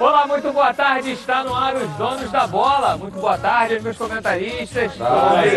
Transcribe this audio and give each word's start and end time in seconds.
Olá, 0.00 0.26
muito 0.26 0.52
boa 0.52 0.72
tarde. 0.74 1.12
Está 1.12 1.44
no 1.44 1.54
ar 1.54 1.76
os 1.76 1.90
donos 1.92 2.30
da 2.30 2.46
bola. 2.46 2.96
Muito 2.96 3.18
boa 3.18 3.38
tarde, 3.38 3.80
meus 3.80 3.96
comentaristas. 3.96 4.92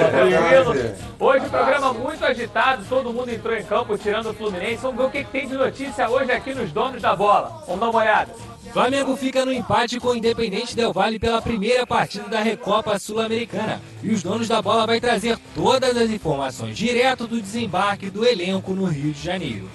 tranquilo? 0.09 0.95
Hoje 1.19 1.45
o 1.45 1.49
programa 1.49 1.93
muito 1.93 2.25
agitado. 2.25 2.83
Todo 2.87 3.13
mundo 3.13 3.29
entrou 3.29 3.55
em 3.55 3.63
campo 3.63 3.97
tirando 3.97 4.29
o 4.29 4.33
Fluminense. 4.33 4.77
Vamos 4.77 4.97
ver 4.97 5.03
o 5.03 5.09
que 5.09 5.23
tem 5.23 5.47
de 5.47 5.55
notícia 5.55 6.09
hoje 6.09 6.31
aqui 6.31 6.53
nos 6.53 6.71
donos 6.71 7.01
da 7.01 7.15
bola. 7.15 7.63
Vamos 7.65 7.79
dar 7.79 7.89
uma 7.89 7.99
olhada. 7.99 8.33
Flamengo 8.71 9.17
fica 9.17 9.45
no 9.45 9.51
empate 9.51 9.99
com 9.99 10.09
o 10.09 10.15
Independente 10.15 10.75
Del 10.75 10.93
Valle 10.93 11.19
pela 11.19 11.41
primeira 11.41 11.85
partida 11.85 12.29
da 12.29 12.39
Recopa 12.39 12.97
Sul-Americana. 12.97 13.81
E 14.01 14.11
os 14.13 14.23
donos 14.23 14.47
da 14.47 14.61
bola 14.61 14.87
vai 14.87 14.99
trazer 14.99 15.37
todas 15.53 15.97
as 15.97 16.09
informações 16.09 16.77
direto 16.77 17.27
do 17.27 17.41
desembarque 17.41 18.09
do 18.09 18.25
elenco 18.25 18.73
no 18.73 18.85
Rio 18.85 19.11
de 19.11 19.21
Janeiro. 19.21 19.69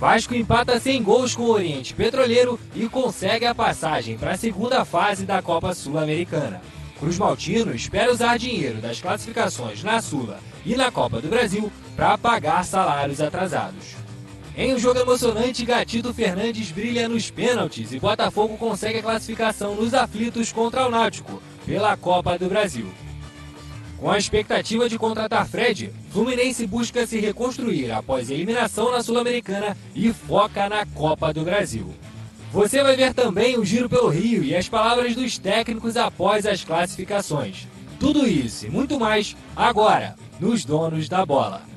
Vasco 0.00 0.34
empata 0.34 0.80
sem 0.80 1.02
gols 1.02 1.36
com 1.36 1.42
o 1.42 1.50
Oriente 1.50 1.92
Petroleiro 1.92 2.58
e 2.74 2.88
consegue 2.88 3.44
a 3.44 3.54
passagem 3.54 4.16
para 4.16 4.30
a 4.30 4.36
segunda 4.36 4.82
fase 4.82 5.26
da 5.26 5.42
Copa 5.42 5.74
Sul-Americana. 5.74 6.62
Cruz 6.98 7.18
Maltino 7.18 7.74
espera 7.74 8.10
usar 8.10 8.38
dinheiro 8.38 8.80
das 8.80 8.98
classificações 8.98 9.84
na 9.84 10.00
Sula 10.00 10.40
e 10.64 10.74
na 10.74 10.90
Copa 10.90 11.20
do 11.20 11.28
Brasil 11.28 11.70
para 11.94 12.16
pagar 12.16 12.64
salários 12.64 13.20
atrasados. 13.20 13.94
Em 14.56 14.74
um 14.74 14.78
jogo 14.78 15.00
emocionante, 15.00 15.66
Gatito 15.66 16.14
Fernandes 16.14 16.70
brilha 16.70 17.06
nos 17.06 17.30
pênaltis 17.30 17.92
e 17.92 18.00
Botafogo 18.00 18.56
consegue 18.56 19.00
a 19.00 19.02
classificação 19.02 19.74
nos 19.74 19.92
aflitos 19.92 20.50
contra 20.50 20.86
o 20.86 20.90
Náutico 20.90 21.42
pela 21.66 21.94
Copa 21.94 22.38
do 22.38 22.48
Brasil. 22.48 22.90
Com 24.00 24.10
a 24.10 24.16
expectativa 24.16 24.88
de 24.88 24.98
contratar 24.98 25.46
Fred, 25.46 25.92
Fluminense 26.10 26.66
busca 26.66 27.06
se 27.06 27.20
reconstruir 27.20 27.90
após 27.90 28.30
a 28.30 28.34
eliminação 28.34 28.90
na 28.90 29.02
Sul-Americana 29.02 29.76
e 29.94 30.10
foca 30.10 30.70
na 30.70 30.86
Copa 30.86 31.34
do 31.34 31.44
Brasil. 31.44 31.94
Você 32.50 32.82
vai 32.82 32.96
ver 32.96 33.12
também 33.12 33.58
o 33.58 33.64
giro 33.64 33.90
pelo 33.90 34.08
Rio 34.08 34.42
e 34.42 34.56
as 34.56 34.70
palavras 34.70 35.14
dos 35.14 35.36
técnicos 35.36 35.98
após 35.98 36.46
as 36.46 36.64
classificações. 36.64 37.68
Tudo 37.98 38.26
isso 38.26 38.66
e 38.66 38.70
muito 38.70 38.98
mais 38.98 39.36
agora 39.54 40.16
nos 40.40 40.64
Donos 40.64 41.06
da 41.06 41.26
Bola. 41.26 41.69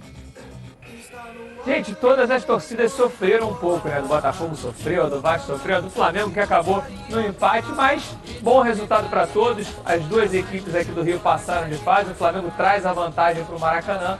Gente, 1.65 1.95
todas 1.95 2.29
as 2.29 2.43
torcidas 2.43 2.91
sofreram 2.91 3.49
um 3.49 3.55
pouco, 3.55 3.87
né? 3.87 4.01
Do 4.01 4.07
Botafogo 4.09 4.53
sofreu, 4.53 5.09
do 5.09 5.21
Vasco 5.21 5.47
sofreu, 5.47 5.81
do 5.81 5.89
Flamengo 5.89 6.29
que 6.29 6.39
acabou 6.41 6.83
no 7.09 7.21
empate, 7.21 7.67
mas 7.69 8.17
bom 8.41 8.61
resultado 8.61 9.09
para 9.09 9.25
todos. 9.25 9.67
As 9.85 10.03
duas 10.03 10.33
equipes 10.33 10.75
aqui 10.75 10.91
do 10.91 11.01
Rio 11.01 11.21
passaram 11.21 11.69
de 11.69 11.75
fase, 11.75 12.11
o 12.11 12.15
Flamengo 12.15 12.51
traz 12.57 12.85
a 12.85 12.91
vantagem 12.91 13.45
para 13.45 13.55
o 13.55 13.59
Maracanã. 13.59 14.19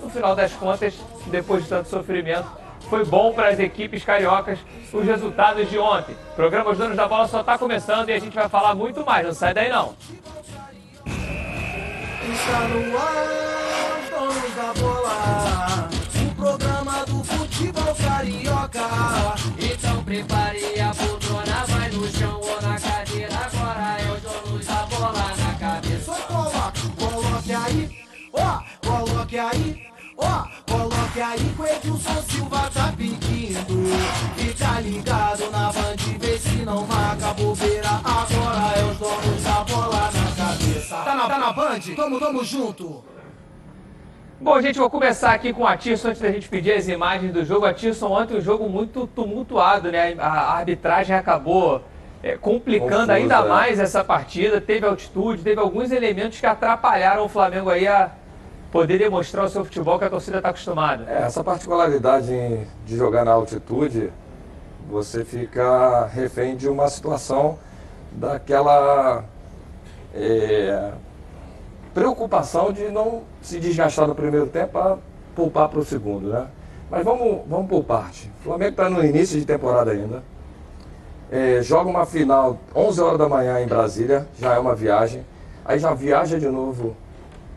No 0.00 0.08
final 0.08 0.36
das 0.36 0.52
contas, 0.52 0.94
depois 1.26 1.64
de 1.64 1.68
tanto 1.68 1.88
sofrimento, 1.88 2.46
foi 2.88 3.04
bom 3.04 3.32
para 3.32 3.48
as 3.48 3.58
equipes 3.58 4.04
cariocas 4.04 4.60
os 4.92 5.04
resultados 5.04 5.68
de 5.68 5.76
ontem. 5.76 6.14
O 6.32 6.36
programa 6.36 6.70
Os 6.70 6.78
Donos 6.78 6.96
da 6.96 7.08
Bola 7.08 7.26
só 7.26 7.40
está 7.40 7.58
começando 7.58 8.08
e 8.08 8.12
a 8.12 8.20
gente 8.20 8.34
vai 8.34 8.48
falar 8.48 8.72
muito 8.72 9.04
mais, 9.04 9.26
não 9.26 9.34
sai 9.34 9.52
daí 9.52 9.68
não. 9.68 9.96
Está 12.32 12.60
no 12.68 12.96
ar, 12.96 13.26
os 13.98 14.10
donos 14.10 14.54
da 14.54 14.72
bola 14.80 16.03
futebol 17.54 17.94
carioca. 17.94 18.80
Então 19.58 20.04
prepare 20.04 20.80
a 20.80 20.94
poltrona, 20.94 21.64
vai 21.68 21.90
no 21.90 22.06
chão 22.10 22.40
ou 22.40 22.60
na 22.60 22.78
cadeira. 22.80 23.34
Agora 23.34 23.96
é 24.00 24.10
o 24.10 24.20
dono 24.20 24.58
da 24.64 24.86
bola 24.86 25.34
na 25.36 25.54
cabeça. 25.54 26.04
Só 26.04 26.14
coloque, 26.14 26.88
coloque 26.98 27.52
aí, 27.52 27.90
ó, 28.32 28.60
coloque 28.86 29.38
aí. 29.38 29.86
Ó, 30.16 30.44
coloque 30.70 31.20
aí 31.20 31.54
o 31.58 31.66
Edilson 31.66 32.22
Silva 32.28 32.70
tá 32.72 32.92
pedindo. 32.96 33.84
Fica 34.36 34.80
ligado 34.80 35.50
na 35.50 35.72
band, 35.72 35.96
vê 36.20 36.38
se 36.38 36.64
não 36.64 36.86
marca 36.86 37.34
bobeira. 37.34 38.00
Agora 38.04 38.78
é 38.78 38.84
os 38.84 38.98
donos 38.98 39.42
da 39.42 39.64
bola 39.64 40.10
na 40.12 40.32
cabeça. 40.36 40.96
Tá 40.96 41.14
na, 41.14 41.28
tá 41.28 41.38
na 41.38 41.52
band? 41.52 41.80
Tamo, 41.96 42.20
tamo 42.20 42.44
junto. 42.44 43.13
Bom, 44.44 44.60
gente, 44.60 44.78
vou 44.78 44.90
começar 44.90 45.32
aqui 45.32 45.54
com 45.54 45.62
o 45.62 45.66
Atirson 45.66 46.08
antes 46.08 46.20
da 46.20 46.30
gente 46.30 46.50
pedir 46.50 46.72
as 46.72 46.86
imagens 46.86 47.32
do 47.32 47.46
jogo. 47.46 47.64
Atirson, 47.64 48.08
ontem 48.08 48.36
um 48.36 48.42
jogo 48.42 48.68
muito 48.68 49.06
tumultuado, 49.06 49.90
né? 49.90 50.14
A 50.18 50.58
arbitragem 50.58 51.16
acabou 51.16 51.80
é, 52.22 52.36
complicando 52.36 53.10
ainda 53.10 53.36
é. 53.36 53.48
mais 53.48 53.80
essa 53.80 54.04
partida. 54.04 54.60
Teve 54.60 54.84
altitude, 54.84 55.42
teve 55.42 55.58
alguns 55.58 55.90
elementos 55.90 56.38
que 56.38 56.44
atrapalharam 56.44 57.24
o 57.24 57.28
Flamengo 57.28 57.70
aí 57.70 57.88
a 57.88 58.10
poder 58.70 58.98
demonstrar 58.98 59.46
o 59.46 59.48
seu 59.48 59.64
futebol 59.64 59.98
que 59.98 60.04
a 60.04 60.10
torcida 60.10 60.36
está 60.36 60.50
acostumada. 60.50 61.10
É, 61.10 61.22
essa 61.22 61.42
particularidade 61.42 62.66
de 62.84 62.96
jogar 62.98 63.24
na 63.24 63.32
altitude, 63.32 64.12
você 64.90 65.24
fica 65.24 66.04
refém 66.08 66.54
de 66.54 66.68
uma 66.68 66.86
situação 66.88 67.58
daquela. 68.12 69.24
É, 70.14 70.92
preocupação 71.94 72.72
de 72.72 72.90
não 72.90 73.22
se 73.40 73.60
desgastar 73.60 74.08
no 74.08 74.14
primeiro 74.14 74.48
tempo 74.48 74.72
para 74.72 74.98
poupar 75.34 75.68
para 75.68 75.78
o 75.78 75.84
segundo, 75.84 76.28
né? 76.28 76.46
Mas 76.90 77.04
vamos, 77.04 77.42
vamos 77.48 77.68
por 77.68 77.84
parte. 77.84 78.30
O 78.40 78.44
Flamengo 78.44 78.70
está 78.70 78.90
no 78.90 79.04
início 79.04 79.38
de 79.38 79.46
temporada 79.46 79.92
ainda. 79.92 80.22
É, 81.30 81.62
joga 81.62 81.88
uma 81.88 82.04
final 82.04 82.58
11 82.74 83.00
horas 83.00 83.18
da 83.18 83.28
manhã 83.28 83.60
em 83.60 83.66
Brasília, 83.66 84.26
já 84.38 84.54
é 84.54 84.58
uma 84.58 84.74
viagem. 84.74 85.24
Aí 85.64 85.78
já 85.78 85.94
viaja 85.94 86.38
de 86.38 86.48
novo 86.48 86.94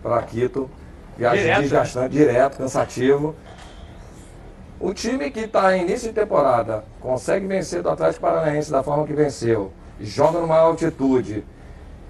para 0.02 0.22
Quito. 0.22 0.70
Viagem 1.18 1.42
direto, 1.42 1.58
né? 1.58 1.62
desgastante, 1.64 2.16
né? 2.16 2.26
direto, 2.26 2.58
cansativo. 2.58 3.36
O 4.80 4.94
time 4.94 5.32
que 5.32 5.42
está 5.42 5.76
em 5.76 5.82
início 5.82 6.10
de 6.10 6.14
temporada 6.14 6.84
consegue 7.02 7.48
vencer 7.48 7.82
do 7.82 7.90
Atlético 7.90 8.22
Paranaense 8.22 8.72
da 8.72 8.84
forma 8.84 9.06
que 9.08 9.14
venceu, 9.14 9.72
joga 10.00 10.40
numa 10.40 10.58
altitude. 10.58 11.44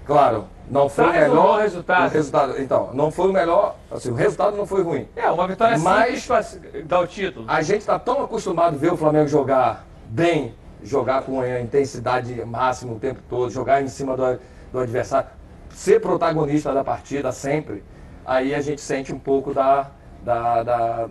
Claro, 0.04 0.44
não 0.70 0.88
foi 0.88 1.04
Traz 1.04 1.28
melhor. 1.28 1.60
Resultado. 1.60 2.06
O 2.06 2.10
resultado. 2.10 2.60
Então, 2.60 2.90
não 2.92 3.10
foi 3.10 3.28
o 3.28 3.32
melhor. 3.32 3.76
Assim, 3.90 4.10
o 4.10 4.14
resultado 4.14 4.56
não 4.56 4.66
foi 4.66 4.82
ruim. 4.82 5.08
É, 5.16 5.30
uma 5.30 5.48
vitória 5.48 5.78
mas 5.78 6.22
simples 6.22 6.60
dar 6.84 7.00
o 7.00 7.06
título. 7.06 7.44
A 7.48 7.62
gente 7.62 7.80
está 7.80 7.98
tão 7.98 8.22
acostumado 8.22 8.74
a 8.74 8.78
ver 8.78 8.92
o 8.92 8.96
Flamengo 8.96 9.28
jogar 9.28 9.86
bem, 10.06 10.54
jogar 10.82 11.22
com 11.22 11.40
a 11.40 11.60
intensidade 11.60 12.34
máxima 12.44 12.92
o 12.92 12.98
tempo 12.98 13.20
todo, 13.28 13.50
jogar 13.50 13.82
em 13.82 13.88
cima 13.88 14.16
do, 14.16 14.38
do 14.72 14.78
adversário, 14.80 15.28
ser 15.70 16.00
protagonista 16.00 16.72
da 16.72 16.84
partida 16.84 17.32
sempre. 17.32 17.82
Aí 18.26 18.54
a 18.54 18.60
gente 18.60 18.80
sente 18.80 19.12
um 19.12 19.18
pouco 19.18 19.54
da, 19.54 19.90
da, 20.22 20.62
da, 20.62 21.08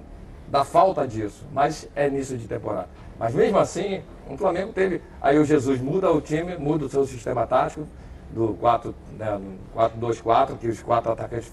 da 0.47 0.63
falta 0.63 1.07
disso. 1.07 1.45
Mas 1.51 1.89
é 1.95 2.07
início 2.07 2.37
de 2.37 2.47
temporada. 2.47 2.89
Mas 3.19 3.33
mesmo 3.33 3.57
assim, 3.57 4.03
o 4.29 4.37
Flamengo 4.37 4.71
teve. 4.71 5.01
Aí 5.19 5.39
o 5.39 5.43
Jesus 5.43 5.81
muda 5.81 6.11
o 6.11 6.21
time, 6.21 6.55
muda 6.57 6.85
o 6.85 6.89
seu 6.89 7.05
sistema 7.07 7.47
tático 7.47 7.87
do 8.31 8.55
4, 8.59 8.93
né, 9.17 9.39
4-2-4, 9.75 10.57
que 10.57 10.67
os 10.67 10.81
quatro 10.81 11.11
atacantes 11.11 11.51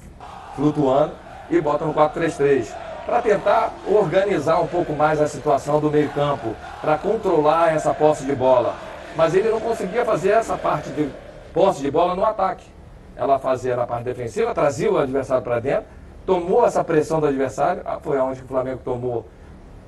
flutuando, 0.54 1.12
e 1.50 1.60
bota 1.60 1.84
no 1.84 1.94
4-3-3, 1.94 2.68
para 3.04 3.20
tentar 3.20 3.72
organizar 3.86 4.60
um 4.60 4.66
pouco 4.66 4.92
mais 4.92 5.20
a 5.20 5.28
situação 5.28 5.80
do 5.80 5.90
meio 5.90 6.08
campo, 6.10 6.54
para 6.80 6.96
controlar 6.96 7.74
essa 7.74 7.92
posse 7.92 8.24
de 8.24 8.34
bola. 8.34 8.74
Mas 9.16 9.34
ele 9.34 9.50
não 9.50 9.60
conseguia 9.60 10.04
fazer 10.04 10.30
essa 10.30 10.56
parte 10.56 10.90
de 10.90 11.08
posse 11.52 11.80
de 11.82 11.90
bola 11.90 12.14
no 12.14 12.24
ataque. 12.24 12.66
Ela 13.16 13.38
fazia 13.38 13.76
na 13.76 13.86
parte 13.86 14.04
defensiva, 14.04 14.54
trazia 14.54 14.90
o 14.90 14.98
adversário 14.98 15.44
para 15.44 15.60
dentro, 15.60 15.84
tomou 16.26 16.66
essa 16.66 16.82
pressão 16.82 17.20
do 17.20 17.26
adversário, 17.26 17.82
ah, 17.84 17.98
foi 18.00 18.18
onde 18.18 18.42
o 18.42 18.46
Flamengo 18.46 18.80
tomou, 18.84 19.26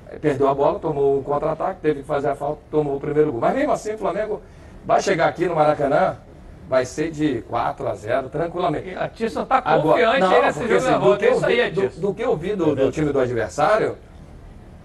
eh, 0.09 0.17
perdeu 0.17 0.47
a 0.47 0.53
bola, 0.53 0.79
tomou 0.79 1.19
um 1.19 1.23
contra-ataque, 1.23 1.81
teve 1.81 2.01
que 2.01 2.07
fazer 2.07 2.29
a 2.29 2.35
falta, 2.35 2.61
tomou 2.71 2.95
o 2.95 2.99
primeiro 2.99 3.31
gol. 3.31 3.41
Mas 3.41 3.55
mesmo 3.55 3.71
assim 3.71 3.95
o 3.95 3.97
Flamengo 3.97 4.41
vai 4.85 5.01
chegar 5.01 5.27
aqui 5.27 5.45
no 5.45 5.55
Maracanã 5.55 6.17
vai 6.67 6.85
ser 6.85 7.11
de 7.11 7.41
4 7.43 7.87
a 7.87 7.95
0 7.95 8.29
tranquilamente. 8.29 8.95
A 8.95 9.07
Tisson 9.07 9.43
está 9.43 9.61
confiante 9.61 10.01
Agora, 10.01 10.19
não, 10.19 10.41
nesse 10.41 10.59
jogo 10.59 10.75
assim, 10.75 10.99
do, 10.99 11.17
que 11.17 11.25
eu 11.25 11.39
vi, 11.39 11.69
do, 11.69 11.89
do, 12.01 12.13
que 12.13 12.21
eu 12.21 12.37
vi 12.37 12.55
do, 12.55 12.75
do, 12.75 12.91
time 12.91 13.11
do 13.11 13.19
adversário, 13.19 13.97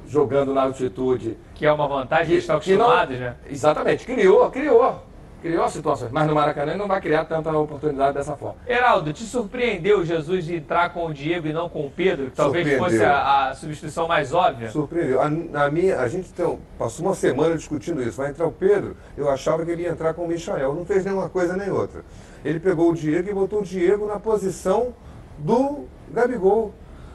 jogando 0.06 0.54
na 0.54 0.62
altitude. 0.62 1.36
Que 1.54 1.66
é 1.66 1.72
uma 1.72 1.88
vantagem 1.88 2.28
que, 2.28 2.34
estão 2.34 2.56
acostumados, 2.56 3.18
né? 3.18 3.34
Exatamente, 3.48 4.04
criou, 4.06 4.50
criou 4.50 5.11
criou 5.42 5.68
situações, 5.68 6.12
mas 6.12 6.26
no 6.26 6.34
Maracanã 6.34 6.72
ele 6.72 6.78
não 6.78 6.86
vai 6.86 7.00
criar 7.00 7.24
tanta 7.24 7.50
oportunidade 7.50 8.14
dessa 8.14 8.36
forma. 8.36 8.56
Heraldo, 8.66 9.12
te 9.12 9.24
surpreendeu 9.24 10.04
Jesus 10.04 10.44
de 10.44 10.56
entrar 10.56 10.90
com 10.90 11.06
o 11.06 11.12
Diego 11.12 11.48
e 11.48 11.52
não 11.52 11.68
com 11.68 11.84
o 11.84 11.90
Pedro? 11.90 12.26
Que 12.26 12.36
talvez 12.36 12.78
fosse 12.78 13.02
a, 13.02 13.48
a, 13.48 13.54
substituição 13.54 14.06
mais 14.06 14.32
óbvia? 14.32 14.70
Surpreendeu. 14.70 15.20
A, 15.20 15.26
a, 15.26 15.70
minha, 15.70 15.98
a 15.98 16.08
gente 16.08 16.30
então, 16.32 16.60
passou 16.78 17.04
uma 17.04 17.14
semana 17.14 17.56
discutindo 17.56 18.00
isso. 18.00 18.16
Vai 18.16 18.30
entrar 18.30 18.46
o 18.46 18.52
Pedro, 18.52 18.96
eu 19.18 19.28
achava 19.28 19.64
que 19.64 19.70
ele 19.72 19.82
ia 19.82 19.90
entrar 19.90 20.14
com 20.14 20.24
o 20.24 20.28
Michael. 20.28 20.74
Não 20.74 20.84
fez 20.84 21.04
nenhuma 21.04 21.28
coisa 21.28 21.56
nem 21.56 21.70
outra. 21.70 22.04
Ele 22.44 22.60
pegou 22.60 22.90
o 22.90 22.94
Diego 22.94 23.28
e 23.28 23.34
botou 23.34 23.60
o 23.60 23.64
Diego 23.64 24.06
na 24.06 24.20
posição 24.20 24.94
do 25.38 25.86
Gabigol 26.12 26.72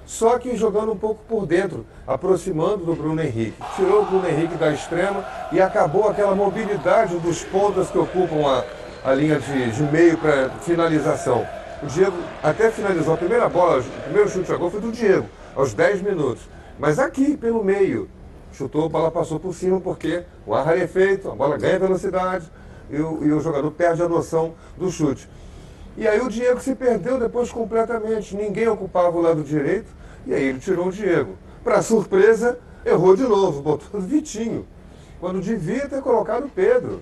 só 0.07 0.39
que 0.39 0.55
jogando 0.55 0.93
um 0.93 0.97
pouco 0.97 1.21
por 1.27 1.45
dentro, 1.45 1.85
aproximando 2.07 2.85
do 2.85 2.95
Bruno 2.95 3.21
Henrique. 3.21 3.61
Tirou 3.75 4.03
o 4.03 4.05
Bruno 4.05 4.27
Henrique 4.27 4.55
da 4.55 4.71
extrema 4.71 5.23
e 5.51 5.59
acabou 5.59 6.07
aquela 6.07 6.33
mobilidade 6.33 7.19
dos 7.19 7.43
pontas 7.43 7.89
que 7.89 7.97
ocupam 7.97 8.47
a, 8.47 8.63
a 9.03 9.13
linha 9.13 9.37
de, 9.37 9.69
de 9.69 9.83
meio 9.83 10.17
para 10.17 10.49
finalização. 10.61 11.45
O 11.83 11.87
Diego 11.87 12.15
até 12.41 12.71
finalizou 12.71 13.15
a 13.15 13.17
primeira 13.17 13.49
bola, 13.49 13.81
o 13.81 14.03
primeiro 14.03 14.29
chute 14.29 14.51
a 14.51 14.55
gol 14.55 14.71
foi 14.71 14.79
do 14.79 14.93
Diego, 14.93 15.27
aos 15.53 15.73
10 15.73 16.01
minutos. 16.01 16.49
Mas 16.79 16.99
aqui, 16.99 17.35
pelo 17.35 17.61
meio, 17.61 18.09
chutou, 18.53 18.85
a 18.85 18.89
bola 18.89 19.11
passou 19.11 19.41
por 19.41 19.53
cima 19.53 19.81
porque 19.81 20.23
o 20.45 20.55
ar 20.55 20.75
é 20.77 20.87
feito, 20.87 21.29
a 21.29 21.35
bola 21.35 21.57
ganha 21.57 21.77
velocidade, 21.77 22.49
e 22.89 22.95
o, 22.95 23.25
e 23.25 23.33
o 23.33 23.41
jogador 23.41 23.69
perde 23.71 24.01
a 24.01 24.07
noção 24.07 24.53
do 24.77 24.89
chute. 24.89 25.27
E 25.97 26.07
aí 26.07 26.21
o 26.21 26.29
Diego 26.29 26.61
se 26.61 26.75
perdeu 26.75 27.19
depois 27.19 27.51
completamente. 27.51 28.35
Ninguém 28.35 28.67
ocupava 28.67 29.17
o 29.17 29.21
lado 29.21 29.43
direito 29.43 29.96
e 30.27 30.33
aí 30.33 30.43
ele 30.43 30.59
tirou 30.59 30.87
o 30.87 30.91
Diego. 30.91 31.37
Para 31.63 31.81
surpresa, 31.81 32.59
errou 32.85 33.15
de 33.15 33.23
novo, 33.23 33.61
botou 33.61 33.99
o 33.99 34.03
Vitinho. 34.03 34.67
Quando 35.19 35.39
devia 35.39 35.87
ter 35.87 36.01
colocado 36.01 36.45
o 36.45 36.49
Pedro. 36.49 37.01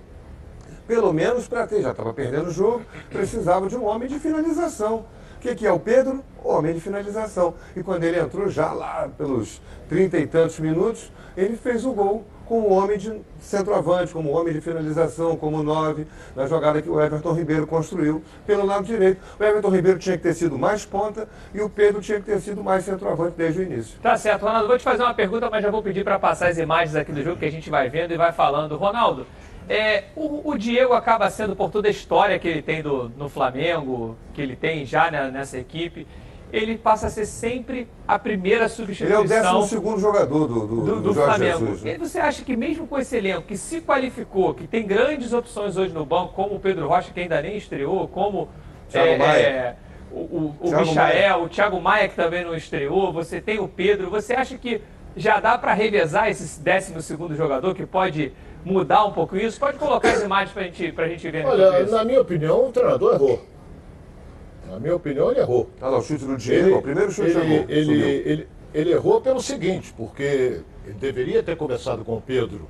Pelo 0.88 1.12
menos 1.12 1.48
para 1.48 1.66
ter, 1.66 1.82
já 1.82 1.92
estava 1.92 2.14
perdendo 2.14 2.50
o 2.50 2.54
jogo, 2.54 2.84
precisava 3.10 3.68
de 3.68 3.76
um 3.76 3.84
homem 3.86 4.08
de 4.08 4.20
finalização. 4.20 5.06
O 5.38 5.40
que, 5.40 5.56
que 5.56 5.66
é 5.66 5.72
o 5.72 5.80
Pedro? 5.80 6.24
Homem 6.44 6.76
de 6.76 6.80
finalização. 6.80 7.56
E 7.76 7.82
quando 7.82 8.04
ele 8.04 8.20
entrou, 8.20 8.48
já 8.48 8.72
lá 8.72 9.10
pelos 9.18 9.60
trinta 9.90 10.20
e 10.20 10.28
tantos 10.28 10.60
minutos, 10.60 11.12
ele 11.36 11.58
fez 11.58 11.84
o 11.84 11.92
gol 11.92 12.24
como 12.46 12.70
homem 12.70 12.98
de 12.98 13.22
centroavante, 13.40 14.14
como 14.14 14.32
homem 14.32 14.54
de 14.54 14.62
finalização, 14.62 15.36
como 15.36 15.64
nove, 15.64 16.08
na 16.36 16.48
jogada 16.48 16.82
que 16.82 16.90
o 16.90 17.02
Everton 17.02 17.34
Ribeiro 17.34 17.68
construiu 17.68 18.24
pelo 18.46 18.66
lado 18.66 18.86
direito. 18.86 19.22
O 19.40 19.44
Everton 19.44 19.70
Ribeiro 19.70 20.00
tinha 20.00 20.18
que 20.18 20.24
ter 20.24 20.34
sido 20.34 20.58
mais 20.58 20.86
ponta 20.86 21.28
e 21.54 21.62
o 21.62 21.70
Pedro 21.70 22.02
tinha 22.02 22.20
que 22.20 22.26
ter 22.26 22.40
sido 22.40 22.64
mais 22.64 22.86
centroavante 22.86 23.36
desde 23.38 23.62
o 23.62 23.64
início. 23.64 24.00
Tá 24.02 24.16
certo, 24.16 24.44
Ronaldo. 24.44 24.68
Vou 24.68 24.78
te 24.78 24.84
fazer 24.84 25.04
uma 25.04 25.14
pergunta, 25.14 25.50
mas 25.50 25.64
já 25.64 25.72
vou 25.72 25.82
pedir 25.82 26.04
para 26.04 26.20
passar 26.20 26.50
as 26.50 26.58
imagens 26.58 26.96
aqui 26.96 27.12
do 27.12 27.24
jogo 27.24 27.38
que 27.38 27.46
a 27.46 27.52
gente 27.52 27.70
vai 27.70 27.90
vendo 27.90 28.14
e 28.14 28.18
vai 28.18 28.32
falando. 28.32 28.76
Ronaldo, 28.78 29.26
é, 29.68 30.06
o, 30.16 30.52
o, 30.52 30.58
Diego 30.58 30.94
acaba 30.94 31.30
sendo, 31.30 31.56
por 31.56 31.72
toda 31.72 31.88
a 31.88 31.92
história 31.92 32.38
que 32.38 32.48
ele 32.48 32.62
tem 32.62 32.84
do, 32.84 33.10
no 33.18 33.28
Flamengo, 33.28 34.16
que 34.34 34.42
ele 34.42 34.56
tem 34.56 34.86
já 34.86 35.10
né, 35.10 35.32
nessa 35.32 35.58
equipe, 35.58 36.08
ele 36.56 36.78
passa 36.78 37.08
a 37.08 37.10
ser 37.10 37.26
sempre 37.26 37.86
a 38.08 38.18
primeira 38.18 38.70
substituição. 38.70 39.22
Ele 39.22 39.34
é 39.34 39.38
o 39.38 39.42
décimo 39.42 39.64
segundo 39.64 40.00
jogador 40.00 40.48
do, 40.48 40.66
do, 40.66 40.86
do, 40.86 41.02
do 41.02 41.14
Flamengo. 41.14 41.60
Jesus, 41.60 41.84
né? 41.84 41.96
E 41.96 41.98
você 41.98 42.18
acha 42.18 42.46
que 42.46 42.56
mesmo 42.56 42.88
com 42.88 42.98
esse 42.98 43.18
elenco 43.18 43.42
que 43.42 43.58
se 43.58 43.82
qualificou, 43.82 44.54
que 44.54 44.66
tem 44.66 44.88
grandes 44.88 45.34
opções 45.34 45.76
hoje 45.76 45.94
no 45.94 46.06
banco, 46.06 46.32
como 46.34 46.56
o 46.56 46.60
Pedro 46.60 46.88
Rocha, 46.88 47.12
que 47.14 47.20
ainda 47.20 47.42
nem 47.42 47.58
estreou, 47.58 48.08
como 48.08 48.48
Thiago 48.90 49.10
é, 49.10 49.18
Maia. 49.18 49.42
É, 49.42 49.76
o, 50.10 50.18
o, 50.18 50.56
o 50.62 50.64
Michael, 50.64 50.96
Maia. 50.96 51.38
o 51.38 51.50
Thiago 51.50 51.82
Maia, 51.82 52.08
que 52.08 52.16
também 52.16 52.46
não 52.46 52.56
estreou, 52.56 53.12
você 53.12 53.42
tem 53.42 53.60
o 53.60 53.68
Pedro, 53.68 54.10
você 54.10 54.34
acha 54.34 54.58
que 54.58 54.82
já 55.18 55.42
dá 55.42 55.58
para 55.58 55.74
revezar 55.74 56.30
esse 56.30 56.58
décimo 56.62 57.02
segundo 57.02 57.36
jogador 57.36 57.76
que 57.76 57.86
pode 57.86 58.32
mudar 58.64 59.04
um 59.04 59.12
pouco 59.12 59.36
isso? 59.36 59.60
Pode 59.60 59.78
colocar 59.78 60.10
as 60.10 60.24
imagens 60.24 60.54
para 60.54 60.64
gente, 60.64 60.94
a 60.98 61.08
gente 61.10 61.30
ver. 61.30 61.46
Olha, 61.46 61.86
na 61.88 62.06
minha 62.06 62.22
opinião, 62.22 62.68
o 62.68 62.72
treinador 62.72 63.16
errou. 63.16 63.55
Na 64.70 64.80
minha 64.80 64.96
opinião, 64.96 65.32
ele 65.32 65.40
errou. 65.40 65.70
Tá 65.80 65.90
lá, 65.90 65.98
o 65.98 66.02
chute 66.02 66.26
do 66.26 66.38
Diego, 66.38 66.68
ele, 66.68 66.76
o 66.76 66.82
primeiro 66.82 67.12
chute 67.12 67.30
ele, 67.30 67.40
errou, 67.40 67.66
ele, 67.70 68.04
ele, 68.04 68.48
ele, 68.74 68.92
errou 68.92 69.22
pelo 69.22 69.42
seguinte, 69.42 69.94
porque 69.96 70.62
ele 70.86 70.96
deveria 71.00 71.44
ter 71.44 71.56
começado 71.56 72.04
com 72.04 72.18
o 72.18 72.22
Pedro, 72.22 72.68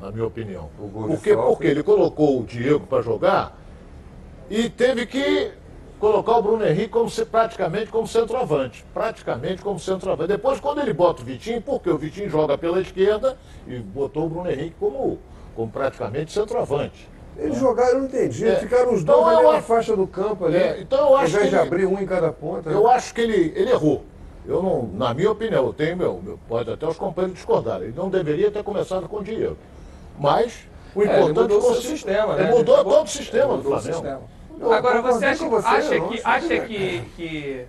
na 0.00 0.10
minha 0.10 0.26
opinião. 0.26 0.68
Porque, 0.76 1.34
porque 1.34 1.66
ele 1.66 1.82
colocou 1.82 2.40
o 2.40 2.44
Diego 2.44 2.86
para 2.86 3.02
jogar 3.02 3.58
e 4.48 4.68
teve 4.68 5.06
que 5.06 5.52
colocar 6.00 6.38
o 6.38 6.42
Bruno 6.42 6.66
Henrique 6.66 6.88
como, 6.88 7.10
praticamente 7.26 7.90
como 7.90 8.06
centroavante. 8.06 8.84
Praticamente 8.92 9.62
como 9.62 9.78
centroavante. 9.78 10.28
Depois, 10.28 10.58
quando 10.58 10.80
ele 10.80 10.92
bota 10.92 11.22
o 11.22 11.24
Vitinho, 11.24 11.60
porque 11.60 11.90
o 11.90 11.98
Vitinho 11.98 12.28
joga 12.30 12.56
pela 12.56 12.80
esquerda 12.80 13.38
e 13.68 13.78
botou 13.78 14.26
o 14.26 14.28
Bruno 14.28 14.50
Henrique 14.50 14.74
como, 14.80 15.18
como 15.54 15.70
praticamente 15.70 16.32
centroavante. 16.32 17.09
Eles 17.36 17.56
é. 17.56 17.60
jogaram, 17.60 17.90
eu 17.90 17.98
não 17.98 18.04
entendi. 18.06 18.46
É. 18.46 18.56
Ficaram 18.56 18.94
os 18.94 19.02
então, 19.02 19.22
dois 19.22 19.38
ali 19.38 19.52
na 19.52 19.62
faixa 19.62 19.96
do 19.96 20.06
campo 20.06 20.46
ali. 20.46 20.56
É. 20.56 20.80
Então 20.80 21.10
eu 21.10 21.16
acho 21.16 21.36
ao 21.36 21.42
invés 21.42 21.50
de 21.50 21.56
abrir 21.56 21.86
um 21.86 22.00
em 22.00 22.06
cada 22.06 22.32
ponta. 22.32 22.70
Eu 22.70 22.84
né? 22.84 22.92
acho 22.92 23.14
que 23.14 23.20
ele, 23.20 23.52
ele 23.56 23.70
errou. 23.70 24.04
Eu 24.46 24.62
não, 24.62 24.90
na 24.94 25.14
minha 25.14 25.30
opinião, 25.30 25.66
eu 25.66 25.72
tenho 25.72 25.96
meu, 25.96 26.20
meu, 26.22 26.38
pode 26.48 26.70
até 26.70 26.86
os 26.86 26.96
companheiros 26.96 27.36
discordarem. 27.36 27.88
Ele 27.88 27.96
não 27.96 28.08
deveria 28.08 28.50
ter 28.50 28.62
começado 28.62 29.08
com 29.08 29.18
o 29.18 29.24
Diego. 29.24 29.56
Mas 30.18 30.66
o 30.94 31.02
importante 31.02 31.38
é, 31.38 31.42
ele 31.42 31.54
mudou 31.54 31.70
o 31.70 31.74
sistema, 31.74 32.36
né? 32.36 32.42
Ele 32.42 32.58
mudou 32.58 32.84
todo 32.84 33.04
o 33.04 33.08
sistema 33.08 33.56
do 33.56 33.62
Flamengo. 33.62 34.22
Agora 34.72 35.02
você 35.02 35.24
acha, 35.24 35.48
você, 35.48 35.66
acha 35.66 36.00
que, 36.00 36.20
acha 36.22 36.60
que, 36.60 37.02
que 37.16 37.66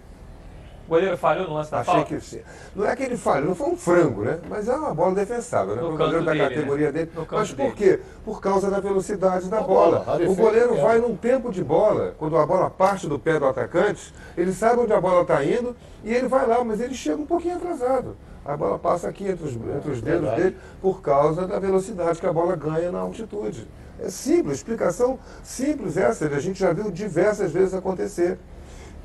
o 0.91 0.93
goleiro 0.93 1.17
falhou 1.17 1.47
no 1.47 1.53
lance 1.53 1.71
da 1.71 1.79
Achei 1.79 1.93
falta? 1.93 2.15
que 2.15 2.43
Não 2.75 2.85
é 2.85 2.93
que 2.97 3.03
ele 3.03 3.15
falhou, 3.15 3.47
não 3.47 3.55
foi 3.55 3.69
um 3.69 3.77
frango, 3.77 4.25
né? 4.25 4.39
Mas 4.49 4.67
é 4.67 4.75
uma 4.75 4.93
bola 4.93 5.15
defensável, 5.15 5.73
né? 5.73 5.81
No 5.81 5.93
o 5.93 5.97
goleiro 5.97 6.25
da 6.25 6.33
dele, 6.33 6.49
categoria 6.49 6.87
né? 6.87 6.91
dele. 6.91 7.11
Mas 7.31 7.53
por 7.53 7.73
quê? 7.73 8.01
Por 8.25 8.41
causa 8.41 8.69
da 8.69 8.81
velocidade 8.81 9.47
da 9.47 9.61
bola. 9.61 9.99
bola. 9.99 10.29
O 10.29 10.35
goleiro 10.35 10.75
vai 10.81 10.99
num 10.99 11.15
tempo 11.15 11.49
de 11.49 11.63
bola, 11.63 12.13
quando 12.17 12.37
a 12.37 12.45
bola 12.45 12.69
parte 12.69 13.07
do 13.07 13.17
pé 13.17 13.39
do 13.39 13.45
atacante, 13.45 14.13
ele 14.35 14.51
sabe 14.51 14.81
onde 14.81 14.91
a 14.91 14.99
bola 14.99 15.21
está 15.21 15.41
indo 15.45 15.73
e 16.03 16.13
ele 16.13 16.27
vai 16.27 16.45
lá, 16.45 16.61
mas 16.61 16.81
ele 16.81 16.93
chega 16.93 17.21
um 17.21 17.25
pouquinho 17.25 17.55
atrasado. 17.55 18.17
A 18.43 18.57
bola 18.57 18.77
passa 18.77 19.07
aqui 19.07 19.29
entre 19.29 19.45
os, 19.45 19.55
entre 19.55 19.91
os 19.91 20.01
dedos 20.01 20.29
dele 20.31 20.57
por 20.81 21.01
causa 21.01 21.47
da 21.47 21.57
velocidade 21.57 22.19
que 22.19 22.27
a 22.27 22.33
bola 22.33 22.57
ganha 22.57 22.91
na 22.91 22.99
altitude. 22.99 23.65
É 23.97 24.09
simples, 24.09 24.57
explicação 24.57 25.17
simples 25.41 25.95
essa, 25.95 26.25
a 26.25 26.39
gente 26.39 26.59
já 26.59 26.73
viu 26.73 26.91
diversas 26.91 27.53
vezes 27.53 27.73
acontecer 27.73 28.37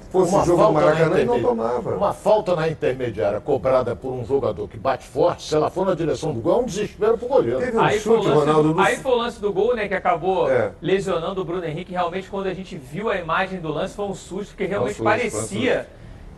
fosse 0.06 0.34
uma 0.34 0.44
jogo 0.44 0.66
do 0.66 0.72
Maracanã 0.72 1.20
e 1.20 1.24
não 1.24 1.40
tomava. 1.40 1.96
Uma 1.96 2.12
falta 2.12 2.54
na 2.56 2.68
intermediária 2.68 3.40
cobrada 3.40 3.94
por 3.94 4.12
um 4.12 4.24
jogador 4.24 4.68
que 4.68 4.76
bate 4.76 5.06
forte, 5.06 5.42
se 5.44 5.54
ela 5.54 5.70
for 5.70 5.86
na 5.86 5.94
direção 5.94 6.32
do 6.32 6.40
gol, 6.40 6.60
é 6.60 6.62
um 6.62 6.66
desespero 6.66 7.18
pro 7.18 7.28
goleiro. 7.28 7.58
Teve 7.58 7.76
um 7.76 7.80
aí, 7.80 7.98
chute, 7.98 8.24
foi 8.24 8.34
Ronaldo, 8.34 8.74
do, 8.74 8.80
aí 8.80 8.96
foi 8.96 9.12
o 9.12 9.16
lance 9.16 9.40
do 9.40 9.52
gol, 9.52 9.74
né, 9.74 9.88
que 9.88 9.94
acabou 9.94 10.50
é. 10.50 10.72
lesionando 10.80 11.40
o 11.40 11.44
Bruno 11.44 11.64
Henrique. 11.64 11.92
Realmente, 11.92 12.28
quando 12.28 12.46
a 12.46 12.54
gente 12.54 12.76
viu 12.76 13.08
a 13.08 13.16
imagem 13.16 13.60
do 13.60 13.68
lance, 13.68 13.94
foi 13.94 14.06
um 14.06 14.14
susto, 14.14 14.50
porque 14.50 14.66
realmente 14.66 15.02
parecia 15.02 15.86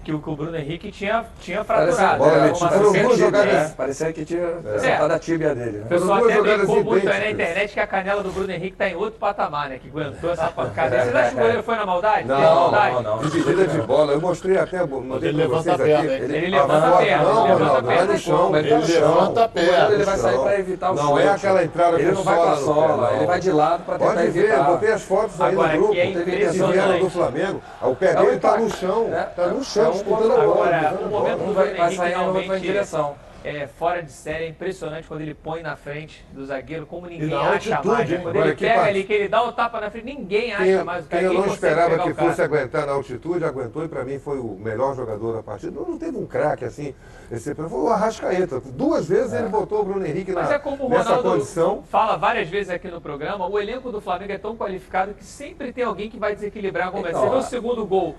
que 0.08 0.14
o, 0.14 0.19
que 0.22 0.31
o 0.31 0.37
Bruno 0.37 0.56
Henrique 0.56 0.90
tinha, 0.90 1.22
tinha 1.38 1.62
fraturado. 1.62 2.25
Parecia, 2.25 2.66
é, 2.66 2.70
foram 2.70 2.93
duas 2.93 3.19
jogadas, 3.19 3.52
né? 3.52 3.75
parecia 3.76 4.12
que 4.14 4.25
tinha 4.25 4.40
é. 4.40 5.12
a 5.14 5.19
tíbia 5.19 5.55
dele. 5.55 5.78
Né? 5.78 5.84
O 5.84 5.88
pessoal 5.88 6.25
até 6.25 6.40
brincou 6.40 6.84
muito 6.84 7.08
aí 7.10 7.20
na 7.20 7.31
internet 7.31 7.75
que 7.75 7.81
a 7.81 7.87
canela 7.87 8.22
do 8.22 8.32
Bruno 8.32 8.50
Henrique 8.50 8.72
está 8.72 8.88
em 8.88 8.94
outro 8.94 9.19
patamar, 9.19 9.69
né? 9.69 9.78
Que 9.78 9.88
aguentou 9.88 10.31
essa 10.31 10.46
pancada. 10.46 10.99
Vocês 10.99 11.14
acham 11.14 11.31
que 11.31 11.37
o 11.37 11.40
goleiro 11.40 11.62
foi 11.62 11.76
na 11.76 11.84
maldade? 11.84 12.26
Não, 12.26 12.40
maldade? 12.40 12.94
não, 12.94 13.02
não. 13.02 13.19
Dividida 13.19 13.66
de 13.66 13.81
bola, 13.82 14.12
eu 14.14 14.20
mostrei 14.20 14.56
até, 14.56 14.87
mandei 14.87 15.28
ele 15.28 15.38
levanta 15.38 15.75
a 15.75 15.78
perna, 15.78 16.12
Ele, 16.12 16.37
ele 16.37 16.46
levanta 16.49 16.88
a 16.88 16.96
perna. 16.96 17.25
Não, 17.25 17.44
ele 17.44 17.52
levanta 17.52 17.78
a 17.78 17.82
perna 17.82 18.12
no 18.12 18.19
chão. 18.19 18.56
Ele 18.56 18.75
levanta 18.75 19.44
a 19.44 19.49
perna. 19.49 19.94
Ele 19.94 20.05
vai 20.05 20.16
sair 20.16 20.38
para 20.38 20.58
evitar 20.58 20.90
o 20.90 20.96
chute. 20.96 21.06
Não 21.06 21.19
é 21.19 21.28
aquela 21.28 21.64
entrada 21.64 22.00
Ele 22.00 22.12
não 22.12 22.22
vai 22.22 22.37
com 22.37 22.49
a 22.49 22.56
sola, 22.56 23.12
ele 23.14 23.26
vai 23.26 23.40
de 23.40 23.52
lado 23.52 23.84
para 23.84 23.99
tentar 23.99 24.25
evitar. 24.25 24.56
Pode 24.56 24.62
ver, 24.62 24.72
botei 24.72 24.93
as 24.93 25.02
fotos 25.02 25.38
aí 25.38 25.55
no 25.55 25.69
grupo. 25.69 25.93
Teve 25.93 26.49
vieram 26.49 26.99
do 26.99 27.10
Flamengo. 27.10 27.62
O 27.82 27.94
pé 27.94 28.14
dele 28.14 28.37
está 28.37 28.56
no 28.56 28.70
chão. 28.70 29.10
Está 29.12 29.46
no 29.48 29.62
chão, 29.62 29.97
disputando 29.98 30.32
a 30.32 30.36
bola. 30.36 30.76
Agora, 30.76 31.00
o 31.00 31.08
momento 31.08 31.38
do 31.38 31.52
vai, 31.52 31.74
vai 31.74 31.93
sair 31.93 32.10
realmente 32.10 32.52
em 32.52 32.60
direção. 32.60 33.17
É 33.44 33.69
fora 33.69 34.02
de 34.02 34.10
série, 34.10 34.44
é 34.44 34.48
impressionante 34.48 35.06
quando 35.06 35.20
ele 35.20 35.32
põe 35.32 35.62
na 35.62 35.76
frente 35.76 36.26
do 36.32 36.44
zagueiro, 36.44 36.84
como 36.86 37.06
ninguém 37.06 37.32
acha 37.32 37.76
altitude, 37.76 37.86
mais. 37.86 38.10
Né? 38.10 38.19
Quando 38.19 38.36
ele 38.36 38.55
pega 38.56 38.82
ali, 38.82 39.05
que 39.05 39.12
ele 39.12 39.28
dá 39.28 39.43
o 39.44 39.52
tapa 39.52 39.81
na 39.81 39.90
frente, 39.90 40.05
ninguém 40.06 40.52
acha 40.52 40.64
quem, 40.64 40.84
mais. 40.84 41.06
Quem 41.06 41.20
eu 41.20 41.32
não 41.34 41.46
esperava 41.46 41.98
que 42.00 42.14
fosse 42.14 42.43
aguentar 42.43 42.84
na 42.84 42.93
altitude, 42.93 43.44
aguentou 43.44 43.84
e 43.84 43.88
para 43.88 44.05
mim 44.05 44.19
foi 44.19 44.38
o 44.40 44.56
melhor 44.56 44.96
jogador 44.96 45.34
da 45.34 45.43
partida. 45.43 45.70
Não, 45.72 45.88
não 45.88 45.98
teve 45.98 46.17
um 46.17 46.26
craque 46.26 46.64
assim, 46.64 46.93
esse, 47.31 47.55
foi 47.55 47.67
o 47.67 47.88
Arrascaeta. 47.88 48.60
Duas 48.60 49.08
vezes 49.08 49.32
é. 49.32 49.38
ele 49.38 49.48
botou 49.48 49.82
o 49.82 49.84
Bruno 49.84 50.05
Henrique 50.05 50.32
na, 50.32 50.43
Mas 50.43 50.50
é 50.50 50.58
como 50.58 50.86
o 50.86 50.88
nessa 50.88 51.19
condição. 51.19 51.84
fala 51.88 52.17
várias 52.17 52.48
vezes 52.48 52.70
aqui 52.70 52.88
no 52.88 53.00
programa, 53.00 53.46
o 53.46 53.56
elenco 53.56 53.93
do 53.93 54.00
Flamengo 54.00 54.32
é 54.32 54.38
tão 54.38 54.56
qualificado 54.56 55.14
que 55.14 55.24
sempre 55.24 55.72
tem 55.72 55.84
alguém 55.84 56.10
que 56.10 56.19
vai 56.19 56.34
desequilibrar 56.34 56.88
alguma 56.88 57.08
então, 57.08 57.22
Você 57.22 57.31
vê 57.31 57.36
o 57.36 57.43
segundo 57.43 57.86
gol 57.86 58.17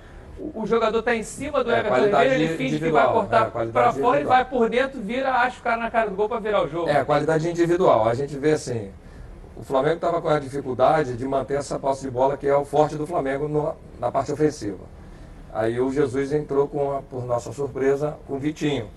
o 0.54 0.66
jogador 0.66 1.00
está 1.00 1.16
em 1.16 1.24
cima 1.24 1.64
do 1.64 1.72
é, 1.72 1.80
Everton 1.80 2.06
Ribeiro, 2.06 2.34
ele 2.34 2.58
finge 2.58 2.80
que 2.80 2.90
vai 2.90 3.06
cortar 3.12 3.48
é, 3.48 3.66
para 3.68 3.94
fora 3.94 4.22
e 4.22 4.24
vai 4.24 4.46
por 4.46 4.70
dentro, 4.70 5.02
vira, 5.02 5.32
acha 5.32 5.60
o 5.60 5.64
cara 5.64 5.78
na 5.78 5.92
cara 5.92 6.10
do 6.10 6.16
gol 6.16 6.30
para 6.30 6.40
virar 6.40 6.64
o 6.64 6.70
jogo. 6.70 6.90
É, 6.90 6.98
a 6.98 7.06
qualidade 7.06 7.50
individual. 7.50 8.08
A 8.08 8.14
gente 8.14 8.38
vê 8.38 8.54
assim, 8.54 8.92
o 9.56 9.64
Flamengo 9.64 9.96
estava 9.96 10.22
com 10.22 10.30
a 10.30 10.40
dificuldade 10.40 11.18
de 11.18 11.26
manter 11.26 11.58
essa 11.58 11.78
posse 11.78 12.04
de 12.04 12.12
bola 12.12 12.38
que 12.38 12.48
é 12.48 12.56
o 12.56 12.64
forte 12.64 12.96
do 12.96 13.06
Flamengo 13.06 13.48
no, 13.48 13.76
na 14.00 14.12
parte 14.12 14.32
ofensiva. 14.32 14.80
Aí 15.54 15.80
o 15.80 15.92
Jesus 15.92 16.32
entrou 16.32 16.68
com, 16.68 16.96
a, 16.96 17.02
por 17.02 17.26
nossa 17.26 17.52
surpresa, 17.52 18.18
com 18.28 18.36
o 18.36 18.40
Vitinho 18.40 18.88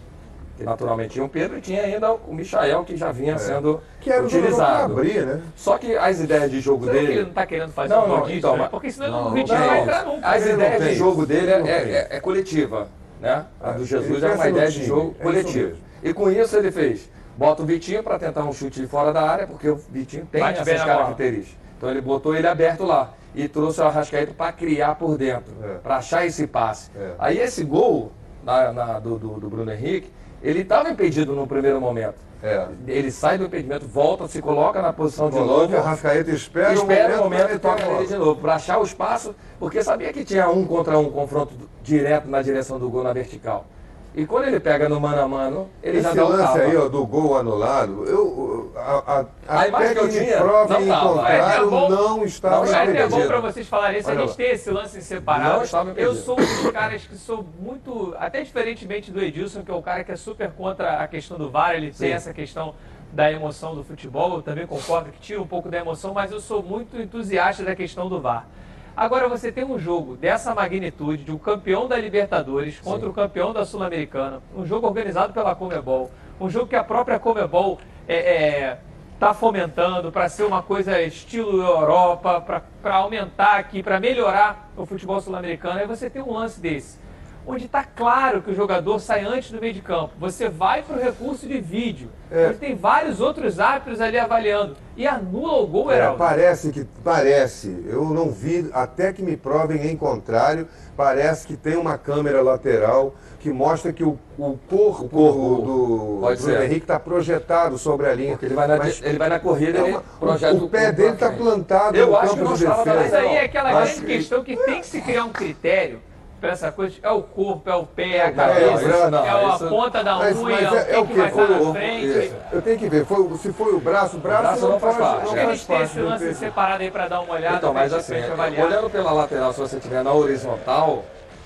naturalmente 0.62 1.10
tinha 1.10 1.24
o 1.24 1.28
Pedro 1.28 1.58
e 1.58 1.60
tinha 1.60 1.82
ainda 1.82 2.12
o 2.12 2.34
Michael, 2.34 2.84
que 2.84 2.96
já 2.96 3.12
vinha 3.12 3.34
é. 3.34 3.38
sendo 3.38 3.80
que 4.00 4.10
era 4.10 4.24
utilizado. 4.24 4.92
Abrir, 4.92 5.26
né? 5.26 5.42
Só 5.56 5.78
que 5.78 5.94
as 5.96 6.20
ideias 6.20 6.50
de 6.50 6.60
jogo 6.60 6.84
Será 6.84 6.94
dele. 6.94 7.06
Que 7.06 7.12
ele 7.12 7.22
não 7.22 7.28
está 7.28 7.46
querendo 7.46 7.72
fazer 7.72 7.94
não, 7.94 8.04
um 8.04 8.16
rodízio, 8.16 8.38
então, 8.38 8.56
né? 8.56 8.68
Porque 8.70 8.90
senão 8.90 9.10
não, 9.10 9.28
o 9.28 9.30
Vitinho 9.32 9.58
não, 9.58 9.66
vai 9.66 9.80
entrar 9.80 10.04
nunca. 10.04 10.28
As 10.28 10.46
ideias 10.46 10.84
de 10.84 10.94
jogo 10.94 11.26
dele 11.26 11.50
é, 11.50 11.70
é, 11.70 12.08
é, 12.10 12.20
coletiva. 12.20 12.88
Né? 13.20 13.44
A 13.60 13.70
do 13.72 13.84
Jesus 13.84 14.22
é 14.22 14.32
uma 14.32 14.48
ideia 14.48 14.70
de 14.70 14.84
jogo 14.84 15.14
é 15.18 15.22
coletiva. 15.22 15.76
E 16.02 16.12
com 16.12 16.30
isso 16.30 16.56
ele 16.56 16.72
fez. 16.72 17.08
Bota 17.36 17.62
o 17.62 17.66
Vitinho 17.66 18.02
para 18.02 18.18
tentar 18.18 18.44
um 18.44 18.52
chute 18.52 18.80
de 18.80 18.86
fora 18.86 19.12
da 19.12 19.22
área, 19.22 19.46
porque 19.46 19.68
o 19.68 19.76
Vitinho 19.76 20.26
tem 20.26 20.40
Bate 20.40 20.60
essas 20.60 20.84
características. 20.84 21.56
Então 21.76 21.90
ele 21.90 22.00
botou 22.00 22.34
ele 22.34 22.46
aberto 22.46 22.84
lá 22.84 23.14
e 23.34 23.48
trouxe 23.48 23.80
o 23.80 23.84
Arrascaeta 23.84 24.32
para 24.34 24.52
criar 24.52 24.94
por 24.96 25.16
dentro, 25.16 25.52
é. 25.62 25.78
para 25.78 25.96
achar 25.96 26.26
esse 26.26 26.46
passe. 26.46 26.90
É. 26.96 27.12
Aí 27.18 27.38
esse 27.38 27.64
gol 27.64 28.12
na, 28.42 28.72
na, 28.72 28.98
do, 28.98 29.18
do, 29.18 29.40
do 29.40 29.48
Bruno 29.48 29.72
Henrique 29.72 30.10
ele 30.42 30.60
estava 30.60 30.90
impedido 30.90 31.34
no 31.34 31.46
primeiro 31.46 31.80
momento. 31.80 32.16
É. 32.42 32.66
Ele 32.88 33.12
sai 33.12 33.38
do 33.38 33.44
impedimento, 33.44 33.86
volta, 33.86 34.26
se 34.26 34.42
coloca 34.42 34.82
na 34.82 34.92
posição 34.92 35.30
de 35.30 35.36
novo. 35.36 35.72
O 35.72 35.78
Arrascaeta 35.78 36.32
espera, 36.32 36.74
espera 36.74 37.20
o 37.20 37.24
momento, 37.24 37.44
momento 37.44 37.54
e 37.54 37.58
toca 37.60 37.86
nele 37.86 38.06
de 38.08 38.16
novo, 38.16 38.40
para 38.40 38.56
achar 38.56 38.80
o 38.80 38.82
espaço, 38.82 39.32
porque 39.60 39.80
sabia 39.84 40.12
que 40.12 40.24
tinha 40.24 40.48
um 40.50 40.66
contra 40.66 40.98
um 40.98 41.08
confronto 41.08 41.54
direto 41.84 42.28
na 42.28 42.42
direção 42.42 42.80
do 42.80 42.90
gol 42.90 43.04
na 43.04 43.12
vertical. 43.12 43.66
E 44.14 44.26
quando 44.26 44.44
ele 44.48 44.60
pega 44.60 44.90
no 44.90 45.00
mano 45.00 45.22
a 45.22 45.26
mano, 45.26 45.70
ele 45.82 45.96
Esse 45.98 46.08
já 46.08 46.14
dá 46.14 46.26
um 46.26 46.28
lance 46.28 46.42
tapa. 46.42 46.58
aí, 46.58 46.76
ó, 46.76 46.86
do 46.86 47.06
gol 47.06 47.38
anulado, 47.38 48.04
eu, 48.04 48.70
a, 48.76 49.24
a, 49.48 49.60
A 49.62 49.68
imagem 49.68 49.86
até 49.88 49.94
que 49.94 50.00
eu 50.00 50.08
tinha, 50.10 50.36
provem 50.36 50.86
não 50.86 50.94
tava. 50.94 51.32
É, 51.32 51.38
é 51.56 51.64
bom- 51.64 51.88
não 51.88 52.24
estava 52.24 52.56
não 52.56 52.74
é 52.74 52.82
impedido. 52.84 52.92
bom 52.92 53.06
impedido. 53.16 53.28
pra 53.28 53.40
vocês 53.40 53.66
falarem 53.68 54.00
isso, 54.00 54.10
a 54.10 54.14
gente 54.14 54.36
tem 54.36 54.50
esse 54.50 54.70
lance 54.70 55.00
separado. 55.00 55.56
Não 55.56 55.62
estava 55.62 55.88
Eu 55.88 55.92
impedido. 55.92 56.14
sou 56.16 56.34
um 56.38 56.44
dos 56.44 56.70
caras 56.72 57.02
que 57.06 57.16
sou 57.16 57.42
muito, 57.58 58.14
até 58.18 58.42
diferentemente 58.42 59.10
do 59.10 59.18
Edilson, 59.18 59.62
que 59.62 59.70
é 59.70 59.74
o 59.74 59.80
cara 59.82 60.04
que 60.04 60.12
é 60.12 60.16
super 60.16 60.50
contra 60.50 60.98
a 61.02 61.08
questão 61.08 61.38
do 61.38 61.48
VAR, 61.50 61.74
ele 61.74 61.86
tem 61.86 62.08
Sim. 62.08 62.12
essa 62.14 62.34
questão 62.34 62.74
da 63.14 63.32
emoção 63.32 63.74
do 63.74 63.82
futebol, 63.82 64.36
eu 64.36 64.42
também 64.42 64.66
concordo 64.66 65.10
que 65.10 65.20
tira 65.20 65.40
um 65.40 65.46
pouco 65.46 65.70
da 65.70 65.78
emoção, 65.78 66.12
mas 66.12 66.30
eu 66.32 66.40
sou 66.40 66.62
muito 66.62 67.00
entusiasta 67.00 67.62
da 67.62 67.74
questão 67.74 68.10
do 68.10 68.20
VAR. 68.20 68.46
Agora 68.96 69.26
você 69.26 69.50
tem 69.50 69.64
um 69.64 69.78
jogo 69.78 70.16
dessa 70.16 70.54
magnitude, 70.54 71.24
de 71.24 71.32
um 71.32 71.38
campeão 71.38 71.88
da 71.88 71.96
Libertadores 71.96 72.78
contra 72.78 73.08
o 73.08 73.12
campeão 73.12 73.52
da 73.52 73.64
Sul-Americana, 73.64 74.42
um 74.54 74.66
jogo 74.66 74.86
organizado 74.86 75.32
pela 75.32 75.54
Comebol, 75.54 76.10
um 76.38 76.50
jogo 76.50 76.66
que 76.66 76.76
a 76.76 76.84
própria 76.84 77.18
Comebol 77.18 77.80
é, 78.06 78.16
é, 78.16 78.78
está 79.14 79.32
fomentando 79.32 80.12
para 80.12 80.28
ser 80.28 80.42
uma 80.42 80.62
coisa 80.62 81.00
estilo 81.00 81.62
Europa, 81.62 82.62
para 82.82 82.94
aumentar 82.96 83.56
aqui, 83.56 83.82
para 83.82 83.98
melhorar 83.98 84.70
o 84.76 84.84
futebol 84.84 85.20
sul-americano. 85.20 85.80
Aí 85.80 85.86
você 85.86 86.10
tem 86.10 86.20
um 86.20 86.32
lance 86.32 86.60
desse, 86.60 86.98
onde 87.46 87.66
está 87.66 87.82
claro 87.82 88.40
que 88.40 88.50
o 88.50 88.54
jogador 88.54 88.98
sai 89.00 89.24
antes 89.24 89.50
do 89.50 89.60
meio 89.60 89.74
de 89.74 89.80
campo. 89.82 90.12
Você 90.20 90.48
vai 90.48 90.82
para 90.82 90.96
o 90.96 91.00
recurso 91.00 91.46
de 91.46 91.60
vídeo, 91.60 92.08
É. 92.30 92.48
onde 92.48 92.58
tem 92.58 92.74
vários 92.76 93.20
outros 93.20 93.58
árbitros 93.58 94.00
ali 94.00 94.18
avaliando 94.18 94.76
e 94.96 95.06
anula 95.06 95.54
o 95.62 95.66
gol, 95.66 95.90
É, 95.90 95.96
Heraldo. 95.96 96.18
parece 96.18 96.70
que 96.70 96.86
parece, 97.02 97.84
eu 97.88 98.04
não 98.04 98.30
vi, 98.30 98.70
até 98.72 99.12
que 99.12 99.22
me 99.22 99.36
provem 99.36 99.86
em 99.90 99.96
contrário, 99.96 100.68
parece 100.96 101.46
que 101.46 101.56
tem 101.56 101.76
uma 101.76 101.98
câmera 101.98 102.40
lateral 102.42 103.14
que 103.40 103.50
mostra 103.52 103.92
que 103.92 104.04
o, 104.04 104.16
o 104.38 104.56
corpo, 104.70 105.04
O 105.04 105.08
corpo, 105.08 105.62
do 105.62 106.20
Bruno 106.20 106.36
ser. 106.36 106.62
Henrique 106.62 106.84
está 106.84 107.00
projetado 107.00 107.76
sobre 107.76 108.06
a 108.06 108.14
linha. 108.14 108.30
Porque 108.32 108.46
ele 108.46 108.54
vai 108.54 108.68
na, 108.68 108.76
Mas 108.76 109.02
ele 109.02 109.18
vai 109.18 109.28
na 109.28 109.40
corrida, 109.40 109.78
é 109.78 109.82
ele 109.82 109.90
uma- 109.90 110.02
projeta 110.20 110.54
o, 110.54 110.64
o 110.64 110.68
pé 110.68 110.92
dele 110.92 111.14
está 111.14 111.32
plantado 111.32 111.96
Eu 111.96 112.06
no 112.06 112.16
acho 112.16 112.28
campo 112.36 112.36
que 112.36 112.44
não 112.44 112.54
de 112.54 112.66
defesa. 112.66 112.94
Mas 112.94 113.12
aí 113.14 113.34
é 113.34 113.44
aquela 113.44 113.70
Acho 113.70 113.94
grande 113.96 114.00
que- 114.06 114.06
questão 114.18 114.44
que 114.44 114.56
tem 114.56 114.80
que 114.80 114.86
se 114.86 115.00
criar 115.00 115.24
um 115.24 115.30
critério 115.32 115.98
para 116.42 116.50
essa 116.50 116.72
coisa. 116.72 116.96
É 117.02 117.10
o 117.10 117.22
corpo, 117.22 117.70
é 117.70 117.74
o 117.76 117.86
pé, 117.86 118.16
é 118.16 118.22
a 118.26 118.26
Não, 118.30 118.34
cabeça, 118.34 118.82
isso 118.82 119.10
não, 119.10 119.24
é 119.24 119.30
a 119.30 119.54
isso- 119.54 119.68
ponta 119.68 120.02
da 120.04 120.16
Mas- 120.16 120.36
unha, 120.36 120.60
mas 120.60 120.72
o 120.72 120.76
é- 120.76 120.84
que, 120.84 120.92
é 120.92 120.98
o 120.98 121.06
que 121.06 121.14
quê? 121.14 121.20
vai 121.20 121.28
estar 121.30 121.48
na 121.48 121.58
o- 121.60 121.72
frente. 121.72 122.06
isso. 122.06 122.36
Eu 122.52 122.62
tenho 122.62 122.78
que 122.78 122.88
ver, 122.88 123.06
foi, 123.06 123.38
se 123.38 123.52
foi 123.52 123.72
o 123.72 123.80
braço, 123.80 124.16
o 124.16 124.20
braço, 124.20 124.42
braço 124.42 124.68
não 124.68 124.80
faz 124.80 124.96
parte, 124.96 125.22
Acho 125.22 125.30
é. 125.30 125.32
que 125.34 125.38
a 125.40 125.44
faz 125.44 125.56
gente 125.58 125.66
tem 125.68 125.76
parte 125.78 125.90
esse 125.92 126.00
lance 126.00 126.34
separado 126.34 126.82
aí 126.82 126.90
para 126.90 127.08
dar 127.08 127.20
uma 127.20 127.32
olhada, 127.34 127.56
Então, 127.58 127.72
mas 127.72 127.94
assim, 127.94 128.14
olhando 128.60 128.90
pela 128.90 129.12
lateral, 129.12 129.52
se 129.52 129.60
você 129.60 129.76
estiver 129.76 130.02
na 130.02 130.12
horizontal, 130.12 131.04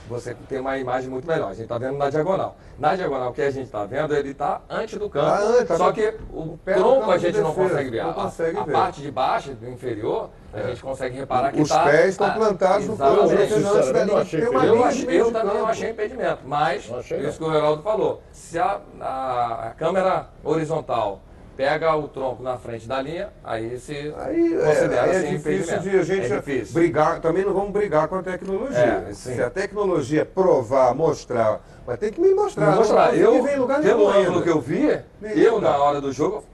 você 0.08 0.34
tem 0.48 0.60
uma 0.60 0.78
imagem 0.78 1.10
muito 1.10 1.26
melhor. 1.26 1.48
A 1.50 1.52
gente 1.52 1.64
está 1.64 1.76
vendo 1.78 1.98
na 1.98 2.08
diagonal. 2.08 2.56
Na 2.78 2.94
diagonal, 2.94 3.30
o 3.30 3.32
que 3.32 3.42
a 3.42 3.50
gente 3.50 3.66
está 3.66 3.84
vendo, 3.84 4.14
ele 4.14 4.30
está 4.30 4.60
antes 4.70 4.98
do 4.98 5.10
campo. 5.10 5.26
Tá 5.26 5.38
antes, 5.40 5.68
tá 5.68 5.76
só 5.76 5.92
que 5.92 6.14
o 6.32 6.56
tronco 6.64 7.10
a 7.10 7.18
gente 7.18 7.38
não 7.40 7.52
consegue 7.52 7.90
ver. 7.90 8.02
não 8.04 8.10
A- 8.10 8.14
consegue 8.14 8.58
a, 8.58 8.62
ver. 8.62 8.72
parte 8.72 9.02
de 9.02 9.10
baixo, 9.10 9.50
do 9.54 9.68
inferior, 9.68 10.30
a 10.60 10.68
gente 10.68 10.82
consegue 10.82 11.16
reparar 11.16 11.52
que 11.52 11.60
Os 11.62 11.68
tá, 11.68 11.84
pés 11.84 12.10
estão 12.10 12.26
ah, 12.26 12.30
plantados 12.30 12.86
no 12.86 12.92
antes 12.94 12.98
da 12.98 13.10
linha. 13.10 14.16
eu 14.32 14.40
Tem 14.40 14.48
uma 14.48 14.64
Eu, 14.66 14.84
achei- 14.84 15.20
eu 15.20 15.32
também 15.32 15.54
não 15.54 15.66
achei 15.66 15.90
impedimento, 15.90 16.38
mas 16.44 16.88
Não 16.88 16.98
achei, 16.98 17.18
isso 17.20 17.38
que 17.38 17.44
o 17.44 17.54
Heraldo 17.54 17.82
falou, 17.82 18.22
se 18.32 18.58
a, 18.58 18.80
a- 19.00 19.68
a 19.68 19.70
câmera 19.70 20.26
horizontal 20.44 21.20
pega 21.56 21.96
o 21.96 22.06
tronco 22.06 22.42
na 22.42 22.58
frente 22.58 22.86
da 22.86 23.00
linha, 23.00 23.30
aí 23.42 23.78
se 23.78 24.12
Aí 24.18 24.54
é, 24.54 24.66
considera 24.66 25.02
aí 25.04 25.10
é 25.10 25.16
assim 25.16 25.36
difícil 25.36 25.52
impedimento. 25.76 25.82
de 25.90 25.98
a 25.98 26.02
gente 26.02 26.32
é 26.32 26.36
difícil. 26.36 26.74
brigar, 26.74 27.20
também 27.20 27.44
não 27.46 27.54
vamos 27.54 27.70
brigar 27.70 28.08
com 28.08 28.16
a 28.16 28.22
tecnologia. 28.22 29.06
É, 29.08 29.12
sim. 29.14 29.34
Se 29.36 29.42
a 29.42 29.48
tecnologia 29.48 30.26
provar, 30.26 30.94
mostrar, 30.94 31.60
mas 31.86 31.98
tem 31.98 32.12
que 32.12 32.20
me 32.20 32.34
mostrar. 32.34 32.66
Não 32.72 32.76
mostrar. 32.76 33.12
não 33.12 33.14
Eu, 33.18 33.42
vem 33.42 33.54
em 33.54 33.58
lugar 33.58 33.80
pelo 33.80 34.10
nenhum 34.12 34.20
ângulo 34.28 34.42
que 34.42 34.50
eu 34.50 34.60
vi, 34.60 35.00
Nem 35.18 35.38
eu 35.38 35.58
na 35.58 35.78
hora 35.78 35.98
do 35.98 36.12
jogo, 36.12 36.44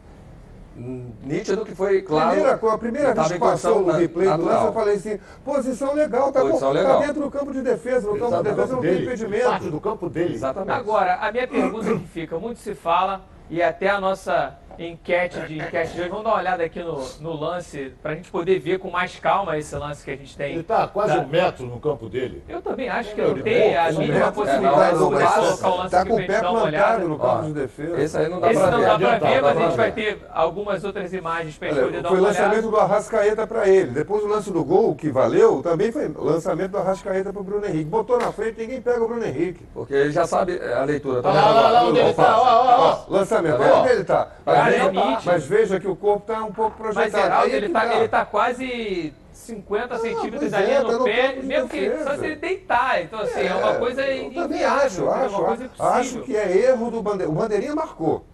nítido 0.77 1.65
que 1.65 1.75
foi 1.75 2.03
claro. 2.03 2.31
Primeira, 2.31 2.55
a 2.75 2.79
primeira 2.79 3.15
vez 3.15 3.33
que 3.33 3.39
passou 3.39 3.83
o 3.83 3.91
replay 3.93 4.27
do 4.27 4.31
natural. 4.31 4.55
lance, 4.55 4.67
eu 4.67 4.73
falei 4.73 4.95
assim, 4.97 5.19
posição 5.45 5.95
legal, 5.95 6.33
tá, 6.33 6.41
Posição 6.41 6.69
bom, 6.69 6.75
legal. 6.75 7.01
tá 7.01 7.07
dentro 7.07 7.23
do 7.23 7.31
campo 7.31 7.53
de 7.53 7.63
defesa, 7.63 8.07
no 8.09 8.19
campo 8.19 8.19
de 8.19 8.25
Exatamente. 8.27 8.55
defesa 8.57 8.73
não 8.75 8.81
tem 8.81 8.91
dele, 8.91 9.07
parte 9.07 9.23
impedimento. 9.25 9.71
do 9.71 9.81
campo 9.81 10.09
dele. 10.09 10.35
Exatamente. 10.35 10.79
Agora, 10.79 11.15
a 11.17 11.33
minha 11.33 11.47
pergunta 11.49 11.87
que 11.99 12.09
fica, 12.09 12.39
muito 12.39 12.59
se 12.61 12.75
fala, 12.75 13.23
e 13.53 13.63
até 13.63 13.91
a 13.91 14.01
nossa 14.01 14.59
enquete 14.79 15.39
de 15.47 15.59
enquete 15.59 15.93
de 15.93 16.01
hoje, 16.01 16.09
vamos 16.09 16.25
dar 16.25 16.31
uma 16.31 16.39
olhada 16.39 16.65
aqui 16.65 16.83
no, 16.83 16.99
no 17.21 17.39
lance, 17.39 17.93
para 18.03 18.13
a 18.13 18.15
gente 18.15 18.31
poder 18.31 18.59
ver 18.59 18.79
com 18.79 18.91
mais 18.91 19.15
calma 19.21 19.59
esse 19.59 19.77
lance 19.77 20.03
que 20.03 20.11
a 20.11 20.17
gente 20.17 20.35
tem. 20.35 20.53
Ele 20.53 20.61
está 20.61 20.89
quase 20.89 21.13
Tá. 21.15 21.21
um 21.21 21.27
metro 21.29 21.67
no 21.67 21.79
campo 21.79 22.09
dele. 22.09 22.43
Eu 22.49 22.63
também 22.63 22.89
acho 22.89 23.15
que 23.15 23.21
Ele 23.21 23.35
não 23.35 23.43
tem 23.43 23.77
a 23.77 23.89
é 23.89 23.93
mínima 23.93 24.15
metro, 24.15 24.33
possibilidade 24.33 24.83
é, 24.83 24.93
de 24.93 24.99
colocar 24.99 25.69
o 25.69 25.77
lance 25.77 25.91
Tá 25.91 26.01
aqui 26.01 26.09
com 26.09 26.15
o 26.15 26.17
pé 26.17 26.23
gente 26.33 26.41
dar 26.41 26.51
uma 26.51 26.63
olhada. 26.63 26.87
plantado 26.87 27.09
no 27.09 27.19
campo 27.19 27.43
de 27.45 27.53
defesa. 27.53 28.01
Esse 28.01 28.17
aí 28.17 28.29
não 28.31 28.41
dá 28.41 28.53
não 28.53 28.99
ver. 28.99 29.21
dá 29.21 29.29
ver, 29.29 29.43
mas 29.43 29.57
a 29.59 29.61
gente 29.61 29.77
vai 29.77 29.93
ter 29.93 30.19
algumas 30.33 30.85
outras 30.85 31.13
imagens 31.13 31.59
pra 31.59 31.69
gente 31.69 31.81
poder 31.81 31.93
Olha, 31.97 32.03
dar 32.03 32.09
foi 32.09 32.19
uma 32.19 32.29
olhada. 32.29 32.43
lançamento 32.45 32.71
do 32.71 32.77
Arrascaeta 32.79 33.47
para 33.47 33.69
ele. 33.69 33.91
Depois 33.91 34.25
o 34.25 34.27
lance 34.27 34.51
do 34.51 34.65
gol, 34.65 34.95
que 34.95 35.11
valeu, 35.11 35.63
também 35.63 35.93
foi 35.93 36.09
lançamento 36.17 36.71
do 36.71 36.79
Arrascaeta 36.79 37.31
para 37.31 37.41
o 37.43 37.45
Bruno 37.45 37.67
Henrique. 37.67 37.85
Botou 37.85 38.19
na 38.19 38.33
frente, 38.33 38.59
ninguém 38.59 38.81
pega 38.81 39.05
o 39.05 39.07
Bruno 39.07 39.25
Henrique. 39.25 39.67
Porque 39.75 39.93
ele 39.93 40.13
já 40.13 40.27
sabe 40.27 40.59
a 40.59 40.83
leitura. 40.85 41.21
Tá 41.23 41.29
Olha 41.29 41.41
lá, 41.41 41.47
vendo 41.47 41.59
olha 41.59 41.63
lá 41.63 41.69
agora? 41.69 41.91
onde 41.91 41.99
ele 42.01 42.09
está, 42.11 42.41
ó, 42.41 43.05
Tá 43.43 43.75
onde 43.81 43.89
ele. 43.91 44.05
Cara, 44.05 44.29
Mas, 44.45 44.75
é 44.75 44.93
mas 45.25 45.47
veja 45.47 45.81
que 45.81 45.89
o 45.89 45.97
corpo 45.97 46.31
está 46.33 46.45
um 46.45 46.53
pouco 46.53 46.77
Mas 46.83 46.95
projetado. 46.95 47.23
Geraldo, 47.25 47.47
Aí 47.47 47.53
ele 47.55 47.67
que 47.67 47.73
tá, 47.73 47.95
ele 47.97 48.09
tá 48.09 48.25
quase 48.25 49.13
50 49.33 49.89
pois 49.89 50.01
centímetros 50.03 50.51
da 50.51 50.61
é, 50.61 50.77
tá 50.77 50.83
no 50.83 50.99
no 50.99 51.05
pé, 51.05 51.23
campo 51.29 51.41
de 51.41 51.47
mesmo 51.47 51.69
que 51.69 51.81
defesa. 51.81 52.05
só 52.11 52.17
se 52.17 52.25
ele 52.27 52.37
deitar. 52.37 53.03
Então, 53.03 53.21
assim, 53.21 53.41
é, 53.47 53.55
uma 53.55 53.75
coisa 53.75 54.03
eu 54.07 54.31
também 54.33 54.59
inviável, 54.59 55.11
acho, 55.11 55.23
é 55.23 55.25
acho, 55.25 55.35
uma 55.37 55.45
coisa 55.47 55.71
acho, 55.79 56.21
que 56.23 56.37
é 56.37 56.57
erro 56.69 56.91
do 56.91 57.03
Bandeirinha. 57.03 57.37
O 57.37 57.41
Bandeirinha 57.41 57.75
marcou. 57.75 58.25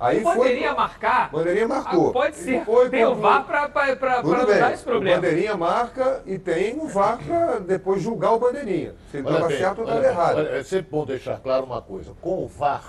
Aí 0.00 0.20
O 0.20 0.24
Bandeirinha 0.24 0.68
foi, 0.70 0.76
marcar, 0.76 1.30
Bandeirinha 1.30 1.68
marcou. 1.68 2.10
ah, 2.10 2.12
pode 2.12 2.36
ser, 2.36 2.64
foi 2.64 2.90
tem 2.90 3.06
o 3.06 3.14
VAR 3.14 3.44
pra, 3.44 3.68
pra, 3.68 3.96
pra, 3.96 4.22
Tudo 4.22 4.34
pra 4.36 4.44
bem. 4.46 4.58
dar 4.58 4.72
esse 4.74 4.82
O 4.82 4.86
problema. 4.86 5.16
Bandeirinha 5.22 5.56
marca 5.56 6.20
e 6.26 6.36
tem 6.36 6.78
o 6.78 6.88
VAR 6.88 7.18
para 7.24 7.60
depois 7.60 8.02
julgar 8.02 8.32
o 8.32 8.38
Bandeirinha. 8.38 8.92
Se 9.10 9.18
ele 9.18 9.28
estava 9.28 9.48
certo 9.50 9.78
ou 9.78 9.84
estava 9.84 10.04
errado. 10.04 10.36
olha, 10.38 10.48
é 10.48 10.62
sempre 10.64 10.90
bom 10.90 11.06
deixar 11.06 11.38
claro 11.38 11.64
uma 11.64 11.80
coisa. 11.80 12.12
Com 12.20 12.44
o 12.44 12.48
VAR, 12.48 12.82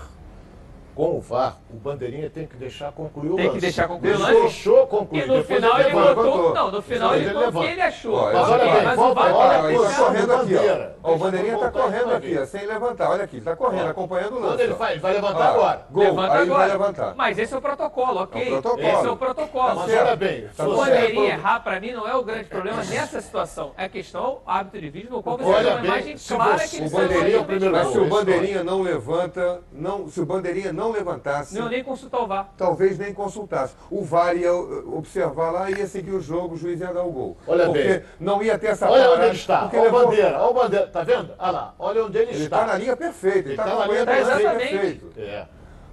com 0.96 1.18
o 1.18 1.20
VAR, 1.20 1.58
o 1.70 1.76
bandeirinha 1.76 2.30
tem 2.30 2.46
que 2.46 2.56
deixar 2.56 2.90
concluir 2.90 3.30
o 3.30 3.36
Tem 3.36 3.44
que 3.44 3.48
lance. 3.50 3.60
deixar 3.60 3.86
concluir 3.86 4.16
o 4.16 4.18
lance. 4.18 4.40
Deixou 4.40 4.86
concluir. 4.86 5.24
E 5.24 5.26
no 5.26 5.34
Depois 5.36 5.46
final 5.60 5.78
ele 5.80 5.90
botou. 5.92 6.54
Não, 6.54 6.70
no 6.70 6.80
final 6.82 7.10
Depois 7.10 7.20
ele 7.20 7.30
ele 7.30 7.34
botou 7.34 7.48
o 7.48 7.52
que 7.52 7.58
levanta. 7.58 7.72
ele 7.72 7.82
achou. 7.82 8.14
Ó, 8.14 8.32
Mas 8.32 8.48
olha 8.48 8.64
bem, 8.64 8.82
mas 8.84 8.94
o 8.94 8.96
volta, 9.02 9.14
VAR 9.20 9.34
olha 9.34 9.48
tá 9.48 9.68
ele 9.68 9.76
tá 9.78 9.82
posição 9.84 10.04
do 10.06 10.06
correndo 10.26 10.32
aqui, 10.32 10.54
ó. 11.02 11.12
O 11.12 11.16
Bandeirinha 11.18 11.54
está 11.54 11.70
correndo 11.70 12.14
aqui, 12.14 12.38
ó, 12.38 12.46
sem 12.46 12.66
levantar. 12.66 13.10
Olha 13.10 13.24
aqui, 13.24 13.34
ele 13.36 13.40
está 13.42 13.54
correndo, 13.56 13.88
acompanhando 13.90 14.32
o 14.36 14.40
lance. 14.40 14.48
Quando 14.48 14.60
ele 14.60 14.72
vai, 14.74 14.92
ele 14.92 15.00
vai 15.00 15.12
levantar 15.12 15.48
agora. 15.50 15.86
Gol, 15.90 16.02
Levanta 16.02 16.32
aí 16.32 16.40
ele 16.40 16.50
vai 16.50 16.56
agora. 16.64 16.72
levantar. 16.72 17.14
Mas 17.14 17.38
esse 17.38 17.54
é 17.54 17.56
o 17.58 17.60
protocolo, 17.60 18.20
ok? 18.22 18.42
É 18.42 18.46
o 18.46 18.62
protocolo. 18.62 18.88
Esse 18.88 19.06
é 19.06 19.10
o 19.10 19.16
protocolo. 19.16 19.74
Mas 19.76 19.92
olha 19.94 20.16
bem, 20.16 20.48
se 20.48 20.56
Tá 20.56 20.66
O 20.66 20.76
bandeirinha 20.76 21.28
errar, 21.34 21.60
pra 21.60 21.78
mim, 21.78 21.92
não 21.92 22.08
é 22.08 22.16
o 22.16 22.24
grande 22.24 22.44
problema 22.44 22.82
nessa 22.82 23.20
situação. 23.20 23.72
É 23.76 23.86
questão 23.88 24.38
árbitro 24.46 24.80
de 24.80 24.88
vídeo, 24.88 25.10
no 25.10 25.22
qual 25.22 25.36
você 25.36 25.44
Olha 25.44 25.62
tem 25.64 25.72
uma 25.72 25.80
bem, 25.82 25.90
imagem 25.90 26.16
se 26.16 26.34
clara 26.34 26.66
que 26.66 26.76
ele 26.76 26.88
gol. 26.88 27.92
se 27.92 27.98
o 27.98 28.06
Bandeirinha 28.08 28.64
não 28.64 28.80
levanta, 28.82 29.60
não, 29.72 30.08
se 30.08 30.20
o 30.20 30.26
Bandeirinha 30.26 30.72
não 30.72 30.85
levantasse, 30.92 31.58
Não, 31.58 31.68
nem 31.68 31.82
consultar 31.84 32.20
o 32.20 32.26
VAR. 32.26 32.52
talvez 32.56 32.98
nem 32.98 33.12
consultasse. 33.14 33.74
O 33.90 34.02
VAR 34.02 34.36
ia 34.36 34.54
uh, 34.54 34.96
observar 34.96 35.50
lá 35.50 35.70
e 35.70 35.74
ia 35.74 35.86
seguir 35.86 36.12
o 36.12 36.20
jogo, 36.20 36.54
o 36.54 36.56
juiz 36.56 36.80
ia 36.80 36.92
dar 36.92 37.02
o 37.04 37.10
gol. 37.12 37.36
Olha 37.46 37.66
porque 37.66 37.82
bem. 37.82 38.02
não 38.20 38.42
ia 38.42 38.58
ter 38.58 38.68
essa 38.68 38.88
Olha 38.90 39.02
onde 39.02 39.08
parada, 39.10 39.26
ele 39.28 39.36
está. 39.36 39.60
porque 39.62 39.76
Olha 39.76 39.82
o 39.88 39.92
levou- 39.92 40.06
bandeira, 40.10 40.38
olha 40.40 40.50
o 40.50 40.54
bandeira. 40.54 40.86
Tá 40.88 41.02
vendo? 41.02 41.32
Olha 41.38 41.50
lá, 41.50 41.74
olha 41.78 42.04
onde 42.04 42.18
ele, 42.18 42.30
Ele 42.32 42.44
está. 42.44 42.60
está 42.62 42.72
na 42.72 42.78
linha 42.78 42.96
perfeita, 42.96 43.38
ele 43.38 43.48
Ele 43.48 43.50
está 43.54 43.64
tá 43.64 43.70
na 43.70 43.76
acompanhando 43.84 44.08
linha 44.10 44.22
o 44.24 44.26
lance 44.28 44.42
perfeita. 44.42 44.70
perfeito. 44.78 45.12
É. 45.20 45.46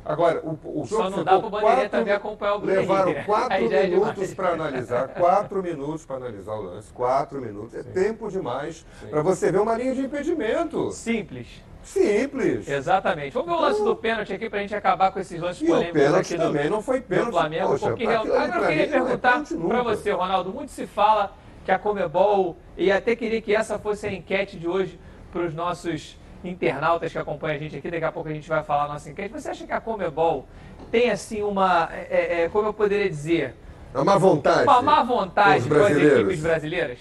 Agora, 0.05 0.41
o, 0.43 0.81
o 0.81 0.85
jogo 0.85 1.03
Só 1.03 1.09
não 1.09 1.23
dá 1.23 1.39
pro 1.39 1.49
Bandeirinha 1.49 1.75
quatro- 1.83 1.89
também 1.97 2.13
acompanhar 2.13 2.55
o 2.55 2.59
Bruno 2.59 2.75
Levaram 2.75 3.11
Henrique, 3.11 3.19
né? 3.21 3.25
quatro 3.25 3.55
é 3.73 3.83
minutos 3.87 4.13
demais. 4.15 4.33
para 4.33 4.49
analisar, 4.49 5.07
quatro 5.07 5.63
minutos 5.63 6.05
para 6.05 6.15
analisar 6.17 6.53
o 6.55 6.61
lance, 6.61 6.91
quatro 6.91 7.39
minutos. 7.41 7.73
É 7.73 7.83
tempo 7.83 8.29
demais 8.29 8.85
para 9.09 9.21
você 9.21 9.49
ver 9.49 9.61
uma 9.61 9.75
linha 9.77 9.95
de 9.95 10.01
impedimento. 10.01 10.91
Simples. 10.91 11.47
Simples. 11.83 12.67
Exatamente. 12.67 13.33
Vamos 13.33 13.49
ver 13.49 13.55
o 13.55 13.61
lance 13.61 13.83
do 13.83 13.95
pênalti 13.95 14.33
aqui 14.33 14.49
pra 14.49 14.59
gente 14.59 14.73
acabar 14.75 15.11
com 15.11 15.19
esses 15.19 15.39
lances 15.39 15.61
E 15.61 15.65
o 15.65 15.67
polêmicos 15.67 16.01
pênalti 16.01 16.33
aqui 16.33 16.37
do, 16.37 16.43
também 16.47 16.69
não 16.69 16.81
foi 16.81 17.01
pênalti. 17.01 17.31
Flamengo. 17.31 17.67
Poxa, 17.67 17.87
porque 17.87 18.05
real- 18.05 18.21
Agora 18.23 18.45
eu 18.61 18.67
queria 18.67 18.85
mim 18.85 18.91
não 18.91 18.97
é 18.97 19.01
perguntar 19.05 19.43
nunca. 19.51 19.67
pra 19.67 19.83
você, 19.83 20.11
Ronaldo. 20.11 20.49
Muito 20.53 20.71
se 20.71 20.87
fala 20.87 21.33
que 21.65 21.71
a 21.71 21.79
Comebol, 21.79 22.57
e 22.77 22.91
até 22.91 23.15
queria 23.15 23.41
que 23.41 23.55
essa 23.55 23.77
fosse 23.79 24.05
a 24.07 24.11
enquete 24.11 24.57
de 24.57 24.67
hoje 24.67 24.99
para 25.31 25.41
os 25.43 25.53
nossos 25.53 26.17
internautas 26.43 27.11
que 27.11 27.17
acompanham 27.17 27.55
a 27.55 27.59
gente 27.59 27.77
aqui, 27.77 27.89
daqui 27.89 28.03
a 28.03 28.11
pouco 28.11 28.27
a 28.27 28.33
gente 28.33 28.47
vai 28.49 28.61
falar 28.63 28.83
a 28.85 28.87
nossa 28.89 29.09
enquete. 29.09 29.31
Você 29.33 29.49
acha 29.49 29.65
que 29.65 29.71
a 29.71 29.79
Comebol 29.79 30.45
tem 30.91 31.09
assim 31.09 31.41
uma, 31.41 31.89
é, 31.93 32.43
é, 32.43 32.49
como 32.49 32.67
eu 32.67 32.73
poderia 32.73 33.09
dizer, 33.09 33.55
É 33.93 33.99
uma 33.99 34.17
vontade. 34.19 34.63
uma 34.63 34.81
má 34.81 35.03
vontade 35.03 35.69
com 35.69 35.75
as 35.75 35.95
equipes 35.97 36.41
brasileiras? 36.41 36.99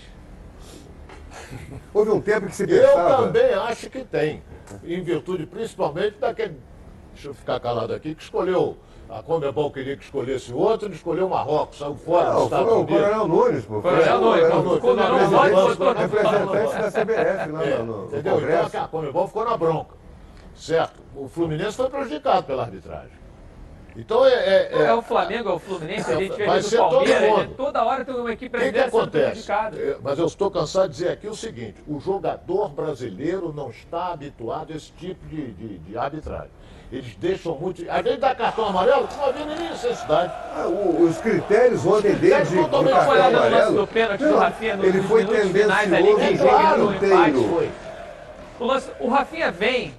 Houve 1.95 2.11
um 2.11 2.21
tempo 2.21 2.47
que 2.47 2.55
se 2.57 2.63
Eu 2.65 2.69
pensava. 2.69 3.27
também 3.27 3.53
acho 3.55 3.91
que 3.91 4.05
tem. 4.05 4.43
Em 4.85 5.03
virtude 5.03 5.47
principalmente 5.47 6.19
daquele. 6.19 6.57
Deixa 7.15 7.29
eu 7.29 7.35
ficar 7.35 7.61
calado 7.61 7.93
aqui, 7.95 8.15
que 8.15 8.23
escolheu. 8.23 8.77
A 9.11 9.23
Comebol 9.23 9.71
queria 9.71 9.95
que 9.95 10.05
escolhesse 10.05 10.51
o 10.55 10.57
outro, 10.57 10.87
ele 10.89 10.95
escolheu 10.95 11.27
o 11.27 11.31
Marrocos, 11.31 11.77
saiu 11.79 11.95
fora 11.97 12.31
dos 12.31 12.35
Não, 12.35 12.45
Estados 12.45 12.65
foi 12.69 12.75
o 12.75 12.81
Unidos. 12.81 13.03
Coronel 13.03 13.29
Nunes, 13.29 13.65
pô. 13.67 13.83
Coronel 13.83 14.17
o- 14.17 14.21
Nunes, 14.23 14.43
o- 14.43 14.75
o 14.75 14.81
Coronel 14.81 15.05
o 15.05 15.19
Nunes 15.19 15.99
representante- 15.99 16.79
da 16.81 16.91
CBF 16.91 17.51
lá 17.53 17.65
É, 17.65 17.79
no, 17.79 17.85
no 17.85 18.05
entendeu? 18.07 18.19
Então 18.21 18.35
Congresso. 18.41 18.77
a 18.79 18.89
Comebol 18.89 19.27
ficou 19.29 19.45
na 19.45 19.57
bronca. 19.59 19.95
certo? 20.55 21.01
O 21.15 21.29
Fluminense 21.29 21.77
foi 21.77 21.91
prejudicado 21.91 22.45
pela 22.47 22.63
arbitragem. 22.63 23.22
Então 23.97 24.25
é. 24.27 24.33
É, 24.33 24.71
é, 24.73 24.83
é 24.87 24.95
o 24.95 25.03
Flamengo, 25.03 25.51
é 25.51 25.53
o 25.53 25.59
Fluminense, 25.59 26.11
a 26.11 26.17
gente 26.17 26.43
vai 26.45 26.61
vê 26.61 26.63
ser 26.63 26.79
Palmeiras, 26.79 27.29
todo 27.29 27.39
né? 27.41 27.49
toda 27.57 27.85
hora 27.85 28.05
tem 28.05 28.15
uma 28.15 28.33
equipe 28.33 28.57
O 28.57 28.61
que, 28.61 28.67
que 28.67 28.73
brasileira 28.73 28.89
acontece? 28.89 29.53
É, 29.53 29.97
Mas 30.03 30.19
eu 30.19 30.27
estou 30.27 30.51
cansado 30.51 30.89
de 30.89 30.95
dizer 30.95 31.09
aqui 31.11 31.27
o 31.29 31.35
seguinte: 31.37 31.77
o 31.87 32.01
jogador 32.01 32.69
brasileiro 32.71 33.53
não 33.55 33.71
está 33.71 34.13
habituado 34.13 34.73
a 34.73 34.77
esse 34.77 34.93
tipo 34.93 35.27
de, 35.27 35.53
de, 35.53 35.79
de 35.79 35.99
arbitragem. 35.99 36.51
Eles 36.91 37.15
deixam 37.17 37.55
muito. 37.57 37.83
Às 37.91 38.03
vezes 38.03 38.19
dá 38.19 38.35
cartão 38.35 38.67
amarelo, 38.67 39.09
não 39.17 39.25
havia 39.27 39.47
nem 39.47 39.71
necessidade. 39.71 40.33
Ah, 40.55 40.67
o- 40.67 41.05
os 41.05 41.17
critérios 41.19 41.87
ontem 41.87 42.15
dele 42.15 42.45
de, 42.45 42.51
de 42.51 42.57
cartão 42.57 42.83
Foi 42.85 43.19
lá 43.19 43.31
no 43.31 43.39
lance 43.39 43.47
amarelo. 43.55 43.77
do 43.77 43.87
pênalti 43.87 44.21
do 44.25 44.37
Rafinha 44.37 44.77
nos 44.77 44.87
ele 44.87 45.03
foi 45.03 45.25
minutos 45.25 45.51
finais 45.53 45.93
ali, 45.93 46.07
tendencioso 46.07 46.45
É 46.45 46.49
claro, 46.51 46.83
empate 46.95 47.05
inteiro. 47.07 47.49
foi. 47.49 47.71
O, 48.61 48.65
lance- 48.67 48.91
o 49.01 49.09
Rafinha 49.09 49.51
vem. 49.51 49.95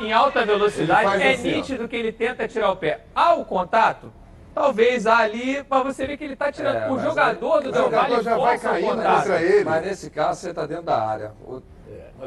Em 0.00 0.12
alta 0.12 0.44
velocidade, 0.44 1.04
faz 1.04 1.20
é 1.20 1.32
assim, 1.32 1.52
ó. 1.52 1.56
nítido 1.56 1.88
que 1.88 1.96
ele 1.96 2.12
tenta 2.12 2.48
tirar 2.48 2.70
o 2.70 2.76
pé. 2.76 3.00
Há 3.14 3.34
o 3.34 3.44
contato, 3.44 4.12
talvez 4.54 5.06
há 5.06 5.18
ali, 5.18 5.64
mas 5.68 5.82
você 5.84 6.06
vê 6.06 6.16
que 6.16 6.24
ele 6.24 6.32
está 6.34 6.50
tirando. 6.50 6.76
É, 6.76 6.90
o 6.90 6.98
jogador 6.98 7.56
aí- 7.58 7.64
do 7.64 7.72
Del 7.72 7.90
Valle 7.90 8.22
já 8.22 8.36
vai 8.36 8.58
caindo 8.58 9.02
contra 9.02 9.42
ele. 9.42 9.64
Mas 9.64 9.84
nesse 9.86 10.10
caso 10.10 10.40
você 10.40 10.50
está 10.50 10.66
dentro 10.66 10.84
da 10.84 11.00
área. 11.02 11.32
O- 11.44 11.56
o 11.56 11.62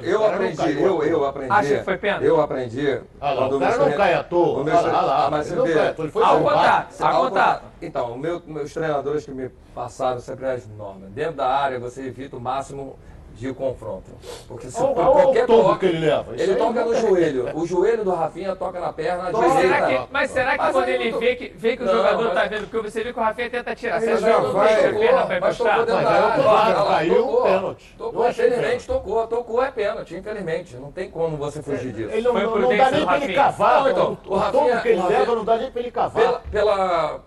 Eu 0.01 0.25
aprendi, 0.27 0.58
caiu 0.58 0.79
eu, 0.86 1.03
eu 1.03 1.25
aprendi. 1.25 1.51
Acha 1.51 1.77
que 1.77 1.84
foi 1.84 1.98
pênalti? 1.98 2.25
Eu 2.25 2.41
aprendi. 2.41 3.00
Ah 3.22 3.32
lá, 3.32 3.48
o 3.48 3.60
cara 3.60 3.77
não 3.77 3.91
cai 3.94 4.13
à 4.13 4.24
toa. 4.24 4.60
o 4.60 4.63
meus 4.63 4.77
Ah 4.77 4.82
lá, 4.82 5.01
lá, 5.01 5.25
Ah, 5.25 5.32
mas 5.32 5.50
ele 5.51 5.62
ele 5.72 6.12
foi 6.12 6.22
Ao 6.24 6.41
contato, 6.41 7.01
ao 7.01 7.13
Ao 7.15 7.24
contato. 7.24 7.63
Então, 7.82 8.17
meu- 8.17 8.41
meus 8.46 8.74
treinadores 8.74 9.24
que 9.25 9.32
me 9.32 9.50
passaram 9.74 10.20
sempre 10.20 10.46
as 10.48 10.67
normas. 10.67 11.10
Dentro 11.12 11.36
da 11.38 11.48
área 11.48 11.79
você 11.79 12.01
evita 12.08 12.36
o 12.36 12.41
máximo 12.41 13.00
de 13.36 13.54
confronto. 13.54 14.06
Porque 14.48 14.70
se 14.70 14.82
Olha 14.82 14.94
por 14.94 15.01
olha 15.01 15.10
o 15.10 15.13
qualquer 15.22 15.46
tombo 15.46 15.63
toque, 15.63 15.80
que 15.80 15.86
ele 15.88 16.00
leva. 16.06 16.36
Isso 16.36 16.44
ele 16.44 16.51
aí 16.54 16.58
toca 16.58 16.74
não 16.80 16.86
no 16.88 16.92
tem- 16.94 17.01
joelho. 17.01 17.51
O 17.58 17.65
joelho 17.68 18.04
do 18.06 18.12
Rafinha 18.15 18.56
toca 18.56 18.80
na 18.80 18.94
perna 18.94 19.30
Mas 19.32 19.51
será 19.54 19.62
direita. 19.82 20.04
que, 20.06 20.13
mas 20.13 20.32
será 20.32 20.51
que 20.51 20.58
Mas 20.58 20.72
quando 20.72 20.88
ele 20.89 21.12
tô- 21.12 21.20
vê 21.20 21.36
que, 21.36 21.48
vê 21.56 21.77
que 21.77 21.84
o 21.84 21.86
Não, 21.86 21.94
jogador 21.94 22.24
mas- 22.25 22.34
tá 22.34 22.46
vendo, 22.46 22.68
porque 22.70 22.89
você 22.89 23.04
viu 23.04 23.13
que 23.13 23.20
o 23.20 23.24
Rafinha 23.24 23.50
tenta 23.50 23.75
tirar, 23.75 24.00
você 24.00 24.18
já 24.18 24.39
não 24.39 24.54
vai, 24.54 24.74
deixa 24.74 24.89
a 24.89 24.94
perna 25.00 25.25
pra 25.25 25.39
mas 25.42 25.58
tocou 25.58 25.74
encostar? 25.74 25.86
dentro 25.86 25.96
Mas 25.96 26.08
área. 26.48 26.77
lá, 26.82 26.86
caiu 26.96 27.15
tocou. 27.15 27.44
pênalti. 27.44 27.96
Tocou, 27.98 28.22
Eu 28.24 28.27
achei 28.30 28.48
infelizmente 28.48 28.88
tocou. 28.88 29.27
Tocou 29.27 29.63
é 29.63 29.72
pênalti, 29.72 30.15
infelizmente. 30.15 30.75
Não 30.77 30.92
tem 30.92 31.10
como 31.10 31.36
você 31.38 31.62
fugir 31.62 31.92
disso. 31.92 32.10
Ele 32.12 32.22
não, 32.22 32.32
Foi 32.32 32.42
não, 32.44 32.58
não 32.60 32.77
dá 32.77 32.92
nem 32.92 33.06
pra 33.06 33.18
ele 33.18 33.34
cavar. 33.34 33.82
Não, 33.82 33.89
então, 33.92 34.18
o, 34.27 34.34
o 34.34 34.38
Rafinha- 34.38 34.80
que 34.82 34.88
ele 34.89 35.04
leva 35.08 35.36
não 35.36 35.44
dá 35.46 35.58
nem 35.58 35.72
pra 35.72 35.82
ele 35.82 35.92
cavar. 35.92 36.42
Pela 36.51 37.20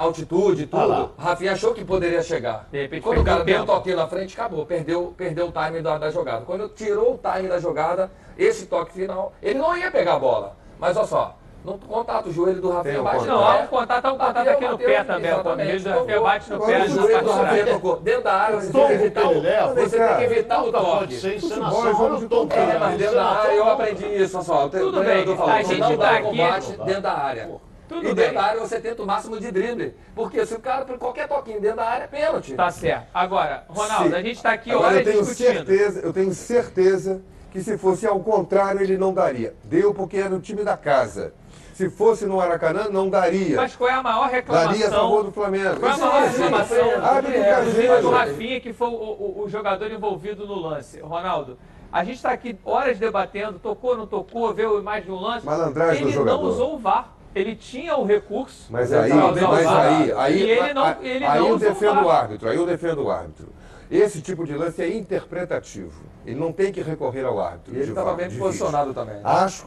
altitude 0.00 0.68
Ah 0.72 0.84
lá. 0.84 0.96
tudo, 0.96 1.12
Rafinha 1.18 1.52
achou 1.52 1.74
que 1.74 1.84
poderia 1.84 2.22
chegar. 2.22 2.66
De 2.72 2.82
repente 2.82 3.02
Quando 3.02 3.20
o 3.20 3.24
cara 3.24 3.44
deu 3.44 3.62
um 3.62 3.66
toquinho 3.66 3.96
na 3.96 4.06
frente, 4.06 4.34
acabou. 4.38 4.64
Perdeu, 4.66 5.14
perdeu 5.16 5.48
o 5.48 5.52
time 5.52 5.82
da, 5.82 5.98
da 5.98 6.10
jogada. 6.10 6.44
Quando 6.44 6.68
tirou 6.68 7.14
o 7.14 7.18
time 7.18 7.48
da 7.48 7.58
jogada, 7.58 8.10
esse 8.38 8.66
toque 8.66 8.92
final, 8.92 9.32
ele 9.42 9.58
não 9.58 9.76
ia 9.76 9.90
pegar 9.90 10.14
a 10.14 10.18
bola. 10.18 10.56
Mas 10.78 10.96
olha 10.96 11.06
só, 11.06 11.36
no 11.62 11.76
contato, 11.76 12.30
o 12.30 12.32
joelho 12.32 12.62
do 12.62 12.70
Rafinha 12.70 13.02
bate 13.02 13.26
Não, 13.26 13.46
há 13.46 13.54
pé. 13.58 13.62
um 13.64 13.66
contato, 13.66 14.04
há 14.06 14.08
um 14.12 14.16
contato 14.18 14.34
Bateu, 14.34 14.52
aqui 14.54 14.68
no 14.68 14.78
pé 14.78 15.04
também. 15.04 15.30
O 15.30 15.34
exatamente, 15.34 15.78
joelho 15.78 15.82
do 15.82 15.90
Rafinha 16.00 16.20
bate 16.20 16.50
no 16.50 16.58
pé, 16.60 16.64
o 16.84 16.88
joelho 16.88 17.12
tá 17.12 17.20
do 17.20 17.30
Rafinha 17.32 17.66
tocou. 17.66 17.96
Dentro 18.00 18.22
da 18.22 18.32
área, 18.32 18.60
você 18.60 18.72
tem 18.72 18.86
que 18.86 18.92
evitar 18.94 19.24
o, 19.28 19.40
leva, 19.40 19.74
você 19.74 19.98
tem 19.98 20.16
que 20.16 20.22
evitar 20.24 20.62
o 20.64 20.72
toque. 20.72 21.14
é 21.14 22.70
É, 22.74 22.78
mas 22.78 22.96
dentro 22.98 23.14
da 23.14 23.26
área 23.26 23.52
eu 23.52 23.68
aprendi 23.68 24.06
isso, 24.06 24.38
pessoal. 24.38 24.66
O 24.66 24.70
Tudo 24.70 25.00
treinador 25.00 25.26
bem, 25.26 25.36
falou, 25.36 25.52
a 25.54 25.62
gente 25.62 25.80
não 25.80 25.90
tá 25.90 25.96
dá 25.96 26.10
aqui- 26.12 26.22
combate 26.22 26.72
dentro 26.84 27.02
da 27.02 27.12
área. 27.12 27.50
Tudo 27.90 28.08
e 28.08 28.14
dentro 28.14 28.34
da 28.34 28.42
área 28.44 28.60
você 28.60 28.78
tenta 28.78 29.02
o 29.02 29.06
máximo 29.06 29.40
de 29.40 29.50
drible. 29.50 29.94
Porque 30.14 30.46
se 30.46 30.54
o 30.54 30.60
cara, 30.60 30.84
por 30.84 30.96
qualquer 30.96 31.26
toquinho 31.26 31.60
dentro 31.60 31.78
da 31.78 31.84
área, 31.88 32.04
é 32.04 32.06
pênalti. 32.06 32.54
Tá 32.54 32.70
certo. 32.70 33.08
Agora, 33.12 33.64
Ronaldo, 33.68 34.10
Se- 34.10 34.14
a 34.14 34.22
gente 34.22 34.40
tá 34.40 34.52
aqui 34.52 34.70
Agora, 34.70 34.86
horas 34.86 34.98
eu 34.98 35.12
tenho 35.12 35.24
discutindo. 35.24 35.52
certeza, 35.66 36.00
eu 36.00 36.12
tenho 36.12 36.32
certeza 36.32 37.20
que 37.50 37.60
se 37.60 37.76
fosse 37.76 38.06
ao 38.06 38.20
contrário 38.20 38.80
ele 38.80 38.96
não 38.96 39.12
daria. 39.12 39.54
Deu 39.64 39.92
porque 39.92 40.18
era 40.18 40.32
o 40.32 40.40
time 40.40 40.62
da 40.62 40.76
casa. 40.76 41.34
Se 41.74 41.90
fosse 41.90 42.26
no 42.26 42.40
Aracanã, 42.40 42.88
não 42.90 43.08
daria. 43.10 43.56
Mas 43.56 43.74
qual 43.74 43.90
é 43.90 43.94
a 43.94 44.02
maior 44.02 44.30
Daria 44.30 44.38
a 44.38 44.42
favor 44.44 44.76
reclamação? 44.76 45.24
do 45.24 45.32
Flamengo. 45.32 45.80
Qual 45.80 45.90
é 45.90 45.94
a 45.94 45.98
maior 45.98 46.22
existe. 46.24 46.42
reclamação 46.42 47.04
Abre 47.04 47.32
do 47.32 48.02
do 48.02 48.10
Rafinha, 48.10 48.60
que 48.60 48.72
foi 48.72 48.88
o, 48.88 48.92
o- 48.92 49.42
o 49.44 49.48
jogador 49.48 49.90
envolvido 49.90 50.46
no 50.46 50.54
lance? 50.60 51.00
Ronaldo, 51.00 51.58
a 51.90 52.04
gente 52.04 52.16
está 52.16 52.30
aqui 52.30 52.56
horas 52.64 52.98
debatendo, 52.98 53.58
tocou, 53.58 53.96
não 53.96 54.06
tocou, 54.06 54.52
vê 54.54 54.64
a 54.64 54.70
imagem 54.74 55.08
do 55.08 55.16
lance. 55.18 55.44
Malandragem 55.44 56.02
do 56.02 56.08
Ele 56.08 56.16
não 56.18 56.24
jogador. 56.24 56.44
usou 56.48 56.74
o 56.74 56.78
VAR. 56.78 57.08
Ele 57.34 57.54
tinha 57.54 57.96
o 57.96 58.04
recurso. 58.04 58.66
Mas 58.70 58.90
Ele 58.90 59.02
aí, 59.02 59.12
mas 59.12 59.66
aí, 59.66 60.12
aí, 60.12 60.38
E 60.42 60.50
ele 60.50 60.74
não- 60.74 61.02
ele 61.02 61.24
aí 61.24 61.38
não 61.40 61.48
eu 61.50 61.58
defendo 61.58 62.02
o 62.02 62.10
árbitro, 62.10 62.48
aí 62.48 62.56
eu 62.56 62.66
defendo 62.66 63.04
o 63.04 63.10
árbitro. 63.10 63.48
Esse 63.90 64.20
tipo 64.20 64.44
de 64.44 64.54
lance 64.54 64.80
é 64.82 64.96
interpretativo. 64.96 66.02
Ele 66.24 66.38
não 66.38 66.52
tem 66.52 66.72
que 66.72 66.80
recorrer 66.80 67.24
ao 67.24 67.40
árbitro. 67.40 67.74
E 67.74 67.78
ele 67.78 67.88
estava 67.90 68.14
bem 68.14 68.28
de 68.28 68.36
posicionado 68.36 68.92
também. 68.94 69.16
né? 69.16 69.20
Acho, 69.24 69.66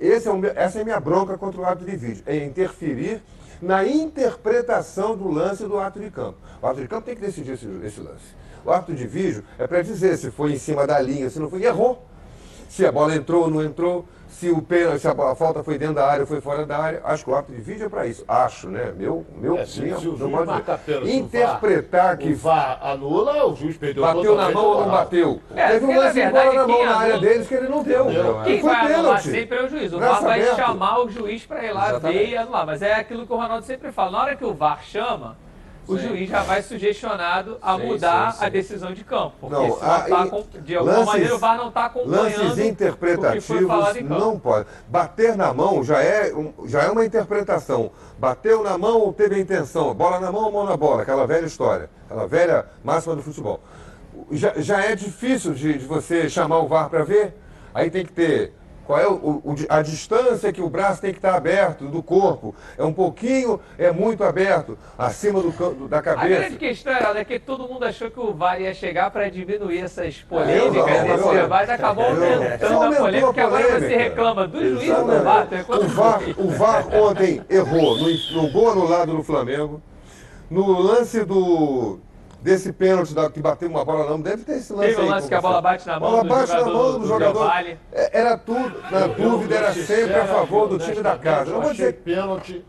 esse 0.00 0.28
é 0.28 0.30
o 0.30 0.40
essa 0.54 0.78
é 0.78 0.82
a 0.82 0.84
minha 0.84 1.00
bronca 1.00 1.36
contra 1.38 1.60
o 1.60 1.64
árbitro 1.64 1.90
de 1.90 1.96
vídeo. 1.96 2.22
É 2.26 2.36
interferir 2.44 3.22
na 3.62 3.84
interpretação 3.86 5.16
do 5.16 5.28
lance 5.30 5.64
do 5.64 5.78
árbitro 5.78 6.04
de 6.04 6.10
campo. 6.10 6.38
O 6.60 6.66
árbitro 6.66 6.84
de 6.84 6.88
campo 6.88 7.06
tem 7.06 7.14
que 7.14 7.20
decidir 7.20 7.52
esse, 7.52 7.66
esse 7.84 8.00
lance. 8.00 8.34
O 8.64 8.70
árbitro 8.70 8.94
de 8.94 9.06
vídeo 9.06 9.44
é 9.58 9.66
para 9.66 9.82
dizer 9.82 10.16
se 10.18 10.30
foi 10.30 10.52
em 10.52 10.58
cima 10.58 10.86
da 10.86 11.00
linha, 11.00 11.28
se 11.30 11.38
não 11.38 11.50
foi. 11.50 11.60
E 11.60 11.66
errou. 11.66 12.04
Se 12.68 12.84
a 12.86 12.90
bola 12.92 13.14
entrou 13.14 13.42
ou 13.44 13.50
não 13.50 13.62
entrou, 13.62 14.04
se 14.34 14.50
o 14.50 14.60
pênalti, 14.60 15.00
se 15.00 15.08
a, 15.08 15.34
falta 15.34 15.62
foi 15.62 15.78
dentro 15.78 15.94
da 15.94 16.06
área 16.06 16.22
ou 16.22 16.26
foi 16.26 16.40
fora 16.40 16.66
da 16.66 16.76
área. 16.76 17.00
Acho 17.04 17.24
que 17.24 17.30
o 17.30 17.34
árbitro 17.34 17.56
de 17.56 17.62
vídeo 17.62 17.86
é 17.86 17.88
para 17.88 18.06
isso. 18.06 18.24
Acho, 18.26 18.68
né? 18.68 18.92
Meu, 18.96 19.24
meu, 19.36 19.56
É, 19.58 19.64
se, 19.64 19.80
minha- 19.80 19.96
se 19.98 20.08
o 20.08 20.16
juiz 20.16 20.46
marca 20.46 20.76
pênalti, 20.78 21.06
se 21.08 21.12
o 21.12 21.18
Interpretar 21.20 22.06
VAR, 22.08 22.18
que 22.18 22.32
o 22.32 22.36
VAR 22.36 22.78
anula, 22.82 23.46
o 23.46 23.54
juiz 23.56 23.76
perdeu 23.76 24.02
bateu 24.02 24.36
na 24.36 24.50
mão 24.50 24.64
ou 24.66 24.80
não 24.82 24.90
bateu. 24.90 25.40
É, 25.54 25.68
Teve 25.68 25.86
um 25.86 25.96
lance 25.98 26.26
bola 26.30 26.52
na 26.52 26.66
mão 26.68 26.84
na 26.84 26.96
área 26.96 27.14
anula- 27.14 27.28
deles 27.30 27.46
que 27.48 27.54
ele 27.54 27.68
não 27.68 27.82
deu. 27.82 28.04
Entendeu? 28.04 28.40
Quem 28.44 28.60
Foi 28.60 28.70
vai 28.70 28.80
anular 28.80 29.02
pênalti. 29.22 29.30
sempre 29.30 29.58
é 29.58 29.62
o 29.62 29.68
juiz. 29.68 29.92
O 29.92 29.98
VAR 30.00 30.22
vai 30.22 30.40
aberto. 30.40 30.56
chamar 30.56 30.98
o 31.00 31.08
juiz 31.08 31.46
para 31.46 31.64
ir 31.64 31.72
lá 31.72 31.88
Exatamente. 31.90 32.18
ver 32.18 32.28
e 32.30 32.36
anular. 32.36 32.66
Mas 32.66 32.82
é 32.82 32.94
aquilo 32.94 33.26
que 33.26 33.32
o 33.32 33.36
Ronaldo 33.36 33.64
sempre 33.64 33.92
fala. 33.92 34.10
Na 34.10 34.20
hora 34.22 34.36
que 34.36 34.44
o 34.44 34.52
VAR 34.52 34.82
chama, 34.82 35.36
o 35.86 35.98
Sim. 35.98 36.08
juiz 36.08 36.28
já 36.30 36.42
vai 36.42 36.62
sugestionado 36.62 37.58
a 37.60 37.76
Sim, 37.76 37.86
mudar 37.86 38.32
sim, 38.32 38.38
sim. 38.38 38.44
a 38.44 38.48
decisão 38.48 38.92
de 38.94 39.04
campo. 39.04 39.32
Porque 39.40 39.54
Não, 39.54 39.74
se 39.74 39.80
não 39.84 39.90
a- 39.92 40.00
tá 40.00 40.26
com- 40.26 40.44
de 40.60 40.76
alguma 40.76 40.92
lances- 40.98 41.12
maneira 41.12 41.34
o 41.34 41.38
VAR 41.38 41.56
não 41.56 41.68
está 41.68 41.84
acompanhando 41.86 42.22
Lances 42.22 42.36
o 42.38 42.40
que 42.50 42.54
foi 42.56 42.66
interpretativos 42.68 43.66
falado 43.66 43.96
em 43.98 44.06
campo. 44.06 44.20
não 44.20 44.38
pode. 44.38 44.66
Bater 44.88 45.36
na 45.36 45.52
mão 45.52 45.82
já 45.84 46.00
é, 46.02 46.32
um- 46.34 46.52
já 46.66 46.82
é 46.82 46.90
uma 46.90 47.04
interpretação. 47.04 47.90
Bateu 48.18 48.62
na 48.62 48.78
mão 48.78 49.00
ou 49.00 49.12
teve 49.12 49.34
a 49.34 49.38
intenção? 49.38 49.92
Bola 49.94 50.18
na 50.20 50.30
mão 50.32 50.44
ou 50.44 50.52
mão 50.52 50.64
na 50.64 50.76
bola? 50.76 51.02
Aquela 51.02 51.26
velha 51.26 51.46
história. 51.46 51.90
Aquela 52.06 52.26
velha 52.26 52.66
máxima 52.82 53.14
do 53.16 53.22
futebol. 53.22 53.60
Já, 54.30 54.52
já 54.56 54.82
é 54.82 54.94
difícil 54.94 55.52
de, 55.54 55.74
de 55.78 55.84
você 55.86 56.28
chamar 56.30 56.58
o 56.60 56.68
VAR 56.68 56.88
para 56.88 57.04
ver. 57.04 57.34
Aí 57.74 57.90
tem 57.90 58.04
que 58.06 58.12
ter. 58.12 58.52
Qual 58.86 58.98
é 58.98 59.06
o, 59.08 59.12
o- 59.12 59.54
a 59.68 59.80
distância 59.82 60.52
que 60.52 60.60
o 60.60 60.68
braço 60.68 61.00
tem 61.00 61.10
que 61.10 61.18
estar 61.18 61.34
aberto 61.34 61.86
do 61.86 62.02
corpo? 62.02 62.54
É 62.76 62.84
um 62.84 62.92
pouquinho, 62.92 63.58
é 63.78 63.90
muito 63.90 64.22
aberto, 64.22 64.76
acima 64.98 65.40
do, 65.40 65.50
do- 65.50 65.88
da 65.88 65.98
A 65.98 66.00
grande 66.00 66.20
cabeça. 66.34 66.56
questão 66.56 66.92
era 66.92 67.18
é 67.18 67.24
que 67.24 67.38
todo 67.38 67.66
mundo 67.66 67.84
achou 67.84 68.10
que 68.10 68.20
o 68.20 68.32
VAR 68.34 68.60
ia 68.60 68.74
chegar 68.74 69.10
para 69.10 69.30
diminuir 69.30 69.78
essas 69.80 70.20
Eu 70.20 70.26
polêmicas, 70.28 71.10
esses 71.20 71.30
debates, 71.32 71.70
acabou 71.70 72.04
aumentando 72.04 72.82
a 72.82 72.92
polêmica, 72.96 73.26
porque 73.26 73.40
agora 73.40 73.80
você 73.80 73.96
reclama 73.96 74.46
do 74.46 74.60
juiz 74.60 74.94
do. 74.94 75.22
VAR. 75.22 75.48
O 75.68 75.88
VAR, 75.88 76.20
o 76.38 76.48
VAR 76.48 76.86
ontem 76.94 77.40
errou 77.48 77.96
no, 77.96 78.08
no 78.42 78.50
gol 78.52 78.70
anulado 78.72 79.12
no 79.14 79.22
Flamengo. 79.22 79.80
No 80.50 80.78
lance 80.80 81.24
do 81.24 81.98
desse 82.44 82.72
pênalti 82.74 83.14
da- 83.14 83.30
que 83.30 83.40
bateu 83.40 83.68
uma 83.70 83.82
bola 83.84 84.08
não 84.10 84.20
deve 84.20 84.44
ter 84.44 84.56
esse 84.56 84.70
lance 84.72 84.88
Teve 84.90 85.00
um 85.00 85.04
aí, 85.04 85.10
lance 85.10 85.28
que 85.28 85.34
a 85.34 85.40
bola 85.40 85.62
bate 85.62 85.86
na 85.86 85.98
mão 85.98 86.10
bola 86.10 86.22
do 86.22 86.28
bate 86.28 86.40
na 86.52 86.58
jogador 86.58 86.72
mão 86.74 86.92
do 86.92 86.98
do 86.98 87.06
jogador. 87.08 87.32
Del 87.40 87.48
Valle. 87.48 87.78
É, 87.92 88.18
Era 88.20 88.36
tudo, 88.36 88.82
na 88.90 89.06
dúvida, 89.06 89.54
era 89.56 89.72
sempre 89.72 90.14
a 90.14 90.26
favor 90.26 90.68
do 90.68 90.78
time 90.78 91.00
da 91.02 91.16
casa. 91.16 91.46
Não 91.50 91.56
Eu 91.56 91.62
vou 91.62 91.70
dizer 91.72 91.94
pênalti 91.94 92.62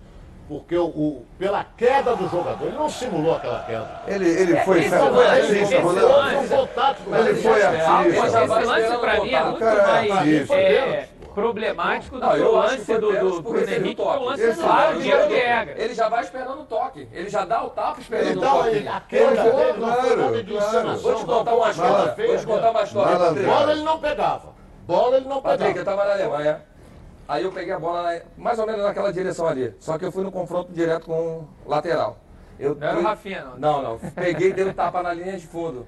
porque 0.47 0.77
o, 0.77 0.85
o- 0.85 1.25
pela 1.39 1.65
queda 1.75 2.15
do 2.15 2.29
jogador, 2.29 2.67
ele 2.67 2.77
não 2.77 2.87
simulou 2.87 3.35
aquela 3.35 3.63
queda. 3.63 4.01
ele, 4.07 4.29
ele 4.29 4.55
foi 4.61 4.79
esse 4.79 4.89
sabe, 4.91 5.09
lance, 5.09 5.29
artista, 5.29 5.55
esse 5.55 5.75
lance- 5.83 5.99
Foi 5.99 6.35
um 6.37 6.47
contato 6.47 7.03
com 7.03 7.15
Ele 7.15 7.35
foi 7.35 7.61
artista. 7.63 8.07
Esse, 8.07 8.65
lance 8.65 8.97
pra 8.99 9.19
mim 9.21 9.33
é 9.33 9.43
muito 9.43 9.59
Cara, 9.59 9.87
mais 10.07 10.49
é, 10.51 11.09
problemático 11.35 12.15
do 12.15 12.21
Não, 12.21 12.29
o 12.47 12.51
lance 12.55 12.97
do, 12.97 13.11
do 13.11 13.43
porque 13.43 13.65
Bruno 13.65 13.73
Henrique, 13.75 13.95
que 13.95 14.01
um 14.01 14.05
é 14.05 14.07
um 14.07 14.13
toque. 14.15 14.25
lance 14.25 14.41
Esse 14.43 14.61
claro 14.61 14.95
lance- 14.97 15.01
de 15.03 15.27
Diego. 15.27 15.71
Ele 15.75 15.93
já 15.93 16.09
vai 16.09 16.23
esperando 16.23 16.61
o 16.61 16.65
toque. 16.65 17.09
Ele 17.11 17.29
já 17.29 17.45
dá 17.45 17.63
o 17.63 17.69
tapa 17.69 17.99
esperando 18.01 18.37
o 18.37 18.41
toque. 18.41 18.69
ele, 18.69 18.87
a 18.87 19.01
queda 19.01 19.35
Claro, 19.35 19.73
claro. 19.75 20.97
Vou 21.01 21.15
te 21.15 21.25
contar 21.25 21.53
uma 21.53 21.69
história. 21.69 22.15
Vou 22.27 22.37
te 22.37 22.45
contar 22.45 22.71
uma 22.71 22.81
história. 22.83 23.17
Bola 23.45 23.71
ele 23.71 23.83
não 23.83 23.99
pegava. 23.99 24.55
Bola 24.87 25.17
ele 25.17 25.27
não 25.27 25.41
Patrick, 25.41 25.77
eu 25.77 25.83
pegava. 25.85 25.97
tava 25.97 26.09
na 26.09 26.13
Alemanha. 26.23 26.61
Aí 27.27 27.43
eu 27.43 27.51
peguei 27.51 27.73
a 27.73 27.79
bola 27.79 28.21
mais 28.37 28.59
ou 28.59 28.65
menos 28.67 28.83
naquela 28.83 29.11
direção 29.11 29.47
ali. 29.47 29.73
Só 29.79 29.97
que 29.97 30.05
eu 30.05 30.11
fui 30.11 30.23
no 30.23 30.31
confronto 30.31 30.71
direto 30.71 31.05
com 31.07 31.13
o 31.13 31.47
lateral. 31.69 32.17
Eu 32.59 32.75
Não 32.75 32.87
era 32.87 32.93
o 32.97 33.01
fui- 33.01 33.09
Rafinha, 33.09 33.43
não. 33.43 33.57
Não, 33.57 33.83
não. 33.99 34.11
Peguei 34.11 34.49
e 34.49 34.53
dei 34.53 34.63
o 34.65 34.73
tapa 34.73 35.01
na 35.03 35.11
linha 35.11 35.35
de 35.37 35.45
fundo. 35.45 35.85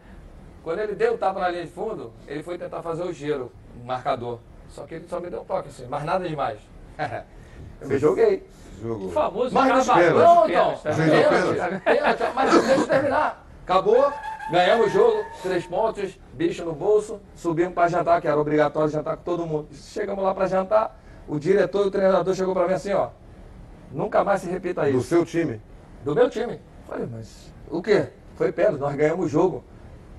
Quando 0.64 0.80
ele 0.80 0.96
deu 0.96 1.14
o 1.14 1.18
tapa 1.18 1.40
na 1.40 1.48
linha 1.50 1.64
de 1.64 1.70
fundo, 1.72 2.12
ele 2.28 2.44
foi 2.44 2.58
tentar 2.58 2.82
fazer 2.82 3.04
o 3.04 3.14
giro, 3.14 3.52
o 3.82 3.86
marcador. 3.86 4.40
Só 4.70 4.84
que 4.84 4.96
ele 4.96 5.08
só 5.08 5.20
me 5.20 5.30
deu 5.30 5.42
um 5.42 5.46
toque 5.46 5.70
assim, 5.70 5.86
mas 5.90 6.04
nada 6.04 6.28
demais. 6.28 6.60
eu 7.82 7.88
me 7.88 7.98
joguei. 7.98 8.48
Jogou. 8.82 9.08
O 9.08 9.12
famoso 9.12 9.54
Mas 9.54 9.86
Juiz 9.86 9.98
vendo? 9.98 10.18
deu 10.18 10.42
pênalti. 10.44 11.84
Pênalti, 11.84 12.24
mas 12.36 12.52
deixa 12.52 12.82
eu 12.82 12.88
terminar. 12.88 13.48
Acabou, 13.64 14.14
Ganhamos 14.50 14.88
o 14.88 14.90
jogo, 14.90 15.26
três 15.44 15.66
pontos, 15.66 16.18
bicho 16.32 16.64
no 16.64 16.72
bolso, 16.72 17.20
subimos 17.36 17.74
para 17.74 17.90
jantar, 17.90 18.22
que 18.22 18.28
era 18.28 18.40
obrigatório 18.40 18.90
jantar 18.90 19.18
com 19.18 19.24
todo 19.24 19.46
mundo. 19.46 19.68
Chegamos 19.74 20.24
lá 20.24 20.34
para 20.34 20.48
jantar, 20.48 20.98
o 21.28 21.38
diretor 21.38 21.84
e 21.84 21.88
o 21.90 21.92
treinador 21.92 22.34
chegou 22.34 22.54
para 22.54 22.66
mim 22.66 22.74
assim, 22.74 22.94
ó, 22.94 23.10
nunca 23.92 24.24
mais 24.24 24.40
se 24.42 24.50
repita 24.50 24.88
isso. 24.88 25.00
Do 25.00 25.04
seu 25.04 25.26
time? 25.26 25.62
Do 26.06 26.16
meu 26.16 26.30
time. 26.30 26.62
Falei, 26.88 27.06
mas 27.12 27.52
o 27.70 27.82
quê? 27.82 28.08
Foi 28.36 28.50
pênalti, 28.54 28.80
nós 28.80 28.96
ganhamos 28.96 29.26
o 29.26 29.30
jogo. 29.30 29.66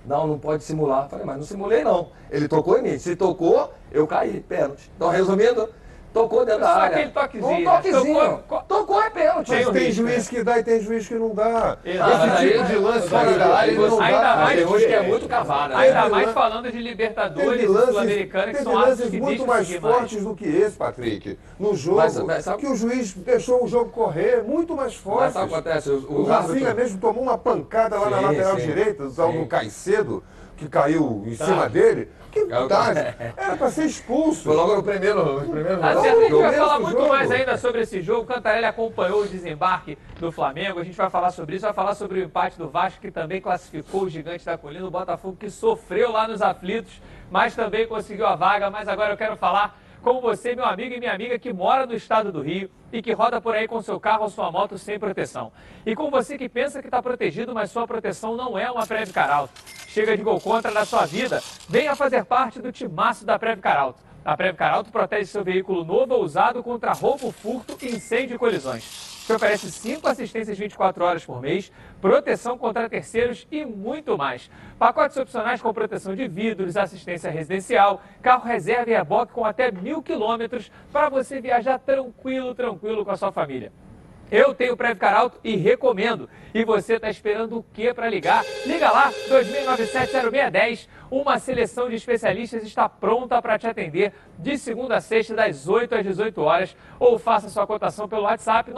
Não, 0.09 0.27
não 0.27 0.39
pode 0.39 0.65
simular. 0.65 1.09
Falei, 1.09 1.27
mas 1.27 1.37
não 1.37 1.45
simulei 1.45 1.85
não. 1.85 2.09
Ele 2.31 2.49
tocou 2.49 2.79
em 2.79 2.83
mim. 2.83 2.99
Se 2.99 3.15
tocou, 3.15 3.73
eu 3.93 4.07
caí, 4.07 4.41
pênalti. 4.41 4.91
Então, 4.97 5.09
resumindo, 5.11 5.69
tocou 6.13 6.45
dentro 6.45 6.61
da 6.61 6.67
Só 6.73 6.81
área. 6.81 6.97
aquele 6.97 7.11
toquezinho, 7.13 7.53
Um 7.53 7.59
né? 7.65 7.71
toquezinho. 7.71 8.21
Tocou- 8.49 8.63
Tocou, 8.69 9.03
é 9.03 9.11
pênalti. 9.11 9.49
Mas 9.51 9.59
Tem 9.59 9.67
o 9.69 9.73
tem 9.73 9.83
risco, 9.87 10.03
juiz 10.03 10.29
que 10.29 10.43
dá 10.43 10.59
e 10.59 10.63
tem 10.63 10.81
juiz 10.81 11.09
que 11.09 11.15
não 11.15 11.35
dá. 11.35 11.79
Exato. 11.85 12.11
Esse 12.27 12.31
Aí- 12.37 12.53
tipo 12.53 12.65
de 12.65 12.77
lance 12.77 13.09
fora 13.09 13.33
da 13.39 13.47
área 13.57 13.71
ele 13.71 13.81
não 13.89 14.01
Ainda 14.01 14.21
dá. 14.21 14.37
mais 14.37 14.67
hoje 14.67 14.87
que 14.87 14.93
é 14.95 15.01
que- 15.01 15.07
muito 15.09 15.29
cavado. 15.29 15.75
né? 15.75 15.81
Ainda 15.81 16.09
mais 16.09 16.27
lan- 16.27 16.33
falando 16.33 16.73
de 16.73 16.79
Libertadores 16.79 17.63
e 17.63 17.67
Sul-Americana, 17.67 18.45
que 18.47 18.53
teve 18.53 18.65
são 18.65 18.75
lances 18.75 19.11
que 19.11 19.21
muito 19.21 19.47
mais 19.47 19.75
fortes 19.77 20.23
do 20.25 20.35
que 20.35 20.45
esse, 20.47 20.77
Patrick. 20.77 21.39
No 21.59 21.75
jogo, 21.75 21.97
Mas- 21.99 22.17
mas 22.23 22.45
sabe- 22.45 22.59
que 22.59 22.67
o 22.67 22.75
juiz 22.75 23.13
deixou 23.15 23.65
o 23.65 23.69
jogo 23.69 23.91
correr, 23.91 24.43
muito 24.43 24.75
mais 24.75 24.93
Mas 24.93 24.97
forte. 25.03 25.33
sabe 25.33 25.47
o 25.47 25.49
que 25.49 25.55
acontece? 25.55 25.91
O, 25.91 25.95
O 26.09 26.21
o 26.23 26.25
Rafinha 26.25 26.75
mesmo 26.75 26.99
tomou 26.99 27.23
uma 27.23 27.39
pancada 27.39 27.99
lá 27.99 28.11
na 28.11 28.21
lateral 28.21 28.57
sim. 28.59 28.67
direita, 28.67 29.05
do 29.09 29.47
Caicedo, 29.47 30.23
que 30.57 30.69
caiu 30.69 31.23
em 31.27 31.35
cima 31.37 31.69
dele. 31.69 32.09
Que 32.31 32.45
tarde. 32.47 33.15
Era 33.37 33.57
pra 33.57 33.71
ser 33.71 33.87
expulso. 33.87 34.45
Foi 34.45 34.55
logo 34.55 34.77
no 34.77 34.83
primeiro, 34.83 35.41
no 35.43 35.51
primeiro 35.51 35.81
jogo. 35.81 36.03
certo, 36.03 36.19
a 36.19 36.23
gente 36.23 36.33
vai 36.35 36.53
falar 36.53 36.81
muito 36.81 36.99
jogo. 36.99 37.09
mais 37.09 37.31
ainda 37.31 37.59
sobre 37.59 37.81
esse 37.83 38.03
jogo. 38.03 38.23
O 38.23 38.27
Cantarelli 38.27 38.67
acompanhou 38.67 39.23
o 39.23 39.27
desembarque 39.27 39.97
do 40.21 40.31
Flamengo. 40.31 40.81
A 40.81 40.85
gente 40.85 40.97
vai 40.97 41.11
falar 41.11 41.31
sobre 41.31 41.57
isso, 41.57 41.65
vai 41.65 41.75
falar 41.75 41.95
sobre 41.95 42.21
o 42.21 42.25
empate 42.25 42.59
do 42.59 42.69
Vasco, 42.69 43.01
que 43.01 43.11
também 43.11 43.41
classificou 43.41 44.03
o 44.03 44.11
gigante 44.11 44.45
da 44.45 44.59
colina, 44.59 44.87
o 44.87 44.91
Botafogo, 44.91 45.37
que 45.39 45.51
sofreu 45.51 46.13
lá 46.13 46.29
nos 46.29 46.43
aflitos, 46.43 47.01
mas 47.31 47.55
também 47.55 47.87
conseguiu 47.87 48.27
a 48.27 48.37
vaga. 48.37 48.71
Mas 48.71 48.89
agora 48.89 49.13
eu 49.13 49.17
quero 49.17 49.37
falar 49.37 49.79
com 50.03 50.21
você, 50.21 50.55
meu 50.55 50.65
amigo 50.65 50.95
e 50.95 50.99
minha 50.99 51.13
amiga, 51.13 51.39
que 51.39 51.53
mora 51.53 51.87
no 51.87 51.95
estado 51.95 52.33
do 52.33 52.41
Rio 52.41 52.71
e 52.93 53.03
que 53.03 53.13
roda 53.13 53.41
por 53.41 53.55
aí 53.55 53.69
com 53.69 53.81
seu 53.83 53.99
carro 54.01 54.25
ou 54.25 54.31
sua 54.31 54.51
moto 54.51 54.79
sem 54.79 54.99
proteção. 54.99 55.53
E 55.85 55.95
com 55.95 56.11
você 56.11 56.39
que 56.39 56.49
pensa 56.49 56.81
que 56.81 56.89
está 56.89 57.03
protegido, 57.03 57.55
mas 57.55 57.71
sua 57.71 57.87
proteção 57.87 58.37
não 58.37 58.59
é 58.59 58.71
uma 58.71 58.87
Prev 58.87 59.13
Caralto. 59.13 59.53
Chega 59.89 60.17
de 60.17 60.23
gol 60.23 60.41
contra 60.41 60.71
na 60.71 60.85
sua 60.85 61.05
vida. 61.07 61.43
Venha 61.69 61.95
fazer 61.97 62.25
parte 62.25 62.61
do 62.61 62.73
timaço 62.73 63.27
da 63.27 63.39
Prev 63.39 63.61
Caralto. 63.61 64.01
A 64.25 64.37
Prev 64.37 64.57
Caralto 64.57 64.91
protege 64.91 65.27
seu 65.27 65.43
veículo 65.43 65.85
novo 65.85 66.15
ou 66.15 66.23
usado 66.23 66.63
contra 66.63 66.93
roubo, 66.93 67.33
furto, 67.33 67.77
incêndio 67.85 68.37
e 68.37 68.39
colisões. 68.39 69.18
Te 69.29 69.35
oferece 69.35 69.71
5 69.71 70.09
assistências 70.09 70.59
24 70.59 71.05
horas 71.05 71.23
por 71.23 71.43
mês, 71.43 71.71
proteção 72.01 72.57
contra 72.57 72.89
terceiros 72.89 73.47
e 73.51 73.63
muito 73.63 74.17
mais. 74.17 74.51
Pacotes 74.79 75.19
opcionais 75.19 75.61
com 75.61 75.71
proteção 75.71 76.17
de 76.17 76.27
vidros, 76.27 76.79
assistência 76.79 77.31
residencial, 77.31 78.01
carro 78.23 78.47
reserva 78.47 78.91
e 78.91 78.95
reboque 78.95 79.35
com 79.35 79.45
até 79.45 79.71
mil 79.71 80.03
quilômetros 80.03 80.73
para 80.91 81.11
você 81.11 81.43
viajar 81.43 81.79
tranquilo, 81.79 82.55
tranquilo 82.55 83.05
com 83.05 83.11
a 83.11 83.19
sua 83.19 83.31
família. 83.31 83.71
Eu 84.31 84.55
tenho 84.55 84.77
Previcar 84.77 85.15
Alto 85.15 85.41
e 85.43 85.57
recomendo. 85.57 86.29
E 86.53 86.63
você 86.65 86.97
está 86.97 87.09
esperando 87.09 87.59
o 87.59 87.63
que 87.63 87.95
para 87.95 88.11
ligar? 88.11 88.45
Liga 88.67 88.91
lá, 88.91 89.11
2697-0610. 89.29 90.87
Uma 91.11 91.39
seleção 91.39 91.89
de 91.89 91.95
especialistas 91.95 92.63
está 92.63 92.87
pronta 92.89 93.41
para 93.41 93.59
te 93.59 93.67
atender 93.67 94.13
de 94.39 94.59
segunda 94.59 94.97
a 94.97 95.01
sexta, 95.01 95.35
das 95.35 95.67
8 95.67 95.95
às 95.95 96.05
18 96.05 96.43
horas. 96.43 96.77
Ou 97.01 97.19
faça 97.19 97.49
sua 97.49 97.67
cotação 97.67 98.07
pelo 98.07 98.25
WhatsApp 98.25 98.71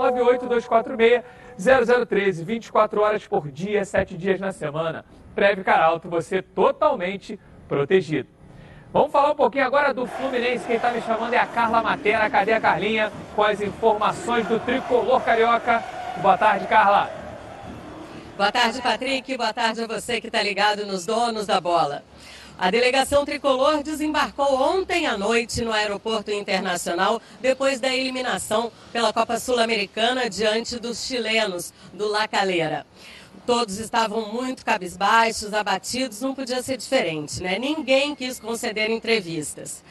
98246-0013. 1.58 2.44
24 2.44 3.00
horas 3.00 3.26
por 3.26 3.50
dia, 3.50 3.84
7 3.84 4.16
dias 4.16 4.38
na 4.38 4.52
semana. 4.52 5.04
Previcar 5.34 5.82
Alto, 5.82 6.08
você 6.08 6.40
totalmente 6.40 7.40
protegido. 7.68 8.39
Vamos 8.92 9.12
falar 9.12 9.30
um 9.30 9.36
pouquinho 9.36 9.64
agora 9.64 9.94
do 9.94 10.04
Fluminense. 10.04 10.66
Quem 10.66 10.74
está 10.74 10.90
me 10.90 11.00
chamando 11.00 11.32
é 11.32 11.38
a 11.38 11.46
Carla 11.46 11.80
Matera. 11.80 12.28
Cadê 12.28 12.52
a 12.52 12.60
Carlinha? 12.60 13.12
Com 13.36 13.44
as 13.44 13.60
informações 13.60 14.48
do 14.48 14.58
tricolor 14.58 15.20
carioca. 15.20 15.84
Boa 16.20 16.36
tarde, 16.36 16.66
Carla. 16.66 17.08
Boa 18.36 18.50
tarde, 18.50 18.82
Patrick. 18.82 19.36
Boa 19.36 19.52
tarde 19.52 19.84
a 19.84 19.86
você 19.86 20.20
que 20.20 20.26
está 20.26 20.42
ligado 20.42 20.84
nos 20.86 21.06
donos 21.06 21.46
da 21.46 21.60
bola. 21.60 22.02
A 22.58 22.68
delegação 22.68 23.24
tricolor 23.24 23.80
desembarcou 23.84 24.60
ontem 24.60 25.06
à 25.06 25.16
noite 25.16 25.62
no 25.62 25.72
Aeroporto 25.72 26.32
Internacional 26.32 27.22
depois 27.40 27.78
da 27.78 27.94
eliminação 27.94 28.72
pela 28.92 29.12
Copa 29.12 29.38
Sul-Americana 29.38 30.28
diante 30.28 30.80
dos 30.80 31.06
chilenos 31.06 31.72
do 31.92 32.08
La 32.08 32.26
Calera. 32.26 32.84
Todos 33.46 33.78
estavam 33.78 34.32
muito 34.32 34.64
cabisbaixos, 34.64 35.52
abatidos, 35.52 36.20
não 36.20 36.34
podia 36.34 36.62
ser 36.62 36.76
diferente, 36.76 37.42
né? 37.42 37.58
Ninguém 37.58 38.14
quis 38.14 38.38
conceder 38.38 38.90
entrevistas. 38.90 39.82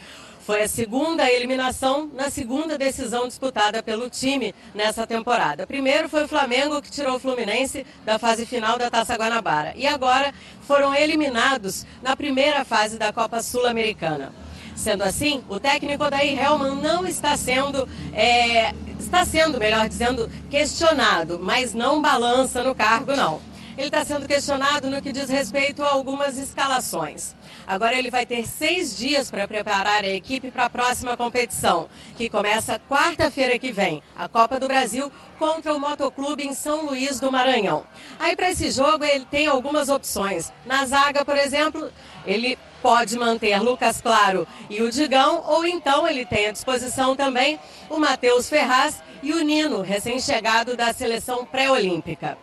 Foi 0.49 0.63
a 0.63 0.67
segunda 0.67 1.29
eliminação 1.31 2.09
na 2.11 2.31
segunda 2.31 2.75
decisão 2.75 3.27
disputada 3.27 3.83
pelo 3.83 4.09
time 4.09 4.55
nessa 4.73 5.05
temporada. 5.05 5.67
Primeiro 5.67 6.09
foi 6.09 6.23
o 6.23 6.27
Flamengo 6.27 6.81
que 6.81 6.89
tirou 6.89 7.17
o 7.17 7.19
Fluminense 7.19 7.85
da 8.03 8.17
fase 8.17 8.47
final 8.47 8.75
da 8.75 8.89
Taça 8.89 9.15
Guanabara. 9.15 9.73
E 9.75 9.85
agora 9.85 10.33
foram 10.61 10.95
eliminados 10.95 11.85
na 12.01 12.15
primeira 12.15 12.65
fase 12.65 12.97
da 12.97 13.13
Copa 13.13 13.43
Sul-Americana. 13.43 14.33
Sendo 14.75 15.03
assim, 15.03 15.43
o 15.49 15.59
técnico 15.59 16.05
Odair 16.05 16.41
Helman 16.41 16.81
não 16.81 17.05
está 17.05 17.37
sendo, 17.37 17.87
é, 18.11 18.73
está 19.09 19.25
sendo, 19.25 19.57
melhor 19.57 19.89
dizendo, 19.89 20.29
questionado, 20.51 21.39
mas 21.41 21.73
não 21.73 21.99
balança 21.99 22.63
no 22.63 22.75
cargo, 22.75 23.15
não. 23.15 23.41
Ele 23.75 23.87
está 23.87 24.05
sendo 24.05 24.27
questionado 24.27 24.89
no 24.89 25.01
que 25.01 25.11
diz 25.11 25.29
respeito 25.29 25.83
a 25.83 25.89
algumas 25.89 26.37
escalações. 26.37 27.33
Agora 27.65 27.97
ele 27.97 28.11
vai 28.11 28.25
ter 28.25 28.45
seis 28.45 28.95
dias 28.95 29.31
para 29.31 29.47
preparar 29.47 30.03
a 30.03 30.07
equipe 30.07 30.51
para 30.51 30.65
a 30.65 30.69
próxima 30.69 31.17
competição, 31.17 31.89
que 32.17 32.29
começa 32.29 32.79
quarta-feira 32.87 33.57
que 33.57 33.71
vem, 33.71 34.03
a 34.15 34.27
Copa 34.27 34.59
do 34.59 34.67
Brasil 34.67 35.11
contra 35.39 35.73
o 35.73 35.79
Motoclube 35.79 36.45
em 36.45 36.53
São 36.53 36.85
Luís 36.85 37.19
do 37.19 37.31
Maranhão. 37.31 37.85
Aí 38.19 38.35
para 38.35 38.51
esse 38.51 38.69
jogo 38.69 39.05
ele 39.05 39.25
tem 39.25 39.47
algumas 39.47 39.89
opções. 39.89 40.51
Na 40.65 40.85
zaga, 40.85 41.25
por 41.25 41.37
exemplo, 41.37 41.91
ele 42.27 42.59
pode 42.81 43.17
manter 43.17 43.61
Lucas 43.61 44.01
Claro 44.01 44.47
e 44.69 44.81
o 44.81 44.91
Digão, 44.91 45.43
ou 45.47 45.65
então 45.65 46.07
ele 46.07 46.25
tem 46.25 46.47
à 46.47 46.51
disposição 46.51 47.15
também 47.15 47.59
o 47.89 47.97
Matheus 47.97 48.49
Ferraz 48.49 49.01
e 49.21 49.33
o 49.33 49.43
Nino, 49.43 49.81
recém-chegado 49.81 50.77
da 50.77 50.93
seleção 50.93 51.45
pré-olímpica. 51.45 52.37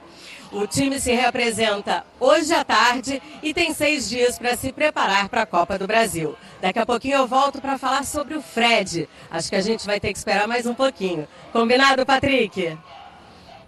O 0.52 0.66
time 0.66 1.00
se 1.00 1.12
reapresenta 1.12 2.04
hoje 2.20 2.54
à 2.54 2.64
tarde 2.64 3.20
e 3.42 3.52
tem 3.52 3.74
seis 3.74 4.08
dias 4.08 4.38
para 4.38 4.56
se 4.56 4.72
preparar 4.72 5.28
para 5.28 5.42
a 5.42 5.46
Copa 5.46 5.76
do 5.76 5.86
Brasil. 5.86 6.36
Daqui 6.60 6.78
a 6.78 6.86
pouquinho 6.86 7.16
eu 7.16 7.26
volto 7.26 7.60
para 7.60 7.76
falar 7.76 8.04
sobre 8.04 8.34
o 8.34 8.42
Fred. 8.42 9.08
Acho 9.30 9.50
que 9.50 9.56
a 9.56 9.60
gente 9.60 9.84
vai 9.84 9.98
ter 9.98 10.12
que 10.12 10.18
esperar 10.18 10.46
mais 10.46 10.64
um 10.64 10.74
pouquinho. 10.74 11.26
Combinado, 11.52 12.06
Patrick? 12.06 12.78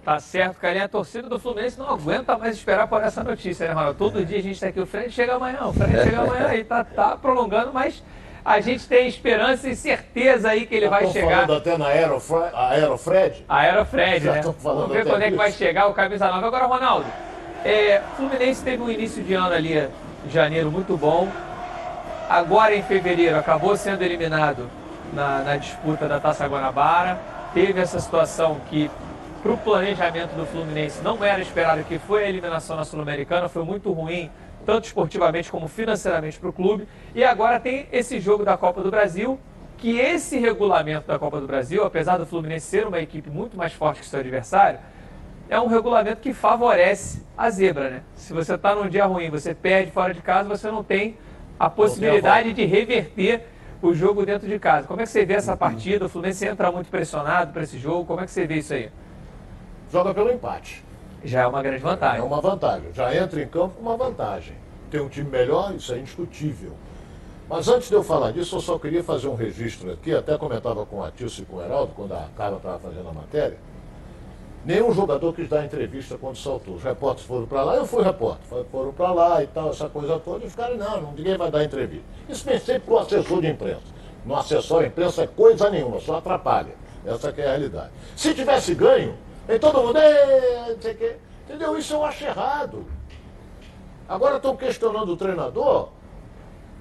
Tá 0.08 0.18
certo, 0.20 0.56
Carlinha. 0.58 0.86
A 0.86 0.88
torcida 0.88 1.28
do 1.28 1.38
Fluminense 1.38 1.78
não 1.78 1.90
aguenta 1.90 2.38
mais 2.38 2.56
esperar 2.56 2.88
por 2.88 3.02
essa 3.02 3.22
notícia, 3.22 3.68
né, 3.68 3.74
Ronaldo? 3.74 3.98
Todo 3.98 4.24
dia 4.24 4.38
a 4.38 4.42
gente 4.42 4.58
tá 4.58 4.68
aqui, 4.68 4.80
o 4.80 4.86
Fred 4.86 5.10
chega 5.10 5.34
amanhã, 5.34 5.66
o 5.66 5.72
Fred 5.74 6.02
chega 6.02 6.20
amanhã 6.22 6.54
e 6.54 6.64
tá, 6.64 6.82
tá 6.82 7.14
prolongando, 7.14 7.72
mas 7.74 8.02
a 8.42 8.58
gente 8.58 8.88
tem 8.88 9.06
esperança 9.06 9.68
e 9.68 9.76
certeza 9.76 10.48
aí 10.48 10.64
que 10.64 10.74
ele 10.74 10.88
vai 10.88 11.04
Estão 11.04 11.12
chegar. 11.20 11.42
falando 11.42 11.52
até 11.58 11.76
na 11.76 11.88
Aerofre- 11.88 12.50
Aerofred. 12.54 13.44
A 13.46 13.66
era 13.66 13.84
Fred, 13.84 14.24
Já 14.24 14.32
né? 14.32 14.42
falando 14.42 14.62
Vamos 14.62 14.92
ver 14.96 15.04
quando 15.04 15.20
é 15.24 15.30
que 15.30 15.36
vai 15.36 15.52
chegar 15.52 15.88
o 15.88 15.92
camisa 15.92 16.26
9. 16.30 16.46
Agora, 16.46 16.64
Ronaldo, 16.64 17.04
é, 17.62 18.00
Fluminense 18.16 18.64
teve 18.64 18.82
um 18.82 18.90
início 18.90 19.22
de 19.22 19.34
ano 19.34 19.52
ali, 19.52 19.86
janeiro, 20.30 20.70
muito 20.72 20.96
bom. 20.96 21.28
Agora, 22.30 22.74
em 22.74 22.82
fevereiro, 22.82 23.36
acabou 23.36 23.76
sendo 23.76 24.00
eliminado 24.00 24.70
na, 25.12 25.40
na 25.42 25.56
disputa 25.58 26.08
da 26.08 26.18
Taça 26.18 26.46
Guanabara. 26.46 27.18
Teve 27.52 27.78
essa 27.78 28.00
situação 28.00 28.58
que, 28.70 28.90
para 29.42 29.52
o 29.52 29.56
planejamento 29.56 30.34
do 30.34 30.44
Fluminense, 30.46 31.00
não 31.02 31.22
era 31.22 31.40
esperado, 31.40 31.84
que 31.84 31.98
foi 31.98 32.24
a 32.24 32.28
eliminação 32.28 32.76
na 32.76 32.84
Sul-Americana. 32.84 33.48
Foi 33.48 33.64
muito 33.64 33.92
ruim, 33.92 34.30
tanto 34.66 34.86
esportivamente 34.86 35.50
como 35.50 35.68
financeiramente 35.68 36.38
para 36.38 36.48
o 36.48 36.52
clube. 36.52 36.88
E 37.14 37.22
agora 37.24 37.60
tem 37.60 37.86
esse 37.92 38.18
jogo 38.20 38.44
da 38.44 38.56
Copa 38.56 38.82
do 38.82 38.90
Brasil, 38.90 39.38
que 39.76 39.96
esse 39.96 40.38
regulamento 40.38 41.06
da 41.06 41.18
Copa 41.18 41.40
do 41.40 41.46
Brasil, 41.46 41.84
apesar 41.84 42.18
do 42.18 42.26
Fluminense 42.26 42.66
ser 42.66 42.86
uma 42.86 42.98
equipe 42.98 43.30
muito 43.30 43.56
mais 43.56 43.72
forte 43.72 44.00
que 44.00 44.06
seu 44.06 44.18
adversário, 44.18 44.80
é 45.48 45.58
um 45.58 45.66
regulamento 45.66 46.20
que 46.20 46.34
favorece 46.34 47.24
a 47.36 47.48
zebra, 47.48 47.88
né? 47.88 48.02
Se 48.14 48.32
você 48.32 48.54
está 48.54 48.74
num 48.74 48.88
dia 48.88 49.06
ruim, 49.06 49.30
você 49.30 49.54
perde 49.54 49.90
fora 49.92 50.12
de 50.12 50.20
casa, 50.20 50.48
você 50.48 50.70
não 50.70 50.82
tem 50.82 51.16
a 51.58 51.70
possibilidade 51.70 52.52
de 52.52 52.64
reverter 52.64 53.46
o 53.80 53.94
jogo 53.94 54.26
dentro 54.26 54.48
de 54.48 54.58
casa. 54.58 54.86
Como 54.86 55.00
é 55.00 55.04
que 55.04 55.10
você 55.10 55.24
vê 55.24 55.34
essa 55.34 55.56
partida? 55.56 56.06
O 56.06 56.08
Fluminense 56.08 56.44
entra 56.44 56.70
muito 56.70 56.90
pressionado 56.90 57.52
para 57.52 57.62
esse 57.62 57.78
jogo. 57.78 58.04
Como 58.04 58.20
é 58.20 58.24
que 58.24 58.30
você 58.30 58.46
vê 58.46 58.56
isso 58.56 58.74
aí? 58.74 58.90
Joga 59.90 60.12
pelo 60.12 60.30
empate. 60.30 60.84
Já 61.24 61.42
é 61.42 61.46
uma 61.46 61.62
grande 61.62 61.78
É 61.78 61.80
vantagem. 61.80 62.22
uma 62.22 62.40
vantagem. 62.40 62.92
Já 62.94 63.14
entra 63.14 63.42
em 63.42 63.48
campo 63.48 63.74
com 63.74 63.82
uma 63.82 63.96
vantagem. 63.96 64.54
Tem 64.90 65.00
um 65.00 65.08
time 65.08 65.28
melhor, 65.28 65.74
isso 65.74 65.92
é 65.92 65.98
indiscutível. 65.98 66.72
Mas 67.48 67.66
antes 67.68 67.88
de 67.88 67.94
eu 67.94 68.02
falar 68.02 68.30
disso, 68.32 68.56
eu 68.56 68.60
só 68.60 68.78
queria 68.78 69.02
fazer 69.02 69.26
um 69.26 69.34
registro 69.34 69.90
aqui, 69.92 70.14
até 70.14 70.36
comentava 70.36 70.84
com 70.84 71.02
a 71.02 71.10
Tilce 71.10 71.42
e 71.42 71.44
com 71.46 71.56
o 71.56 71.62
Heraldo, 71.62 71.92
quando 71.96 72.12
a 72.12 72.28
Carla 72.36 72.58
estava 72.58 72.78
fazendo 72.78 73.08
a 73.08 73.12
matéria. 73.12 73.56
Nenhum 74.64 74.92
jogador 74.92 75.32
quis 75.32 75.48
dar 75.48 75.64
entrevista 75.64 76.18
quando 76.18 76.36
saltou. 76.36 76.74
Os 76.74 76.82
repórteres 76.82 77.26
foram 77.26 77.46
para 77.46 77.62
lá, 77.62 77.76
eu 77.76 77.86
fui 77.86 78.02
repórter. 78.02 78.46
Foram 78.70 78.92
para 78.92 79.12
lá 79.12 79.42
e 79.42 79.46
tal, 79.46 79.70
essa 79.70 79.88
coisa 79.88 80.18
toda, 80.18 80.44
e 80.44 80.50
ficaram, 80.50 80.76
não, 80.76 81.00
não, 81.00 81.12
ninguém 81.12 81.38
vai 81.38 81.50
dar 81.50 81.64
entrevista. 81.64 82.04
Isso 82.28 82.44
pensei 82.44 82.78
para 82.78 82.92
o 82.92 82.98
assessor 82.98 83.40
de 83.40 83.46
imprensa. 83.48 83.80
No 84.26 84.36
assessor 84.36 84.82
de 84.82 84.88
imprensa 84.88 85.22
é 85.22 85.26
coisa 85.26 85.70
nenhuma, 85.70 86.00
só 86.00 86.18
atrapalha. 86.18 86.74
Essa 87.06 87.30
é 87.30 87.46
a 87.46 87.50
realidade. 87.50 87.90
Se 88.14 88.34
tivesse 88.34 88.74
ganho, 88.74 89.14
em 89.48 89.58
todo 89.58 89.80
mundo, 89.82 89.98
não 90.68 90.80
sei 90.82 90.92
o 90.92 90.96
quê. 90.96 91.16
Entendeu? 91.44 91.78
Isso 91.78 91.94
eu 91.94 92.04
acho 92.04 92.24
errado. 92.24 92.84
Agora 94.08 94.36
estão 94.36 94.56
questionando 94.56 95.10
o 95.12 95.16
treinador. 95.16 95.88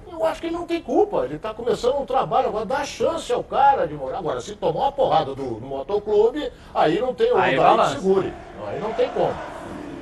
Eu 0.10 0.25
acho 0.25 0.39
que 0.39 0.47
ele 0.47 0.56
não 0.56 0.65
tem 0.65 0.82
culpa. 0.82 1.25
Ele 1.25 1.36
está 1.36 1.53
começando 1.53 1.99
um 1.99 2.06
trabalho. 2.06 2.47
Agora 2.47 2.65
dá 2.65 2.84
chance 2.86 3.32
ao 3.32 3.43
cara 3.43 3.86
de 3.88 3.93
morar. 3.93 4.19
Agora, 4.19 4.39
se 4.39 4.56
tomar 4.56 4.80
uma 4.86 4.91
porrada 4.91 5.36
do, 5.36 5.56
do 5.56 5.65
motoclube, 5.65 6.51
aí 6.73 6.99
não 6.99 7.13
tem 7.13 7.32
o 7.32 7.38
Aí 7.38 7.60
aí 7.60 7.89
segure. 7.89 8.34
Aí 8.67 8.80
não 8.80 8.93
tem 8.93 9.10
como. 9.10 9.34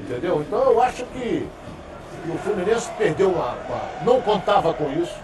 Entendeu? 0.02 0.42
Então 0.42 0.60
eu 0.72 0.82
acho 0.82 1.04
que, 1.06 1.48
que 2.24 2.32
o 2.32 2.38
Fluminense 2.38 2.92
perdeu 2.98 3.32
uma, 3.32 3.54
uma- 3.54 4.04
Não 4.04 4.22
contava 4.22 4.74
com 4.74 4.92
isso. 4.92 5.16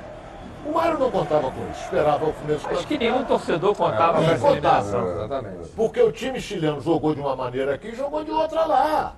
O 0.66 0.72
Mário 0.74 1.00
não 1.00 1.10
contava 1.10 1.52
com 1.52 1.72
isso. 1.72 1.82
Esperava 1.84 2.26
o 2.26 2.34
Fluminense 2.34 2.68
Acho 2.68 2.88
que 2.88 2.98
nenhum 2.98 3.26
torcedor 3.26 3.76
contava 3.76 4.14
com 4.14 4.22
Nem 4.22 4.32
essa 4.32 4.48
contava. 4.48 4.78
eliminação. 4.88 5.12
Exatamente. 5.12 5.70
Porque 5.70 6.02
o 6.02 6.12
time 6.12 6.40
chileno 6.40 6.82
jogou 6.82 7.16
de 7.16 7.22
uma 7.22 7.36
maneira 7.36 7.74
aqui 7.76 7.90
e 7.90 7.96
jogou 7.96 8.24
de 8.24 8.32
outra 8.32 8.66
lá. 8.66 9.16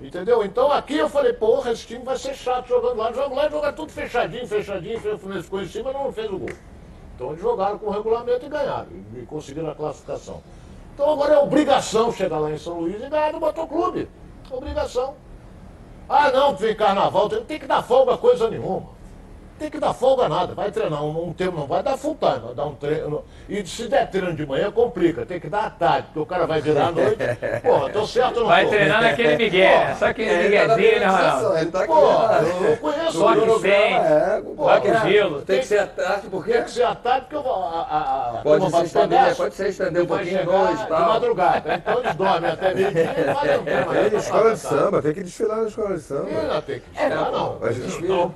Entendeu? 0.00 0.42
Então 0.44 0.72
aqui 0.72 0.96
eu 0.96 1.08
falei, 1.08 1.32
porra, 1.34 1.70
esse 1.70 1.86
time 1.86 2.04
vai 2.04 2.16
ser 2.16 2.34
chato 2.34 2.68
jogando 2.68 2.96
lá. 2.96 3.12
Joga 3.12 3.34
lá 3.34 3.46
e 3.46 3.50
joga 3.50 3.72
tudo 3.72 3.92
fechadinho, 3.92 4.46
fechadinho. 4.46 4.96
O 4.96 5.18
Fluminense 5.18 5.44
ficou 5.44 5.62
em 5.62 5.68
cima 5.68 5.92
não 5.92 6.12
fez 6.12 6.30
o 6.30 6.38
gol. 6.38 6.50
Então 7.14 7.28
eles 7.30 7.40
jogaram 7.40 7.78
com 7.78 7.86
o 7.86 7.90
regulamento 7.90 8.46
e 8.46 8.48
ganharam. 8.48 8.86
E 9.14 9.26
conseguiram 9.26 9.70
a 9.70 9.74
classificação. 9.74 10.42
Então 10.94 11.12
agora 11.12 11.34
é 11.34 11.38
obrigação 11.38 12.10
chegar 12.12 12.38
lá 12.38 12.50
em 12.50 12.58
São 12.58 12.80
Luís 12.80 13.02
e 13.02 13.08
ganhar 13.08 13.32
do 13.32 13.40
Motoclube. 13.40 14.08
Obrigação. 14.50 15.14
Ah 16.08 16.30
não, 16.30 16.54
vem 16.54 16.74
carnaval, 16.74 17.28
tem, 17.28 17.44
tem 17.44 17.58
que 17.58 17.66
dar 17.66 17.82
folga 17.82 18.16
coisa 18.16 18.48
nenhuma. 18.50 18.93
Tem 19.58 19.70
que 19.70 19.78
dar 19.78 19.94
folga 19.94 20.28
nada, 20.28 20.52
vai 20.52 20.70
treinar 20.72 21.02
um, 21.04 21.28
um 21.28 21.32
tempo, 21.32 21.56
não 21.58 21.66
vai 21.66 21.80
dar 21.82 21.96
full 21.96 22.16
time, 22.20 22.40
vai 22.44 22.54
dar 22.54 22.66
um 22.66 22.74
treino. 22.74 23.24
E 23.48 23.64
se 23.64 23.86
der 23.88 24.10
treino 24.10 24.34
de 24.34 24.44
manhã, 24.44 24.70
complica, 24.70 25.24
tem 25.24 25.38
que 25.38 25.48
dar 25.48 25.66
à 25.66 25.70
tarde, 25.70 26.08
porque 26.08 26.18
o 26.18 26.26
cara 26.26 26.44
vai 26.46 26.60
virar 26.60 26.88
à 26.88 26.92
noite. 26.92 27.16
Porra, 27.62 27.88
tô 27.90 28.04
certo 28.06 28.36
ou 28.38 28.42
não 28.42 28.48
Vai 28.48 28.64
tô? 28.64 28.70
treinar 28.70 29.02
naquele 29.02 29.36
Miguel? 29.36 29.96
Só 29.96 30.06
aquele 30.06 30.28
Ele 30.30 30.58
tá 30.58 30.66
na 30.66 30.76
Miguezinho, 30.76 31.00
né, 31.00 31.06
Ronaldo? 31.06 31.58
Ele 31.58 31.70
tá 31.70 31.78
aqui. 31.78 31.86
Pô, 31.86 32.18
né? 32.18 32.70
eu 32.72 32.76
conheço 32.78 33.12
Só 33.12 33.32
o 33.32 33.56
que 33.56 33.62
vem. 33.62 33.94
É, 33.94 34.42
qualquer- 34.56 34.96
o 34.96 35.08
gelo. 35.08 35.42
Tem 35.42 35.58
que 35.60 35.66
ser 35.66 35.78
à 35.78 35.86
tarde, 35.86 36.26
porque 36.28 36.52
Tem 36.52 36.62
que 36.64 36.70
ser 36.72 36.82
à 36.82 36.94
tarde, 36.96 37.20
porque 37.22 37.36
eu 37.36 37.42
vou. 37.42 37.52
A, 37.54 37.80
a, 37.80 38.38
a, 38.38 38.42
Pode 38.42 38.60
turma 38.60 38.66
se 38.66 38.72
vai 38.72 38.84
estender, 38.84 39.08
pegar, 39.20 39.34
pode 39.36 39.54
se 39.54 39.68
estender 39.68 40.02
um 40.02 40.06
vai 40.06 40.18
pouquinho 40.18 40.38
chegar 40.40 40.62
hoje 40.62 40.82
de 40.82 40.88
tal. 40.88 41.08
madrugada. 41.08 41.74
Então 41.74 41.98
eles 42.00 42.14
dormem 42.16 42.50
até 42.50 42.74
meio-dia 42.74 43.02
e 43.04 43.58
um 43.58 43.64
tema. 43.64 43.94
Tem 44.10 44.18
escola 44.18 44.50
de 44.52 44.58
samba, 44.58 45.02
tem 45.02 45.14
que 45.14 45.22
desfilar 45.22 45.56
na 45.58 45.68
escola 45.68 45.94
de 45.94 46.00
samba. 46.02 46.28
Não, 46.54 46.60
tem 46.62 46.80
que 46.80 46.90
desfilar, 46.90 47.30
não. 47.30 47.58
Mas 47.60 47.76
desfila. 47.76 48.32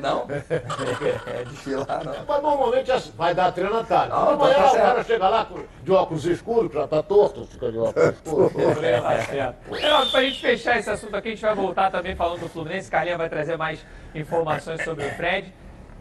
Não? 0.00 0.28
É 0.48 1.44
desfilar, 1.44 2.04
não. 2.04 2.14
Mas 2.26 2.42
normalmente 2.42 2.90
assim, 2.92 3.12
vai 3.16 3.34
dar 3.34 3.52
treino 3.52 3.78
à 3.78 3.84
tarde. 3.84 4.10
Não, 4.10 4.30
Amanhã 4.30 4.54
tá 4.54 4.66
o 4.66 4.70
certo. 4.70 4.82
cara 4.84 5.04
chega 5.04 5.28
lá 5.28 5.44
com- 5.44 5.60
de 5.82 5.92
óculos 5.92 6.24
escuros, 6.24 6.72
já 6.72 6.86
tá 6.86 7.02
torto, 7.02 7.46
fica 7.46 7.70
de 7.70 7.78
óculos 7.78 8.14
escuros. 8.14 8.52
Tá 8.52 9.20
certo. 9.22 9.56
Então, 9.76 10.10
pra 10.10 10.22
gente 10.22 10.40
fechar 10.40 10.78
esse 10.78 10.90
assunto 10.90 11.14
aqui, 11.16 11.28
a 11.28 11.30
gente 11.32 11.42
vai 11.42 11.54
voltar 11.54 11.90
também 11.90 12.14
falando 12.16 12.40
do 12.40 12.48
Fluminense. 12.48 12.90
Carlinha 12.90 13.18
vai 13.18 13.28
trazer 13.28 13.56
mais 13.56 13.84
informações 14.14 14.82
sobre 14.84 15.04
o 15.06 15.10
Fred. 15.10 15.52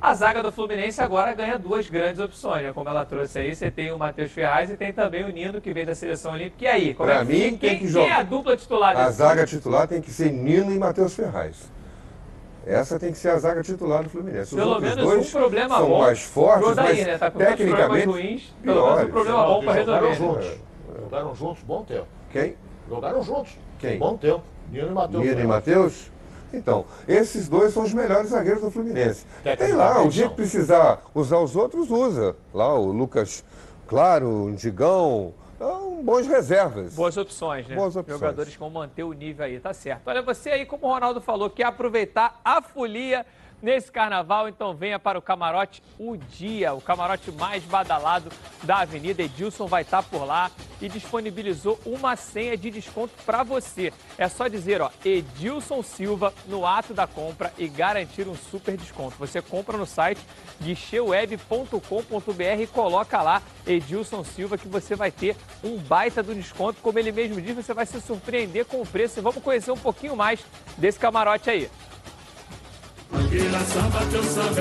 A 0.01 0.13
zaga 0.13 0.41
do 0.41 0.49
Fluminense 0.49 1.01
agora 1.01 1.33
ganha 1.33 1.59
duas 1.59 1.89
grandes 1.89 2.21
opções, 2.21 2.63
né? 2.63 2.71
Como 2.73 2.87
ela 2.87 3.03
trouxe 3.03 3.37
aí, 3.37 3.53
você 3.53 3.69
tem 3.69 3.91
o 3.91 3.97
Matheus 3.97 4.31
Ferraz 4.31 4.69
e 4.71 4.77
tem 4.77 4.93
também 4.93 5.25
o 5.25 5.27
Nino, 5.27 5.59
que 5.59 5.73
vem 5.73 5.85
da 5.85 5.93
seleção 5.93 6.31
olímpica. 6.31 6.63
E 6.63 6.67
aí, 6.67 6.93
como 6.93 7.09
Pra 7.09 7.17
é 7.19 7.25
que 7.25 7.31
mim, 7.33 7.39
quem, 7.39 7.57
tem 7.57 7.79
que 7.79 7.91
quem 7.91 8.07
é 8.09 8.13
a 8.13 8.23
dupla 8.23 8.55
titular 8.55 8.95
A 8.95 9.11
zaga 9.11 9.45
titular 9.45 9.89
tem 9.89 9.99
que 9.99 10.09
ser 10.09 10.31
Nino 10.31 10.71
e 10.73 10.79
Matheus 10.79 11.13
Ferraz. 11.13 11.69
Essa 12.65 12.99
tem 12.99 13.11
que 13.11 13.17
ser 13.17 13.29
a 13.29 13.39
zaga 13.39 13.63
titular 13.63 14.03
do 14.03 14.09
Fluminense. 14.09 14.53
Os 14.53 14.59
Pelo 14.61 14.79
menos 14.79 14.95
dois 14.97 15.27
um 15.27 15.31
problema 15.39 15.77
são 15.77 15.87
bom. 15.87 15.99
mais 16.01 16.21
fortes, 16.21 16.75
Daí, 16.75 16.97
mas 16.97 17.07
né? 17.07 17.17
Tá 17.17 17.31
tecnicamente 17.31 18.05
ruins, 18.05 18.53
pelo 18.63 18.75
menos 18.75 18.89
um 18.91 18.95
piores. 18.95 19.11
problema 19.11 19.43
bom 19.45 19.61
Jogaram 19.61 20.09
resolver. 20.09 20.09
né? 20.09 20.15
juntos. 20.15 20.59
Jogaram 20.99 21.35
juntos 21.35 21.63
bom 21.63 21.83
tempo. 21.83 22.07
Quem? 22.31 22.55
Jogaram 22.87 23.23
juntos. 23.23 23.51
Quem? 23.79 23.97
Bom 23.97 24.17
tempo. 24.17 24.43
Nino 24.71 24.87
e 24.87 24.91
Matheus. 24.91 25.25
Nino 25.25 25.39
e 25.41 25.47
Matheus? 25.47 26.11
Então, 26.53 26.85
esses 27.07 27.47
dois 27.47 27.73
são 27.73 27.83
os 27.83 27.93
melhores 27.93 28.29
zagueiros 28.31 28.61
do 28.61 28.71
Fluminense. 28.71 29.25
Tem 29.57 29.73
lá, 29.73 30.01
o 30.01 30.09
dia 30.09 30.27
que 30.29 30.35
precisar 30.35 30.99
usar 31.13 31.37
os 31.37 31.55
outros, 31.55 31.89
usa. 31.89 32.35
Lá 32.53 32.73
o 32.77 32.91
Lucas 32.91 33.43
Claro, 33.87 34.45
o 34.45 34.51
Digão, 34.51 35.33
bons 36.03 36.27
reservas. 36.27 36.95
Boas 36.95 37.17
opções, 37.17 37.67
né? 37.67 37.75
Boas 37.75 37.95
opções. 37.95 38.19
Jogadores 38.19 38.53
que 38.53 38.59
vão 38.59 38.69
manter 38.69 39.03
o 39.03 39.13
nível 39.13 39.45
aí, 39.45 39.59
tá 39.59 39.73
certo. 39.73 40.07
Olha, 40.07 40.21
você 40.21 40.49
aí, 40.49 40.65
como 40.65 40.87
o 40.87 40.89
Ronaldo 40.89 41.21
falou, 41.21 41.49
quer 41.49 41.65
aproveitar 41.65 42.39
a 42.43 42.61
folia 42.61 43.25
nesse 43.61 43.91
carnaval, 43.91 44.47
então 44.47 44.73
venha 44.73 44.99
para 44.99 45.19
o 45.19 45.21
camarote 45.21 45.83
O 45.97 46.17
Dia, 46.17 46.73
o 46.73 46.81
camarote 46.81 47.31
mais 47.31 47.63
badalado 47.63 48.31
da 48.63 48.79
Avenida. 48.79 49.23
Edilson 49.23 49.67
vai 49.67 49.81
estar 49.81 50.03
por 50.03 50.25
lá 50.25 50.51
e 50.81 50.87
disponibilizou 50.87 51.79
uma 51.85 52.15
senha 52.15 52.55
de 52.55 52.71
desconto 52.71 53.13
para 53.25 53.43
você. 53.43 53.93
É 54.17 54.27
só 54.27 54.47
dizer, 54.47 54.81
ó, 54.81 54.89
Edilson 55.03 55.83
Silva 55.83 56.33
no 56.47 56.65
ato 56.65 56.93
da 56.93 57.05
compra 57.05 57.53
e 57.57 57.67
garantir 57.67 58.27
um 58.27 58.35
super 58.35 58.77
desconto. 58.77 59.17
Você 59.17 59.41
compra 59.41 59.77
no 59.77 59.85
site 59.85 60.21
guicheweb.com.br 60.61 62.61
e 62.61 62.67
coloca 62.67 63.21
lá 63.21 63.41
Edilson 63.65 64.23
Silva 64.23 64.57
que 64.57 64.67
você 64.67 64.95
vai 64.95 65.11
ter 65.11 65.35
um 65.63 65.77
baita 65.77 66.23
do 66.23 66.33
desconto. 66.33 66.81
Como 66.81 66.97
ele 66.97 67.11
mesmo 67.11 67.41
diz, 67.41 67.55
você 67.55 67.73
vai 67.73 67.85
se 67.85 67.99
surpreender 68.01 68.65
com 68.65 68.81
o 68.81 68.87
preço 68.87 69.19
e 69.19 69.21
vamos 69.21 69.43
conhecer 69.43 69.71
um 69.71 69.77
pouquinho 69.77 70.15
mais 70.15 70.39
desse 70.77 70.99
camarote 70.99 71.49
aí. 71.49 71.69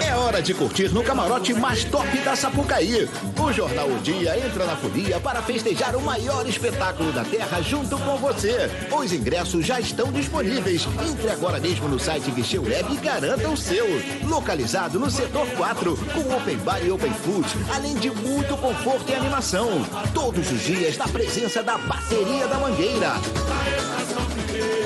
É 0.02 0.14
hora 0.16 0.40
de 0.40 0.54
curtir 0.54 0.88
no 0.88 1.02
camarote 1.02 1.52
mais 1.52 1.84
top 1.84 2.18
da 2.20 2.34
Sapucaí. 2.34 3.08
O 3.38 3.52
Jornal 3.52 3.88
O 3.88 3.98
Dia 3.98 4.38
entra 4.38 4.64
na 4.64 4.74
folia 4.74 5.20
para 5.20 5.42
festejar 5.42 5.94
o 5.94 6.00
maior 6.00 6.46
espetáculo 6.48 7.12
da 7.12 7.24
Terra 7.24 7.60
junto 7.60 7.98
com 7.98 8.16
você. 8.16 8.70
Os 8.90 9.12
ingressos 9.12 9.66
já 9.66 9.78
estão 9.78 10.10
disponíveis. 10.10 10.86
Entre 11.06 11.30
agora 11.30 11.60
mesmo 11.60 11.88
no 11.88 11.98
site 11.98 12.30
Guichê 12.30 12.58
Web 12.58 12.94
e 12.94 12.96
garanta 12.96 13.48
o 13.48 13.56
seu. 13.56 13.86
Localizado 14.24 14.98
no 14.98 15.10
setor 15.10 15.46
4, 15.48 15.96
com 16.14 16.36
open 16.36 16.56
bar 16.58 16.82
e 16.82 16.90
open 16.90 17.12
food, 17.12 17.48
além 17.74 17.96
de 17.96 18.10
muito 18.10 18.56
conforto 18.56 19.10
e 19.10 19.14
animação. 19.14 19.68
Todos 20.14 20.50
os 20.50 20.60
dias 20.62 20.96
na 20.96 21.08
presença 21.08 21.62
da 21.62 21.76
bateria 21.76 22.46
da 22.46 22.58
Mangueira. 22.58 23.12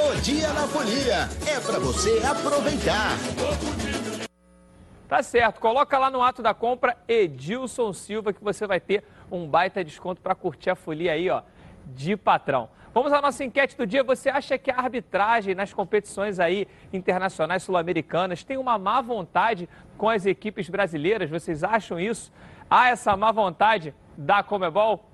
O 0.05 0.21
Dia 0.21 0.53
na 0.53 0.67
Folia 0.69 1.29
é 1.47 1.59
para 1.61 1.79
você 1.79 2.21
aproveitar. 2.25 3.17
Tá 5.09 5.23
certo, 5.23 5.61
coloca 5.61 5.99
lá 5.99 6.11
no 6.11 6.23
ato 6.23 6.43
da 6.43 6.55
compra 6.55 6.97
Edilson 7.07 7.93
Silva 7.93 8.33
que 8.33 8.43
você 8.43 8.67
vai 8.67 8.81
ter 8.81 9.05
um 9.31 9.47
baita 9.47 9.85
desconto 9.85 10.23
para 10.23 10.35
curtir 10.35 10.71
a 10.71 10.75
folia 10.75 11.13
aí, 11.13 11.29
ó, 11.29 11.43
de 11.85 12.17
patrão. 12.17 12.71
Vamos 12.95 13.13
à 13.13 13.23
nossa 13.23 13.43
enquete 13.43 13.77
do 13.77 13.87
dia. 13.87 14.05
Você 14.05 14.29
acha 14.29 14.59
que 14.59 14.71
a 14.71 14.77
arbitragem 14.79 15.55
nas 15.55 15.73
competições 15.73 16.39
aí 16.39 16.69
internacionais 16.93 17.63
sul-americanas 17.63 18.45
tem 18.45 18.59
uma 18.59 18.79
má 18.79 19.01
vontade 19.01 19.69
com 19.97 20.09
as 20.09 20.27
equipes 20.27 20.69
brasileiras? 20.69 21.31
Vocês 21.31 21.65
acham 21.65 21.99
isso? 21.99 22.31
Há 22.71 22.89
essa 22.89 23.17
má 23.17 23.33
vontade 23.33 23.95
da 24.17 24.43
Comebol? 24.43 25.09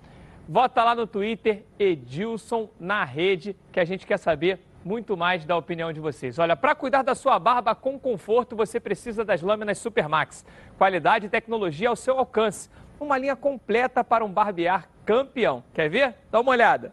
Vota 0.48 0.82
lá 0.82 0.94
no 0.94 1.06
Twitter 1.06 1.64
Edilson 1.78 2.68
na 2.80 3.04
rede, 3.04 3.54
que 3.70 3.78
a 3.78 3.84
gente 3.84 4.06
quer 4.06 4.16
saber 4.16 4.60
muito 4.84 5.16
mais 5.16 5.44
da 5.44 5.56
opinião 5.56 5.92
de 5.92 6.00
vocês. 6.00 6.38
Olha, 6.38 6.56
para 6.56 6.74
cuidar 6.74 7.02
da 7.02 7.14
sua 7.14 7.38
barba 7.38 7.74
com 7.74 7.98
conforto, 7.98 8.56
você 8.56 8.78
precisa 8.80 9.24
das 9.24 9.42
lâminas 9.42 9.78
Supermax. 9.78 10.44
Qualidade 10.76 11.26
e 11.26 11.28
tecnologia 11.28 11.88
ao 11.88 11.96
seu 11.96 12.18
alcance. 12.18 12.70
Uma 13.00 13.18
linha 13.18 13.36
completa 13.36 14.02
para 14.02 14.24
um 14.24 14.30
barbear 14.30 14.88
campeão. 15.04 15.62
Quer 15.72 15.88
ver? 15.88 16.14
Dá 16.30 16.40
uma 16.40 16.50
olhada. 16.50 16.92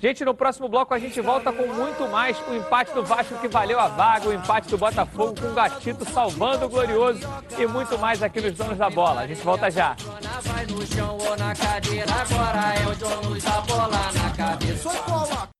Gente, 0.00 0.24
no 0.24 0.34
próximo 0.34 0.66
bloco 0.66 0.94
a 0.94 0.98
gente 0.98 1.20
volta 1.20 1.52
com 1.52 1.66
muito 1.66 2.08
mais. 2.08 2.40
O 2.48 2.54
empate 2.54 2.94
do 2.94 3.04
Vasco 3.04 3.38
que 3.38 3.46
valeu 3.46 3.78
a 3.78 3.86
vaga, 3.86 4.30
o 4.30 4.32
empate 4.32 4.68
do 4.70 4.78
Botafogo 4.78 5.38
com 5.38 5.48
o 5.48 5.52
Gatito 5.52 6.06
salvando 6.06 6.64
o 6.64 6.68
Glorioso 6.70 7.20
e 7.58 7.66
muito 7.66 7.98
mais 7.98 8.22
aqui 8.22 8.40
nos 8.40 8.54
Donos 8.54 8.78
da 8.78 8.88
Bola. 8.88 9.20
A 9.20 9.26
gente 9.26 9.42
volta 9.42 9.70
já. 9.70 9.94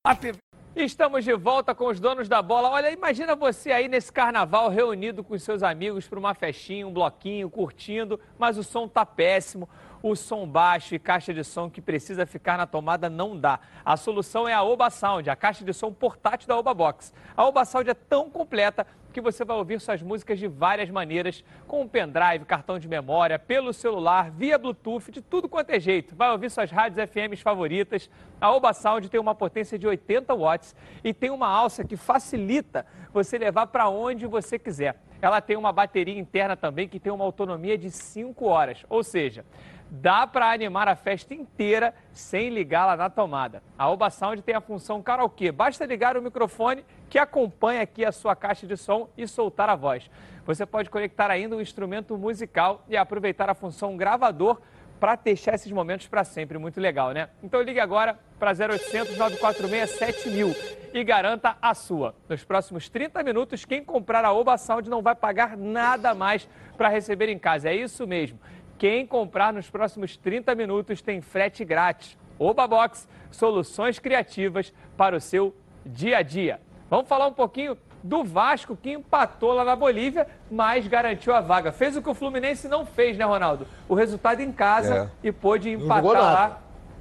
É. 0.07 0.51
Estamos 0.77 1.25
de 1.25 1.35
volta 1.35 1.75
com 1.75 1.89
os 1.89 2.01
donos 2.01 2.29
da 2.29 2.41
bola. 2.41 2.71
Olha, 2.71 2.91
imagina 2.91 3.35
você 3.35 3.73
aí 3.73 3.89
nesse 3.89 4.11
carnaval 4.11 4.71
reunido 4.71 5.23
com 5.23 5.37
seus 5.37 5.63
amigos 5.63 6.07
para 6.07 6.19
uma 6.19 6.33
festinha, 6.33 6.87
um 6.87 6.93
bloquinho, 6.93 7.51
curtindo, 7.51 8.19
mas 8.39 8.57
o 8.57 8.63
som 8.63 8.89
tá 8.89 9.05
péssimo 9.05 9.69
o 10.03 10.17
som 10.17 10.47
baixo 10.47 10.95
e 10.95 10.99
caixa 10.99 11.33
de 11.33 11.45
som 11.45 11.69
que 11.69 11.81
precisa 11.81 12.27
ficar 12.27 12.57
na 12.57 12.67
tomada 12.67 13.11
não 13.11 13.37
dá. 13.37 13.61
A 13.85 13.97
solução 13.97 14.49
é 14.49 14.55
a 14.55 14.63
Oba 14.63 14.91
Sound, 14.91 15.29
a 15.29 15.37
caixa 15.37 15.65
de 15.65 15.73
som 15.73 15.93
portátil 15.93 16.49
da 16.49 16.59
Oba 16.59 16.73
Box. 16.73 17.13
A 17.37 17.45
Oba 17.45 17.65
Sound 17.65 17.89
é 17.91 17.95
tão 17.95 18.31
completa 18.31 18.87
que 19.13 19.21
você 19.21 19.45
vai 19.45 19.57
ouvir 19.57 19.81
suas 19.81 20.01
músicas 20.01 20.39
de 20.39 20.47
várias 20.47 20.89
maneiras, 20.89 21.45
com 21.67 21.83
um 21.83 21.89
pendrive, 21.89 22.45
cartão 22.45 22.79
de 22.79 22.89
memória, 22.89 23.39
pelo 23.39 23.73
celular, 23.73 24.31
via 24.31 24.57
Bluetooth, 24.57 25.11
de 25.11 25.21
tudo 25.21 25.49
quanto 25.49 25.71
é 25.71 25.81
jeito. 25.81 26.15
Vai 26.15 26.31
ouvir 26.31 26.51
suas 26.51 26.71
rádios 26.71 27.09
FMs 27.11 27.43
favoritas. 27.43 28.09
A 28.41 28.53
Oba 28.53 28.73
Sound 28.73 29.09
tem 29.09 29.21
uma 29.21 29.35
potência 29.35 29.79
de 29.79 29.87
80 29.87 30.35
watts 30.35 30.77
e 31.03 31.13
tem 31.13 31.31
uma 31.31 31.49
alça 31.49 31.85
que 31.85 31.97
facilita 31.97 32.87
você 33.13 33.37
levar 33.37 33.67
para 33.67 33.89
onde 33.89 34.27
você 34.27 34.59
quiser. 34.59 34.97
Ela 35.21 35.41
tem 35.41 35.57
uma 35.57 35.73
bateria 35.73 36.19
interna 36.19 36.57
também 36.57 36.89
que 36.89 36.99
tem 36.99 37.13
uma 37.13 37.25
autonomia 37.25 37.77
de 37.77 37.91
5 37.91 38.47
horas, 38.47 38.85
ou 38.89 39.03
seja, 39.03 39.45
dá 39.91 40.27
para 40.27 40.53
animar 40.53 40.87
a 40.87 40.95
festa 40.95 41.35
inteira 41.35 41.93
sem 42.13 42.49
ligá-la 42.49 42.97
na 42.97 43.11
tomada. 43.11 43.63
A 43.77 43.91
Oba 43.91 44.09
Sound 44.09 44.41
tem 44.43 44.55
a 44.55 44.61
função 44.61 45.03
karaokê. 45.03 45.51
Basta 45.51 45.85
ligar 45.85 46.17
o 46.17 46.23
microfone 46.23 46.85
que 47.09 47.19
acompanha 47.19 47.83
aqui 47.83 48.05
a 48.05 48.13
sua 48.13 48.37
caixa 48.37 48.67
de 48.67 48.77
som 48.77 49.09
e 49.17 49.27
soltar 49.27 49.69
a 49.69 49.75
voz. 49.75 50.09
Você 50.47 50.65
pode 50.65 50.89
conectar 50.89 51.31
ainda 51.31 51.57
um 51.57 51.61
instrumento 51.61 52.17
musical 52.17 52.85
e 52.89 52.97
aproveitar 52.97 53.51
a 53.51 53.55
função 53.55 53.97
gravador 53.97 54.61
para 55.01 55.17
deixar 55.17 55.55
esses 55.55 55.73
momentos 55.73 56.07
para 56.07 56.23
sempre. 56.25 56.59
Muito 56.59 56.79
legal, 56.79 57.13
né? 57.13 57.31
Então 57.43 57.63
ligue 57.63 57.81
agora 57.81 58.19
para 58.39 58.51
0800 58.51 59.17
946 59.17 59.91
7000 59.99 60.57
e 60.93 61.03
garanta 61.03 61.57
a 61.61 61.73
sua. 61.73 62.15
Nos 62.29 62.45
próximos 62.45 62.89
30 62.89 63.23
minutos, 63.23 63.65
quem 63.65 63.83
comprar 63.83 64.25
a 64.25 64.33
Oba 64.33 64.59
Sound 64.59 64.89
não 64.91 65.01
vai 65.01 65.15
pagar 65.15 65.57
nada 65.57 66.15
mais 66.15 66.49
para 66.77 66.89
receber 66.89 67.29
em 67.29 67.39
casa. 67.39 67.71
É 67.71 67.75
isso 67.75 68.07
mesmo. 68.07 68.39
Quem 68.81 69.07
comprar 69.07 69.53
nos 69.53 69.69
próximos 69.69 70.17
30 70.17 70.55
minutos 70.55 71.03
tem 71.03 71.21
frete 71.21 71.67
grátis. 71.67 72.17
Oba 72.39 72.67
Box, 72.67 73.07
soluções 73.31 73.99
criativas 73.99 74.73
para 74.97 75.15
o 75.15 75.21
seu 75.21 75.55
dia 75.85 76.17
a 76.17 76.23
dia. 76.23 76.59
Vamos 76.89 77.07
falar 77.07 77.27
um 77.27 77.33
pouquinho 77.35 77.77
do 78.03 78.25
Vasco 78.25 78.75
que 78.75 78.93
empatou 78.93 79.53
lá 79.53 79.67
na 79.67 79.77
Bolívia, 79.77 80.27
mas 80.51 80.87
garantiu 80.87 81.35
a 81.35 81.43
vaga. 81.43 81.73
Fez 81.73 81.95
o 81.95 82.01
que 82.01 82.09
o 82.09 82.15
Fluminense 82.15 82.69
não 82.69 82.87
fez, 82.87 83.19
né, 83.19 83.25
Ronaldo? 83.27 83.67
O 83.87 83.95
resultado 83.95 84.41
em 84.41 84.51
casa 84.51 85.13
é. 85.23 85.29
e 85.29 85.31
pôde 85.31 85.69
empatar 85.69 86.13
lá. 86.13 86.61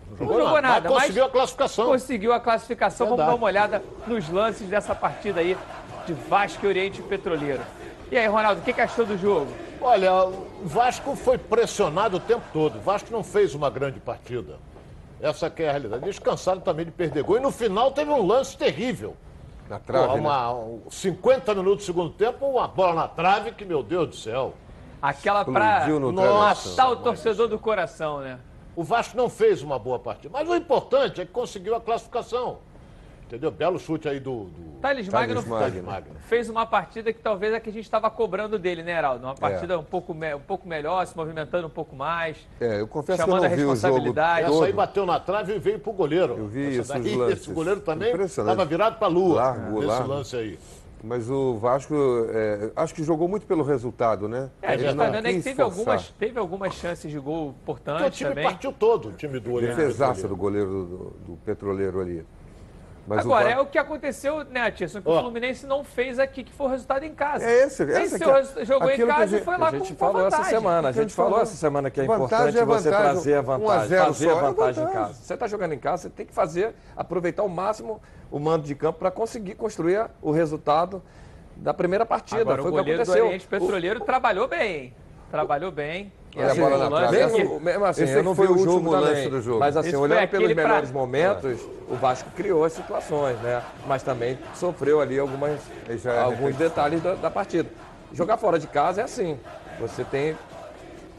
Não 0.10 0.18
jogou, 0.18 0.38
não 0.38 0.46
jogou 0.48 0.62
nada, 0.62 0.90
mas 0.90 1.04
conseguiu 1.04 1.24
a 1.24 1.30
classificação. 1.30 1.86
Conseguiu 1.86 2.34
a 2.34 2.40
classificação. 2.42 3.08
Verdade. 3.08 3.26
Vamos 3.26 3.40
dar 3.40 3.42
uma 3.42 3.48
olhada 3.48 3.84
nos 4.06 4.28
lances 4.28 4.68
dessa 4.68 4.94
partida 4.94 5.40
aí 5.40 5.58
de 6.06 6.12
Vasco 6.12 6.66
e 6.66 6.68
Oriente 6.68 7.02
Petroleiro. 7.02 7.62
E 8.12 8.18
aí, 8.18 8.28
Ronaldo, 8.28 8.60
o 8.60 8.64
que, 8.66 8.74
que 8.74 8.82
achou 8.82 9.06
do 9.06 9.18
jogo? 9.18 9.69
Olha, 9.82 10.26
o 10.26 10.66
Vasco 10.66 11.16
foi 11.16 11.38
pressionado 11.38 12.18
o 12.18 12.20
tempo 12.20 12.44
todo. 12.52 12.78
O 12.78 12.82
Vasco 12.82 13.12
não 13.12 13.24
fez 13.24 13.56
uma 13.56 13.70
grande 13.70 14.00
partida. 14.00 14.58
Essa 15.22 15.52
é 15.58 15.68
a 15.68 15.72
realidade. 15.72 16.04
Eles 16.04 16.20
cansaram 16.20 16.60
também 16.60 16.86
de 16.86 16.92
perder 16.92 17.24
gol. 17.24 17.38
E 17.38 17.40
no 17.40 17.52
final 17.52 17.92
teve 17.92 18.12
um 18.12 18.26
lance 18.26 18.58
terrível. 18.58 19.16
Na 19.70 19.80
trave, 19.80 20.08
Pô, 20.08 20.14
uma, 20.16 20.54
né? 20.54 20.80
50 20.90 21.56
minutos 21.56 21.84
do 21.84 21.86
segundo 21.86 22.10
tempo, 22.10 22.46
uma 22.46 22.68
bola 22.68 22.94
na 22.94 23.08
trave 23.08 23.52
que, 23.52 23.64
meu 23.64 23.84
Deus 23.84 24.10
do 24.10 24.16
céu. 24.16 24.54
Aquela 25.02 25.46
pra 25.46 25.88
matar 25.88 26.90
o 26.90 26.96
torcedor 26.98 27.48
do 27.48 27.60
coração, 27.60 28.20
né? 28.20 28.40
O 28.76 28.84
Vasco 28.84 29.16
não 29.16 29.30
fez 29.30 29.62
uma 29.62 29.78
boa 29.78 30.00
partida. 30.00 30.30
Mas 30.32 30.48
o 30.50 30.56
importante 30.56 31.22
é 31.22 31.26
que 31.26 31.32
conseguiu 31.32 31.76
a 31.76 31.82
classificação. 31.82 32.60
Entendeu? 33.30 33.52
Belo 33.52 33.78
chute 33.78 34.10
aí 34.10 34.20
do. 34.20 34.46
do... 34.46 34.80
Thales 34.82 35.08
Magno, 35.08 35.44
Magno, 35.46 36.16
fez 36.22 36.50
uma 36.50 36.66
partida 36.66 37.14
que 37.14 37.20
talvez 37.20 37.54
é 37.54 37.60
que 37.60 37.70
a 37.70 37.72
gente 37.72 37.84
estava 37.84 38.10
cobrando 38.10 38.58
dele, 38.58 38.82
né, 38.82 38.98
Heraldo? 38.98 39.24
Uma 39.24 39.36
partida 39.36 39.76
é. 39.76 39.78
um, 39.78 39.84
pouco 39.84 40.16
me... 40.16 40.34
um 40.34 40.40
pouco 40.40 40.68
melhor, 40.68 41.06
se 41.06 41.16
movimentando 41.16 41.68
um 41.68 41.70
pouco 41.70 41.96
mais. 41.96 42.38
É, 42.60 42.82
eu 42.82 42.88
confesso 42.88 43.24
que 43.24 43.30
eu 43.30 43.36
não 43.36 43.50
vi 43.50 43.66
o 43.66 43.76
jogo 43.76 44.20
Essa 44.20 44.66
aí 44.66 44.74
bateu 44.74 45.06
na 45.06 45.20
trave 45.20 45.56
e 45.56 45.60
veio 45.60 45.78
pro 45.78 45.94
goleiro. 45.94 46.36
Eu 46.40 46.48
vi 46.48 46.80
Essa 46.80 46.98
isso 46.98 47.18
daí, 47.20 47.22
Esse 47.32 47.52
goleiro 47.52 47.82
também 47.82 48.12
estava 48.20 48.66
virado 48.66 48.98
para 48.98 49.08
a 49.08 49.12
lua. 49.12 49.36
Largo, 49.36 49.80
nesse 49.80 50.04
lance 50.04 50.36
aí. 50.36 50.60
Mas 51.04 51.30
o 51.30 51.56
Vasco, 51.58 51.96
é, 52.30 52.72
acho 52.76 52.96
que 52.96 53.04
jogou 53.04 53.28
muito 53.28 53.46
pelo 53.46 53.64
resultado, 53.64 54.28
né? 54.28 54.50
É, 54.60 54.70
a 54.70 54.78
gente 54.78 54.90
está 54.90 55.10
vendo 55.10 55.28
é 55.28 55.34
que 55.34 55.42
teve 55.42 55.62
algumas, 55.62 56.10
teve 56.10 56.40
algumas 56.40 56.74
chances 56.74 57.12
de 57.12 57.20
gol 57.20 57.50
importantes 57.62 58.08
o 58.08 58.10
time 58.10 58.30
também. 58.32 58.44
partiu 58.44 58.74
todo, 58.74 59.10
o 59.10 59.12
time 59.14 59.40
do 59.40 59.54
Oriente. 59.54 59.76
Defesaça 59.76 60.28
do 60.28 60.36
goleiro 60.36 60.68
do, 60.68 60.98
do 61.26 61.38
Petroleiro 61.46 62.02
ali. 62.02 62.26
Mas 63.10 63.26
Agora, 63.26 63.48
o... 63.48 63.52
é 63.52 63.60
o 63.60 63.66
que 63.66 63.80
aconteceu, 63.80 64.46
né, 64.46 64.70
Tirson, 64.70 65.02
que 65.02 65.10
oh. 65.10 65.18
o 65.18 65.22
Fluminense 65.22 65.66
não 65.66 65.84
fez 65.84 66.20
aqui, 66.20 66.44
que 66.44 66.54
foi 66.54 66.68
o 66.68 66.70
resultado 66.70 67.04
em 67.04 67.16
casa. 67.16 67.44
É 67.44 67.64
esse, 67.64 67.84
Venceu, 67.84 68.36
é, 68.36 68.64
jogou 68.64 68.92
em 68.92 69.08
casa 69.08 69.28
gente, 69.28 69.42
e 69.42 69.46
foi 69.46 69.58
lá 69.58 69.72
com 69.72 69.76
A 69.76 69.80
gente 69.80 69.96
falou 69.96 70.28
essa 70.28 70.44
semana, 70.44 70.90
a 70.90 70.92
gente 70.92 71.14
falou 71.14 71.42
essa 71.42 71.56
semana 71.56 71.90
que 71.90 72.00
é 72.00 72.04
importante 72.04 72.56
é 72.56 72.64
você 72.64 72.90
trazer 72.90 73.34
a 73.34 73.42
vantagem, 73.42 73.98
a 73.98 74.06
fazer 74.06 74.30
a 74.30 74.36
vantagem, 74.36 74.38
é 74.38 74.52
vantagem 74.52 74.84
em 74.84 74.88
casa. 74.92 75.14
Você 75.16 75.34
está 75.34 75.48
jogando 75.48 75.74
em 75.74 75.80
casa, 75.80 76.04
você 76.04 76.10
tem 76.12 76.26
que 76.28 76.34
fazer, 76.34 76.76
aproveitar 76.96 77.42
ao 77.42 77.50
máximo 77.50 78.00
o 78.30 78.38
mando 78.38 78.68
de 78.68 78.76
campo 78.76 79.00
para 79.00 79.10
conseguir 79.10 79.56
construir 79.56 80.08
o 80.22 80.30
resultado 80.30 81.02
da 81.56 81.74
primeira 81.74 82.06
partida. 82.06 82.42
Agora, 82.42 82.62
foi 82.62 82.70
o 82.70 82.76
goleiro 82.76 83.04
do 83.04 83.12
Oriente 83.12 83.48
Petroleiro 83.48 84.02
o... 84.02 84.06
trabalhou 84.06 84.48
bem, 84.48 84.94
trabalhou 85.32 85.72
bem. 85.72 86.14
Olha 86.40 86.52
assim, 86.52 86.62
a 86.62 86.70
bola 86.70 86.90
na 86.90 86.98
trave. 86.98 87.18
Mesmo, 87.18 87.60
mesmo 87.60 87.86
assim, 87.86 88.04
esse 88.04 88.14
eu 88.14 88.24
não 88.24 88.34
vi 88.34 88.44
o, 88.44 88.58
jogo 88.58 88.92
lance 88.92 89.30
do 89.30 89.42
jogo. 89.42 89.60
Mas 89.60 89.76
assim, 89.76 89.90
Esse 89.90 89.98
olhando 89.98 90.28
pelos 90.28 90.54
melhores 90.54 90.90
pra... 90.90 91.00
momentos, 91.00 91.62
o 91.90 91.96
Vasco 91.96 92.30
criou 92.32 92.64
as 92.64 92.74
situações, 92.74 93.38
né? 93.42 93.62
Mas 93.86 94.04
também 94.04 94.40
sofreu 94.56 95.02
ali 95.02 95.20
algumas, 95.20 95.60
é 95.88 96.20
alguns 96.20 96.56
detalhes 96.56 97.02
da, 97.02 97.16
da, 97.16 97.30
partida. 97.30 97.70
Jogar 98.14 98.38
fora 98.38 98.58
de 98.58 98.68
casa 98.68 99.02
é 99.02 99.04
assim. 99.04 99.38
Você 99.80 100.04
tem 100.04 100.36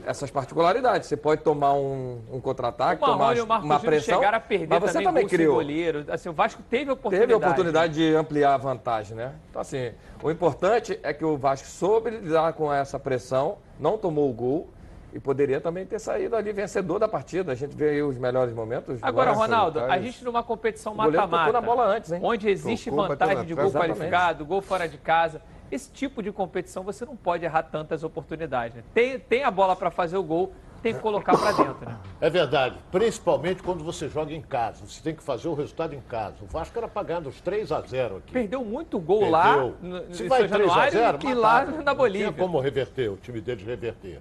essas 0.07 0.31
particularidades. 0.31 1.09
Você 1.09 1.17
pode 1.17 1.43
tomar 1.43 1.75
um, 1.75 2.21
um 2.33 2.41
contra-ataque, 2.41 3.05
tomar 3.05 3.37
uma 3.37 3.79
pressão. 3.79 4.17
chegaram 4.17 4.39
a 4.39 4.41
perder 4.41 4.69
mas 4.69 4.93
você 4.93 5.03
também, 5.03 5.27
criou. 5.27 5.57
goleiro. 5.57 6.05
Assim, 6.09 6.29
o 6.29 6.33
Vasco 6.33 6.63
teve 6.69 6.91
a 6.91 6.95
oportunidade. 6.95 7.29
Teve 7.29 7.33
a 7.33 7.37
oportunidade 7.37 7.95
de 7.95 8.15
ampliar 8.15 8.55
a 8.55 8.57
vantagem, 8.57 9.17
né? 9.17 9.35
Então, 9.51 9.61
assim, 9.61 9.93
o 10.23 10.31
importante 10.31 10.99
é 11.03 11.13
que 11.13 11.25
o 11.25 11.37
Vasco 11.37 11.69
soube 11.69 12.11
lidar 12.11 12.55
com 12.55 12.73
essa 12.73 12.99
pressão, 12.99 13.59
não 13.79 13.99
tomou 13.99 14.29
o 14.29 14.33
gol 14.33 14.69
e 15.13 15.19
poderia 15.19 15.61
também 15.61 15.85
ter 15.85 15.99
saído 15.99 16.37
ali 16.37 16.53
vencedor 16.53 16.99
da 16.99 17.09
partida. 17.09 17.53
A 17.53 17.55
gente 17.55 17.75
vê 17.75 17.91
aí 17.91 18.03
os 18.03 18.17
melhores 18.17 18.55
momentos. 18.55 18.99
Agora, 19.03 19.33
Ronaldo, 19.33 19.81
a 19.81 19.99
gente 19.99 20.25
numa 20.25 20.43
competição 20.43 20.95
mata-mata, 20.95 21.53
na 21.53 21.61
bola 21.61 21.85
antes, 21.85 22.13
hein? 22.13 22.21
onde 22.23 22.49
existe 22.49 22.91
tocou, 22.91 23.09
vantagem 23.09 23.45
de 23.45 23.55
gol 23.55 23.67
exatamente. 23.67 23.99
qualificado, 23.99 24.45
gol 24.45 24.61
fora 24.61 24.89
de 24.89 24.99
casa. 24.99 25.43
Esse 25.71 25.91
tipo 25.91 26.23
de 26.23 26.33
competição 26.33 26.83
você 26.83 27.05
não 27.05 27.17
pode 27.17 27.45
errar 27.45 27.63
tantas 27.63 28.03
oportunidades. 28.03 28.77
Né? 28.77 28.83
Tem, 28.93 29.19
tem 29.19 29.45
a 29.45 29.51
bola 29.51 29.77
para 29.77 29.91
fazer 29.91 30.17
o 30.17 30.23
gol, 30.23 30.53
tem 30.83 30.95
que 30.95 31.01
colocar 31.01 31.37
para 31.37 31.53
dentro. 31.53 31.89
Né? 31.89 31.97
É 32.21 32.29
verdade, 32.29 32.77
principalmente 32.91 33.63
quando 33.63 33.85
você 33.85 34.09
joga 34.09 34.33
em 34.33 34.41
casa. 34.41 34.85
Você 34.85 35.01
tem 35.01 35.15
que 35.15 35.23
fazer 35.23 35.49
o 35.49 35.55
resultado 35.55 35.95
em 35.95 36.01
casa. 36.01 36.37
O 36.43 36.47
Vasco 36.47 36.77
era 36.77 36.89
pagando 36.89 37.29
os 37.29 37.41
3 37.41 37.71
a 37.71 37.81
0 37.81 38.17
aqui. 38.17 38.33
Perdeu 38.33 38.65
muito 38.65 38.99
gol 38.99 39.21
Perdeu. 39.21 39.33
lá 39.33 39.57
no, 39.81 40.15
Se 40.15 40.27
vai 40.27 40.49
3 40.49 40.71
a 40.71 40.91
0, 40.91 41.19
e 41.23 41.35
lá 41.35 41.65
na 41.65 41.95
Bolívia. 41.95 42.27
Não 42.27 42.33
tinha 42.33 42.47
como 42.47 42.59
reverter, 42.59 43.09
o 43.11 43.17
time 43.17 43.41
deles 43.41 43.65
reverter. 43.65 44.21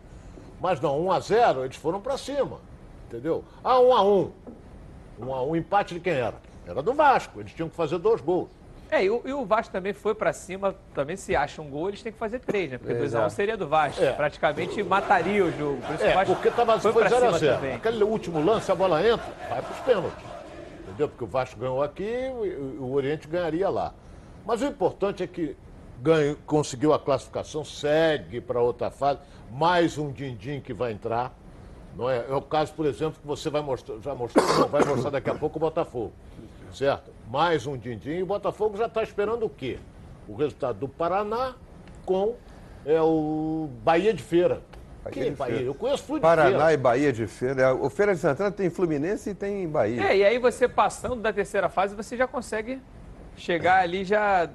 Mas 0.60 0.80
não, 0.82 1.00
1 1.06 1.12
a 1.12 1.20
0 1.20 1.66
eles 1.66 1.76
foram 1.76 2.02
para 2.02 2.18
cima. 2.18 2.60
Entendeu? 3.08 3.44
Ah, 3.64 3.80
1 3.80 3.94
a 3.94 4.04
1 4.04 4.32
1 5.22 5.34
a 5.34 5.44
1 5.44 5.56
empate 5.56 5.94
de 5.94 6.00
quem 6.00 6.14
era? 6.14 6.36
Era 6.68 6.82
do 6.82 6.94
Vasco. 6.94 7.40
Eles 7.40 7.54
tinham 7.54 7.70
que 7.70 7.76
fazer 7.76 7.98
dois 7.98 8.22
gols. 8.22 8.50
É, 8.92 9.04
e 9.04 9.10
o, 9.10 9.22
e 9.24 9.32
o 9.32 9.46
Vasco 9.46 9.72
também 9.72 9.94
foi 9.94 10.16
para 10.16 10.34
cima, 10.34 10.76
também 10.96 11.16
se 11.16 11.36
acha 11.36 11.62
um 11.62 11.70
gol, 11.70 11.90
eles 11.90 12.02
têm 12.02 12.12
que 12.12 12.18
fazer 12.18 12.40
três, 12.40 12.72
né? 12.72 12.78
Porque 12.80 12.94
2x1 12.94 13.30
seria 13.30 13.56
do 13.56 13.68
Vasco. 13.68 14.04
É. 14.04 14.12
Praticamente 14.14 14.82
mataria 14.82 15.46
o 15.46 15.52
jogo. 15.52 15.80
Por 15.82 15.94
isso 15.94 16.04
é, 16.06 16.12
o 16.12 16.16
Vasco 16.16 16.34
porque 16.34 16.50
tava, 16.50 16.80
foi 16.80 16.92
0x0. 16.92 17.76
Aquele 17.76 18.04
último 18.04 18.44
lance, 18.44 18.72
a 18.72 18.76
bola 18.76 19.08
entra, 19.08 19.32
vai 19.48 19.62
para 19.62 19.72
os 19.72 19.80
pênaltis. 19.80 20.26
Entendeu? 20.88 21.08
Porque 21.08 21.24
o 21.24 21.28
Vasco 21.28 21.60
ganhou 21.60 21.84
aqui 21.84 22.04
e 22.04 22.30
o, 22.80 22.84
o 22.84 22.94
Oriente 22.94 23.28
ganharia 23.28 23.70
lá. 23.70 23.94
Mas 24.44 24.64
o 24.64 24.66
importante 24.66 25.22
é 25.22 25.28
que 25.28 25.56
ganho, 26.02 26.36
conseguiu 26.46 26.94
a 26.94 27.00
classificação, 27.00 27.64
segue 27.64 28.42
para 28.42 28.62
outra 28.62 28.90
fase, 28.90 29.20
mais 29.52 29.98
um 29.98 30.12
din-din 30.12 30.62
que 30.62 30.74
vai 30.74 30.92
entrar. 30.92 31.34
Não 31.96 32.10
é? 32.10 32.26
é 32.30 32.34
o 32.34 32.42
caso, 32.42 32.74
por 32.74 32.86
exemplo, 32.86 33.20
que 33.20 33.28
você 33.28 33.50
vai 33.50 33.62
mostrar, 33.62 33.98
já 34.02 34.16
mostrou, 34.16 34.46
não, 34.46 34.68
vai 34.68 34.84
mostrar 34.84 35.10
daqui 35.10 35.30
a 35.30 35.36
pouco 35.36 35.58
o 35.58 35.60
Botafogo. 35.60 36.14
Certo? 36.74 37.12
Mais 37.30 37.66
um 37.66 37.78
din-din 37.78 38.18
e 38.18 38.24
o 38.24 38.26
Botafogo 38.26 38.78
já 38.78 38.86
está 38.86 39.02
esperando 39.04 39.46
o 39.46 39.50
quê? 39.50 39.80
O 40.28 40.36
resultado 40.36 40.80
do 40.80 40.88
Paraná 40.88 41.56
com 42.06 42.36
é, 42.86 43.02
o 43.02 43.70
Bahia 43.84 44.14
de 44.14 44.22
Feira. 44.22 44.62
Bahia 45.04 45.26
que 45.26 45.32
Bahia? 45.32 45.62
Eu 45.62 45.74
conheço 45.74 46.04
Fluminense. 46.04 46.36
Paraná 46.36 46.74
e 46.74 46.78
Bahia 46.78 47.12
de 47.12 47.26
Feira. 47.26 47.74
O 47.74 47.90
Feira 47.90 48.14
de 48.14 48.22
Santana 48.22 48.52
tem 48.52 48.70
Fluminense 48.70 49.32
e 49.32 49.34
tem 49.34 49.68
Bahia. 49.68 50.04
É, 50.04 50.18
e 50.18 50.24
aí 50.24 50.38
você 50.38 50.68
passando 50.68 51.16
da 51.16 51.34
terceira 51.34 51.70
fase, 51.70 51.96
você 51.96 52.16
já 52.16 52.28
consegue 52.28 52.80
chegar 53.40 53.82
ali 53.82 54.04
já, 54.04 54.50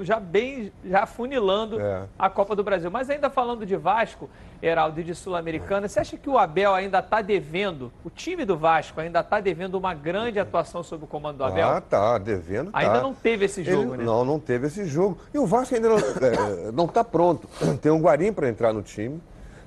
já 0.00 0.18
bem, 0.18 0.72
já 0.84 1.04
funilando 1.04 1.80
é. 1.80 2.04
a 2.18 2.30
Copa 2.30 2.56
do 2.56 2.64
Brasil. 2.64 2.90
Mas 2.90 3.10
ainda 3.10 3.28
falando 3.28 3.66
de 3.66 3.76
Vasco, 3.76 4.30
Heraldo, 4.62 5.00
e 5.00 5.04
de 5.04 5.14
Sul-Americana, 5.14 5.88
você 5.88 6.00
acha 6.00 6.16
que 6.16 6.28
o 6.28 6.38
Abel 6.38 6.74
ainda 6.74 7.00
está 7.00 7.20
devendo, 7.20 7.92
o 8.04 8.10
time 8.10 8.44
do 8.44 8.56
Vasco 8.56 9.00
ainda 9.00 9.20
está 9.20 9.40
devendo 9.40 9.74
uma 9.74 9.92
grande 9.92 10.38
atuação 10.38 10.82
sob 10.82 11.04
o 11.04 11.06
comando 11.06 11.38
do 11.38 11.44
Abel? 11.44 11.68
Ah, 11.68 11.80
tá, 11.80 12.18
devendo. 12.18 12.70
Tá. 12.70 12.78
Ainda 12.78 13.02
não 13.02 13.14
teve 13.14 13.46
esse 13.46 13.64
jogo, 13.64 13.94
Ele, 13.94 13.98
né? 13.98 14.04
Não, 14.04 14.24
não 14.24 14.38
teve 14.38 14.68
esse 14.68 14.84
jogo. 14.86 15.18
E 15.34 15.38
o 15.38 15.46
Vasco 15.46 15.74
ainda 15.74 15.88
não 16.72 16.84
está 16.86 17.00
é, 17.00 17.04
pronto. 17.04 17.48
Tem 17.82 17.90
um 17.90 18.00
Guarim 18.00 18.32
para 18.32 18.48
entrar 18.48 18.72
no 18.72 18.82
time. 18.82 19.20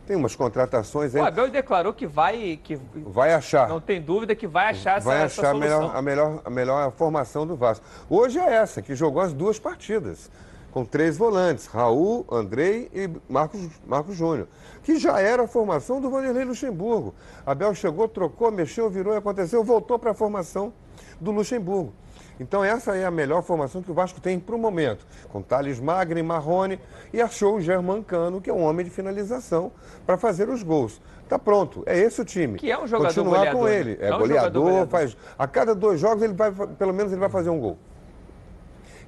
Tem 0.05 0.15
umas 0.17 0.35
contratações 0.35 1.15
aí. 1.15 1.21
O 1.21 1.25
Abel 1.25 1.49
declarou 1.49 1.93
que 1.93 2.05
vai. 2.05 2.59
Que 2.61 2.77
vai 2.95 3.33
achar. 3.33 3.69
Não 3.69 3.79
tem 3.79 4.01
dúvida 4.01 4.35
que 4.35 4.45
vai 4.45 4.69
achar 4.69 4.97
essa 4.97 5.05
Vai 5.05 5.23
achar 5.23 5.43
essa 5.43 5.51
a, 5.51 5.53
melhor, 5.53 5.95
a, 5.95 6.01
melhor, 6.01 6.41
a 6.43 6.49
melhor 6.49 6.91
formação 6.91 7.47
do 7.47 7.55
Vasco. 7.55 7.85
Hoje 8.09 8.37
é 8.37 8.53
essa, 8.53 8.81
que 8.81 8.95
jogou 8.95 9.21
as 9.21 9.33
duas 9.33 9.59
partidas. 9.59 10.29
Com 10.71 10.83
três 10.83 11.17
volantes, 11.17 11.67
Raul, 11.67 12.25
Andrei 12.31 12.89
e 12.93 13.09
Marcos, 13.29 13.69
Marcos 13.85 14.17
Júnior. 14.17 14.47
Que 14.81 14.97
já 14.97 15.19
era 15.19 15.43
a 15.43 15.47
formação 15.47 16.01
do 16.01 16.09
Vanderlei 16.09 16.43
Luxemburgo. 16.43 17.13
Abel 17.45 17.73
chegou, 17.75 18.07
trocou, 18.07 18.51
mexeu, 18.51 18.89
virou 18.89 19.13
e 19.13 19.17
aconteceu, 19.17 19.63
voltou 19.63 19.99
para 19.99 20.11
a 20.11 20.13
formação 20.15 20.73
do 21.21 21.31
Luxemburgo. 21.31 21.93
Então 22.39 22.63
essa 22.63 22.95
é 22.95 23.05
a 23.05 23.11
melhor 23.11 23.43
formação 23.43 23.81
que 23.81 23.91
o 23.91 23.93
Vasco 23.93 24.19
tem 24.19 24.39
para 24.39 24.55
o 24.55 24.59
momento, 24.59 25.05
com 25.29 25.41
Thales 25.41 25.79
Magno 25.79 26.19
e 26.19 26.23
Marrone, 26.23 26.79
e 27.11 27.21
achou 27.21 27.55
o 27.55 27.61
Germancano, 27.61 28.41
que 28.41 28.49
é 28.49 28.53
um 28.53 28.63
homem 28.63 28.85
de 28.85 28.91
finalização, 28.91 29.71
para 30.05 30.17
fazer 30.17 30.49
os 30.49 30.63
gols. 30.63 31.01
Está 31.23 31.37
pronto, 31.37 31.83
é 31.85 31.97
esse 31.97 32.21
o 32.21 32.25
time. 32.25 32.59
Que 32.59 32.71
é 32.71 32.77
um 32.77 32.87
jogador 32.87 33.07
Continuar 33.07 33.37
goleador, 33.37 33.59
com 33.59 33.67
ele. 33.67 33.97
É, 33.99 34.09
é 34.09 34.15
um 34.15 34.19
goleador, 34.19 34.63
goleador, 34.63 34.87
faz. 34.87 35.17
A 35.37 35.47
cada 35.47 35.73
dois 35.73 35.99
jogos, 35.99 36.21
ele 36.21 36.33
vai, 36.33 36.51
pelo 36.51 36.93
menos 36.93 37.11
ele 37.11 37.19
vai 37.19 37.29
fazer 37.29 37.49
um 37.49 37.59
gol. 37.59 37.77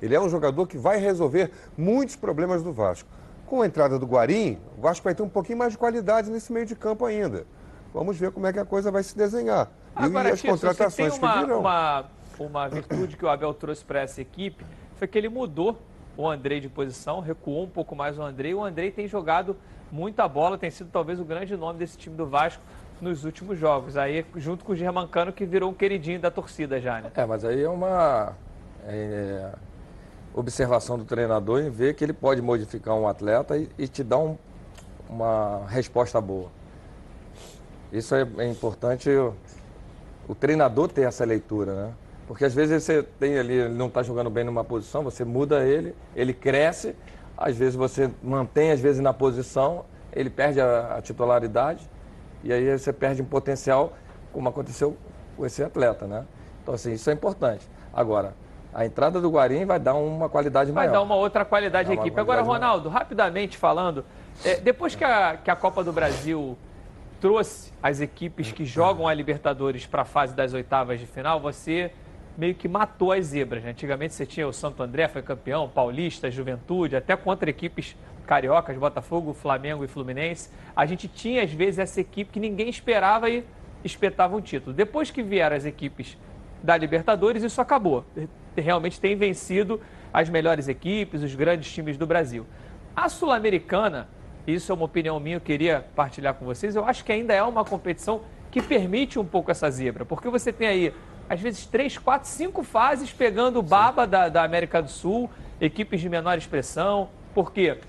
Ele 0.02 0.16
é 0.16 0.20
um 0.20 0.30
jogador 0.30 0.68
que 0.68 0.78
vai 0.78 0.98
resolver 0.98 1.52
muitos 1.78 2.16
problemas 2.16 2.64
do 2.64 2.72
Vasco. 2.72 3.10
Com 3.46 3.62
a 3.62 3.66
entrada 3.66 4.00
do 4.00 4.06
Guarim, 4.06 4.60
o 4.78 4.82
Vasco 4.82 5.04
vai 5.04 5.14
ter 5.14 5.24
um 5.24 5.30
pouquinho 5.30 5.58
mais 5.58 5.74
de 5.74 5.78
qualidade 5.78 6.32
nesse 6.32 6.52
meio 6.52 6.66
de 6.66 6.76
campo 6.76 7.06
ainda. 7.06 7.46
Vamos 7.94 8.18
ver 8.18 8.32
como 8.32 8.46
é 8.46 8.54
que 8.54 8.60
a 8.60 8.66
coisa 8.66 8.92
vai 8.92 9.04
se 9.04 9.16
desenhar. 9.16 9.70
Agora, 9.96 10.30
e 10.30 10.32
as 10.34 10.42
contratações 10.42 11.18
uma, 11.18 11.34
que 11.34 11.40
virão. 11.40 11.60
Uma 11.62 12.06
uma 12.40 12.68
virtude 12.68 13.16
que 13.16 13.26
o 13.26 13.30
Abel 13.30 13.54
trouxe 13.54 13.84
para 13.84 14.02
essa 14.02 14.22
equipe 14.22 14.66
foi 14.96 15.08
que 15.08 15.18
ele 15.18 15.30
mudou 15.30 15.78
o 16.18 16.28
Andrei 16.28 16.60
de 16.60 16.70
posição, 16.70 17.20
recuou 17.20 17.64
um 17.64 17.70
pouco 17.70 17.96
mais 17.96 18.18
o 18.18 18.22
Andrei. 18.22 18.54
O 18.54 18.64
Andrei 18.64 18.92
tem 18.92 19.08
jogado 19.08 19.56
muita 19.92 20.28
bola, 20.28 20.58
tem 20.58 20.70
sido 20.70 20.90
talvez 20.92 21.20
o 21.20 21.26
grande 21.26 21.56
nome 21.56 21.80
desse 21.80 21.98
time 21.98 22.16
do 22.16 22.26
Vasco 22.26 22.62
nos 23.02 23.26
últimos 23.26 23.60
jogos. 23.60 23.98
Aí, 23.98 24.26
junto 24.36 24.64
com 24.64 24.74
o 24.74 24.76
Germancano, 24.76 25.34
que 25.34 25.46
virou 25.46 25.70
um 25.70 25.74
queridinho 25.74 26.20
da 26.20 26.32
torcida 26.32 26.80
já, 26.80 27.02
né? 27.02 27.12
É, 27.16 27.26
mas 27.26 27.44
aí 27.44 27.62
é 27.62 27.70
uma 27.70 28.34
é, 28.86 29.52
observação 30.34 30.98
do 30.98 31.04
treinador 31.04 31.62
em 31.62 31.70
ver 31.70 31.96
que 31.96 32.04
ele 32.04 32.14
pode 32.14 32.42
modificar 32.42 32.96
um 32.96 33.08
atleta 33.08 33.58
e, 33.58 33.70
e 33.78 33.88
te 33.88 34.04
dar 34.04 34.20
um, 34.20 34.38
uma 35.10 35.66
resposta 35.68 36.20
boa. 36.22 36.50
Isso 37.92 38.16
é, 38.16 38.28
é 38.38 38.48
importante 38.50 39.10
o, 39.10 39.34
o 40.28 40.36
treinador 40.36 40.88
ter 40.88 41.02
essa 41.02 41.26
leitura, 41.26 41.74
né? 41.74 41.94
Porque 42.28 42.44
às 42.44 42.54
vezes 42.54 42.84
você 42.84 43.04
tem 43.04 43.38
ali, 43.38 43.54
ele 43.54 43.74
não 43.74 43.88
está 43.88 44.02
jogando 44.02 44.30
bem 44.30 44.44
numa 44.44 44.64
posição, 44.64 45.04
você 45.04 45.24
muda 45.24 45.64
ele, 45.64 45.96
ele 46.16 46.34
cresce, 46.34 46.96
às 47.38 47.56
vezes 47.56 47.76
você 47.76 48.10
mantém, 48.24 48.72
às 48.72 48.80
vezes 48.80 49.02
na 49.02 49.14
posição, 49.14 49.86
ele 50.12 50.30
perde 50.30 50.60
a, 50.60 50.96
a 50.98 51.02
titularidade 51.02 51.88
e 52.44 52.52
aí 52.52 52.78
você 52.78 52.92
perde 52.92 53.22
um 53.22 53.26
potencial, 53.26 53.94
como 54.34 54.50
aconteceu 54.50 54.98
com 55.38 55.46
esse 55.46 55.64
atleta, 55.64 56.08
né? 56.08 56.26
Então, 56.64 56.74
assim, 56.74 56.94
isso 56.94 57.10
é 57.10 57.14
importante. 57.14 57.68
Agora, 57.94 58.34
a 58.74 58.86
entrada 58.86 59.22
do 59.22 59.30
Guarim 59.30 59.66
vai 59.66 59.80
dar 59.80 59.94
uma 59.94 60.28
qualidade 60.28 60.72
vai 60.72 60.86
maior. 60.86 60.92
Vai 60.92 61.00
dar 61.00 61.04
uma 61.04 61.16
outra 61.16 61.46
qualidade 61.46 61.92
à 61.92 61.94
equipe. 61.94 62.20
Agora, 62.20 62.42
Ronaldo, 62.42 62.90
maior. 62.90 63.00
rapidamente 63.00 63.58
falando, 63.58 64.04
é, 64.44 64.56
depois 64.58 64.96
que 64.96 65.04
a, 65.04 65.38
que 65.38 65.50
a 65.52 65.56
Copa 65.56 65.84
do 65.84 65.94
Brasil 65.94 66.58
trouxe 67.22 67.72
as 67.82 68.02
equipes 68.02 68.52
que 68.52 68.66
jogam 68.66 69.08
a 69.08 69.14
Libertadores 69.14 69.86
para 69.86 70.02
a 70.02 70.06
fase 70.06 70.36
das 70.36 70.54
oitavas 70.54 71.00
de 71.00 71.06
final, 71.06 71.40
você 71.40 71.92
meio 72.38 72.56
que 72.56 72.68
matou 72.68 73.12
as 73.12 73.28
zebras. 73.28 73.64
Né? 73.64 73.72
Antigamente 73.72 74.14
você 74.14 74.26
tinha 74.26 74.48
o 74.48 74.54
Santo 74.54 74.82
André, 74.84 75.08
foi 75.08 75.22
campeão, 75.22 75.70
Paulista, 75.70 76.30
Juventude, 76.30 76.96
até 76.96 77.16
contra 77.16 77.50
equipes 77.50 77.96
cariocas, 78.26 78.78
Botafogo, 78.78 79.34
Flamengo 79.34 79.84
e 79.84 79.88
Fluminense. 79.88 80.50
A 80.76 80.86
gente 80.86 81.08
tinha, 81.08 81.44
às 81.44 81.52
vezes, 81.52 81.80
essa 81.80 82.02
equipe 82.02 82.32
que 82.32 82.40
ninguém 82.40 82.70
esperava 82.70 83.30
e 83.30 83.44
espetava 83.84 84.36
um 84.36 84.42
título. 84.42 84.76
Depois 84.76 85.12
que 85.12 85.22
vieram 85.22 85.56
as 85.56 85.66
equipes 85.66 86.18
da 86.62 86.76
Libertadores, 86.76 87.44
isso 87.44 87.62
acabou. 87.62 88.04
Realmente 88.56 89.00
tem 89.00 89.16
vencido 89.16 89.80
as 90.12 90.30
melhores 90.30 90.68
equipes, 90.68 91.22
os 91.22 91.36
grandes 91.36 91.72
times 91.72 91.98
do 91.98 92.08
Brasil. 92.08 92.46
A 92.96 93.10
Sul-Americana, 93.10 94.08
isso 94.48 94.72
é 94.72 94.76
uma 94.76 94.86
opinião 94.86 95.20
minha, 95.20 95.36
eu 95.36 95.42
queria 95.42 95.86
partilhar 95.96 96.34
com 96.34 96.46
vocês, 96.46 96.76
eu 96.76 96.86
acho 96.86 97.04
que 97.04 97.12
ainda 97.12 97.34
é 97.34 97.44
uma 97.44 97.66
competição 97.66 98.22
que 98.50 98.62
permite 98.62 99.20
um 99.20 99.26
pouco 99.26 99.52
essa 99.52 99.70
zebra, 99.70 100.06
porque 100.06 100.30
você 100.30 100.54
tem 100.54 100.68
aí 100.68 100.94
às 101.30 101.42
vezes, 101.42 101.66
três, 101.66 101.98
quatro, 101.98 102.28
cinco 102.30 102.64
fases 102.64 103.12
pegando 103.12 103.60
o 103.60 103.64
baba 103.64 104.06
da, 104.06 104.30
da 104.30 104.44
América 104.44 104.82
do 104.82 104.90
Sul, 104.90 105.30
equipes 105.60 106.00
de 106.02 106.10
menor 106.10 106.38
expressão. 106.38 107.10
Porque, 107.34 107.80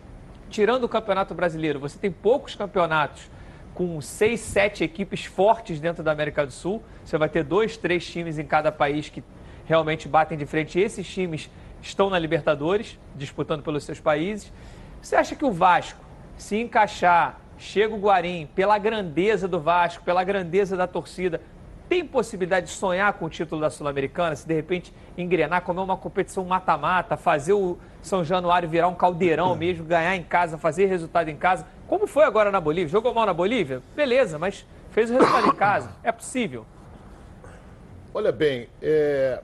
tirando 0.49 0.84
o 0.84 0.89
Campeonato 0.89 1.34
Brasileiro, 1.34 1.78
você 1.78 1.99
tem 1.99 2.11
poucos 2.11 2.55
campeonatos 2.55 3.30
com 3.74 4.01
seis, 4.01 4.41
sete 4.41 4.82
equipes 4.82 5.26
fortes 5.26 5.78
dentro 5.78 6.03
da 6.03 6.11
América 6.11 6.47
do 6.47 6.53
Sul. 6.53 6.82
Você 7.05 7.18
vai 7.18 7.28
ter 7.28 7.45
dois, 7.45 7.76
três 7.76 8.07
times 8.07 8.39
em 8.39 8.47
cada 8.47 8.72
país 8.72 9.11
que 9.11 9.22
realmente 9.66 10.09
batem 10.09 10.39
de 10.39 10.47
frente. 10.47 10.78
E 10.78 10.82
esses 10.82 11.07
times 11.07 11.51
estão 11.82 12.09
na 12.09 12.18
Libertadores, 12.18 12.99
disputando 13.14 13.62
pelos 13.62 13.84
seus 13.84 14.01
países. 14.01 14.51
Você 15.03 15.14
acha 15.14 15.37
que 15.37 15.45
o 15.45 15.53
Vasco, 15.53 16.01
se 16.39 16.57
encaixar, 16.57 17.39
chega 17.59 17.95
o 17.95 17.99
Guarim, 17.99 18.49
pela 18.55 18.78
grandeza 18.78 19.47
do 19.47 19.61
Vasco, 19.61 20.03
pela 20.05 20.24
grandeza 20.24 20.76
da 20.76 20.87
torcida, 20.87 21.41
tem 21.89 22.05
possibilidade 22.05 22.66
de 22.66 22.72
sonhar 22.72 23.12
com 23.14 23.26
o 23.26 23.30
título 23.30 23.61
da 23.61 23.70
Sul-Americana, 23.70 24.34
se 24.34 24.47
de 24.47 24.55
repente 24.55 24.93
engrenar, 25.16 25.62
comer 25.62 25.80
uma 25.80 25.97
competição 25.97 26.45
mata-mata, 26.45 27.16
fazer 27.16 27.53
o 27.53 27.78
São 28.03 28.24
Januário 28.24 28.68
virar 28.68 28.89
um 28.89 28.95
caldeirão 28.95 29.55
mesmo, 29.57 29.84
ganhar 29.84 30.16
em 30.16 30.22
casa, 30.22 30.59
fazer 30.59 30.87
resultado 30.87 31.28
em 31.28 31.37
casa, 31.37 31.66
como 31.87 32.07
foi 32.07 32.24
agora 32.24 32.51
na 32.51 32.61
Bolívia? 32.61 32.89
Jogou 32.89 33.14
mal 33.14 33.26
na 33.26 33.34
Bolívia? 33.34 33.80
Beleza, 33.95 34.39
mas 34.39 34.66
fez 34.91 35.11
o 35.11 35.14
resultado 35.14 35.47
em 35.49 35.55
casa. 35.55 35.91
É 36.03 36.11
possível. 36.11 36.66
Olha 38.12 38.32
bem, 38.32 38.68
é... 38.82 39.41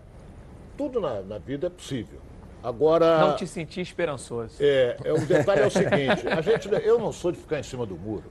tudo 0.76 1.00
na, 1.00 1.20
na 1.20 1.38
vida 1.38 1.68
é 1.68 1.70
possível. 1.70 2.20
Agora. 2.62 3.18
Não 3.18 3.36
te 3.36 3.46
senti 3.46 3.80
esperançoso. 3.80 4.56
É, 4.60 4.96
é, 5.04 5.12
o 5.12 5.20
detalhe 5.26 5.62
é 5.62 5.66
o 5.66 5.70
seguinte: 5.70 6.28
a 6.28 6.40
gente, 6.40 6.68
eu 6.84 6.98
não 6.98 7.12
sou 7.12 7.32
de 7.32 7.38
ficar 7.38 7.58
em 7.58 7.62
cima 7.62 7.84
do 7.84 7.96
muro. 7.96 8.30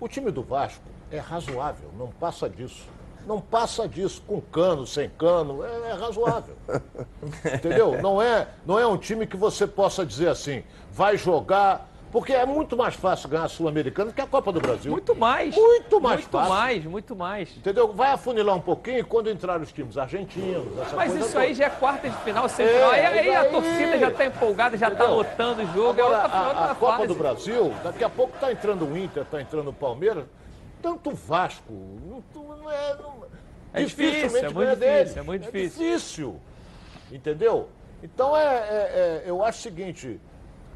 O 0.00 0.08
time 0.08 0.30
do 0.30 0.42
Vasco 0.42 0.84
é 1.10 1.18
razoável, 1.18 1.90
não 1.96 2.08
passa 2.08 2.48
disso. 2.48 2.88
Não 3.26 3.40
passa 3.40 3.88
disso 3.88 4.22
com 4.26 4.40
cano, 4.40 4.86
sem 4.86 5.08
cano, 5.10 5.64
é, 5.64 5.90
é 5.90 5.92
razoável. 5.92 6.54
Entendeu? 7.54 8.00
Não 8.02 8.20
é, 8.20 8.48
não 8.66 8.78
é 8.78 8.86
um 8.86 8.96
time 8.96 9.26
que 9.26 9.36
você 9.36 9.66
possa 9.66 10.04
dizer 10.04 10.28
assim, 10.28 10.62
vai 10.90 11.16
jogar 11.16 11.88
porque 12.12 12.34
é 12.34 12.44
muito 12.44 12.76
mais 12.76 12.94
fácil 12.94 13.26
ganhar 13.26 13.44
a 13.44 13.48
Sul-Americana 13.48 14.12
que 14.12 14.20
a 14.20 14.26
Copa 14.26 14.52
do 14.52 14.60
Brasil. 14.60 14.92
Muito 14.92 15.16
mais. 15.16 15.56
Muito 15.56 15.98
mais 15.98 16.20
muito 16.20 16.30
fácil. 16.30 16.48
Muito 16.50 16.60
mais, 16.60 16.84
muito 16.84 17.16
mais. 17.16 17.56
Entendeu? 17.56 17.90
Vai 17.90 18.10
afunilar 18.10 18.54
um 18.54 18.60
pouquinho 18.60 19.04
quando 19.06 19.30
entrar 19.30 19.58
os 19.58 19.72
times 19.72 19.96
argentinos. 19.96 20.66
Mas 20.94 21.14
isso 21.14 21.28
toda. 21.28 21.40
aí 21.40 21.54
já 21.54 21.64
é 21.64 21.70
quarta 21.70 22.10
de 22.10 22.16
final, 22.16 22.46
semifinal. 22.50 22.92
É, 22.92 23.06
aí, 23.06 23.18
aí 23.20 23.34
a 23.34 23.46
torcida 23.46 23.98
já 23.98 24.08
está 24.10 24.26
empolgada, 24.26 24.76
já 24.76 24.88
está 24.88 25.06
lotando 25.06 25.62
o 25.62 25.66
jogo. 25.72 25.98
É 25.98 26.02
Agora, 26.02 26.16
é 26.18 26.20
a, 26.20 26.70
a 26.72 26.74
Copa 26.74 26.96
fase. 26.98 27.08
do 27.08 27.14
Brasil, 27.14 27.74
daqui 27.82 28.04
a 28.04 28.10
pouco 28.10 28.34
está 28.34 28.52
entrando 28.52 28.84
o 28.84 28.98
Inter, 28.98 29.22
está 29.22 29.40
entrando 29.40 29.70
o 29.70 29.72
Palmeiras. 29.72 30.24
Tanto 30.82 31.12
Vasco. 31.12 31.72
Não, 31.72 32.22
não 32.34 32.70
é, 32.70 32.96
não, 32.96 33.24
é 33.72 33.84
difícil, 33.84 34.36
é 34.36 34.50
muito 34.50 34.76
difícil, 34.76 35.18
é 35.18 35.22
muito 35.22 35.42
difícil. 35.42 35.82
É 35.82 35.94
difícil, 35.94 36.40
entendeu? 37.10 37.68
Então, 38.02 38.36
é, 38.36 38.44
é, 38.44 38.44
é, 38.46 39.22
eu 39.24 39.42
acho 39.44 39.60
o 39.60 39.62
seguinte, 39.62 40.20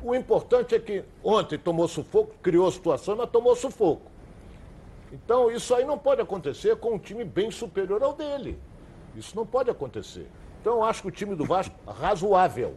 o 0.02 0.14
importante 0.14 0.74
é 0.74 0.78
que 0.78 1.04
ontem 1.22 1.58
tomou 1.58 1.88
sufoco, 1.88 2.34
criou 2.40 2.70
situação, 2.70 3.16
mas 3.16 3.28
tomou 3.28 3.56
sufoco. 3.56 4.10
Então, 5.12 5.50
isso 5.50 5.74
aí 5.74 5.84
não 5.84 5.98
pode 5.98 6.20
acontecer 6.20 6.76
com 6.76 6.94
um 6.94 6.98
time 6.98 7.24
bem 7.24 7.50
superior 7.50 8.02
ao 8.02 8.12
dele. 8.12 8.58
Isso 9.16 9.34
não 9.34 9.46
pode 9.46 9.70
acontecer. 9.70 10.26
Então, 10.60 10.76
eu 10.76 10.84
acho 10.84 11.02
que 11.02 11.08
o 11.08 11.10
time 11.10 11.34
do 11.34 11.44
Vasco, 11.44 11.74
razoável. 11.90 12.74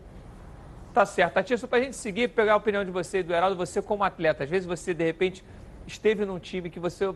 Tá 0.93 1.05
certo. 1.05 1.37
Atício, 1.37 1.67
para 1.67 1.79
a 1.79 1.81
gente 1.81 1.95
seguir, 1.95 2.29
pegar 2.29 2.53
a 2.53 2.57
opinião 2.57 2.83
de 2.83 2.91
você 2.91 3.19
e 3.19 3.23
do 3.23 3.33
Heraldo, 3.33 3.55
você 3.55 3.81
como 3.81 4.03
atleta, 4.03 4.43
às 4.43 4.49
vezes 4.49 4.67
você, 4.67 4.93
de 4.93 5.03
repente, 5.03 5.43
esteve 5.89 6.25
num 6.25 6.39
time 6.39 6.69
que 6.69 6.79
você 6.79 7.13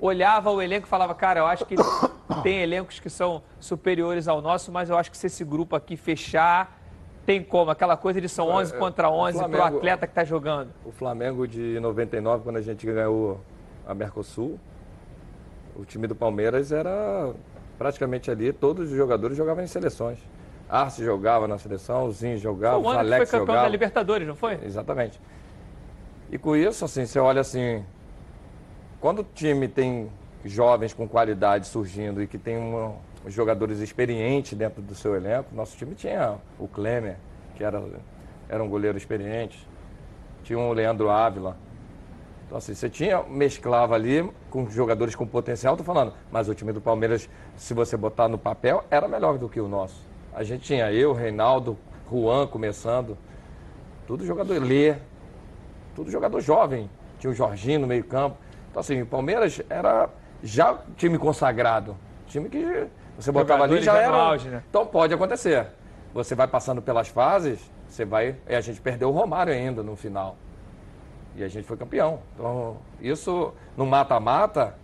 olhava 0.00 0.50
o 0.50 0.62
elenco 0.62 0.86
e 0.86 0.88
falava, 0.88 1.14
cara, 1.14 1.40
eu 1.40 1.46
acho 1.46 1.64
que 1.66 1.74
tem 2.42 2.62
elencos 2.62 3.00
que 3.00 3.10
são 3.10 3.42
superiores 3.58 4.28
ao 4.28 4.40
nosso, 4.40 4.70
mas 4.70 4.88
eu 4.88 4.96
acho 4.96 5.10
que 5.10 5.16
se 5.16 5.26
esse 5.26 5.44
grupo 5.44 5.74
aqui 5.76 5.96
fechar, 5.96 6.80
tem 7.26 7.42
como, 7.42 7.70
aquela 7.70 7.96
coisa 7.96 8.20
de 8.20 8.28
são 8.28 8.48
11 8.48 8.74
contra 8.74 9.10
11 9.10 9.38
para 9.48 9.58
o 9.58 9.62
atleta 9.62 10.06
que 10.06 10.12
está 10.12 10.24
jogando. 10.24 10.70
O 10.84 10.92
Flamengo 10.92 11.46
de 11.46 11.78
99, 11.80 12.44
quando 12.44 12.56
a 12.56 12.62
gente 12.62 12.86
ganhou 12.86 13.40
a 13.86 13.94
Mercosul, 13.94 14.58
o 15.76 15.84
time 15.84 16.06
do 16.06 16.14
Palmeiras 16.14 16.72
era 16.72 17.32
praticamente 17.78 18.30
ali, 18.30 18.52
todos 18.52 18.90
os 18.90 18.96
jogadores 18.96 19.36
jogavam 19.36 19.64
em 19.64 19.66
seleções. 19.66 20.18
Arce 20.68 21.04
jogava 21.04 21.48
na 21.48 21.58
seleção, 21.58 22.10
Zinho 22.12 22.38
jogava, 22.38 22.78
o 22.78 22.88
Alex 22.88 23.28
foi 23.30 23.40
campeão 23.40 23.46
jogava. 23.46 23.62
da 23.62 23.68
Libertadores, 23.68 24.28
não 24.28 24.36
foi? 24.36 24.58
Exatamente. 24.64 25.20
E 26.30 26.38
com 26.38 26.54
isso, 26.54 26.84
assim, 26.84 27.04
você 27.04 27.18
olha 27.18 27.40
assim, 27.40 27.84
quando 29.00 29.20
o 29.20 29.24
time 29.24 29.66
tem 29.66 30.10
jovens 30.44 30.92
com 30.92 31.08
qualidade 31.08 31.66
surgindo 31.66 32.22
e 32.22 32.26
que 32.26 32.38
tem 32.38 32.56
uma, 32.56 32.94
jogadores 33.26 33.78
experientes 33.78 34.56
dentro 34.56 34.82
do 34.82 34.94
seu 34.94 35.14
elenco, 35.14 35.54
nosso 35.54 35.76
time 35.76 35.94
tinha 35.94 36.36
o 36.58 36.68
Klemer, 36.68 37.16
que 37.56 37.64
era, 37.64 37.82
era 38.48 38.62
um 38.62 38.68
goleiro 38.68 38.98
experiente, 38.98 39.66
tinha 40.44 40.58
o 40.58 40.72
Leandro 40.72 41.10
Ávila. 41.10 41.56
Então, 42.46 42.58
assim, 42.58 42.74
você 42.74 42.90
tinha, 42.90 43.22
mesclava 43.22 43.94
ali 43.94 44.28
com 44.50 44.68
jogadores 44.68 45.14
com 45.14 45.26
potencial, 45.26 45.76
tô 45.76 45.84
falando, 45.84 46.12
mas 46.30 46.48
o 46.48 46.54
time 46.54 46.72
do 46.72 46.80
Palmeiras, 46.80 47.28
se 47.56 47.72
você 47.72 47.96
botar 47.96 48.28
no 48.28 48.36
papel, 48.36 48.84
era 48.90 49.06
melhor 49.06 49.38
do 49.38 49.48
que 49.48 49.60
o 49.60 49.68
nosso. 49.68 50.04
A 50.34 50.42
gente 50.42 50.64
tinha 50.64 50.92
eu, 50.92 51.12
Reinaldo, 51.12 51.78
Juan 52.10 52.46
começando, 52.46 53.16
tudo 54.06 54.26
jogador 54.26 54.60
Lê, 54.60 54.96
tudo 55.94 56.10
jogador 56.10 56.40
jovem. 56.40 56.90
Tinha 57.20 57.30
o 57.30 57.34
Jorginho 57.34 57.80
no 57.80 57.86
meio-campo. 57.86 58.36
Então, 58.70 58.80
assim, 58.80 59.02
o 59.02 59.06
Palmeiras 59.06 59.60
era 59.68 60.08
já 60.42 60.78
time 60.96 61.18
consagrado. 61.18 61.96
Time 62.26 62.48
que 62.48 62.86
você 63.18 63.32
botava 63.32 63.64
ali 63.64 63.82
já 63.82 63.96
era. 63.96 64.16
Auge, 64.16 64.48
né? 64.48 64.62
Então 64.68 64.86
pode 64.86 65.12
acontecer. 65.12 65.66
Você 66.14 66.34
vai 66.34 66.48
passando 66.48 66.80
pelas 66.80 67.08
fases, 67.08 67.60
você 67.88 68.04
vai. 68.04 68.36
E 68.48 68.54
a 68.54 68.60
gente 68.60 68.80
perdeu 68.80 69.08
o 69.08 69.12
Romário 69.12 69.52
ainda 69.52 69.82
no 69.82 69.96
final. 69.96 70.36
E 71.36 71.44
a 71.44 71.48
gente 71.48 71.66
foi 71.66 71.76
campeão. 71.76 72.20
Então, 72.34 72.76
isso 73.00 73.52
no 73.76 73.86
mata-mata, 73.86 74.74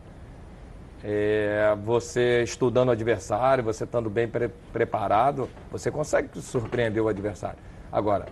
é, 1.02 1.76
você 1.84 2.42
estudando 2.42 2.88
o 2.88 2.92
adversário, 2.92 3.64
você 3.64 3.84
estando 3.84 4.10
bem 4.10 4.28
pre 4.28 4.48
preparado, 4.72 5.48
você 5.70 5.90
consegue 5.90 6.40
surpreender 6.40 7.02
o 7.02 7.08
adversário. 7.08 7.58
Agora, 7.90 8.26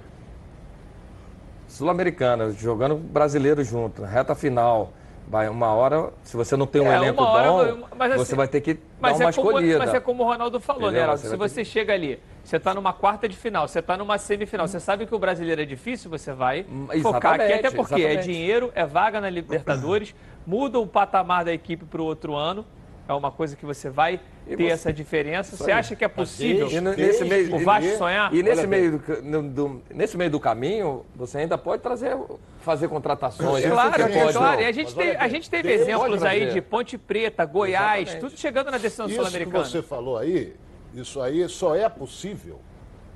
Sul-Americana, 1.66 2.50
jogando 2.50 2.96
brasileiro 2.96 3.64
junto, 3.64 4.02
reta 4.02 4.34
final, 4.34 4.92
vai 5.26 5.48
uma 5.48 5.72
hora, 5.72 6.12
se 6.22 6.36
você 6.36 6.56
não 6.56 6.66
tem 6.66 6.82
um 6.82 6.90
é, 6.90 6.96
elenco 6.96 7.22
hora, 7.22 7.74
bom, 7.74 7.86
assim, 7.98 8.16
você 8.16 8.34
vai 8.34 8.48
ter 8.48 8.60
que 8.60 8.74
dar 9.00 9.14
uma 9.14 9.24
é 9.24 9.30
escolhida. 9.30 9.78
Mas 9.78 9.94
é 9.94 10.00
como 10.00 10.22
o 10.22 10.26
Ronaldo 10.26 10.60
falou, 10.60 10.82
né, 10.82 10.86
Entendeu? 10.88 11.00
né, 11.00 11.12
Heraldo? 11.14 11.28
Se 11.28 11.36
você 11.36 11.64
chega 11.64 11.92
ali, 11.92 12.20
você 12.42 12.56
está 12.56 12.74
numa 12.74 12.92
quarta 12.92 13.28
de 13.28 13.36
final, 13.36 13.66
você 13.66 13.78
está 13.78 13.96
numa 13.96 14.18
semifinal, 14.18 14.68
você 14.68 14.78
sabe 14.78 15.06
que 15.06 15.14
o 15.14 15.18
brasileiro 15.18 15.62
é 15.62 15.64
difícil, 15.64 16.10
você 16.10 16.32
vai 16.32 16.60
exatamente, 16.60 17.02
focar 17.02 17.34
aqui, 17.40 17.52
até 17.52 17.70
porque 17.70 17.94
é 17.94 17.98
exatamente. 17.98 18.18
é 18.18 18.32
dinheiro, 18.32 18.72
é 18.74 18.84
vaga 18.84 19.20
na 19.20 19.30
Libertadores, 19.30 20.14
muda 20.46 20.78
o 20.78 20.86
patamar 20.86 21.44
da 21.44 21.52
equipe 21.52 21.84
para 21.84 22.02
o 22.02 22.04
outro 22.04 22.34
ano, 22.34 22.66
é 23.06 23.12
uma 23.12 23.30
coisa 23.30 23.54
que 23.54 23.66
você 23.66 23.90
vai 23.90 24.20
ter 24.46 24.56
você... 24.56 24.66
essa 24.66 24.92
diferença. 24.92 25.56
Você 25.56 25.70
acha 25.70 25.94
que 25.94 26.04
é 26.04 26.08
possível 26.08 26.68
e 26.70 26.80
nesse 26.80 27.24
meio, 27.24 27.54
o 27.54 27.58
Vasco 27.58 27.98
sonhar? 27.98 28.34
E 28.34 28.42
nesse 28.42 28.66
meio 28.66 28.98
do, 28.98 29.42
do, 29.42 29.82
nesse 29.90 30.16
meio 30.16 30.30
do 30.30 30.40
caminho, 30.40 31.04
você 31.14 31.38
ainda 31.38 31.58
pode 31.58 31.82
trazer, 31.82 32.16
fazer 32.60 32.88
contratações. 32.88 33.64
Claro, 33.64 34.02
é 34.02 34.08
pode, 34.08 34.32
claro. 34.36 34.60
E 34.60 34.64
a 34.64 34.72
gente, 34.72 34.94
tem, 34.94 35.16
a 35.16 35.28
gente 35.28 35.50
teve 35.50 35.72
exemplos 35.72 36.22
aí 36.22 36.52
de 36.52 36.60
Ponte 36.60 36.96
Preta, 36.96 37.44
Goiás, 37.44 38.08
Exatamente. 38.08 38.20
tudo 38.20 38.40
chegando 38.40 38.70
na 38.70 38.78
decisão 38.78 39.08
sul-americana. 39.08 39.64
Isso 39.64 39.72
que 39.72 39.78
você 39.78 39.82
falou 39.82 40.16
aí, 40.16 40.56
isso 40.94 41.20
aí 41.20 41.48
só 41.48 41.76
é 41.76 41.88
possível. 41.88 42.58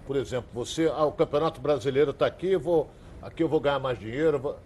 Por 0.06 0.16
exemplo, 0.16 0.48
você, 0.54 0.90
ah, 0.94 1.04
o 1.04 1.12
Campeonato 1.12 1.60
Brasileiro 1.60 2.10
está 2.12 2.26
aqui, 2.26 2.56
vou, 2.56 2.90
aqui 3.22 3.42
eu 3.42 3.48
vou 3.48 3.60
ganhar 3.60 3.78
mais 3.78 3.98
dinheiro. 3.98 4.38
Vou... 4.38 4.56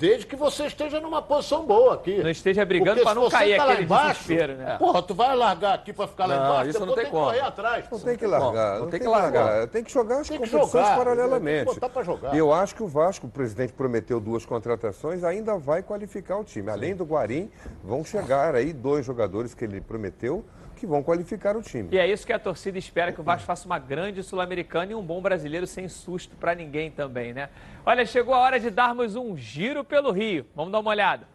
Desde 0.00 0.26
que 0.26 0.34
você 0.34 0.64
esteja 0.64 0.98
numa 0.98 1.20
posição 1.20 1.66
boa 1.66 1.92
aqui. 1.92 2.22
Não 2.22 2.30
esteja 2.30 2.64
brigando 2.64 3.02
para 3.02 3.14
não 3.14 3.28
cair 3.28 3.58
tá 3.58 3.64
aquele 3.64 3.82
embaixo, 3.82 4.22
desespero, 4.22 4.54
né? 4.54 4.78
Porra, 4.78 5.02
tu 5.02 5.14
vai 5.14 5.36
largar 5.36 5.74
aqui 5.74 5.92
para 5.92 6.08
ficar 6.08 6.24
lá 6.24 6.36
não, 6.36 6.44
embaixo, 6.46 6.70
isso 6.70 6.86
não 6.86 6.94
tem, 6.94 7.04
tem 7.04 7.12
como. 7.12 7.26
correr 7.26 7.40
atrás. 7.40 7.84
Não, 7.90 7.98
tem 7.98 8.16
que 8.16 8.26
largar, 8.26 8.72
não, 8.72 8.80
não 8.80 8.90
tem, 8.90 9.00
que 9.00 9.06
largar. 9.06 9.66
Tem 9.66 9.84
que 9.84 9.92
jogar 9.92 10.20
as 10.20 10.28
tem 10.28 10.38
competições 10.38 10.70
jogar, 10.72 10.96
paralelamente. 10.96 11.66
Tem 11.66 11.74
que 11.74 11.80
botar 11.80 12.02
jogar. 12.02 12.34
E 12.34 12.38
eu 12.38 12.50
acho 12.50 12.74
que 12.74 12.82
o 12.82 12.88
Vasco, 12.88 13.26
o 13.26 13.30
presidente 13.30 13.74
prometeu 13.74 14.18
duas 14.18 14.46
contratações, 14.46 15.22
ainda 15.22 15.58
vai 15.58 15.82
qualificar 15.82 16.38
o 16.38 16.44
time. 16.44 16.70
Além 16.70 16.96
do 16.96 17.04
Guarim, 17.04 17.50
vão 17.84 18.02
chegar 18.02 18.54
aí 18.54 18.72
dois 18.72 19.04
jogadores 19.04 19.52
que 19.52 19.64
ele 19.66 19.82
prometeu 19.82 20.42
que 20.80 20.86
vão 20.86 21.02
qualificar 21.02 21.56
o 21.56 21.62
time. 21.62 21.90
E 21.92 21.98
é 21.98 22.10
isso 22.10 22.26
que 22.26 22.32
a 22.32 22.38
torcida 22.38 22.78
espera, 22.78 23.12
que 23.12 23.20
o 23.20 23.22
Vasco 23.22 23.46
faça 23.46 23.66
uma 23.66 23.78
grande 23.78 24.22
Sul-Americana 24.22 24.92
e 24.92 24.94
um 24.94 25.02
bom 25.02 25.20
brasileiro 25.20 25.66
sem 25.66 25.86
susto 25.88 26.34
para 26.36 26.54
ninguém 26.54 26.90
também, 26.90 27.34
né? 27.34 27.50
Olha, 27.84 28.06
chegou 28.06 28.32
a 28.34 28.38
hora 28.38 28.58
de 28.58 28.70
darmos 28.70 29.14
um 29.14 29.36
giro 29.36 29.84
pelo 29.84 30.10
Rio. 30.10 30.46
Vamos 30.56 30.72
dar 30.72 30.80
uma 30.80 30.90
olhada. 30.90 31.28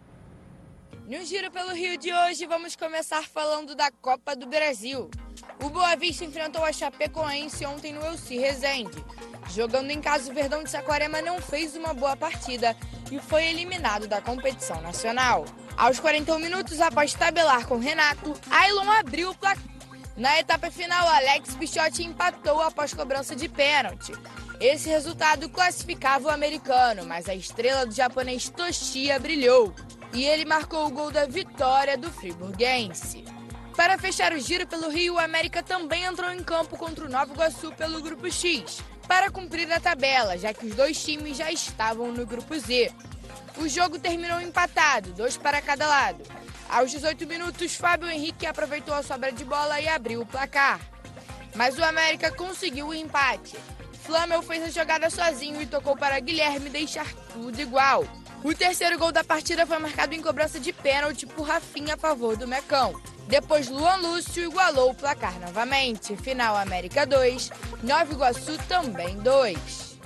No 1.07 1.23
Giro 1.23 1.51
pelo 1.51 1.71
Rio 1.71 1.99
de 1.99 2.11
hoje, 2.11 2.47
vamos 2.47 2.75
começar 2.75 3.21
falando 3.21 3.75
da 3.75 3.91
Copa 3.91 4.35
do 4.35 4.47
Brasil. 4.47 5.07
O 5.63 5.69
Boa 5.69 5.95
Vista 5.95 6.25
enfrentou 6.25 6.65
a 6.65 6.73
Chapecoense 6.73 7.63
ontem 7.63 7.93
no 7.93 8.03
Elci 8.03 8.39
Resende. 8.39 9.05
Jogando 9.53 9.91
em 9.91 10.01
casa, 10.01 10.31
o 10.31 10.33
Verdão 10.33 10.63
de 10.63 10.71
Saquarema 10.71 11.21
não 11.21 11.39
fez 11.39 11.75
uma 11.75 11.93
boa 11.93 12.17
partida 12.17 12.75
e 13.11 13.19
foi 13.19 13.45
eliminado 13.45 14.07
da 14.07 14.19
competição 14.19 14.81
nacional. 14.81 15.45
Aos 15.77 15.99
41 15.99 16.39
minutos, 16.39 16.81
após 16.81 17.13
tabelar 17.13 17.67
com 17.67 17.77
Renato, 17.77 18.33
Ailon 18.49 18.89
abriu 18.89 19.29
o 19.29 19.35
placar. 19.35 19.63
Na 20.17 20.39
etapa 20.39 20.71
final, 20.71 21.07
Alex 21.07 21.53
Pichotti 21.55 22.03
empatou 22.03 22.61
após 22.61 22.95
cobrança 22.95 23.35
de 23.35 23.47
pênalti. 23.47 24.11
Esse 24.59 24.89
resultado 24.89 25.49
classificava 25.49 26.29
o 26.29 26.31
americano, 26.31 27.05
mas 27.05 27.29
a 27.29 27.35
estrela 27.35 27.85
do 27.85 27.93
japonês 27.93 28.49
Toshia 28.49 29.19
brilhou 29.19 29.75
e 30.15 30.23
ele 30.23 30.45
marcou 30.45 30.87
o 30.87 30.89
gol 30.89 31.11
da 31.11 31.25
vitória 31.25 31.97
do 31.97 32.09
friburguense. 32.09 33.25
Para 33.75 33.97
fechar 33.97 34.31
o 34.31 34.39
giro 34.39 34.65
pelo 34.65 34.89
Rio, 34.89 35.15
o 35.15 35.19
América 35.19 35.61
também 35.61 36.05
entrou 36.05 36.31
em 36.31 36.41
campo 36.41 36.77
contra 36.77 37.05
o 37.05 37.09
Nova 37.09 37.33
Iguaçu 37.33 37.73
pelo 37.73 38.01
Grupo 38.01 38.31
X, 38.31 38.81
para 39.09 39.29
cumprir 39.29 39.69
a 39.73 39.79
tabela, 39.79 40.37
já 40.37 40.53
que 40.53 40.67
os 40.67 40.73
dois 40.73 41.03
times 41.03 41.35
já 41.35 41.51
estavam 41.51 42.13
no 42.13 42.25
Grupo 42.25 42.57
Z. 42.57 42.93
O 43.57 43.67
jogo 43.67 43.99
terminou 43.99 44.39
empatado, 44.39 45.11
dois 45.11 45.35
para 45.35 45.61
cada 45.61 45.85
lado. 45.85 46.23
Aos 46.69 46.91
18 46.91 47.27
minutos, 47.27 47.75
Fábio 47.75 48.09
Henrique 48.09 48.45
aproveitou 48.45 48.93
a 48.93 49.03
sobra 49.03 49.33
de 49.33 49.43
bola 49.43 49.81
e 49.81 49.87
abriu 49.89 50.21
o 50.21 50.25
placar. 50.25 50.79
Mas 51.53 51.77
o 51.77 51.83
América 51.83 52.31
conseguiu 52.31 52.87
o 52.87 52.93
empate. 52.93 53.57
Flamel 54.03 54.41
fez 54.41 54.63
a 54.63 54.69
jogada 54.69 55.09
sozinho 55.09 55.61
e 55.61 55.65
tocou 55.65 55.97
para 55.97 56.19
Guilherme 56.21 56.69
deixar 56.69 57.07
tudo 57.33 57.59
igual. 57.59 58.05
O 58.45 58.53
terceiro 58.53 58.99
gol 58.99 59.11
da 59.11 59.23
partida 59.23 59.65
foi 59.65 59.79
marcado 59.79 60.13
em 60.13 60.21
cobrança 60.21 60.59
de 60.59 60.71
pênalti 60.71 61.25
por 61.25 61.47
Rafinha 61.47 61.95
a 61.95 61.97
favor 61.97 62.37
do 62.37 62.47
Mecão. 62.47 62.93
Depois, 63.27 63.67
Luan 63.67 63.95
Lúcio 63.95 64.43
igualou 64.43 64.91
o 64.91 64.93
placar 64.93 65.33
novamente. 65.39 66.15
Final 66.15 66.55
América 66.55 67.07
2, 67.07 67.51
Nova 67.81 68.13
Iguaçu 68.13 68.55
também 68.67 69.17
2. 69.17 69.99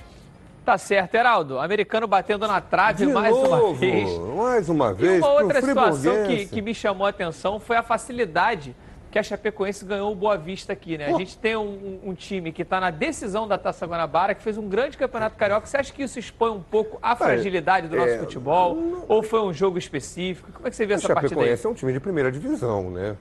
Tá 0.64 0.78
certo, 0.78 1.16
Heraldo. 1.16 1.58
Americano 1.58 2.06
batendo 2.06 2.48
na 2.48 2.62
trave 2.62 3.04
de 3.04 3.12
mais 3.12 3.30
novo, 3.30 3.66
uma 3.66 3.74
vez. 3.74 4.08
Mais 4.34 4.68
uma 4.70 4.94
vez. 4.94 5.16
E 5.16 5.18
uma 5.18 5.32
outra 5.32 5.60
situação 5.60 6.26
que, 6.26 6.46
que 6.46 6.62
me 6.62 6.74
chamou 6.74 7.06
a 7.06 7.10
atenção 7.10 7.60
foi 7.60 7.76
a 7.76 7.82
facilidade 7.82 8.74
que 9.10 9.18
a 9.18 9.22
Chapecoense 9.22 9.84
ganhou 9.84 10.12
o 10.12 10.14
Boa 10.14 10.36
Vista 10.36 10.72
aqui, 10.72 10.96
né? 10.96 11.06
A 11.06 11.18
gente 11.18 11.36
tem 11.36 11.56
um, 11.56 11.98
um 12.04 12.14
time 12.14 12.52
que 12.52 12.62
está 12.62 12.78
na 12.78 12.90
decisão 12.90 13.48
da 13.48 13.58
Taça 13.58 13.84
Guanabara, 13.84 14.34
que 14.34 14.42
fez 14.42 14.56
um 14.56 14.68
grande 14.68 14.96
campeonato 14.96 15.36
carioca. 15.36 15.66
Você 15.66 15.76
acha 15.76 15.92
que 15.92 16.02
isso 16.02 16.18
expõe 16.18 16.50
um 16.50 16.62
pouco 16.62 16.98
a 17.02 17.16
fragilidade 17.16 17.88
do 17.88 17.96
nosso 17.96 18.12
é, 18.12 18.18
futebol? 18.18 18.76
Não... 18.76 19.04
Ou 19.08 19.22
foi 19.22 19.40
um 19.40 19.52
jogo 19.52 19.78
específico? 19.78 20.52
Como 20.52 20.66
é 20.66 20.70
que 20.70 20.76
você 20.76 20.86
vê 20.86 20.94
essa 20.94 21.08
partida 21.12 21.34
aí? 21.34 21.40
A 21.40 21.56
Chapecoense 21.56 21.66
é 21.66 21.68
um 21.68 21.74
time 21.74 21.92
de 21.92 21.98
primeira 21.98 22.30
divisão, 22.30 22.90
né? 22.90 23.16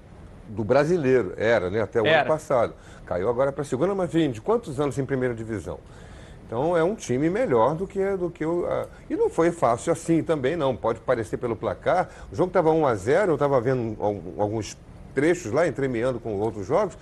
Do 0.48 0.64
brasileiro, 0.64 1.34
era, 1.38 1.70
né? 1.70 1.82
Até 1.82 2.02
o 2.02 2.06
era. 2.06 2.20
ano 2.20 2.28
passado. 2.28 2.74
Caiu 3.06 3.28
agora 3.28 3.52
para 3.52 3.64
a 3.64 3.66
segunda, 3.66 3.96
mas 3.96 4.12
vem 4.12 4.30
de 4.30 4.42
quantos 4.42 4.80
anos 4.80 4.98
em 5.00 5.06
primeira 5.06 5.34
divisão? 5.34 5.80
Então 6.46 6.76
é 6.76 6.84
um 6.84 6.96
time 6.96 7.30
melhor 7.30 7.76
do 7.76 7.88
que, 7.88 8.16
do 8.16 8.30
que 8.30 8.46
o. 8.46 8.66
A... 8.68 8.88
E 9.10 9.16
não 9.16 9.30
foi 9.30 9.52
fácil 9.52 9.92
assim 9.92 10.22
também, 10.22 10.56
não. 10.56 10.76
Pode 10.76 11.00
parecer 11.00 11.38
pelo 11.38 11.56
placar. 11.56 12.10
O 12.32 12.36
jogo 12.36 12.50
estava 12.50 12.72
1 12.72 12.86
a 12.86 12.96
0 12.96 13.32
eu 13.32 13.36
estava 13.36 13.60
vendo 13.62 13.96
alguns 14.38 14.76
trechos 15.14 15.52
lá, 15.52 15.68
entremeando 15.68 16.20
com 16.20 16.40
outros 16.40 16.66
jogos, 16.66 16.98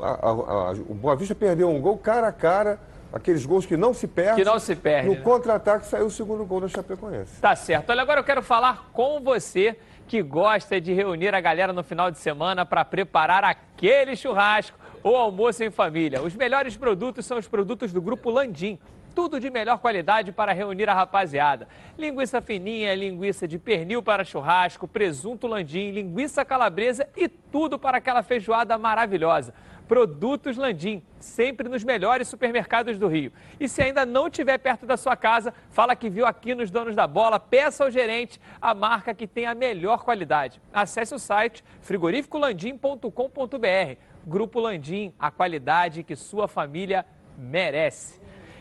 a, 0.00 0.10
a, 0.10 0.30
a, 0.30 0.70
o 0.72 0.94
Boa 0.94 1.16
Vista 1.16 1.34
perdeu 1.34 1.68
um 1.68 1.80
gol 1.80 1.98
cara 1.98 2.28
a 2.28 2.32
cara, 2.32 2.78
aqueles 3.12 3.44
gols 3.44 3.66
que 3.66 3.76
não 3.76 3.92
se 3.92 4.06
perdem. 4.06 4.36
Que 4.36 4.44
não 4.44 4.58
se 4.58 4.74
perde. 4.74 5.08
No 5.08 5.14
né? 5.14 5.20
contra-ataque 5.20 5.86
saiu 5.86 6.06
o 6.06 6.10
segundo 6.10 6.44
gol 6.44 6.60
da 6.60 6.68
Chapecoense. 6.68 7.40
Tá 7.40 7.54
certo. 7.54 7.90
Olha, 7.90 8.02
agora 8.02 8.20
eu 8.20 8.24
quero 8.24 8.42
falar 8.42 8.90
com 8.92 9.20
você 9.20 9.76
que 10.06 10.22
gosta 10.22 10.80
de 10.80 10.92
reunir 10.92 11.34
a 11.34 11.40
galera 11.40 11.72
no 11.72 11.84
final 11.84 12.10
de 12.10 12.18
semana 12.18 12.66
para 12.66 12.84
preparar 12.84 13.44
aquele 13.44 14.16
churrasco 14.16 14.76
ou 15.02 15.16
almoço 15.16 15.62
em 15.62 15.70
família. 15.70 16.20
Os 16.20 16.34
melhores 16.34 16.76
produtos 16.76 17.24
são 17.24 17.38
os 17.38 17.46
produtos 17.46 17.92
do 17.92 18.02
Grupo 18.02 18.30
Landim 18.30 18.78
tudo 19.14 19.40
de 19.40 19.50
melhor 19.50 19.78
qualidade 19.78 20.32
para 20.32 20.52
reunir 20.52 20.88
a 20.88 20.94
rapaziada. 20.94 21.68
Linguiça 21.98 22.40
fininha, 22.40 22.94
linguiça 22.94 23.46
de 23.46 23.58
pernil 23.58 24.02
para 24.02 24.24
churrasco, 24.24 24.88
presunto 24.88 25.46
landim, 25.46 25.90
linguiça 25.90 26.44
calabresa 26.44 27.08
e 27.16 27.28
tudo 27.28 27.78
para 27.78 27.98
aquela 27.98 28.22
feijoada 28.22 28.78
maravilhosa. 28.78 29.52
Produtos 29.90 30.56
Landim, 30.56 31.02
sempre 31.18 31.68
nos 31.68 31.82
melhores 31.82 32.28
supermercados 32.28 32.96
do 32.96 33.08
Rio. 33.08 33.32
E 33.58 33.68
se 33.68 33.82
ainda 33.82 34.06
não 34.06 34.28
estiver 34.28 34.56
perto 34.56 34.86
da 34.86 34.96
sua 34.96 35.16
casa, 35.16 35.52
fala 35.72 35.96
que 35.96 36.08
viu 36.08 36.24
aqui 36.24 36.54
nos 36.54 36.70
Donos 36.70 36.94
da 36.94 37.08
Bola, 37.08 37.40
peça 37.40 37.82
ao 37.82 37.90
gerente 37.90 38.40
a 38.62 38.72
marca 38.72 39.12
que 39.12 39.26
tem 39.26 39.46
a 39.46 39.54
melhor 39.54 40.04
qualidade. 40.04 40.62
Acesse 40.72 41.12
o 41.12 41.18
site 41.18 41.64
frigorificolandim.com.br. 41.80 43.96
Grupo 44.24 44.60
Landim, 44.60 45.12
a 45.18 45.28
qualidade 45.28 46.04
que 46.04 46.14
sua 46.14 46.46
família 46.46 47.04
merece. 47.36 48.19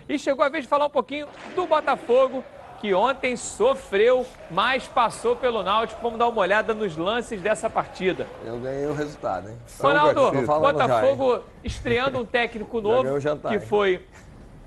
E 0.10 0.18
chegou 0.18 0.44
a 0.44 0.50
vez 0.50 0.64
de 0.64 0.68
falar 0.68 0.88
um 0.88 0.90
pouquinho 0.90 1.28
do 1.56 1.68
Botafogo, 1.68 2.44
que 2.82 2.96
ontem 2.96 3.38
sofreu, 3.38 4.26
mas 4.50 4.88
passou 4.88 5.36
pelo 5.36 5.62
Náutico. 5.62 6.02
Vamos 6.02 6.18
dar 6.18 6.28
uma 6.28 6.42
olhada 6.42 6.74
nos 6.74 6.98
lances 6.98 7.40
dessa 7.40 7.70
partida. 7.70 8.26
Eu 8.44 8.58
ganhei 8.58 8.88
o 8.88 8.94
resultado, 8.94 9.50
hein? 9.50 9.58
Ronaldo, 9.80 10.32
Botafogo 10.48 11.36
já, 11.36 11.42
estreando 11.64 12.18
um 12.20 12.26
técnico 12.26 12.82
novo, 12.82 13.20
jantar, 13.20 13.52
que 13.52 13.60
foi 13.60 14.04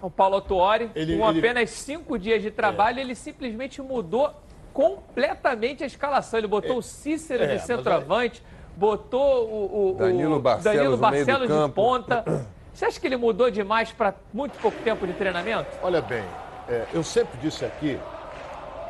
o 0.00 0.08
Paulo 0.08 0.40
Tuori. 0.40 0.90
Ele- 0.94 1.18
com 1.18 1.28
ele- 1.30 1.38
apenas 1.40 1.70
cinco 1.70 2.16
dias 2.16 2.40
de 2.40 2.52
trabalho, 2.52 3.00
ele 3.00 3.16
simplesmente 3.16 3.82
mudou 3.82 4.30
completamente 4.72 5.82
a 5.82 5.86
escalação. 5.86 6.38
Ele 6.38 6.46
botou 6.46 6.78
o 6.78 6.82
Cícero 6.82 7.42
é, 7.42 7.56
de 7.56 7.62
centroavante, 7.62 8.40
botou 8.76 9.44
o, 9.48 9.90
o- 9.90 9.94
Danilo 9.98 10.38
Barcelos 10.38 10.76
Danilo 10.76 10.96
no 10.96 11.10
meio 11.10 11.24
do 11.24 11.26
Barcelos 11.26 11.48
de 11.48 11.54
campo. 11.54 11.74
ponta. 11.74 12.24
Você 12.72 12.86
acha 12.86 13.00
que 13.00 13.06
ele 13.06 13.16
mudou 13.16 13.50
demais 13.50 13.92
para 13.92 14.14
muito 14.32 14.58
pouco 14.58 14.78
tempo 14.82 15.06
de 15.06 15.12
treinamento? 15.12 15.68
Olha 15.82 16.00
bem, 16.00 16.24
é, 16.68 16.86
eu 16.92 17.02
sempre 17.02 17.38
disse 17.38 17.64
aqui 17.64 17.98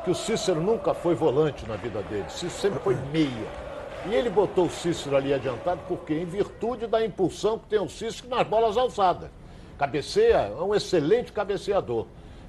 que 0.05 0.11
o 0.11 0.15
Cícero 0.15 0.61
nunca 0.61 0.95
foi 0.95 1.15
volante 1.15 1.67
na 1.67 1.77
vida 1.77 2.03
dele. 2.03 2.25
O 2.27 2.31
Cícero 2.31 2.51
sempre 2.53 2.81
foi 2.81 2.97
meia. 3.13 3.49
E 4.07 4.15
ele 4.15 4.31
botou 4.31 4.67
o 4.67 4.71
Cícero 4.71 5.17
ali 5.17 5.33
adiantado 5.33 5.81
porque 5.87 6.15
em 6.15 6.25
virtude 6.25 6.87
da 6.87 7.05
impulsão 7.05 7.59
que 7.59 7.67
tem 7.67 7.81
o 7.81 7.89
Cícero 7.89 8.29
nas 8.29 8.47
bolas 8.47 8.77
alçadas. 8.77 9.31
Cabeceia, 9.79 10.53
é 10.59 10.63
um 10.63 10.75
excelente 10.75 11.33
cabeceador. 11.33 12.07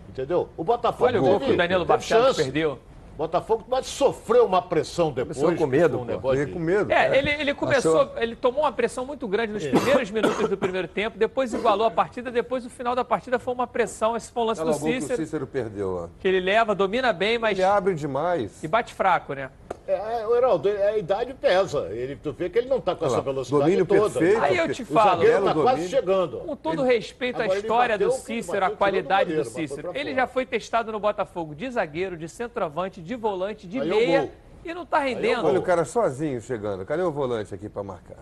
Entendeu? 0.10 0.50
O 0.56 0.64
Botafogo 0.64 1.06
Olha 1.06 1.20
o 1.20 1.24
gol 1.24 1.40
que 1.40 1.52
o 1.52 1.58
Danilo 1.58 1.86
Barcelos 1.86 2.38
perdeu. 2.38 2.80
Botafogo 3.18 3.64
mas 3.68 3.86
sofreu 3.86 4.46
uma 4.46 4.62
pressão 4.62 5.12
depois. 5.12 5.38
Começou 5.38 5.58
com 5.58 5.68
medo, 5.68 6.00
um 6.00 6.06
pô. 6.20 6.30
com 6.52 6.60
medo. 6.60 6.92
É, 6.92 7.18
ele, 7.18 7.30
ele 7.30 7.54
começou, 7.54 8.02
Achou? 8.02 8.18
ele 8.18 8.36
tomou 8.36 8.62
uma 8.64 8.72
pressão 8.72 9.06
muito 9.06 9.28
grande 9.28 9.54
nos 9.54 9.66
primeiros 9.66 10.10
minutos 10.10 10.50
do 10.50 10.58
primeiro 10.58 10.88
tempo, 10.88 11.18
depois 11.18 11.54
igualou 11.54 11.86
a 11.86 11.92
partida, 11.92 12.32
depois 12.32 12.66
o 12.66 12.70
final 12.70 12.96
da 12.96 13.06
partida 13.06 13.38
foi 13.38 13.54
uma 13.54 13.68
pressão, 13.68 14.18
esse 14.18 14.32
foi 14.32 14.44
um 14.44 14.46
lance 14.48 14.62
do 14.64 14.70
o 14.70 14.72
gol 14.72 14.80
que 14.90 14.98
o 14.98 15.02
Cícero, 15.02 15.18
Cícero 15.24 15.48
perdeu 15.48 15.94
lá. 15.94 16.10
que 16.20 16.28
ele 16.28 16.40
leva, 16.40 16.74
domina 16.74 17.14
bem, 17.14 17.38
mas 17.38 17.58
Ele 17.58 17.64
abre 17.66 17.94
demais. 17.94 18.64
e 18.64 18.68
bate 18.68 18.94
fraco, 18.94 19.34
né? 19.34 19.50
É, 19.86 20.22
é, 20.22 20.28
o 20.28 20.36
Heraldo, 20.36 20.70
a 20.70 20.98
idade 20.98 21.34
pesa. 21.34 21.88
Ele, 21.92 22.16
tu 22.16 22.32
vê 22.32 22.50
que 22.50 22.58
ele 22.58 22.70
não 22.70 22.78
está 22.78 22.96
com 22.96 23.06
essa 23.06 23.18
lá, 23.18 23.22
velocidade 23.22 23.64
domínio 23.64 23.86
toda. 23.86 24.20
perfeito. 24.20 24.42
Aí 24.42 24.58
eu 24.58 24.72
te 24.74 24.84
O 24.84 24.86
falo, 24.86 25.10
zagueiro 25.10 25.34
Belo 25.34 25.48
está 25.50 25.62
quase 25.62 25.90
chegando. 25.90 26.38
Com 26.40 26.56
todo 26.56 26.84
respeito 26.84 27.42
à 27.42 27.46
ele 27.46 27.56
história 27.56 27.98
do 27.98 28.06
bateu, 28.06 28.20
Cícero, 28.22 28.60
bateu, 28.62 28.74
a 28.74 28.78
qualidade 28.78 29.36
do 29.36 29.44
do 29.44 29.50
Cícero. 29.50 29.92
Ele 29.94 30.16
já 30.16 30.26
foi 30.26 30.46
testado 30.46 30.92
no 30.92 31.00
Botafogo 31.00 31.54
de 31.54 31.70
zagueiro, 31.70 32.16
de 32.16 32.30
centroavante, 32.30 33.02
de 33.02 33.16
volante, 33.16 33.68
de 33.68 33.82
Aí 33.82 33.90
é 33.90 33.94
o 33.94 33.98
meia 33.98 34.32
e 34.64 34.74
não 34.74 34.86
tá 34.86 35.00
é 35.00 35.02
o 35.02 35.08
rendendo. 35.16 35.48
Olha 35.48 35.60
o 35.60 35.64
cara 35.64 35.84
sozinho 35.84 36.40
chegando. 36.40 36.86
Cadê 36.86 37.04
o 37.04 37.12
volante 37.12 37.54
aqui 37.54 37.68
para 37.68 37.84
marcar? 37.84 38.18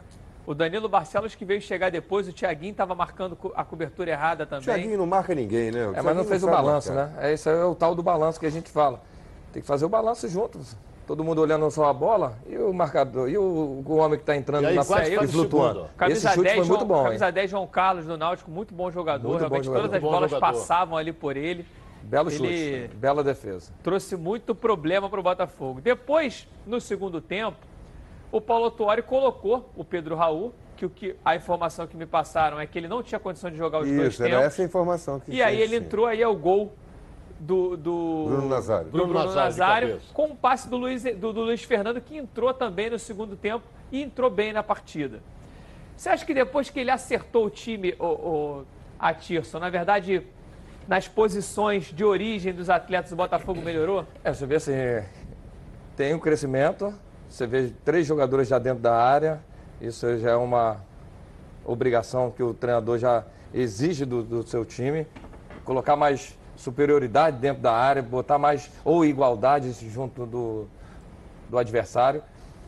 O 0.47 0.55
Danilo 0.55 0.89
Barcelos 0.89 1.35
que 1.35 1.45
veio 1.45 1.61
chegar 1.61 1.91
depois, 1.91 2.27
o 2.27 2.33
Thiaguinho 2.33 2.71
estava 2.71 2.95
marcando 2.95 3.37
a 3.53 3.63
cobertura 3.63 4.09
errada 4.09 4.45
O 4.45 4.47
também. 4.47 4.65
Thiaguinho 4.65 4.97
não 4.97 5.05
marca 5.05 5.35
ninguém, 5.35 5.69
né? 5.69 5.87
O 5.89 5.95
É, 5.95 6.01
mas 6.01 6.17
não 6.17 6.23
fez 6.25 6.41
o 6.41 6.47
sabe 6.47 6.57
balanço, 6.57 6.91
marcar. 6.91 7.13
né? 7.21 7.29
É, 7.29 7.33
isso 7.35 7.47
é 7.47 7.63
o 7.63 7.75
tal 7.75 7.93
do 7.93 8.01
balanço 8.01 8.39
que 8.39 8.47
a 8.47 8.49
gente 8.49 8.71
fala. 8.71 8.99
Tem 9.53 9.61
que 9.61 9.67
fazer 9.67 9.85
o 9.85 9.89
balanço 9.89 10.27
juntos. 10.27 10.75
Todo 11.07 11.23
mundo 11.23 11.41
olhando 11.41 11.69
só 11.71 11.85
a 11.85 11.93
bola 11.93 12.37
e 12.47 12.57
o 12.57 12.71
marcador, 12.73 13.27
e 13.29 13.37
o, 13.37 13.83
o 13.85 13.95
homem 13.97 14.17
que 14.17 14.23
está 14.23 14.35
entrando 14.35 14.63
E 14.63 14.67
aí 14.67 14.75
na 14.75 14.81
e 15.07 15.17
o 15.17 15.27
flutuando. 15.27 15.89
Camisa 15.97 16.27
Esse 16.29 16.35
chute 16.35 16.43
10, 16.43 16.55
foi 16.57 16.65
muito 16.65 16.79
João, 16.79 16.87
bom, 16.87 16.97
hein? 16.99 17.03
camisa 17.05 17.31
10, 17.31 17.51
João 17.51 17.67
Carlos 17.67 18.05
do 18.05 18.17
Náutico, 18.17 18.49
muito 18.51 18.73
bom 18.73 18.89
jogador. 18.91 19.27
Muito 19.27 19.39
bom 19.39 19.45
Realmente 19.47 19.65
jogador. 19.65 19.81
todas 19.83 19.95
as 19.97 20.01
Muito 20.01 20.11
bom 20.11 20.17
bolas 20.17 20.31
jogador. 20.31 20.53
passavam 20.53 20.97
ali 20.97 21.11
por 21.11 21.35
ele. 21.35 21.65
Belo 22.03 22.29
Ele- 22.31 22.37
chute, 22.87 22.95
bela 22.97 23.23
defesa. 23.23 23.71
Trouxe 23.83 24.15
muito 24.15 24.55
problema 24.55 25.09
para 25.09 25.19
o 25.19 25.23
Botafogo. 25.23 25.81
Depois, 25.81 26.47
no 26.65 26.79
segundo 26.79 27.19
tempo, 27.21 27.57
o 28.31 28.39
Paulo 28.39 28.71
Tuori 28.71 29.01
colocou 29.01 29.69
o 29.75 29.83
Pedro 29.83 30.15
Raul, 30.15 30.53
que, 30.77 30.85
o 30.85 30.89
que 30.89 31.15
a 31.23 31.35
informação 31.35 31.85
que 31.85 31.95
me 31.97 32.05
passaram 32.05 32.59
é 32.59 32.65
que 32.65 32.77
ele 32.79 32.87
não 32.87 33.03
tinha 33.03 33.19
condição 33.19 33.51
de 33.51 33.57
jogar 33.57 33.81
os 33.81 33.87
dois 33.87 34.13
Isso, 34.13 34.23
era 34.23 34.31
tempos. 34.31 34.45
essa 34.47 34.61
a 34.61 34.65
informação 34.65 35.19
que 35.19 35.31
E 35.31 35.43
aí 35.43 35.59
ele 35.61 35.77
sim. 35.77 35.83
entrou 35.85 36.05
aí 36.07 36.21
é 36.21 36.27
o 36.27 36.35
gol 36.35 36.73
do, 37.41 37.75
do 37.75 38.25
Bruno 38.27 38.47
Nazário. 38.47 38.85
do 38.85 38.91
Bruno 38.91 39.07
Bruno 39.07 39.25
Nazário 39.25 39.89
Nazário, 39.89 40.01
com 40.13 40.25
um 40.25 40.35
passe 40.35 40.69
do 40.69 40.77
Luiz, 40.77 41.03
do, 41.03 41.33
do 41.33 41.41
Luiz 41.41 41.63
Fernando 41.63 41.99
que 41.99 42.17
entrou 42.17 42.53
também 42.53 42.89
no 42.89 42.99
segundo 42.99 43.35
tempo 43.35 43.65
e 43.91 44.01
entrou 44.01 44.29
bem 44.29 44.53
na 44.53 44.61
partida. 44.61 45.19
Você 45.97 46.09
acha 46.09 46.25
que 46.25 46.33
depois 46.33 46.69
que 46.69 46.79
ele 46.79 46.91
acertou 46.91 47.45
o 47.45 47.49
time, 47.49 47.95
o, 47.99 48.05
o 48.05 48.65
a 48.99 49.13
Tirson, 49.13 49.57
na 49.59 49.69
verdade, 49.69 50.23
nas 50.87 51.07
posições 51.07 51.85
de 51.91 52.03
origem 52.03 52.53
dos 52.53 52.69
atletas 52.69 53.09
do 53.09 53.15
Botafogo 53.15 53.59
melhorou? 53.61 54.05
É, 54.23 54.31
você 54.31 54.45
vê 54.45 54.55
assim, 54.55 54.73
tem 55.95 56.13
um 56.13 56.19
crescimento, 56.19 56.93
você 57.27 57.47
vê 57.47 57.71
três 57.83 58.05
jogadores 58.05 58.47
já 58.47 58.59
dentro 58.59 58.81
da 58.81 58.95
área, 58.95 59.41
isso 59.79 60.17
já 60.19 60.31
é 60.31 60.35
uma 60.35 60.77
obrigação 61.65 62.29
que 62.29 62.43
o 62.43 62.53
treinador 62.53 62.99
já 62.99 63.23
exige 63.53 64.05
do, 64.05 64.23
do 64.23 64.43
seu 64.43 64.63
time, 64.63 65.07
colocar 65.63 65.95
mais 65.95 66.37
superioridade 66.61 67.37
dentro 67.37 67.61
da 67.61 67.73
área, 67.73 68.01
botar 68.01 68.37
mais 68.37 68.69
ou 68.85 69.03
igualdade 69.03 69.71
junto 69.89 70.25
do, 70.25 70.67
do 71.49 71.57
adversário. 71.57 72.21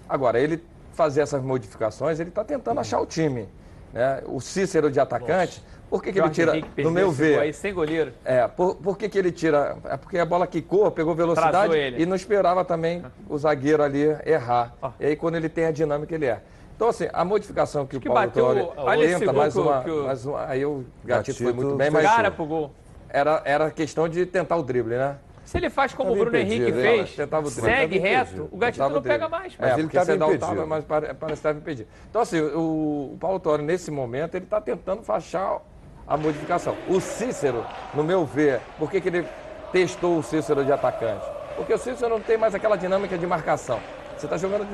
Agora, 0.10 0.40
ele 0.40 0.62
fazer 0.94 1.22
essas 1.22 1.42
modificações, 1.42 2.20
ele 2.20 2.30
está 2.30 2.44
tentando 2.44 2.80
achar 2.80 3.00
o 3.00 3.06
time. 3.06 3.48
Né? 3.94 4.22
O 4.26 4.42
Cícero 4.42 4.90
de 4.92 5.00
atacante, 5.00 5.64
por 5.90 6.02
que, 6.04 6.12
que 6.12 6.20
ele 6.20 6.30
tira, 6.30 6.54
no 6.78 6.90
meu 6.92 7.12
ver, 7.12 7.40
Aí, 7.40 7.54
sem 7.54 7.74
goleiro. 7.74 8.12
é, 8.26 8.48
por, 8.48 8.76
por 8.76 8.98
que, 8.98 9.08
que 9.08 9.18
ele 9.18 9.32
tira? 9.32 9.78
É 9.86 9.96
porque 9.96 10.18
a 10.18 10.26
bola 10.26 10.48
quicou, 10.48 10.90
pegou 10.92 11.14
velocidade 11.14 11.74
e 11.98 12.06
não 12.06 12.16
esperava 12.16 12.66
também 12.66 13.04
o 13.30 13.38
zagueiro 13.38 13.84
ali 13.84 14.04
errar. 14.26 14.74
E 15.00 15.06
aí 15.06 15.16
quando 15.16 15.36
ele 15.36 15.48
tem 15.50 15.66
a 15.66 15.72
dinâmica, 15.72 16.14
ele 16.16 16.26
erra. 16.26 16.44
Então, 16.76 16.88
assim, 16.90 17.08
a 17.14 17.24
modificação 17.24 17.86
que, 17.86 18.00
que 18.00 18.10
o 18.10 18.12
Paulo 18.12 18.28
bateu 18.28 18.46
Torre 18.46 18.68
olha 18.78 19.20
tenta, 19.20 19.32
mais 19.32 19.56
uma, 19.56 19.82
o- 19.82 20.04
mais 20.06 20.26
uma- 20.26 20.46
aí 20.48 20.66
o 20.66 20.84
Gatito 21.06 21.38
foi 21.38 21.46
Gatito 21.48 21.56
muito 21.56 21.76
bem, 21.76 21.92
mas 21.92 22.04
Cara 22.04 22.32
pro 22.32 22.46
gol. 22.46 22.72
Era, 23.14 23.42
era 23.46 23.72
questão 23.72 24.10
de 24.10 24.26
tentar 24.26 24.58
o 24.58 24.64
drible, 24.64 24.96
né? 24.96 25.18
Se 25.46 25.58
ele 25.58 25.70
faz 25.70 25.94
como 25.94 26.14
o 26.14 26.16
Bruno 26.16 26.36
Henrique 26.36 26.56
impedido, 26.64 26.80
hein? 26.82 26.98
fez, 27.06 27.16
Tentava 27.16 27.48
o 27.48 27.52
drible. 27.52 27.70
segue 27.72 27.98
reto, 28.00 28.22
impedido. 28.32 28.50
o 28.52 28.58
Gatito 28.58 28.90
não 28.90 29.02
pega 29.02 29.30
mais. 29.30 29.54
Mas 29.60 29.70
é, 29.70 29.74
ele 29.74 29.84
porque 29.84 29.98
tava 29.98 30.06
Sedal 30.12 30.30
impedido. 30.30 30.48
tava, 30.56 30.66
mas 30.66 30.84
pare- 30.86 31.08
parece 31.14 31.26
que 31.28 31.32
estava 31.34 31.58
impedido. 31.60 31.90
Então, 32.10 32.22
assim, 32.22 32.40
o, 32.42 33.12
o 33.14 33.18
Paulo 33.20 33.40
Torre, 33.40 33.62
nesse 33.62 33.92
momento, 33.92 34.36
ele 34.36 34.46
está 34.46 34.60
tentando 34.60 35.04
fachar 35.04 35.60
a 36.08 36.18
modificação. 36.18 36.76
O 36.90 37.00
Cícero, 37.00 37.64
no 37.94 38.04
meu 38.04 38.26
ver, 38.26 38.62
por 38.80 38.90
que, 38.90 39.00
que 39.00 39.10
ele 39.10 39.28
testou 39.72 40.18
o 40.18 40.24
Cícero 40.24 40.64
de 40.66 40.72
atacante? 40.72 41.26
Porque 41.56 41.74
o 41.74 41.78
Cícero 41.78 42.10
não 42.10 42.22
tem 42.22 42.38
mais 42.38 42.56
aquela 42.56 42.76
dinâmica 42.78 43.18
de 43.18 43.28
marcação. 43.28 43.80
Você 44.18 44.26
está 44.26 44.38
jogando 44.38 44.66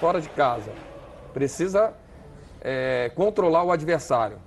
fora 0.00 0.20
de 0.20 0.28
casa. 0.30 0.70
Precisa 1.34 1.92
é, 2.62 3.10
controlar 3.14 3.64
o 3.64 3.72
adversário. 3.72 4.38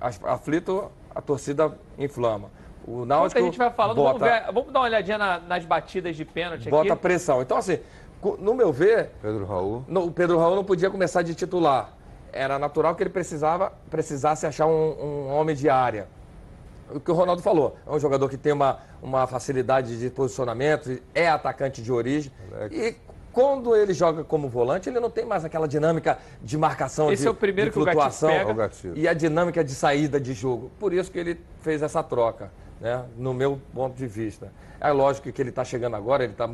Aflito, 0.00 0.90
a 1.14 1.20
torcida 1.22 1.72
inflama. 1.98 2.50
O 2.86 2.90
Enquanto 2.92 3.06
Náutico 3.08 3.40
a 3.40 3.44
gente 3.44 3.58
vai 3.58 3.70
falando, 3.70 3.96
bota, 3.96 4.18
vamos, 4.18 4.34
ver- 4.34 4.52
vamos 4.52 4.72
dar 4.72 4.80
uma 4.80 4.86
olhadinha 4.86 5.16
na- 5.18 5.38
nas 5.40 5.64
batidas 5.64 6.14
de 6.16 6.24
pênalti 6.24 6.68
bota 6.68 6.92
aqui. 6.92 7.02
pressão. 7.02 7.40
Então, 7.40 7.56
assim, 7.56 7.78
no 8.38 8.54
meu 8.54 8.72
ver, 8.72 9.10
Pedro 9.22 9.44
Raul. 9.46 9.84
no- 9.88 10.04
o 10.06 10.10
Pedro 10.12 10.38
Raul 10.38 10.54
não 10.56 10.64
podia 10.64 10.90
começar 10.90 11.22
de 11.22 11.34
titular. 11.34 11.90
Era 12.32 12.58
natural 12.58 12.94
que 12.94 13.02
ele 13.02 13.10
precisava, 13.10 13.72
precisasse 13.90 14.46
achar 14.46 14.66
um, 14.66 14.70
um 15.28 15.34
homem 15.34 15.54
de 15.56 15.68
área. 15.70 16.08
O 16.90 17.00
que 17.00 17.10
o 17.10 17.14
Ronaldo 17.14 17.40
falou, 17.40 17.76
é 17.86 17.90
um 17.90 17.98
jogador 17.98 18.28
que 18.28 18.36
tem 18.36 18.52
uma, 18.52 18.78
uma 19.02 19.26
facilidade 19.26 19.98
de 19.98 20.10
posicionamento, 20.10 21.00
é 21.14 21.28
atacante 21.28 21.80
de 21.80 21.90
origem. 21.90 22.30
E 22.70 22.94
quando 23.32 23.74
ele 23.74 23.94
joga 23.94 24.22
como 24.22 24.48
volante, 24.48 24.88
ele 24.90 25.00
não 25.00 25.08
tem 25.08 25.24
mais 25.24 25.44
aquela 25.44 25.66
dinâmica 25.66 26.18
de 26.42 26.58
marcação, 26.58 27.10
Esse 27.10 27.22
de, 27.22 27.28
é 27.28 27.30
o 27.30 27.34
primeiro 27.34 27.70
de 27.70 27.74
que 27.74 27.80
o 27.80 27.84
flutuação 27.84 28.28
pega. 28.28 28.64
É 28.64 28.88
e 28.94 29.08
a 29.08 29.14
dinâmica 29.14 29.64
de 29.64 29.74
saída 29.74 30.20
de 30.20 30.34
jogo. 30.34 30.70
Por 30.78 30.92
isso 30.92 31.10
que 31.10 31.18
ele 31.18 31.40
fez 31.60 31.82
essa 31.82 32.02
troca, 32.02 32.50
né? 32.80 33.04
no 33.16 33.32
meu 33.34 33.60
ponto 33.72 33.96
de 33.96 34.06
vista. 34.06 34.52
É 34.80 34.90
lógico 34.90 35.30
que 35.32 35.40
ele 35.42 35.50
está 35.50 35.64
chegando 35.64 35.96
agora, 35.96 36.24
ele 36.24 36.32
está 36.32 36.48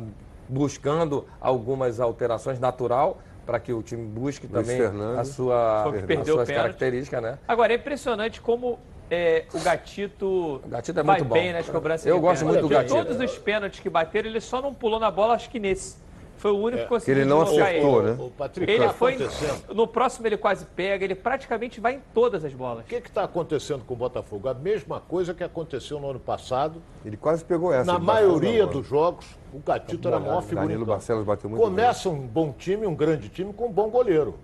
buscando 0.47 1.25
algumas 1.39 1.99
alterações 1.99 2.59
natural 2.59 3.19
para 3.45 3.59
que 3.59 3.73
o 3.73 3.81
time 3.81 4.05
busque 4.05 4.47
Luiz 4.47 4.65
também 4.67 4.77
Fernando. 4.81 5.17
a 5.19 5.23
sua, 5.25 5.83
as 5.89 6.27
suas 6.27 6.47
características, 6.49 7.21
né? 7.21 7.37
Agora, 7.47 7.73
é 7.73 7.75
impressionante 7.75 8.39
como 8.39 8.77
é, 9.09 9.45
o 9.53 9.59
Gatito, 9.59 10.61
O 10.63 10.67
Gatito 10.69 10.99
é 10.99 11.03
vai 11.03 11.17
muito 11.17 11.27
bom. 11.27 11.33
bem 11.33 11.51
nas 11.51 11.67
cobranças 11.69 12.05
Eu 12.05 12.15
de 12.15 12.21
gosto 12.21 12.39
pênalti. 12.45 12.61
muito 12.61 12.61
do 12.61 12.67
De 12.69 12.73
Gatito. 12.89 12.95
todos 13.17 13.31
os 13.31 13.37
pênaltis 13.39 13.79
que 13.79 13.89
bateram, 13.89 14.29
ele 14.29 14.39
só 14.39 14.61
não 14.61 14.73
pulou 14.73 14.99
na 14.99 15.11
bola, 15.11 15.33
acho 15.33 15.49
que 15.49 15.59
nesse. 15.59 15.97
Foi 16.41 16.49
o 16.49 16.57
único 16.57 16.79
É, 16.79 16.83
que 16.85 16.89
conseguiu 16.89 17.21
ele 17.21 17.29
não 17.29 17.41
acertou, 17.43 17.99
ele. 18.01 18.11
né? 18.13 18.17
O 18.19 18.31
Patrick, 18.31 18.71
Ele 18.71 18.83
tá 18.87 18.93
foi. 18.93 19.13
acontecendo. 19.13 19.75
No 19.75 19.85
próximo 19.85 20.25
ele 20.25 20.37
quase 20.37 20.65
pega, 20.65 21.05
ele 21.05 21.13
praticamente 21.13 21.79
vai 21.79 21.93
em 21.93 22.01
todas 22.15 22.43
as 22.43 22.51
bolas. 22.51 22.83
O 22.83 22.87
que 22.87 22.95
está 22.95 23.23
acontecendo 23.23 23.83
com 23.85 23.93
o 23.93 23.97
Botafogo? 23.97 24.49
A 24.49 24.53
mesma 24.55 24.99
coisa 24.99 25.35
que 25.35 25.43
aconteceu 25.43 25.99
no 25.99 26.09
ano 26.09 26.19
passado. 26.19 26.81
Ele 27.05 27.15
quase 27.15 27.45
pegou 27.45 27.71
essa. 27.71 27.93
Na 27.93 27.99
maioria 27.99 28.65
dos 28.65 28.87
jogos, 28.87 29.27
o 29.53 29.59
Gatito 29.59 30.07
era 30.07 30.17
a 30.17 30.19
maior 30.19 30.41
figura. 30.41 30.65
Danilo. 30.65 30.85
Barcelos 30.87 31.23
bateu 31.23 31.47
muito 31.47 31.61
Começa 31.61 32.09
um 32.09 32.25
bom 32.25 32.51
time, 32.51 32.87
um 32.87 32.95
grande 32.95 33.29
time, 33.29 33.53
com 33.53 33.67
um 33.67 33.71
bom 33.71 33.91
goleiro. 33.91 34.39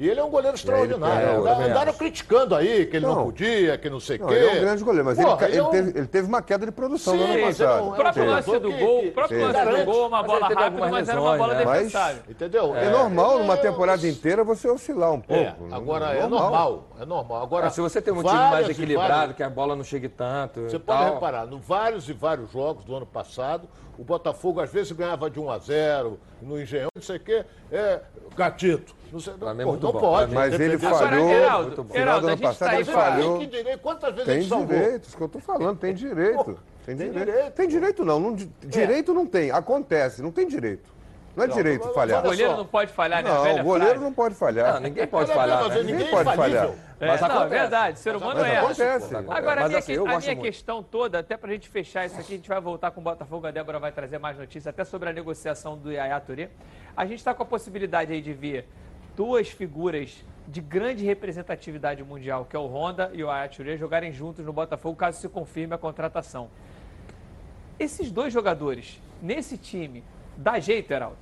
E 0.00 0.08
ele 0.08 0.18
é 0.18 0.24
um 0.24 0.30
goleiro 0.30 0.56
extraordinário. 0.56 1.46
é, 1.46 1.52
também 1.52 1.70
Andaram 1.70 1.92
criticando 1.92 2.54
aí 2.54 2.86
que 2.86 2.96
ele 2.96 3.04
não, 3.04 3.16
Não. 3.16 3.24
podia, 3.26 3.76
que 3.76 3.90
não 3.90 4.00
sei 4.00 4.16
o 4.16 4.26
quê. 4.26 4.32
ele 4.34 4.46
é 4.46 4.52
um 4.52 4.60
grande 4.62 4.82
goleiro, 4.82 5.04
mas 5.04 5.18
Porra, 5.18 5.44
ele, 5.44 5.52
ele 5.52 5.58
é 5.60 5.62
um- 5.62 5.70
teve, 5.70 5.98
ele 5.98 6.06
teve 6.06 6.26
uma 6.26 6.40
queda 6.40 6.64
de 6.64 6.72
produção 6.72 7.14
no 7.14 7.22
Sim, 7.22 7.30
ano 7.32 7.40
mas 7.42 7.60
ele 7.60 7.68
passado. 7.68 7.84
não- 7.84 7.90
O 7.90 7.94
próprio 7.94 8.14
Teve. 8.22 8.34
lance 8.34 8.58
do 8.58 8.72
gol, 8.72 9.04
o 9.04 9.12
próprio 9.12 9.40
lance 9.46 9.60
do 9.60 9.84
gol, 9.84 10.06
uma 10.08 10.22
bola 10.22 10.48
rápida, 10.48 10.70
mas 10.90 11.06
era 11.10 11.20
uma 11.20 11.36
bola 11.36 11.52
né? 11.54 11.64
Defensável. 11.66 12.22
Entendeu? 12.30 12.74
É 12.74 12.88
normal 12.88 13.38
numa 13.40 13.54
é- 13.54 13.56
temporada 13.58 14.08
inteira 14.08 14.42
você 14.42 14.70
oscilar 14.70 15.12
um 15.12 15.20
pouco. 15.20 15.42
É, 15.42 15.54
agora 15.70 16.06
é 16.14 16.26
normal, 16.26 16.86
é 16.98 17.04
normal. 17.04 17.42
Agora, 17.42 17.68
se 17.68 17.82
você 17.82 18.00
tem 18.00 18.14
um 18.14 18.22
time 18.22 18.32
mais 18.32 18.70
equilibrado, 18.70 19.34
que 19.34 19.42
a 19.42 19.50
bola 19.50 19.76
não 19.76 19.84
chegue 19.84 20.08
tanto. 20.08 20.62
Você 20.62 20.76
e 20.76 20.78
pode 20.78 20.98
tal. 20.98 21.12
reparar, 21.14 21.44
no 21.46 21.58
vários 21.58 22.08
e 22.08 22.14
vários 22.14 22.50
jogos 22.50 22.84
do 22.84 22.96
ano 22.96 23.04
passado, 23.04 23.68
o 24.00 24.04
Botafogo 24.04 24.60
às 24.60 24.72
vezes 24.72 24.92
ganhava 24.92 25.28
de 25.28 25.38
1 25.38 25.50
a 25.50 25.58
0 25.58 26.18
no 26.40 26.58
Engenhão, 26.58 26.88
não 26.94 27.02
sei 27.02 27.16
o 27.16 27.20
quê, 27.20 27.44
é 27.70 28.00
gatito. 28.34 28.94
Não, 29.12 29.20
sei, 29.20 29.34
mim 29.34 29.40
é 29.60 29.64
pô, 29.64 29.76
não 29.76 29.92
pode. 29.92 30.34
Mas 30.34 30.58
ele 30.58 30.78
falhou. 30.78 31.28
Heraldo, 31.30 31.66
muito 31.66 31.84
bom. 31.84 31.94
Heraldo, 31.94 32.20
Final 32.20 32.20
do 32.20 32.26
a 32.26 32.30
ano 32.30 32.36
gente 32.36 32.40
passado 32.46 32.68
tá 32.70 32.74
ele 32.76 32.84
falhou. 32.86 33.38
Direito, 33.46 33.78
quantas 33.80 34.14
vezes 34.14 34.48
Tem 34.48 34.66
direito, 34.66 35.04
isso 35.08 35.16
que 35.16 35.22
eu 35.22 35.28
tô 35.28 35.38
falando, 35.38 35.76
tem 35.78 35.92
direito. 35.92 36.44
Pô, 36.44 36.44
Tem 36.86 36.96
tem 36.96 37.10
direito. 37.10 37.26
direito, 37.26 37.52
Tem 37.54 37.68
direito 37.68 38.04
não, 38.06 38.18
não 38.20 38.34
di- 38.34 38.50
direito 38.64 39.12
não 39.12 39.26
tem, 39.26 39.50
acontece, 39.50 40.22
não 40.22 40.32
tem 40.32 40.46
direito. 40.48 40.90
Não 41.36 41.44
é 41.44 41.46
Não, 41.46 41.54
direito 41.56 41.84
mas- 41.86 41.94
falhar. 41.94 42.20
O 42.20 42.22
goleiro 42.28 42.56
não 42.56 42.66
pode 42.66 42.92
falhar, 42.92 43.22
né? 43.22 43.30
A 43.30 43.34
Não, 43.34 43.60
o 43.60 43.62
goleiro 43.62 43.90
frase. 43.90 44.04
não 44.04 44.12
pode 44.12 44.34
falhar. 44.34 44.74
Não, 44.74 44.80
ninguém 44.80 45.06
pode 45.06 45.32
falhar. 45.32 45.62
né? 45.68 45.68
Ninguém 45.76 45.84
ninguém 45.94 46.10
pode 46.10 46.36
falhar. 46.36 46.70
É, 47.00 47.06
Mas 47.06 47.20
não, 47.20 47.28
é 47.28 47.30
acontece. 47.30 47.48
verdade, 47.60 47.98
ser 47.98 48.16
humano 48.16 48.40
Mas 48.40 48.52
é. 48.52 48.58
acontece. 48.58 49.14
Agora, 49.16 49.30
a 49.32 49.40
Mas 49.62 49.68
minha, 49.68 49.78
assim, 49.78 49.92
que- 49.92 49.98
eu 49.98 50.06
a 50.06 50.18
minha 50.18 50.36
questão 50.36 50.82
toda, 50.82 51.18
até 51.20 51.36
pra 51.36 51.50
gente 51.52 51.68
fechar 51.68 52.04
isso 52.04 52.18
aqui, 52.20 52.34
a 52.34 52.36
gente 52.36 52.48
vai 52.48 52.60
voltar 52.60 52.90
com 52.90 53.00
o 53.00 53.04
Botafogo, 53.04 53.46
a 53.46 53.50
Débora 53.50 53.78
vai 53.78 53.90
trazer 53.92 54.18
mais 54.18 54.36
notícias, 54.36 54.66
até 54.66 54.84
sobre 54.84 55.08
a 55.08 55.12
negociação 55.12 55.78
do 55.78 55.90
Yaya 55.90 56.20
Touré. 56.20 56.50
A 56.96 57.06
gente 57.06 57.18
está 57.18 57.32
com 57.32 57.42
a 57.42 57.46
possibilidade 57.46 58.12
aí 58.12 58.20
de 58.20 58.32
ver 58.34 58.68
duas 59.16 59.48
figuras 59.48 60.22
de 60.48 60.60
grande 60.60 61.04
representatividade 61.04 62.02
mundial, 62.02 62.44
que 62.44 62.56
é 62.56 62.58
o 62.58 62.66
Honda 62.66 63.08
e 63.14 63.22
o 63.24 63.28
Yaya 63.30 63.48
Touré, 63.48 63.76
jogarem 63.78 64.12
juntos 64.12 64.44
no 64.44 64.52
Botafogo, 64.52 64.94
caso 64.96 65.18
se 65.20 65.28
confirme 65.28 65.74
a 65.74 65.78
contratação. 65.78 66.50
Esses 67.78 68.10
dois 68.10 68.32
jogadores, 68.32 69.00
nesse 69.22 69.56
time, 69.56 70.04
dá 70.40 70.58
jeito, 70.58 70.92
Heraldo? 70.92 71.16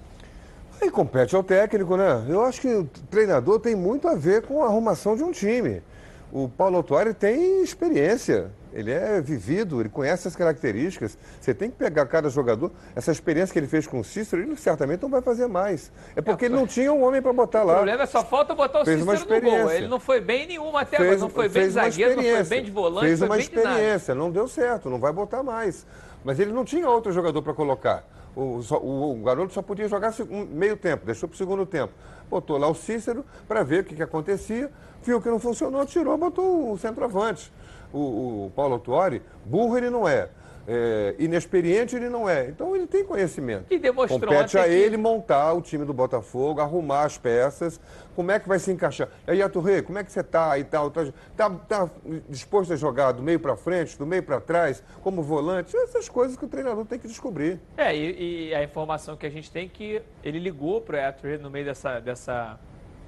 Aí 0.80 0.90
compete 0.90 1.34
ao 1.34 1.42
técnico, 1.42 1.96
né? 1.96 2.24
Eu 2.28 2.44
acho 2.44 2.60
que 2.60 2.68
o 2.72 2.84
treinador 3.10 3.58
tem 3.58 3.74
muito 3.74 4.06
a 4.08 4.14
ver 4.14 4.42
com 4.42 4.62
a 4.62 4.66
arrumação 4.66 5.16
de 5.16 5.24
um 5.24 5.32
time. 5.32 5.82
O 6.30 6.48
Paulo 6.48 6.76
Autuari 6.76 7.14
tem 7.14 7.62
experiência, 7.62 8.50
ele 8.72 8.92
é 8.92 9.18
vivido, 9.20 9.80
ele 9.80 9.88
conhece 9.88 10.28
as 10.28 10.36
características. 10.36 11.16
Você 11.40 11.52
tem 11.54 11.70
que 11.70 11.76
pegar 11.76 12.04
cada 12.06 12.28
jogador. 12.28 12.70
Essa 12.94 13.10
experiência 13.10 13.52
que 13.52 13.58
ele 13.58 13.66
fez 13.66 13.86
com 13.86 13.98
o 13.98 14.04
Cícero, 14.04 14.42
ele 14.42 14.54
certamente 14.56 15.02
não 15.02 15.08
vai 15.08 15.22
fazer 15.22 15.46
mais. 15.48 15.90
É 16.14 16.20
porque 16.20 16.44
ele 16.44 16.54
não 16.54 16.66
tinha 16.66 16.92
um 16.92 17.02
homem 17.02 17.20
para 17.22 17.32
botar 17.32 17.64
O 17.64 17.66
lá. 17.68 17.74
problema 17.76 18.02
é 18.02 18.06
só 18.06 18.22
falta 18.22 18.54
botar 18.54 18.82
o 18.82 18.84
Fez 18.84 19.00
Cícero 19.00 19.18
no 19.18 19.26
gol. 19.26 19.36
experiência. 19.36 19.74
Ele 19.78 19.88
não 19.88 19.98
foi 19.98 20.20
bem 20.20 20.44
em 20.44 20.48
nenhuma 20.48 20.82
até 20.82 20.98
agora, 20.98 21.16
não 21.16 21.30
foi 21.30 21.48
bem 21.48 21.64
de 21.64 21.70
zagueiro, 21.70 22.10
não 22.10 22.22
foi 22.22 22.24
experiência. 22.26 22.56
bem 22.56 22.64
de 22.64 22.70
volante, 22.70 23.06
Fez 23.06 23.22
uma 23.22 23.28
bem 23.36 23.38
de 23.38 23.42
experiência, 23.44 24.14
não 24.14 24.30
deu 24.30 24.46
certo, 24.46 24.88
não 24.90 24.98
vai 25.00 25.12
botar 25.12 25.42
mais. 25.42 25.84
Mas 26.22 26.38
ele 26.38 26.52
não 26.52 26.64
tinha 26.64 26.88
outro 26.88 27.10
jogador 27.10 27.42
para 27.42 27.54
colocar. 27.54 28.04
O, 28.38 28.60
o- 28.76 29.12
o 29.20 29.22
garoto 29.24 29.52
só 29.52 29.60
podia 29.60 29.88
jogar 29.88 30.14
meio 30.48 30.76
tempo, 30.76 31.04
deixou 31.04 31.28
para 31.28 31.34
o 31.34 31.38
segundo 31.38 31.66
tempo. 31.66 31.92
Botou 32.30 32.56
lá 32.56 32.68
o 32.68 32.74
Cícero 32.74 33.24
para 33.48 33.64
ver 33.64 33.80
o 33.80 33.84
que, 33.84 33.96
que 33.96 34.02
acontecia, 34.02 34.70
viu 35.02 35.20
que 35.20 35.28
não 35.28 35.40
funcionou, 35.40 35.84
tirou, 35.84 36.16
botou 36.16 36.72
o 36.72 36.78
centroavante. 36.78 37.52
O, 37.92 38.46
o 38.46 38.52
Paulo 38.54 38.74
Autuori, 38.74 39.22
burro 39.44 39.76
ele 39.76 39.90
não 39.90 40.06
é. 40.06 40.28
É, 40.70 41.16
inexperiente 41.18 41.96
ele 41.96 42.08
não 42.10 42.28
é. 42.28 42.46
Então 42.48 42.76
ele 42.76 42.86
tem 42.86 43.02
conhecimento. 43.02 43.64
E 43.70 43.78
demonstrou 43.78 44.20
Compete 44.20 44.56
a 44.58 44.64
que- 44.64 44.70
ele 44.70 44.96
montar 44.98 45.54
o 45.54 45.60
time 45.62 45.84
do 45.84 45.92
Botafogo, 45.94 46.60
arrumar 46.60 47.04
as 47.04 47.18
peças, 47.18 47.80
como 48.18 48.32
é 48.32 48.40
que 48.40 48.48
vai 48.48 48.58
se 48.58 48.72
encaixar. 48.72 49.08
E 49.28 49.30
aí, 49.30 49.40
Aturrê, 49.40 49.80
como 49.80 49.96
é 49.96 50.02
que 50.02 50.10
você 50.10 50.18
está 50.18 50.58
e 50.58 50.64
tal? 50.64 50.90
Tá, 50.90 51.04
tá, 51.36 51.50
tá 51.50 51.88
disposto 52.28 52.72
a 52.72 52.76
jogar 52.76 53.12
do 53.12 53.22
meio 53.22 53.38
para 53.38 53.56
frente, 53.56 53.96
do 53.96 54.04
meio 54.04 54.24
para 54.24 54.40
trás, 54.40 54.82
como 55.04 55.22
volante? 55.22 55.76
Essas 55.76 56.08
coisas 56.08 56.36
que 56.36 56.44
o 56.44 56.48
treinador 56.48 56.84
tem 56.84 56.98
que 56.98 57.06
descobrir. 57.06 57.60
É, 57.76 57.96
e, 57.96 58.48
e 58.48 58.54
a 58.56 58.64
informação 58.64 59.16
que 59.16 59.24
a 59.24 59.30
gente 59.30 59.48
tem 59.52 59.66
é 59.66 59.68
que 59.68 60.02
ele 60.24 60.40
ligou 60.40 60.80
para 60.80 60.96
o 60.96 61.00
Ether 61.00 61.40
no 61.40 61.48
meio 61.48 61.66
dessa, 61.66 62.00
dessa, 62.00 62.58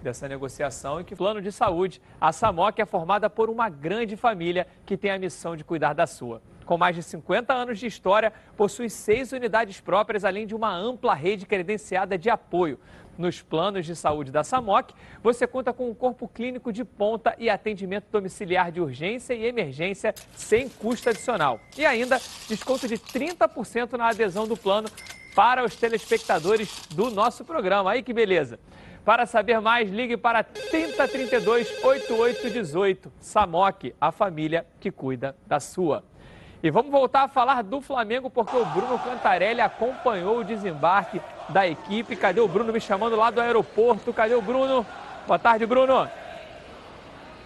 dessa 0.00 0.28
negociação 0.28 1.00
e 1.00 1.04
que 1.04 1.16
plano 1.16 1.42
de 1.42 1.50
saúde. 1.50 2.00
A 2.20 2.32
Samok 2.32 2.80
é 2.80 2.86
formada 2.86 3.28
por 3.28 3.50
uma 3.50 3.68
grande 3.68 4.16
família 4.16 4.64
que 4.86 4.96
tem 4.96 5.10
a 5.10 5.18
missão 5.18 5.56
de 5.56 5.64
cuidar 5.64 5.92
da 5.92 6.06
sua. 6.06 6.40
Com 6.64 6.78
mais 6.78 6.94
de 6.94 7.02
50 7.02 7.52
anos 7.52 7.80
de 7.80 7.86
história, 7.88 8.32
possui 8.56 8.88
seis 8.88 9.32
unidades 9.32 9.80
próprias, 9.80 10.24
além 10.24 10.46
de 10.46 10.54
uma 10.54 10.72
ampla 10.72 11.14
rede 11.14 11.46
credenciada 11.46 12.16
de 12.16 12.30
apoio. 12.30 12.78
Nos 13.20 13.42
planos 13.42 13.84
de 13.84 13.94
saúde 13.94 14.32
da 14.32 14.42
SAMOC, 14.42 14.94
você 15.22 15.46
conta 15.46 15.74
com 15.74 15.90
um 15.90 15.94
corpo 15.94 16.26
clínico 16.26 16.72
de 16.72 16.86
ponta 16.86 17.34
e 17.38 17.50
atendimento 17.50 18.06
domiciliar 18.10 18.72
de 18.72 18.80
urgência 18.80 19.34
e 19.34 19.44
emergência 19.44 20.14
sem 20.34 20.70
custo 20.70 21.10
adicional. 21.10 21.60
E 21.76 21.84
ainda, 21.84 22.18
desconto 22.48 22.88
de 22.88 22.96
30% 22.96 23.92
na 23.98 24.08
adesão 24.08 24.48
do 24.48 24.56
plano 24.56 24.88
para 25.36 25.62
os 25.62 25.76
telespectadores 25.76 26.86
do 26.94 27.10
nosso 27.10 27.44
programa. 27.44 27.90
Aí 27.90 28.02
que 28.02 28.14
beleza! 28.14 28.58
Para 29.04 29.26
saber 29.26 29.60
mais, 29.60 29.90
ligue 29.90 30.16
para 30.16 30.42
3032 30.42 31.84
8818. 31.84 33.12
SAMOC, 33.20 33.94
a 34.00 34.10
família 34.10 34.66
que 34.80 34.90
cuida 34.90 35.36
da 35.46 35.60
sua. 35.60 36.02
E 36.62 36.70
vamos 36.70 36.90
voltar 36.90 37.22
a 37.22 37.28
falar 37.28 37.62
do 37.62 37.80
Flamengo, 37.80 38.28
porque 38.28 38.54
o 38.54 38.64
Bruno 38.66 38.98
Cantarelli 38.98 39.62
acompanhou 39.62 40.38
o 40.38 40.44
desembarque 40.44 41.18
da 41.48 41.66
equipe. 41.66 42.14
Cadê 42.16 42.40
o 42.40 42.48
Bruno 42.48 42.70
me 42.70 42.80
chamando 42.80 43.16
lá 43.16 43.30
do 43.30 43.40
aeroporto? 43.40 44.12
Cadê 44.12 44.34
o 44.34 44.42
Bruno? 44.42 44.84
Boa 45.26 45.38
tarde, 45.38 45.64
Bruno. 45.64 46.06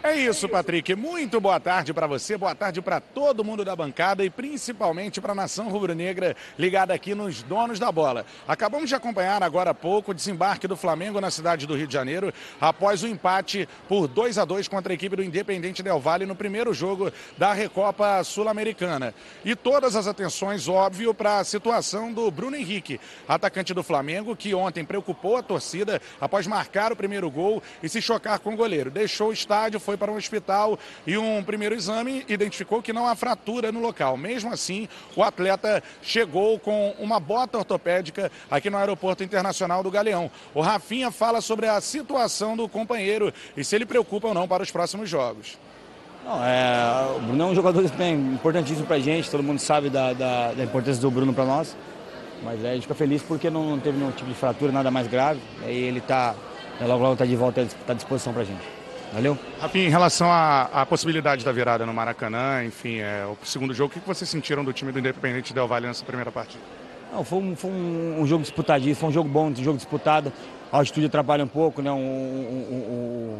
É 0.06 0.14
isso, 0.14 0.46
Patrick. 0.46 0.94
Muito 0.94 1.40
boa 1.40 1.58
tarde 1.58 1.94
para 1.94 2.06
você, 2.06 2.36
boa 2.36 2.54
tarde 2.54 2.82
para 2.82 3.00
todo 3.00 3.42
mundo 3.42 3.64
da 3.64 3.74
bancada 3.74 4.22
e 4.22 4.28
principalmente 4.28 5.18
para 5.18 5.32
a 5.32 5.34
nação 5.34 5.70
rubro-negra 5.70 6.36
ligada 6.58 6.92
aqui 6.92 7.14
nos 7.14 7.42
donos 7.42 7.78
da 7.78 7.90
bola. 7.90 8.26
Acabamos 8.46 8.90
de 8.90 8.94
acompanhar 8.94 9.42
agora 9.42 9.70
há 9.70 9.74
pouco 9.74 10.10
o 10.10 10.14
desembarque 10.14 10.68
do 10.68 10.76
Flamengo 10.76 11.22
na 11.22 11.30
cidade 11.30 11.66
do 11.66 11.74
Rio 11.74 11.86
de 11.86 11.94
Janeiro 11.94 12.34
após 12.60 13.02
o 13.02 13.06
empate 13.06 13.66
por 13.88 14.06
2 14.06 14.36
a 14.36 14.44
2 14.44 14.68
contra 14.68 14.92
a 14.92 14.94
equipe 14.94 15.16
do 15.16 15.22
Independente 15.22 15.82
Del 15.82 15.98
Valle 15.98 16.26
no 16.26 16.36
primeiro 16.36 16.74
jogo 16.74 17.10
da 17.38 17.54
Recopa 17.54 18.22
Sul-Americana. 18.24 19.14
E 19.42 19.56
todas 19.56 19.96
as 19.96 20.06
atenções, 20.06 20.68
óbvio, 20.68 21.14
para 21.14 21.38
a 21.38 21.44
situação 21.44 22.12
do 22.12 22.30
Bruno 22.30 22.56
Henrique, 22.56 23.00
atacante 23.26 23.72
do 23.72 23.82
Flamengo, 23.82 24.36
que 24.36 24.54
ontem 24.54 24.84
preocupou 24.84 25.38
a 25.38 25.42
torcida 25.42 25.98
após 26.20 26.46
marcar 26.46 26.92
o 26.92 26.96
primeiro 26.96 27.30
gol 27.30 27.62
e 27.82 27.88
se 27.88 28.02
chocar 28.02 28.38
com 28.38 28.52
o 28.52 28.56
goleiro. 28.56 28.90
Deixou 28.90 29.30
o 29.30 29.32
estádio, 29.32 29.80
foi 29.80 29.93
para 29.96 30.10
um 30.10 30.16
hospital 30.16 30.78
e 31.06 31.16
um 31.16 31.42
primeiro 31.42 31.74
exame 31.74 32.24
identificou 32.28 32.82
que 32.82 32.92
não 32.92 33.06
há 33.06 33.14
fratura 33.14 33.72
no 33.72 33.80
local. 33.80 34.16
Mesmo 34.16 34.52
assim, 34.52 34.88
o 35.16 35.22
atleta 35.22 35.82
chegou 36.02 36.58
com 36.58 36.94
uma 36.98 37.18
bota 37.20 37.58
ortopédica 37.58 38.30
aqui 38.50 38.70
no 38.70 38.78
Aeroporto 38.78 39.22
Internacional 39.22 39.82
do 39.82 39.90
Galeão. 39.90 40.30
O 40.54 40.60
Rafinha 40.60 41.10
fala 41.10 41.40
sobre 41.40 41.66
a 41.66 41.80
situação 41.80 42.56
do 42.56 42.68
companheiro 42.68 43.32
e 43.56 43.64
se 43.64 43.74
ele 43.74 43.86
preocupa 43.86 44.28
ou 44.28 44.34
não 44.34 44.48
para 44.48 44.62
os 44.62 44.70
próximos 44.70 45.08
jogos. 45.08 45.58
Não, 46.24 46.42
é, 46.42 47.16
o 47.16 47.20
Bruno 47.20 47.42
é 47.42 47.46
um 47.48 47.54
jogador 47.54 47.88
também 47.90 48.14
importantíssimo 48.14 48.86
pra 48.86 48.98
gente, 48.98 49.30
todo 49.30 49.42
mundo 49.42 49.58
sabe 49.58 49.90
da, 49.90 50.14
da, 50.14 50.52
da 50.52 50.64
importância 50.64 51.00
do 51.00 51.10
Bruno 51.10 51.34
para 51.34 51.44
nós. 51.44 51.76
Mas 52.42 52.64
é, 52.64 52.70
a 52.70 52.74
gente 52.74 52.82
fica 52.82 52.94
feliz 52.94 53.22
porque 53.22 53.50
não, 53.50 53.70
não 53.70 53.78
teve 53.78 53.98
nenhum 53.98 54.10
tipo 54.10 54.28
de 54.28 54.34
fratura, 54.34 54.72
nada 54.72 54.90
mais 54.90 55.06
grave. 55.06 55.40
E 55.66 55.70
ele 55.70 56.00
tá, 56.00 56.34
logo 56.80 57.02
logo 57.02 57.16
tá 57.16 57.26
de 57.26 57.36
volta, 57.36 57.60
está 57.60 57.92
à 57.92 57.96
disposição 57.96 58.32
pra 58.32 58.44
gente. 58.44 58.73
Valeu? 59.14 59.38
Rafinha, 59.60 59.86
em 59.86 59.90
relação 59.90 60.26
à, 60.28 60.84
possibilidade 60.84 61.44
da 61.44 61.52
virada 61.52 61.86
no 61.86 61.94
Maracanã, 61.94 62.64
enfim, 62.64 62.98
é, 62.98 63.24
o 63.24 63.46
segundo 63.46 63.72
jogo, 63.72 63.94
o 63.94 64.00
que 64.00 64.04
vocês 64.04 64.28
sentiram 64.28 64.64
do 64.64 64.72
time 64.72 64.90
do 64.90 64.98
Independente 64.98 65.54
Del 65.54 65.68
Valle 65.68 65.86
nessa 65.86 66.04
primeira 66.04 66.32
partida? 66.32 66.60
Não, 67.12 67.22
foi 67.22 67.38
um, 67.38 67.54
foi 67.54 67.70
um, 67.70 68.22
um 68.22 68.26
jogo 68.26 68.42
disputadíssimo, 68.42 68.96
foi 68.96 69.08
um 69.10 69.12
jogo 69.12 69.28
bom, 69.28 69.46
um 69.50 69.54
jogo 69.54 69.76
disputado. 69.76 70.32
A 70.72 70.78
altitude 70.78 71.06
atrapalha 71.06 71.44
um 71.44 71.48
pouco, 71.48 71.80
né? 71.80 71.92
Um, 71.92 73.38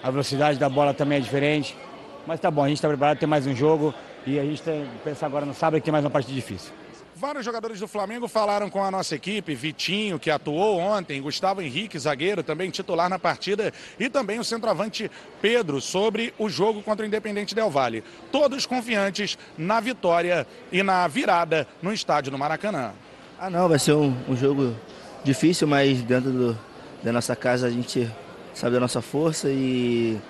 a 0.00 0.08
velocidade 0.12 0.60
da 0.60 0.68
bola 0.68 0.94
também 0.94 1.18
é 1.18 1.20
diferente. 1.20 1.76
Mas 2.24 2.38
tá 2.38 2.48
bom, 2.48 2.62
a 2.62 2.68
gente 2.68 2.76
está 2.76 2.86
preparado, 2.86 3.18
tem 3.18 3.28
mais 3.28 3.48
um 3.48 3.54
jogo 3.54 3.92
e 4.24 4.38
a 4.38 4.44
gente 4.44 4.62
tem 4.62 4.84
que 4.84 4.98
pensar 5.02 5.26
agora 5.26 5.44
no 5.44 5.54
sábado 5.54 5.80
que 5.80 5.84
tem 5.84 5.92
mais 5.92 6.04
uma 6.04 6.10
partida 6.10 6.34
difícil. 6.34 6.72
Vários 7.18 7.46
jogadores 7.46 7.80
do 7.80 7.88
Flamengo 7.88 8.28
falaram 8.28 8.68
com 8.68 8.84
a 8.84 8.90
nossa 8.90 9.14
equipe, 9.14 9.54
Vitinho, 9.54 10.18
que 10.18 10.30
atuou 10.30 10.78
ontem, 10.78 11.22
Gustavo 11.22 11.62
Henrique, 11.62 11.98
zagueiro, 11.98 12.42
também 12.42 12.68
titular 12.68 13.08
na 13.08 13.18
partida, 13.18 13.72
e 13.98 14.10
também 14.10 14.38
o 14.38 14.44
centroavante 14.44 15.10
Pedro, 15.40 15.80
sobre 15.80 16.34
o 16.38 16.50
jogo 16.50 16.82
contra 16.82 17.04
o 17.04 17.08
Independente 17.08 17.54
Del 17.54 17.70
Valle. 17.70 18.04
Todos 18.30 18.66
confiantes 18.66 19.38
na 19.56 19.80
vitória 19.80 20.46
e 20.70 20.82
na 20.82 21.08
virada 21.08 21.66
no 21.80 21.90
estádio 21.90 22.30
do 22.30 22.36
Maracanã. 22.36 22.92
Ah, 23.40 23.48
não, 23.48 23.66
vai 23.66 23.78
ser 23.78 23.94
um, 23.94 24.14
um 24.28 24.36
jogo 24.36 24.76
difícil, 25.24 25.66
mas 25.66 26.02
dentro 26.02 26.30
do, 26.30 26.58
da 27.02 27.14
nossa 27.14 27.34
casa 27.34 27.66
a 27.66 27.70
gente 27.70 28.10
sabe 28.52 28.74
da 28.74 28.80
nossa 28.80 29.00
força 29.00 29.48
e 29.48 30.20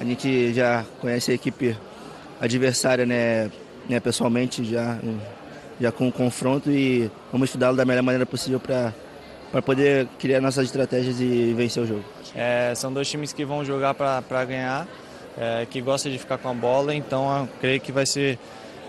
a 0.00 0.04
gente 0.04 0.54
já 0.54 0.82
conhece 0.98 1.30
a 1.30 1.34
equipe 1.34 1.76
adversária, 2.40 3.04
né, 3.04 3.50
né 3.86 4.00
pessoalmente, 4.00 4.64
já, 4.64 4.98
já 5.80 5.92
com 5.92 6.08
o 6.08 6.12
confronto 6.12 6.70
e 6.70 7.10
vamos 7.30 7.48
estudá-lo 7.48 7.76
da 7.76 7.84
melhor 7.84 8.02
maneira 8.02 8.26
possível 8.26 8.60
para 8.60 8.92
para 9.50 9.62
poder 9.62 10.08
criar 10.18 10.40
nossas 10.40 10.66
estratégias 10.66 11.20
e 11.20 11.54
vencer 11.56 11.82
o 11.82 11.86
jogo. 11.86 12.04
É, 12.34 12.74
são 12.74 12.92
dois 12.92 13.08
times 13.08 13.32
que 13.32 13.44
vão 13.44 13.64
jogar 13.64 13.94
para 13.94 14.44
ganhar, 14.44 14.86
é, 15.38 15.66
que 15.70 15.80
gostam 15.80 16.10
de 16.10 16.18
ficar 16.18 16.36
com 16.38 16.48
a 16.48 16.54
bola, 16.54 16.94
então 16.94 17.48
creio 17.60 17.80
que 17.80 17.92
vai 17.92 18.04
ser 18.04 18.38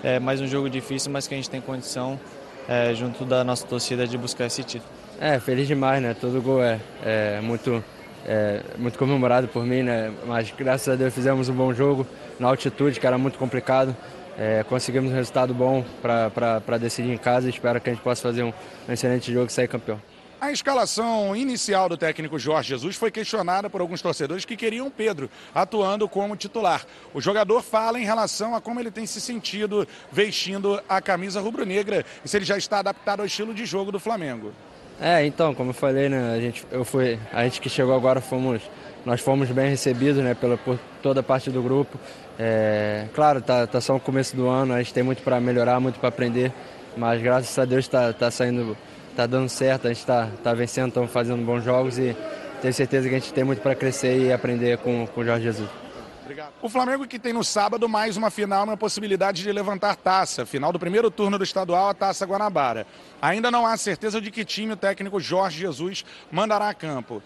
é, 0.03 0.19
mais 0.19 0.41
um 0.41 0.47
jogo 0.47 0.69
difícil, 0.69 1.11
mas 1.11 1.27
que 1.27 1.33
a 1.33 1.37
gente 1.37 1.49
tem 1.49 1.61
condição, 1.61 2.19
é, 2.67 2.93
junto 2.93 3.23
da 3.23 3.43
nossa 3.43 3.65
torcida, 3.65 4.07
de 4.07 4.17
buscar 4.17 4.45
esse 4.47 4.63
título. 4.63 4.91
É, 5.19 5.39
feliz 5.39 5.67
demais, 5.67 6.01
né? 6.01 6.13
Todo 6.19 6.41
gol 6.41 6.61
é, 6.61 6.79
é 7.03 7.39
muito, 7.41 7.83
é, 8.25 8.61
muito 8.77 8.97
comemorado 8.99 9.47
por 9.47 9.65
mim, 9.65 9.83
né? 9.83 10.11
Mas 10.27 10.53
graças 10.55 10.89
a 10.89 10.95
Deus 10.95 11.13
fizemos 11.13 11.49
um 11.49 11.53
bom 11.53 11.73
jogo 11.73 12.05
na 12.39 12.47
altitude, 12.47 12.99
que 12.99 13.07
era 13.07 13.17
muito 13.17 13.39
complicado. 13.39 13.95
É, 14.37 14.63
conseguimos 14.63 15.11
um 15.11 15.15
resultado 15.15 15.53
bom 15.53 15.83
para 16.01 16.77
decidir 16.77 17.11
em 17.11 17.17
casa 17.17 17.47
e 17.47 17.49
espero 17.49 17.81
que 17.81 17.89
a 17.89 17.93
gente 17.93 18.03
possa 18.03 18.21
fazer 18.21 18.43
um, 18.43 18.53
um 18.87 18.93
excelente 18.93 19.33
jogo 19.33 19.47
e 19.47 19.51
sair 19.51 19.67
campeão. 19.67 19.99
A 20.39 20.51
escalação 20.51 21.35
inicial 21.35 21.89
do 21.89 21.97
técnico 21.97 22.37
Jorge 22.37 22.69
Jesus 22.69 22.95
foi 22.95 23.09
questionada 23.09 23.71
por 23.71 23.81
alguns 23.81 24.03
torcedores 24.03 24.45
que 24.45 24.55
queriam 24.55 24.87
Pedro 24.91 25.31
atuando 25.53 26.07
como 26.07 26.35
titular. 26.35 26.85
O 27.11 27.19
jogador 27.19 27.63
fala 27.63 27.99
em 27.99 28.05
relação 28.05 28.53
a 28.53 28.61
como 28.61 28.79
ele 28.79 28.91
tem 28.91 29.07
se 29.07 29.19
sentido 29.19 29.87
vestindo 30.11 30.79
a 30.87 31.01
camisa 31.01 31.41
rubro-negra 31.41 32.05
e 32.23 32.29
se 32.29 32.37
ele 32.37 32.45
já 32.45 32.55
está 32.55 32.77
adaptado 32.77 33.21
ao 33.21 33.25
estilo 33.25 33.51
de 33.51 33.65
jogo 33.65 33.91
do 33.91 33.99
Flamengo. 33.99 34.53
É, 35.01 35.25
então, 35.25 35.55
como 35.55 35.71
eu 35.71 35.73
falei, 35.73 36.07
né, 36.07 36.35
a 36.35 36.39
gente, 36.39 36.63
eu 36.71 36.85
fui, 36.85 37.19
a 37.33 37.43
gente 37.43 37.59
que 37.59 37.69
chegou 37.69 37.95
agora 37.95 38.21
fomos, 38.21 38.61
nós 39.03 39.21
fomos 39.21 39.49
bem 39.49 39.69
recebidos, 39.69 40.23
né, 40.23 40.35
pela, 40.35 40.55
por 40.55 40.77
toda 41.01 41.23
parte 41.23 41.49
do 41.49 41.63
grupo. 41.63 41.99
É, 42.39 43.05
claro, 43.13 43.41
tá, 43.41 43.65
tá 43.65 43.81
só 43.81 43.95
o 43.95 43.99
começo 43.99 44.35
do 44.35 44.47
ano, 44.47 44.73
a 44.73 44.77
gente 44.77 44.93
tem 44.93 45.03
muito 45.03 45.23
para 45.23 45.39
melhorar, 45.39 45.79
muito 45.79 45.99
para 45.99 46.09
aprender, 46.09 46.51
mas 46.95 47.21
graças 47.21 47.57
a 47.57 47.65
Deus 47.65 47.85
está 47.85 48.13
tá 48.13 48.29
saindo 48.29 48.77
tá 49.15 49.25
dando 49.25 49.49
certo, 49.49 49.87
a 49.87 49.89
gente 49.89 50.01
está 50.01 50.29
tá 50.43 50.53
vencendo, 50.53 50.89
estamos 50.89 51.11
fazendo 51.11 51.43
bons 51.43 51.63
jogos 51.63 51.97
e 51.97 52.15
tenho 52.61 52.73
certeza 52.73 53.09
que 53.09 53.15
a 53.15 53.19
gente 53.19 53.33
tem 53.33 53.43
muito 53.43 53.61
para 53.63 53.73
crescer 53.73 54.19
e 54.19 54.31
aprender 54.31 54.77
com, 54.77 55.07
com 55.07 55.21
o 55.21 55.25
Jorge 55.25 55.45
Jesus. 55.45 55.86
Obrigado. 56.27 56.51
O 56.61 56.67
Flamengo 56.67 57.07
que 57.07 57.17
tem 57.17 57.31
no 57.31 57.43
sábado 57.43 57.87
mais 57.87 58.17
uma 58.17 58.29
final, 58.29 58.65
uma 58.65 58.75
possibilidade 58.75 59.41
de 59.41 59.51
levantar 59.51 59.95
taça. 59.95 60.45
Final 60.45 60.73
do 60.73 60.79
primeiro 60.79 61.09
turno 61.09 61.37
do 61.37 61.43
estadual, 61.43 61.87
a 61.87 61.93
Taça 61.93 62.25
Guanabara. 62.25 62.85
Ainda 63.21 63.49
não 63.49 63.65
há 63.65 63.77
certeza 63.77 64.19
de 64.19 64.29
que 64.29 64.43
time 64.43 64.73
o 64.73 64.77
técnico 64.77 65.19
Jorge 65.19 65.59
Jesus 65.59 66.03
mandará 66.29 66.67
a 66.67 66.73
campo. 66.73 67.23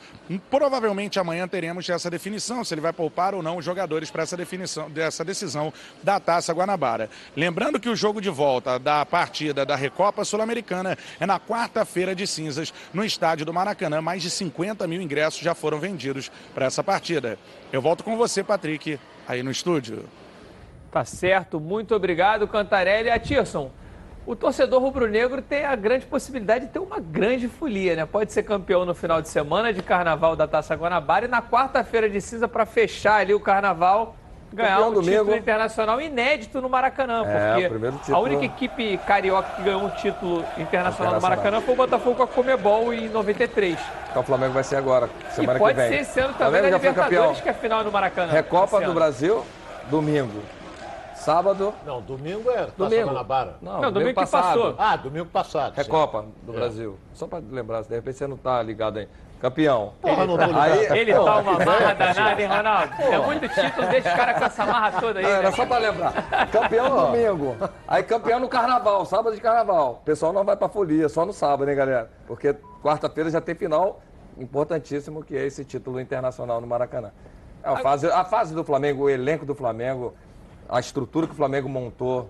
Provavelmente 0.50 1.20
amanhã 1.20 1.48
teremos 1.48 1.90
essa 1.90 2.10
definição, 2.10 2.64
se 2.64 2.74
ele 2.74 2.82
vai 2.82 2.94
poupar 2.94 3.34
ou 3.34 3.42
não 3.42 3.58
os 3.58 3.66
jogadores 3.66 4.12
para 4.12 4.22
essa 4.22 4.38
definição, 4.38 4.90
dessa 4.90 5.26
decisão 5.26 5.74
da 6.04 6.20
Taça 6.20 6.54
Guanabara. 6.54 7.10
Lembrando 7.36 7.80
que 7.80 7.90
o 7.90 7.96
jogo 7.96 8.22
de 8.22 8.30
volta 8.30 8.78
da 8.78 9.04
partida 9.04 9.66
da 9.66 9.76
Recopa 9.76 10.24
Sul-Americana 10.24 10.96
é 11.20 11.26
na 11.26 11.40
quarta-feira 11.40 12.14
de 12.14 12.28
cinzas, 12.28 12.72
no 12.94 13.04
estádio 13.04 13.48
do 13.48 13.54
Maracanã. 13.54 14.00
Mais 14.00 14.22
de 14.22 14.30
50 14.30 14.86
mil 14.88 15.02
ingressos 15.02 15.42
já 15.42 15.56
foram 15.56 15.80
vendidos 15.80 16.32
para 16.54 16.68
essa 16.68 16.84
partida. 16.84 17.40
Eu 17.72 17.82
volto 17.82 18.04
com 18.04 18.18
você, 18.18 18.44
Patrick, 18.44 19.00
aí 19.26 19.42
no 19.42 19.50
estúdio. 19.50 20.04
Tá 20.92 21.06
certo, 21.06 21.58
muito 21.58 21.96
obrigado, 21.96 22.46
Cantarelli. 22.46 23.10
Atirson, 23.10 23.72
o 24.26 24.36
torcedor 24.36 24.82
rubro-negro 24.82 25.42
tem 25.42 25.64
a 25.64 25.74
grande 25.74 26.06
possibilidade 26.06 26.66
de 26.66 26.72
ter 26.74 26.80
uma 26.80 27.00
grande 27.00 27.48
folia, 27.48 27.96
né? 27.96 28.06
Pode 28.06 28.34
ser 28.34 28.44
campeão 28.44 28.86
no 28.86 28.94
final 28.94 29.22
de 29.22 29.30
semana 29.30 29.72
de 29.72 29.82
carnaval 29.82 30.36
da 30.36 30.46
Taça 30.46 30.76
Guanabara 30.76 31.26
e 31.26 31.30
na 31.30 31.42
quarta-feira 31.42 32.10
de 32.10 32.20
cinza 32.20 32.46
para 32.46 32.66
fechar 32.66 33.22
ali 33.22 33.34
o 33.34 33.40
carnaval 33.40 34.18
ganhar 34.54 34.82
um 34.82 34.94
domingo. 34.94 35.20
título 35.20 35.36
internacional 35.36 36.02
inédito 36.02 36.62
no 36.62 36.70
Maracanã, 36.70 37.24
é, 37.26 37.68
porque 37.68 38.12
a 38.12 38.20
única 38.20 38.46
equipe 38.46 38.98
carioca 39.00 39.50
que 39.56 39.64
ganhou 39.64 39.84
um 39.84 39.90
título 39.90 40.40
internacional, 40.58 40.62
internacional. 40.64 41.16
no 41.16 41.22
Maracanã 41.22 41.62
foi 41.62 41.74
o 41.74 41.78
Botafogo 41.78 42.16
com 42.16 42.24
a 42.24 42.28
Comebol 42.28 42.94
em 42.94 43.10
93. 43.10 43.80
Então 44.10 44.22
o 44.22 44.26
Flamengo 44.26 44.54
vai 44.54 44.64
ser 44.64 44.76
agora, 44.76 45.10
semana 45.32 45.58
e 45.58 45.60
pode 45.60 45.76
que 45.76 45.82
vem. 45.82 45.90
ser 45.90 46.02
esse 46.02 46.20
ano 46.20 46.34
também 46.34 46.62
na 46.62 46.70
Libertadores, 46.70 47.42
que 47.42 47.48
é 47.48 47.52
a 47.52 47.56
final 47.56 47.84
no 47.84 47.92
Maracanã. 47.92 48.32
Recopa 48.32 48.82
do 48.82 48.94
Brasil, 48.94 49.44
domingo. 49.90 50.42
Sábado. 51.16 51.72
Não, 51.86 52.02
domingo 52.02 52.50
é 52.50 52.66
Taça 52.66 52.74
domingo. 52.78 53.06
Guanabara. 53.06 53.56
Não, 53.62 53.74
não 53.74 53.92
domingo, 53.92 54.00
domingo 54.00 54.26
que 54.26 54.32
passou. 54.32 54.76
Ah, 54.78 54.96
domingo 54.96 55.26
passado. 55.28 55.76
Recopa 55.76 56.24
sim. 56.24 56.34
do 56.42 56.52
é. 56.52 56.56
Brasil. 56.56 56.98
Só 57.14 57.28
para 57.28 57.44
lembrar, 57.52 57.84
de 57.84 57.94
repente 57.94 58.18
você 58.18 58.26
não 58.26 58.38
tá 58.38 58.62
ligado 58.64 58.98
aí. 58.98 59.08
Campeão. 59.42 59.94
Porra, 60.00 60.24
ele, 60.24 60.38
tá, 60.38 60.62
aí, 60.62 61.00
ele 61.00 61.14
tá 61.14 61.38
uma 61.40 61.66
marra 61.66 61.94
danada, 61.96 62.42
hein, 62.42 62.48
Ronaldo? 62.48 62.94
É 63.00 63.18
muito 63.18 63.50
título, 63.50 63.88
deixa 63.88 64.14
o 64.14 64.16
cara 64.16 64.34
com 64.36 64.46
essa 64.46 64.66
marra 64.68 65.02
toda 65.02 65.20
aí. 65.20 65.26
Não, 65.26 65.32
né? 65.32 65.38
Era 65.40 65.52
só 65.52 65.66
pra 65.66 65.78
lembrar. 65.80 66.14
Campeão 66.52 67.08
domingo. 67.08 67.56
Aí 67.88 68.04
campeão 68.04 68.40
no 68.40 68.48
carnaval, 68.48 69.04
sábado 69.04 69.36
de 69.36 69.42
carnaval. 69.42 69.94
O 69.94 70.06
pessoal 70.06 70.32
não 70.32 70.44
vai 70.44 70.56
pra 70.56 70.70
folia, 70.70 71.10
só 71.10 71.26
no 71.26 71.34
sábado, 71.34 71.68
hein, 71.72 71.76
galera? 71.76 72.12
Porque 72.28 72.56
quarta-feira 72.84 73.32
já 73.32 73.42
tem 73.42 73.56
final 73.56 74.00
importantíssimo, 74.38 75.24
que 75.24 75.36
é 75.36 75.44
esse 75.44 75.66
título 75.66 76.00
internacional 76.00 76.62
no 76.62 76.68
Maracanã. 76.68 77.12
É 77.64 77.70
a 77.70 77.78
fase, 77.78 78.12
a 78.12 78.24
fase 78.24 78.54
do 78.54 78.64
Flamengo, 78.64 79.06
o 79.06 79.10
elenco 79.10 79.44
do 79.44 79.56
Flamengo, 79.56 80.14
a 80.70 80.80
estrutura 80.80 81.26
que 81.26 81.34
o 81.34 81.36
Flamengo 81.36 81.68
montou, 81.68 82.30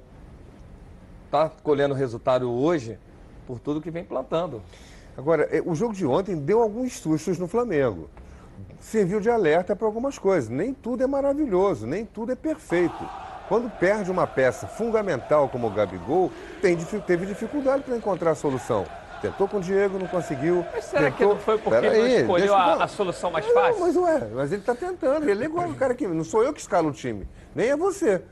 tá 1.30 1.52
colhendo 1.62 1.94
resultado 1.94 2.50
hoje 2.50 2.98
por 3.46 3.60
tudo 3.60 3.82
que 3.82 3.92
vem 3.92 4.06
plantando. 4.06 4.62
Agora, 5.18 5.48
é, 5.52 5.62
o 5.66 5.76
jogo 5.76 5.94
de 5.94 6.06
ontem 6.06 6.36
deu 6.36 6.62
alguns 6.62 6.98
sustos 6.98 7.38
no 7.38 7.48
Flamengo. 7.48 8.10
Serviu 8.80 9.20
de 9.20 9.30
alerta 9.30 9.76
para 9.76 9.86
algumas 9.86 10.18
coisas. 10.18 10.50
Nem 10.50 10.74
tudo 10.74 11.04
é 11.04 11.08
maravilhoso, 11.08 11.86
nem 11.86 12.06
tudo 12.06 12.32
é 12.32 12.36
perfeito. 12.36 13.10
Quando 13.48 13.70
perde 13.70 14.10
uma 14.10 14.26
peça 14.26 14.66
fundamental 14.66 15.50
como 15.50 15.68
o 15.68 15.70
Gabigol, 15.70 16.32
tem, 16.62 16.78
teve 17.06 17.26
dificuldade 17.26 17.84
para 17.84 17.96
encontrar 17.98 18.32
a 18.32 18.36
solução. 18.36 18.86
Tentou 19.22 19.48
com 19.48 19.58
o 19.58 19.62
Diego, 19.62 20.00
não 20.00 20.08
conseguiu. 20.08 20.66
Mas 20.74 20.86
será 20.86 21.12
tentou... 21.12 21.18
que 21.18 21.26
não 21.26 21.40
foi 21.40 21.58
porque 21.58 21.82
Pera 21.82 21.96
não 21.96 22.04
aí, 22.04 22.22
escolheu 22.22 22.56
a, 22.56 22.84
a, 22.84 22.88
solução 22.88 23.30
mais 23.30 23.46
fácil? 23.46 23.80
Não, 23.80 23.88
mas 23.88 23.96
ué, 23.96 24.28
mas 24.34 24.52
ele 24.52 24.62
está 24.62 24.74
tentando. 24.74 25.30
Ele 25.30 25.44
é 25.44 25.46
igual 25.46 25.70
o 25.70 25.76
cara 25.76 25.94
que. 25.94 26.08
Não 26.08 26.24
sou 26.24 26.44
eu 26.44 26.52
que 26.52 26.60
escalo 26.60 26.90
o 26.90 26.92
time, 26.92 27.28
nem 27.54 27.70
é 27.70 27.78
você. 27.78 28.24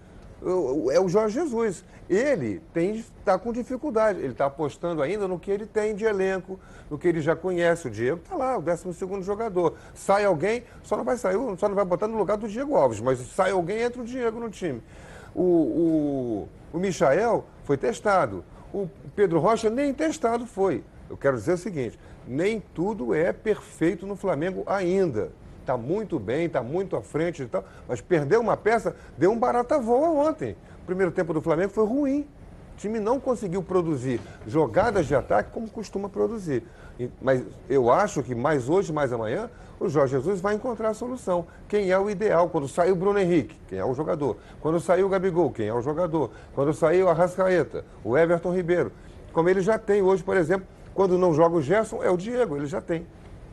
É 0.92 1.00
o 1.00 1.10
Jorge 1.10 1.36
Jesus. 1.36 1.84
Ele 2.10 2.62
está 2.74 3.38
com 3.38 3.52
dificuldade. 3.52 4.20
Ele 4.20 4.32
está 4.32 4.46
apostando 4.46 5.02
ainda 5.02 5.28
no 5.28 5.38
que 5.38 5.52
ele 5.52 5.66
tem 5.66 5.94
de 5.94 6.06
elenco, 6.06 6.60
no 6.90 6.98
que 6.98 7.08
ele 7.08 7.22
já 7.22 7.36
conhece. 7.36 7.88
O 7.88 7.92
Diego 7.92 8.20
está 8.24 8.36
lá, 8.36 8.58
o 8.58 8.62
12 8.62 9.22
jogador. 9.22 9.76
Sai 9.94 10.26
alguém, 10.26 10.64
só 10.84 10.96
não 10.96 11.04
vai 11.04 11.18
sair, 11.18 11.38
só 11.58 11.68
não 11.68 11.76
vai 11.76 11.86
botar 11.86 12.08
no 12.08 12.18
lugar 12.18 12.38
do 12.38 12.48
Diego 12.48 12.76
Alves, 12.76 13.02
mas 13.02 13.20
sai 13.20 13.52
alguém, 13.52 13.82
entra 13.82 14.02
o 14.02 14.06
Diego 14.06 14.40
no 14.40 14.50
time. 14.50 14.82
O, 15.36 15.44
o, 15.44 16.50
o 16.74 16.80
Michael 16.80 17.46
foi 17.64 17.78
testado. 17.78 18.44
O 18.74 18.90
Pedro 19.16 19.40
Rocha 19.40 19.70
nem 19.70 19.94
testado 19.94 20.46
foi. 20.46 20.84
Eu 21.10 21.18
quero 21.18 21.36
dizer 21.36 21.54
o 21.54 21.58
seguinte: 21.58 22.00
nem 22.28 22.62
tudo 22.74 23.14
é 23.14 23.34
perfeito 23.34 24.08
no 24.08 24.16
Flamengo 24.16 24.64
ainda 24.66 25.32
está 25.70 25.78
muito 25.78 26.18
bem, 26.18 26.48
está 26.48 26.64
muito 26.64 26.96
à 26.96 27.02
frente 27.02 27.44
e 27.44 27.46
tal, 27.46 27.64
mas 27.88 28.02
perdeu 28.02 28.42
uma 28.42 28.58
peça, 28.58 28.96
deu 29.18 29.32
um 29.32 29.38
barata 29.38 29.78
voa 29.78 30.10
ontem. 30.10 30.56
O 30.82 30.86
primeiro 30.86 31.12
tempo 31.12 31.32
do 31.32 31.42
Flamengo 31.42 31.72
foi 31.72 31.86
ruim. 31.86 32.28
O 32.74 32.78
time 32.78 33.00
não 33.00 33.20
conseguiu 33.20 33.62
produzir 33.62 34.20
jogadas 34.48 35.06
de 35.06 35.14
ataque 35.14 35.52
como 35.52 35.70
costuma 35.70 36.10
produzir. 36.10 36.64
Mas 37.22 37.44
eu 37.70 37.92
acho 37.92 38.24
que 38.24 38.34
mais 38.34 38.68
hoje, 38.68 38.92
mais 38.92 39.14
amanhã, 39.14 39.50
o 39.80 39.88
Jorge 39.88 40.14
Jesus 40.14 40.42
vai 40.42 40.56
encontrar 40.56 40.90
a 40.90 40.94
solução. 40.94 41.46
Quem 41.68 41.92
é 41.92 42.00
o 42.00 42.10
ideal? 42.10 42.50
Quando 42.50 42.68
saiu 42.68 42.94
o 42.94 42.98
Bruno 42.98 43.20
Henrique, 43.20 43.56
quem 43.68 43.78
é 43.78 43.86
o 43.86 43.94
jogador? 43.94 44.38
Quando 44.60 44.80
saiu 44.80 45.06
o 45.06 45.10
Gabigol, 45.10 45.52
quem 45.52 45.68
é 45.68 45.74
o 45.74 45.82
jogador? 45.82 46.32
Quando 46.56 46.74
saiu 46.74 47.10
a 47.10 47.14
Rascaeta, 47.14 47.86
o 48.04 48.18
Everton 48.18 48.54
Ribeiro. 48.54 48.92
Como 49.32 49.48
ele 49.48 49.62
já 49.62 49.78
tem 49.78 50.02
hoje, 50.02 50.24
por 50.24 50.36
exemplo, 50.36 50.68
quando 50.96 51.18
não 51.18 51.34
joga 51.34 51.56
o 51.58 51.62
Gerson, 51.62 52.02
é 52.02 52.10
o 52.10 52.18
Diego, 52.18 52.58
ele 52.58 52.66
já 52.66 52.82
tem. 52.82 53.06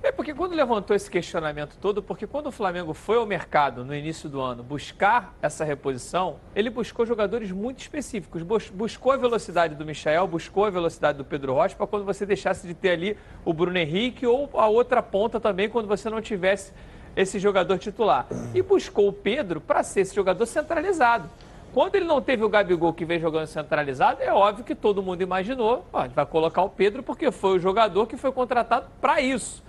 É 0.06 0.12
porque 0.12 0.32
quando 0.32 0.54
levantou 0.54 0.94
esse 0.94 1.10
questionamento 1.10 1.76
todo, 1.80 2.00
porque 2.00 2.28
quando 2.28 2.46
o 2.46 2.52
Flamengo 2.52 2.94
foi 2.94 3.16
ao 3.16 3.26
mercado 3.26 3.84
no 3.84 3.92
início 3.92 4.28
do 4.28 4.40
ano 4.40 4.62
buscar 4.62 5.34
essa 5.42 5.64
reposição, 5.64 6.36
ele 6.54 6.70
buscou 6.70 7.04
jogadores 7.04 7.50
muito 7.50 7.80
específicos. 7.80 8.40
Buscou 8.72 9.10
a 9.10 9.16
velocidade 9.16 9.74
do 9.74 9.84
Michel, 9.84 10.28
buscou 10.28 10.64
a 10.64 10.70
velocidade 10.70 11.18
do 11.18 11.24
Pedro 11.24 11.54
Rocha, 11.54 11.74
para 11.74 11.88
quando 11.88 12.04
você 12.04 12.24
deixasse 12.24 12.68
de 12.68 12.72
ter 12.72 12.90
ali 12.90 13.18
o 13.44 13.52
Bruno 13.52 13.76
Henrique 13.76 14.24
ou 14.24 14.48
a 14.54 14.68
outra 14.68 15.02
ponta 15.02 15.40
também, 15.40 15.68
quando 15.68 15.88
você 15.88 16.08
não 16.08 16.22
tivesse 16.22 16.72
esse 17.16 17.40
jogador 17.40 17.76
titular. 17.76 18.28
E 18.54 18.62
buscou 18.62 19.08
o 19.08 19.12
Pedro 19.12 19.60
para 19.60 19.82
ser 19.82 20.02
esse 20.02 20.14
jogador 20.14 20.46
centralizado. 20.46 21.28
Quando 21.74 21.96
ele 21.96 22.04
não 22.04 22.22
teve 22.22 22.44
o 22.44 22.48
Gabigol 22.48 22.92
que 22.92 23.04
vem 23.04 23.18
jogando 23.18 23.48
centralizado, 23.48 24.22
é 24.22 24.32
óbvio 24.32 24.64
que 24.64 24.76
todo 24.76 25.02
mundo 25.02 25.20
imaginou, 25.20 25.84
ó, 25.92 26.06
vai 26.06 26.24
colocar 26.24 26.62
o 26.62 26.70
Pedro 26.70 27.02
porque 27.02 27.32
foi 27.32 27.56
o 27.56 27.58
jogador 27.58 28.06
que 28.06 28.16
foi 28.16 28.30
contratado 28.30 28.86
para 29.00 29.20
isso 29.20 29.66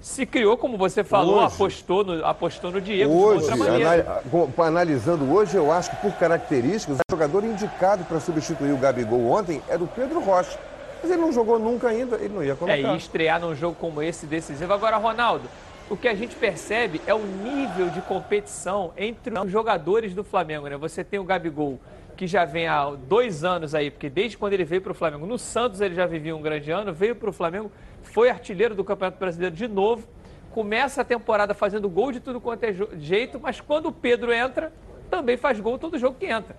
se 0.00 0.24
criou, 0.24 0.56
como 0.56 0.76
você 0.76 1.02
falou, 1.02 1.36
hoje, 1.36 1.54
apostou, 1.54 2.04
no, 2.04 2.24
apostou 2.24 2.70
no 2.70 2.80
Diego 2.80 3.12
hoje, 3.12 3.46
de 3.46 3.50
outra 3.50 3.56
maneira. 3.56 4.22
Analisando 4.58 5.32
hoje, 5.32 5.56
eu 5.56 5.72
acho 5.72 5.90
que 5.90 5.96
por 5.96 6.12
características, 6.12 6.98
o 6.98 7.00
jogador 7.10 7.44
indicado 7.44 8.04
para 8.04 8.20
substituir 8.20 8.72
o 8.72 8.76
Gabigol 8.76 9.26
ontem 9.26 9.62
era 9.68 9.82
o 9.82 9.86
Pedro 9.86 10.20
Rocha. 10.20 10.58
Mas 11.02 11.10
ele 11.10 11.20
não 11.20 11.32
jogou 11.32 11.58
nunca 11.58 11.88
ainda, 11.88 12.16
ele 12.16 12.34
não 12.34 12.42
ia 12.42 12.56
colocar. 12.56 12.76
É, 12.76 12.80
e 12.80 12.96
estrear 12.96 13.40
num 13.40 13.54
jogo 13.54 13.76
como 13.78 14.02
esse 14.02 14.26
decisivo. 14.26 14.72
Agora, 14.72 14.96
Ronaldo, 14.96 15.48
o 15.90 15.96
que 15.96 16.08
a 16.08 16.14
gente 16.14 16.34
percebe 16.36 17.00
é 17.06 17.14
o 17.14 17.20
nível 17.20 17.88
de 17.90 18.00
competição 18.02 18.92
entre 18.96 19.38
os 19.38 19.50
jogadores 19.50 20.12
do 20.12 20.24
Flamengo, 20.24 20.68
né? 20.68 20.76
Você 20.76 21.04
tem 21.04 21.18
o 21.18 21.24
Gabigol, 21.24 21.78
que 22.16 22.26
já 22.26 22.44
vem 22.44 22.66
há 22.66 22.90
dois 22.90 23.44
anos 23.44 23.74
aí, 23.74 23.90
porque 23.90 24.10
desde 24.10 24.36
quando 24.36 24.52
ele 24.52 24.64
veio 24.64 24.82
para 24.82 24.92
o 24.92 24.94
Flamengo, 24.94 25.24
no 25.24 25.38
Santos 25.38 25.80
ele 25.80 25.94
já 25.94 26.04
vivia 26.04 26.34
um 26.34 26.42
grande 26.42 26.70
ano, 26.70 26.92
veio 26.92 27.14
para 27.14 27.30
o 27.30 27.32
Flamengo, 27.32 27.70
foi 28.02 28.30
artilheiro 28.30 28.74
do 28.74 28.84
Campeonato 28.84 29.18
Brasileiro 29.18 29.54
de 29.54 29.68
novo, 29.68 30.06
começa 30.50 31.02
a 31.02 31.04
temporada 31.04 31.54
fazendo 31.54 31.88
gol 31.88 32.10
de 32.12 32.20
tudo 32.20 32.40
quanto 32.40 32.64
é 32.64 32.74
jeito, 32.98 33.38
mas 33.38 33.60
quando 33.60 33.86
o 33.86 33.92
Pedro 33.92 34.32
entra, 34.32 34.72
também 35.10 35.36
faz 35.36 35.60
gol 35.60 35.78
todo 35.78 35.98
jogo 35.98 36.16
que 36.18 36.26
entra. 36.26 36.56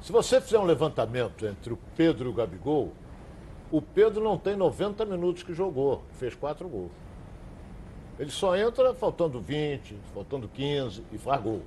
Se 0.00 0.12
você 0.12 0.40
fizer 0.40 0.58
um 0.58 0.64
levantamento 0.64 1.46
entre 1.46 1.72
o 1.72 1.78
Pedro 1.96 2.28
e 2.28 2.30
o 2.30 2.34
Gabigol, 2.34 2.92
o 3.70 3.82
Pedro 3.82 4.22
não 4.22 4.38
tem 4.38 4.56
90 4.56 5.04
minutos 5.04 5.42
que 5.42 5.52
jogou, 5.52 6.02
fez 6.12 6.34
quatro 6.34 6.68
gols. 6.68 6.92
Ele 8.18 8.30
só 8.30 8.56
entra 8.56 8.94
faltando 8.94 9.40
20, 9.40 9.96
faltando 10.14 10.48
15 10.48 11.04
e 11.12 11.18
faz 11.18 11.40
gol. 11.40 11.62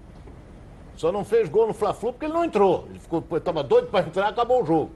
Só 1.02 1.12
não 1.12 1.26
fez 1.26 1.49
gol 1.49 1.66
no 1.66 1.74
Fla-Flu 1.74 2.14
porque 2.14 2.28
ele 2.28 2.34
não 2.36 2.45
entrou. 2.45 2.86
Ele 2.88 2.99
ficou, 2.99 3.26
estava 3.36 3.64
doido 3.64 3.88
para 3.88 4.06
entrar, 4.06 4.28
acabou 4.28 4.62
o 4.62 4.66
jogo. 4.68 4.91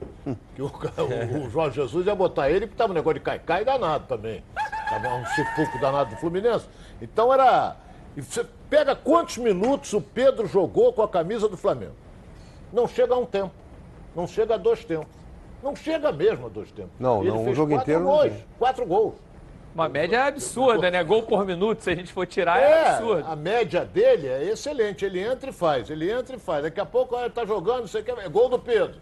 Que 0.54 0.62
o, 0.62 0.66
o, 1.34 1.46
o 1.46 1.50
Jorge 1.50 1.80
Jesus 1.80 2.06
ia 2.06 2.14
botar 2.14 2.48
ele 2.48 2.60
porque 2.60 2.74
estava 2.74 2.92
um 2.92 2.94
negócio 2.94 3.18
de 3.18 3.24
cai-cai 3.24 3.64
danado 3.64 4.04
também. 4.06 4.40
Estava 4.84 5.16
um 5.16 5.26
sufoco 5.26 5.80
danado 5.80 6.10
do 6.10 6.16
Fluminense. 6.20 6.68
Então 7.02 7.34
era. 7.34 7.74
Você 8.16 8.46
pega 8.70 8.94
quantos 8.94 9.38
minutos 9.38 9.92
o 9.94 10.00
Pedro 10.00 10.46
jogou 10.46 10.92
com 10.92 11.02
a 11.02 11.08
camisa 11.08 11.48
do 11.48 11.56
Flamengo. 11.56 11.96
Não 12.72 12.86
chega 12.86 13.12
a 13.12 13.18
um 13.18 13.26
tempo. 13.26 13.50
Não 14.14 14.28
chega 14.28 14.54
a 14.54 14.58
dois 14.58 14.84
tempos. 14.84 15.08
Não 15.60 15.74
chega 15.74 16.12
mesmo 16.12 16.46
a 16.46 16.48
dois 16.48 16.70
tempos. 16.70 16.92
Não, 17.00 17.20
ele 17.20 17.32
não, 17.32 17.42
fez 17.42 17.50
o 17.50 17.54
jogo 17.56 17.72
quatro 17.72 17.82
inteiro 17.82 18.04
gols. 18.04 18.32
Quatro 18.60 18.86
gols. 18.86 19.14
Uma 19.76 19.90
média 19.90 20.24
absurda, 20.24 20.90
né? 20.90 21.04
Gol 21.04 21.22
por 21.24 21.44
minuto, 21.44 21.82
se 21.82 21.90
a 21.90 21.94
gente 21.94 22.10
for 22.10 22.26
tirar, 22.26 22.58
é, 22.58 22.64
É, 22.70 22.88
absurdo. 22.94 23.26
a 23.30 23.36
média 23.36 23.84
dele 23.84 24.26
é 24.26 24.44
excelente. 24.44 25.04
Ele 25.04 25.20
entra 25.20 25.50
e 25.50 25.52
faz, 25.52 25.90
ele 25.90 26.10
entra 26.10 26.34
e 26.34 26.38
faz. 26.38 26.62
Daqui 26.62 26.80
a 26.80 26.86
pouco 26.86 27.14
ele 27.14 27.28
tá 27.28 27.44
jogando, 27.44 27.86
você 27.86 28.02
quer. 28.02 28.16
É 28.16 28.26
gol 28.26 28.48
do 28.48 28.58
Pedro. 28.58 28.94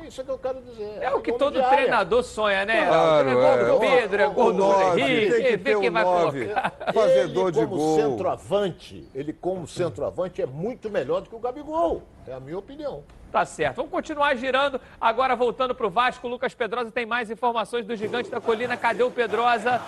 É 0.00 0.06
isso 0.06 0.22
que 0.22 0.30
eu 0.30 0.38
quero 0.38 0.62
dizer. 0.62 0.98
É 1.00 1.10
o 1.12 1.20
que 1.20 1.32
todo 1.32 1.60
treinador 1.60 2.22
sonha, 2.22 2.64
né? 2.64 2.86
Claro, 2.86 3.28
é 3.30 3.34
gol 3.34 3.78
do 3.80 3.84
é. 3.84 4.00
Pedro, 4.00 4.22
é 4.22 4.26
gol 4.28 4.46
o 4.46 4.52
do 4.52 4.98
Henrique, 5.00 5.56
vê 5.56 5.76
quem 5.80 5.90
vai 5.90 6.04
nove. 6.04 6.44
colocar. 6.46 6.72
Fazedor 6.94 7.48
ele, 7.48 7.52
de 7.52 7.66
como 7.66 7.76
gol. 7.76 7.96
centroavante, 7.96 9.08
ele 9.12 9.32
como 9.32 9.66
centroavante 9.66 10.40
é 10.40 10.46
muito 10.46 10.88
melhor 10.88 11.20
do 11.22 11.28
que 11.28 11.34
o 11.34 11.40
Gabigol. 11.40 12.02
É 12.28 12.32
a 12.32 12.38
minha 12.38 12.56
opinião. 12.58 13.02
Tá 13.30 13.44
certo. 13.44 13.76
Vamos 13.76 13.92
continuar 13.92 14.34
girando. 14.36 14.80
Agora 15.00 15.36
voltando 15.36 15.74
pro 15.74 15.88
Vasco, 15.88 16.26
o 16.26 16.30
Lucas 16.30 16.52
Pedrosa 16.52 16.90
tem 16.90 17.06
mais 17.06 17.30
informações 17.30 17.86
do 17.86 17.94
Gigante 17.94 18.28
da 18.28 18.40
Colina. 18.40 18.76
Cadê 18.76 19.02
o 19.02 19.10
Pedrosa? 19.10 19.80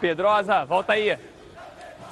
Pedrosa, 0.00 0.64
volta 0.64 0.94
aí. 0.94 1.18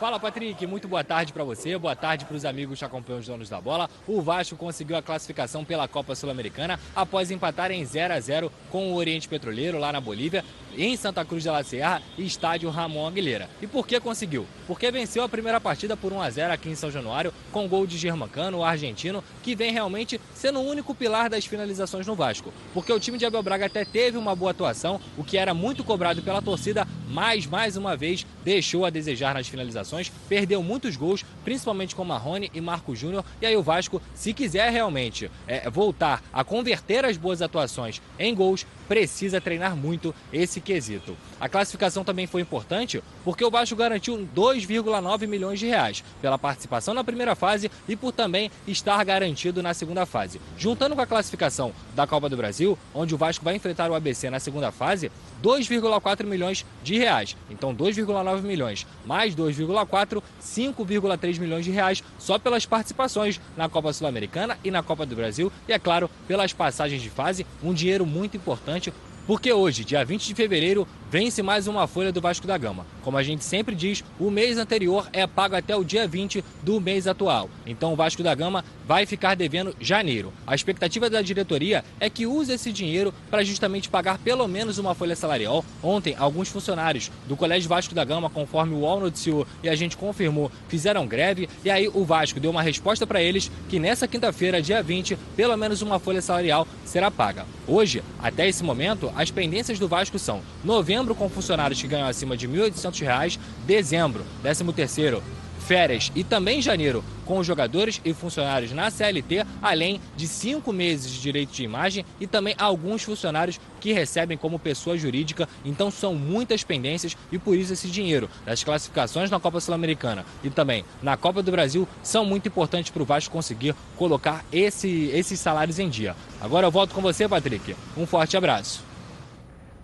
Fala, 0.02 0.18
Patrick. 0.18 0.66
Muito 0.66 0.88
boa 0.88 1.04
tarde 1.04 1.32
para 1.32 1.44
você. 1.44 1.78
Boa 1.78 1.94
tarde 1.94 2.24
para 2.24 2.36
os 2.36 2.44
amigos 2.44 2.80
que 2.80 2.84
acompanham 2.84 3.20
os 3.20 3.26
donos 3.26 3.48
da 3.48 3.60
bola. 3.60 3.88
O 4.04 4.20
Vasco 4.20 4.56
conseguiu 4.56 4.96
a 4.96 5.00
classificação 5.00 5.64
pela 5.64 5.86
Copa 5.86 6.16
Sul-Americana 6.16 6.76
após 6.92 7.30
empatar 7.30 7.70
em 7.70 7.84
0 7.84 8.12
a 8.12 8.18
0 8.18 8.52
com 8.68 8.92
o 8.92 8.96
Oriente 8.96 9.28
Petroleiro 9.28 9.78
lá 9.78 9.92
na 9.92 10.00
Bolívia, 10.00 10.44
em 10.76 10.96
Santa 10.96 11.24
Cruz 11.24 11.44
de 11.44 11.50
la 11.50 11.62
Sierra, 11.62 12.02
estádio 12.18 12.68
Ramon 12.68 13.06
Aguilera. 13.06 13.48
E 13.60 13.66
por 13.68 13.86
que 13.86 14.00
conseguiu? 14.00 14.44
Porque 14.66 14.90
venceu 14.90 15.22
a 15.22 15.28
primeira 15.28 15.60
partida 15.60 15.96
por 15.96 16.12
1 16.12 16.20
a 16.20 16.30
0 16.30 16.52
aqui 16.52 16.68
em 16.68 16.74
São 16.74 16.90
Januário, 16.90 17.32
com 17.52 17.68
gol 17.68 17.86
de 17.86 17.96
Germancano, 17.96 18.58
o 18.58 18.64
argentino, 18.64 19.22
que 19.40 19.54
vem 19.54 19.70
realmente 19.70 20.20
sendo 20.34 20.58
o 20.58 20.68
único 20.68 20.96
pilar 20.96 21.30
das 21.30 21.46
finalizações 21.46 22.08
no 22.08 22.16
Vasco. 22.16 22.52
Porque 22.74 22.92
o 22.92 22.98
time 22.98 23.18
de 23.18 23.26
Abel 23.26 23.42
Braga 23.42 23.66
até 23.66 23.84
teve 23.84 24.18
uma 24.18 24.34
boa 24.34 24.50
atuação, 24.50 25.00
o 25.16 25.22
que 25.22 25.38
era 25.38 25.54
muito 25.54 25.84
cobrado 25.84 26.22
pela 26.22 26.42
torcida, 26.42 26.88
mas 27.08 27.46
mais 27.46 27.76
uma 27.76 27.96
vez 27.96 28.26
deixou 28.42 28.86
a 28.86 28.90
desejar 28.90 29.34
nas 29.34 29.46
finalizações, 29.46 29.91
perdeu 30.28 30.62
muitos 30.62 30.96
gols, 30.96 31.24
principalmente 31.44 31.94
com 31.94 32.04
Marrone 32.04 32.50
e 32.54 32.60
Marco 32.60 32.94
Júnior. 32.94 33.24
E 33.40 33.46
aí 33.46 33.56
o 33.56 33.62
Vasco, 33.62 34.00
se 34.14 34.32
quiser 34.32 34.70
realmente 34.70 35.30
é, 35.46 35.68
voltar 35.68 36.22
a 36.32 36.42
converter 36.44 37.04
as 37.04 37.16
boas 37.16 37.42
atuações 37.42 38.00
em 38.18 38.34
gols, 38.34 38.66
precisa 38.88 39.40
treinar 39.40 39.76
muito 39.76 40.14
esse 40.32 40.60
quesito. 40.60 41.16
A 41.42 41.48
classificação 41.48 42.04
também 42.04 42.28
foi 42.28 42.40
importante 42.40 43.02
porque 43.24 43.44
o 43.44 43.50
Vasco 43.50 43.74
garantiu 43.74 44.16
2,9 44.32 45.26
milhões 45.26 45.58
de 45.58 45.66
reais 45.66 46.04
pela 46.20 46.38
participação 46.38 46.94
na 46.94 47.02
primeira 47.02 47.34
fase 47.34 47.68
e 47.88 47.96
por 47.96 48.12
também 48.12 48.48
estar 48.64 49.02
garantido 49.02 49.60
na 49.60 49.74
segunda 49.74 50.06
fase. 50.06 50.40
Juntando 50.56 50.94
com 50.94 51.02
a 51.02 51.06
classificação 51.06 51.72
da 51.96 52.06
Copa 52.06 52.28
do 52.28 52.36
Brasil, 52.36 52.78
onde 52.94 53.12
o 53.12 53.18
Vasco 53.18 53.44
vai 53.44 53.56
enfrentar 53.56 53.90
o 53.90 53.94
ABC 53.96 54.30
na 54.30 54.38
segunda 54.38 54.70
fase, 54.70 55.10
2,4 55.42 56.24
milhões 56.24 56.64
de 56.80 56.96
reais. 56.96 57.36
Então 57.50 57.74
2,9 57.74 58.42
milhões 58.42 58.86
mais 59.04 59.34
2,4, 59.34 60.22
5,3 60.40 61.40
milhões 61.40 61.64
de 61.64 61.72
reais 61.72 62.04
só 62.20 62.38
pelas 62.38 62.66
participações 62.66 63.40
na 63.56 63.68
Copa 63.68 63.92
Sul-Americana 63.92 64.56
e 64.62 64.70
na 64.70 64.80
Copa 64.80 65.04
do 65.04 65.16
Brasil 65.16 65.50
e 65.66 65.72
é 65.72 65.78
claro, 65.80 66.08
pelas 66.28 66.52
passagens 66.52 67.02
de 67.02 67.10
fase, 67.10 67.44
um 67.60 67.74
dinheiro 67.74 68.06
muito 68.06 68.36
importante 68.36 68.92
porque 69.26 69.52
hoje, 69.52 69.84
dia 69.84 70.04
20 70.04 70.26
de 70.26 70.34
fevereiro, 70.34 70.86
vence 71.10 71.42
mais 71.42 71.66
uma 71.66 71.86
folha 71.86 72.10
do 72.10 72.20
Vasco 72.20 72.46
da 72.46 72.56
Gama. 72.56 72.86
Como 73.02 73.18
a 73.18 73.22
gente 73.22 73.44
sempre 73.44 73.74
diz, 73.74 74.02
o 74.18 74.30
mês 74.30 74.56
anterior 74.56 75.08
é 75.12 75.26
pago 75.26 75.54
até 75.54 75.76
o 75.76 75.84
dia 75.84 76.08
20 76.08 76.42
do 76.62 76.80
mês 76.80 77.06
atual. 77.06 77.50
Então 77.66 77.92
o 77.92 77.96
Vasco 77.96 78.22
da 78.22 78.34
Gama 78.34 78.64
vai 78.86 79.04
ficar 79.04 79.36
devendo 79.36 79.76
janeiro. 79.78 80.32
A 80.46 80.54
expectativa 80.54 81.10
da 81.10 81.20
diretoria 81.20 81.84
é 82.00 82.08
que 82.08 82.26
use 82.26 82.52
esse 82.52 82.72
dinheiro 82.72 83.12
para 83.30 83.44
justamente 83.44 83.90
pagar 83.90 84.18
pelo 84.18 84.48
menos 84.48 84.78
uma 84.78 84.94
folha 84.94 85.14
salarial. 85.14 85.64
Ontem, 85.82 86.16
alguns 86.18 86.48
funcionários 86.48 87.10
do 87.28 87.36
Colégio 87.36 87.68
Vasco 87.68 87.94
da 87.94 88.04
Gama, 88.04 88.30
conforme 88.30 88.74
o 88.74 88.78
UOL 88.78 89.00
noticiou 89.00 89.46
e 89.62 89.68
a 89.68 89.74
gente 89.74 89.96
confirmou, 89.96 90.50
fizeram 90.66 91.06
greve 91.06 91.48
e 91.62 91.70
aí 91.70 91.88
o 91.92 92.04
Vasco 92.04 92.40
deu 92.40 92.50
uma 92.50 92.62
resposta 92.62 93.06
para 93.06 93.22
eles 93.22 93.50
que 93.68 93.78
nessa 93.78 94.08
quinta-feira, 94.08 94.62
dia 94.62 94.82
20, 94.82 95.16
pelo 95.36 95.56
menos 95.58 95.82
uma 95.82 95.98
folha 95.98 96.22
salarial 96.22 96.66
será 96.86 97.10
paga. 97.10 97.44
Hoje, 97.66 98.02
até 98.18 98.48
esse 98.48 98.64
momento, 98.64 99.11
as 99.14 99.30
pendências 99.30 99.78
do 99.78 99.88
Vasco 99.88 100.18
são 100.18 100.42
novembro 100.64 101.14
com 101.14 101.28
funcionários 101.28 101.80
que 101.80 101.88
ganham 101.88 102.08
acima 102.08 102.36
de 102.36 102.46
R$ 102.46 102.70
1.800, 102.70 103.38
dezembro, 103.66 104.24
13º, 104.44 105.20
férias 105.62 106.12
e 106.14 106.24
também 106.24 106.60
janeiro 106.60 107.04
com 107.24 107.38
os 107.38 107.46
jogadores 107.46 108.00
e 108.04 108.12
funcionários 108.12 108.72
na 108.72 108.90
CLT, 108.90 109.46
além 109.62 110.00
de 110.16 110.26
cinco 110.26 110.72
meses 110.72 111.10
de 111.10 111.20
direito 111.20 111.52
de 111.52 111.62
imagem 111.62 112.04
e 112.20 112.26
também 112.26 112.54
alguns 112.58 113.02
funcionários 113.04 113.60
que 113.80 113.92
recebem 113.92 114.36
como 114.36 114.58
pessoa 114.58 114.98
jurídica. 114.98 115.48
Então 115.64 115.90
são 115.90 116.14
muitas 116.14 116.64
pendências 116.64 117.16
e 117.30 117.38
por 117.38 117.56
isso 117.56 117.72
esse 117.72 117.88
dinheiro 117.88 118.28
das 118.44 118.62
classificações 118.62 119.30
na 119.30 119.40
Copa 119.40 119.60
Sul-Americana 119.60 120.26
e 120.42 120.50
também 120.50 120.84
na 121.00 121.16
Copa 121.16 121.42
do 121.42 121.50
Brasil 121.50 121.88
são 122.02 122.24
muito 122.24 122.48
importantes 122.48 122.90
para 122.90 123.02
o 123.02 123.06
Vasco 123.06 123.32
conseguir 123.32 123.74
colocar 123.96 124.44
esse, 124.52 125.10
esses 125.14 125.38
salários 125.40 125.78
em 125.78 125.88
dia. 125.88 126.16
Agora 126.40 126.66
eu 126.66 126.70
volto 126.70 126.92
com 126.92 127.00
você, 127.00 127.28
Patrick. 127.28 127.74
Um 127.96 128.06
forte 128.06 128.36
abraço. 128.36 128.91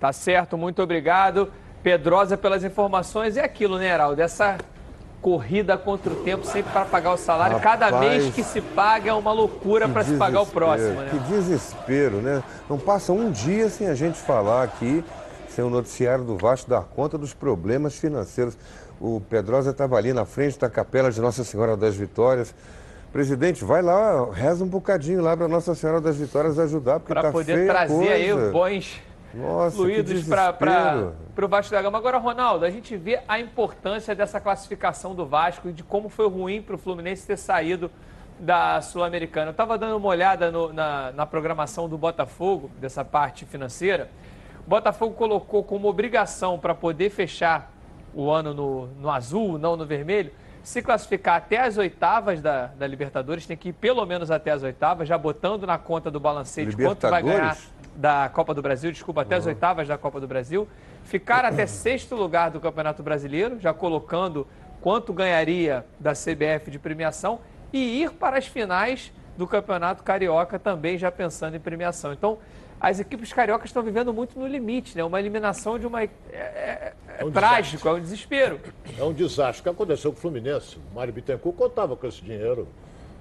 Tá 0.01 0.13
certo, 0.13 0.57
muito 0.57 0.83
obrigado. 0.83 1.51
Pedrosa 1.83 2.37
pelas 2.37 2.65
informações. 2.65 3.37
É 3.37 3.45
aquilo, 3.45 3.79
né, 3.79 3.89
Heraldo? 3.89 4.21
Essa 4.21 4.59
corrida 5.21 5.77
contra 5.77 6.13
o 6.13 6.17
tempo 6.17 6.47
sempre 6.47 6.73
para 6.73 6.85
pagar 6.85 7.13
o 7.13 7.17
salário. 7.17 7.59
Cada 7.61 7.87
Rapaz, 7.87 8.23
mês 8.23 8.35
que 8.35 8.43
se 8.43 8.61
paga 8.61 9.11
é 9.11 9.13
uma 9.13 9.33
loucura 9.33 9.89
para 9.89 10.05
se 10.05 10.17
pagar 10.17 10.43
o 10.43 10.47
próximo, 10.47 11.01
né? 11.01 11.09
Que 11.11 11.19
desespero, 11.19 12.17
né? 12.19 12.43
Não 12.71 12.79
passa 12.79 13.13
um 13.13 13.31
dia 13.31 13.69
sem 13.69 13.89
a 13.89 13.95
gente 13.95 14.19
falar 14.19 14.63
aqui, 14.63 15.05
sem 15.49 15.65
o 15.65 15.71
noticiário 15.71 16.25
do 16.25 16.37
Vasco 16.37 16.71
dar 16.71 16.83
conta 16.83 17.19
dos 17.19 17.35
problemas 17.35 17.99
financeiros. 17.99 18.57
O 19.01 19.21
Pedrosa 19.21 19.71
estava 19.71 19.97
ali 19.97 20.13
na 20.13 20.25
frente 20.25 20.59
da 20.59 20.71
capela 20.71 21.11
de 21.11 21.21
Nossa 21.21 21.43
Senhora 21.43 21.77
das 21.77 21.97
Vitórias. 21.97 22.55
Presidente, 23.13 23.65
vai 23.65 23.81
lá, 23.81 24.29
reza 24.33 24.63
um 24.63 24.69
bocadinho 24.69 25.23
lá 25.23 25.37
para 25.37 25.49
Nossa 25.49 25.75
Senhora 25.75 26.01
das 26.01 26.17
Vitórias 26.17 26.59
ajudar, 26.59 27.01
porque 27.01 27.13
Para 27.15 27.23
tá 27.23 27.33
poder 27.33 27.67
trazer 27.67 28.13
aí 28.13 28.31
coisa. 28.31 28.47
os 28.47 28.53
bons 28.53 29.08
Nossa, 29.35 29.71
que 29.77 29.77
fluidos 29.77 30.25
para 30.27 31.45
o 31.45 31.49
Vasco 31.49 31.73
da 31.73 31.83
Gama. 31.83 31.99
Agora, 31.99 32.19
Ronaldo, 32.19 32.65
a 32.65 32.71
gente 32.71 32.97
vê 32.97 33.21
a 33.29 33.39
importância 33.39 34.15
dessa 34.15 34.41
classificação 34.41 35.15
do 35.15 35.27
Vasco 35.27 35.69
e 35.69 35.73
de 35.73 35.83
como 35.83 36.09
foi 36.09 36.29
ruim 36.29 36.63
para 36.63 36.75
o 36.75 36.79
Fluminense 36.79 37.27
ter 37.27 37.37
saído 37.37 37.91
da 38.39 38.81
Sul-Americana. 38.81 39.49
Eu 39.49 39.51
estava 39.53 39.77
dando 39.77 39.97
uma 39.97 40.09
olhada 40.09 40.51
no- 40.51 40.73
na, 40.73 41.13
na 41.13 41.27
programação 41.27 41.89
do 41.89 41.99
Botafogo, 41.99 42.71
dessa 42.81 43.05
parte 43.05 43.45
financeira. 43.45 44.09
O 44.67 44.71
Botafogo 44.71 45.15
colocou 45.15 45.63
como 45.65 45.89
obrigação 45.89 46.59
para 46.59 46.75
poder 46.75 47.11
fechar 47.11 47.71
o 48.15 48.31
ano 48.31 48.55
no, 48.55 48.87
no 49.01 49.11
azul, 49.11 49.59
não 49.59 49.77
no 49.77 49.85
vermelho, 49.85 50.31
se 50.63 50.83
classificar 50.83 51.37
até 51.37 51.61
as 51.61 51.77
oitavas 51.79 52.41
da, 52.41 52.67
da 52.67 52.87
Libertadores, 52.87 53.47
tem 53.47 53.57
que 53.57 53.71
ir 53.71 53.73
pelo 53.73 54.05
menos 54.05 54.31
até 54.31 54.51
as 54.51 54.63
oitavas, 54.63 55.09
já 55.09 55.17
botando 55.17 55.67
na 55.67 55.79
conta 55.79 56.11
do 56.11 56.21
balancete 56.21 56.77
quanto 56.89 57.01
vai 57.11 57.23
ganhar? 57.23 57.57
Da 57.99 58.29
Copa 58.29 58.55
do 58.55 58.63
Brasil, 58.63 58.93
desculpa, 58.93 59.23
até 59.23 59.35
as 59.35 59.45
oitavas 59.45 59.89
da 59.89 59.99
Copa 59.99 60.21
do 60.21 60.29
Brasil, 60.29 60.69
ficar 61.03 61.45
até 61.45 61.67
sexto 61.67 62.15
lugar 62.15 62.49
do 62.49 62.61
Campeonato 62.61 63.03
Brasileiro, 63.03 63.59
já 63.59 63.75
colocando 63.75 64.47
quanto 64.81 65.13
ganharia 65.13 65.85
da 65.99 66.13
CBF 66.13 66.71
de 66.71 66.79
premiação, 66.79 67.41
e 67.73 68.01
ir 68.01 68.13
para 68.13 68.39
as 68.39 68.47
finais 68.47 69.13
do 69.37 69.49
Campeonato 69.49 70.05
Carioca 70.05 70.61
também 70.61 70.97
já 70.97 71.11
pensando 71.11 71.57
em 71.57 71.61
premiação. 71.61 72.13
Então, 72.13 72.39
as 72.81 73.01
equipes 73.01 73.33
cariocas 73.33 73.69
estão 73.69 73.83
vivendo 73.83 74.15
muito 74.15 74.39
no 74.39 74.47
limite, 74.47 74.97
né? 74.97 75.03
Uma 75.03 75.19
eliminação 75.19 75.77
de 75.77 75.85
uma. 75.85 76.01
É, 76.01 76.11
é, 76.33 76.95
é, 77.09 77.17
é 77.19 77.25
um 77.25 77.33
trágico, 77.33 77.79
desastre. 77.79 77.89
é 77.89 77.93
um 77.93 78.01
desespero. 78.01 78.61
É 78.97 79.05
um 79.05 79.13
desastre. 79.13 79.61
O 79.61 79.63
que 79.65 79.69
aconteceu 79.71 80.13
com 80.13 80.19
o 80.19 80.21
Fluminense? 80.21 80.77
O 80.93 80.95
Mário 80.95 81.13
Bittencourt 81.13 81.57
contava 81.57 81.97
com 81.97 82.07
esse 82.07 82.23
dinheiro 82.23 82.69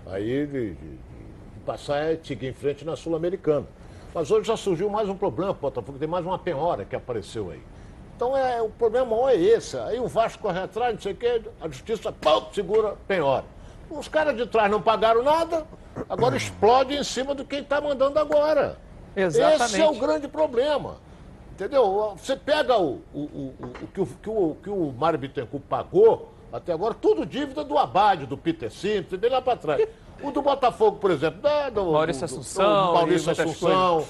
aí 0.06 0.46
de, 0.46 0.70
de, 0.70 0.76
de 0.76 1.60
passar 1.66 2.14
e 2.14 2.20
seguir 2.24 2.48
em 2.48 2.54
frente 2.54 2.86
na 2.86 2.96
Sul-Americana. 2.96 3.66
Mas 4.14 4.32
hoje 4.32 4.48
já 4.48 4.58
surgiu 4.58 4.90
mais 4.90 5.10
um 5.10 5.16
problema, 5.16 5.54
Botafogo, 5.54 5.98
tem 6.00 6.08
mais 6.08 6.26
uma 6.26 6.40
penhora 6.40 6.86
que 6.86 6.96
apareceu 6.96 7.52
aí. 7.52 7.62
Então 8.16 8.36
é, 8.36 8.62
o 8.62 8.70
problema 8.70 9.06
maior 9.06 9.30
é 9.30 9.36
esse. 9.36 9.78
Aí 9.78 10.00
o 10.00 10.08
Vasco 10.08 10.42
corre 10.42 10.60
atrás, 10.60 10.94
não 10.94 11.02
sei 11.02 11.14
o 11.14 11.16
quê, 11.16 11.42
a 11.62 11.68
justiça 11.68 12.12
pum, 12.12 12.42
segura 12.52 12.96
penhora. 13.08 13.46
Os 13.90 14.08
caras 14.08 14.36
de 14.36 14.46
trás 14.48 14.70
não 14.72 14.82
pagaram 14.82 15.24
nada, 15.24 15.66
agora 16.10 16.36
explode 16.38 16.96
em 16.96 17.04
cima 17.04 17.36
do 17.36 17.46
quem 17.46 17.60
está 17.60 17.80
mandando 17.80 18.18
agora. 18.18 18.78
Exatamente. 19.16 19.64
Esse 19.64 19.82
é 19.82 19.90
o 19.90 19.96
grande 19.96 20.28
problema. 20.28 20.98
Entendeu? 21.52 22.16
Você 22.16 22.36
pega 22.36 22.78
o, 22.78 23.02
o, 23.14 23.20
o, 23.20 23.56
o, 23.82 23.88
que, 23.88 24.02
o, 24.02 24.06
que, 24.06 24.30
o 24.30 24.58
que 24.62 24.70
o 24.70 24.94
Mário 24.96 25.18
Bittencourt 25.18 25.64
pagou 25.68 26.34
até 26.52 26.74
agora, 26.74 26.94
tudo 26.94 27.26
dívida 27.26 27.64
do 27.64 27.78
Abade, 27.78 28.26
do 28.26 28.38
Peter 28.38 28.72
Simpson, 28.72 29.18
bem 29.18 29.30
lá 29.30 29.42
para 29.42 29.58
trás. 29.58 29.88
O 30.22 30.32
do 30.32 30.42
Botafogo, 30.42 30.98
por 30.98 31.12
exemplo, 31.12 31.42
da, 31.42 31.70
do, 31.70 31.92
Maurício 31.92 32.26
Assunção, 32.26 32.64
do, 32.64 32.88
do 32.88 32.94
Maurício 32.94 33.32
Assunção 33.32 34.06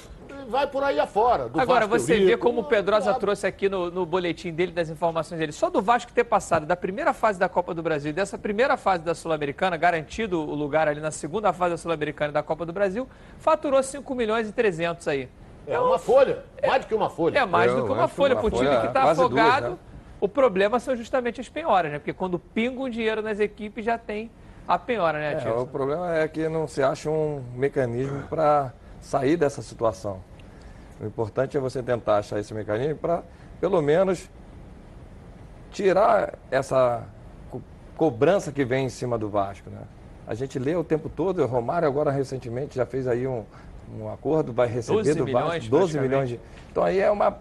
vai 0.48 0.66
por 0.66 0.82
aí 0.82 0.98
afora. 0.98 1.44
Agora, 1.44 1.86
Vasco 1.86 2.06
você 2.06 2.18
vê 2.24 2.36
como 2.36 2.62
o 2.62 2.64
Pedrosa 2.64 3.12
trouxe 3.14 3.46
aqui 3.46 3.68
no, 3.68 3.90
no, 3.90 4.06
boletim 4.06 4.52
dele, 4.52 4.72
das 4.72 4.88
informações 4.88 5.38
dele, 5.38 5.52
só 5.52 5.68
do 5.68 5.82
Vasco 5.82 6.10
ter 6.10 6.24
passado 6.24 6.64
da 6.64 6.74
primeira 6.74 7.12
fase 7.12 7.38
da 7.38 7.48
Copa 7.48 7.74
do 7.74 7.82
Brasil 7.82 8.10
e 8.10 8.12
dessa 8.12 8.38
primeira 8.38 8.76
fase 8.76 9.04
da 9.04 9.14
Sul-Americana, 9.14 9.76
garantido 9.76 10.40
o 10.40 10.54
lugar 10.54 10.88
ali 10.88 11.00
na 11.00 11.10
segunda 11.10 11.52
fase 11.52 11.72
da 11.72 11.76
Sul-Americana 11.76 12.30
e 12.30 12.32
da 12.32 12.42
Copa 12.42 12.64
do 12.64 12.72
Brasil, 12.72 13.06
faturou 13.38 13.82
5 13.82 14.14
milhões 14.14 14.48
e 14.48 14.52
300 14.52 15.06
aí. 15.08 15.28
É 15.66 15.78
uma 15.78 15.98
folha, 15.98 16.44
mais 16.66 16.80
do 16.80 16.88
que 16.88 16.94
uma 16.94 17.10
folha. 17.10 17.38
É 17.38 17.44
mais 17.44 17.74
do 17.74 17.84
que 17.84 17.92
uma 17.92 18.08
folha 18.08 18.34
para 18.34 18.46
o 18.46 18.50
time 18.50 18.80
que 18.80 18.86
está 18.86 19.10
afogado. 19.10 19.66
Duas, 19.66 19.72
né? 19.72 19.87
O 20.20 20.28
problema 20.28 20.80
são 20.80 20.96
justamente 20.96 21.40
as 21.40 21.48
penhoras, 21.48 21.92
né? 21.92 21.98
Porque 21.98 22.12
quando 22.12 22.38
pinga 22.38 22.80
um 22.80 22.90
dinheiro 22.90 23.22
nas 23.22 23.38
equipes 23.38 23.84
já 23.84 23.96
tem 23.96 24.30
a 24.66 24.78
penhora, 24.78 25.18
né, 25.18 25.42
é, 25.42 25.50
O 25.50 25.66
problema 25.66 26.14
é 26.14 26.28
que 26.28 26.46
não 26.46 26.68
se 26.68 26.82
acha 26.82 27.08
um 27.08 27.42
mecanismo 27.54 28.24
para 28.24 28.72
sair 29.00 29.36
dessa 29.36 29.62
situação. 29.62 30.20
O 31.00 31.06
importante 31.06 31.56
é 31.56 31.60
você 31.60 31.82
tentar 31.82 32.18
achar 32.18 32.38
esse 32.38 32.52
mecanismo 32.52 32.96
para, 32.96 33.22
pelo 33.60 33.80
menos, 33.80 34.28
tirar 35.70 36.34
essa 36.50 37.02
co 37.50 37.62
cobrança 37.96 38.52
que 38.52 38.64
vem 38.64 38.86
em 38.86 38.88
cima 38.90 39.16
do 39.16 39.30
Vasco. 39.30 39.70
Né? 39.70 39.80
A 40.26 40.34
gente 40.34 40.58
lê 40.58 40.76
o 40.76 40.84
tempo 40.84 41.08
todo, 41.08 41.42
o 41.42 41.46
Romário 41.46 41.88
agora 41.88 42.10
recentemente 42.10 42.76
já 42.76 42.84
fez 42.84 43.06
aí 43.06 43.26
um, 43.26 43.44
um 43.98 44.12
acordo, 44.12 44.52
vai 44.52 44.68
receber 44.68 45.14
do 45.14 45.32
Vasco 45.32 45.70
12 45.70 45.98
milhões 45.98 46.28
de. 46.28 46.40
Então 46.70 46.82
aí 46.82 46.98
é 47.00 47.10
uma 47.10 47.38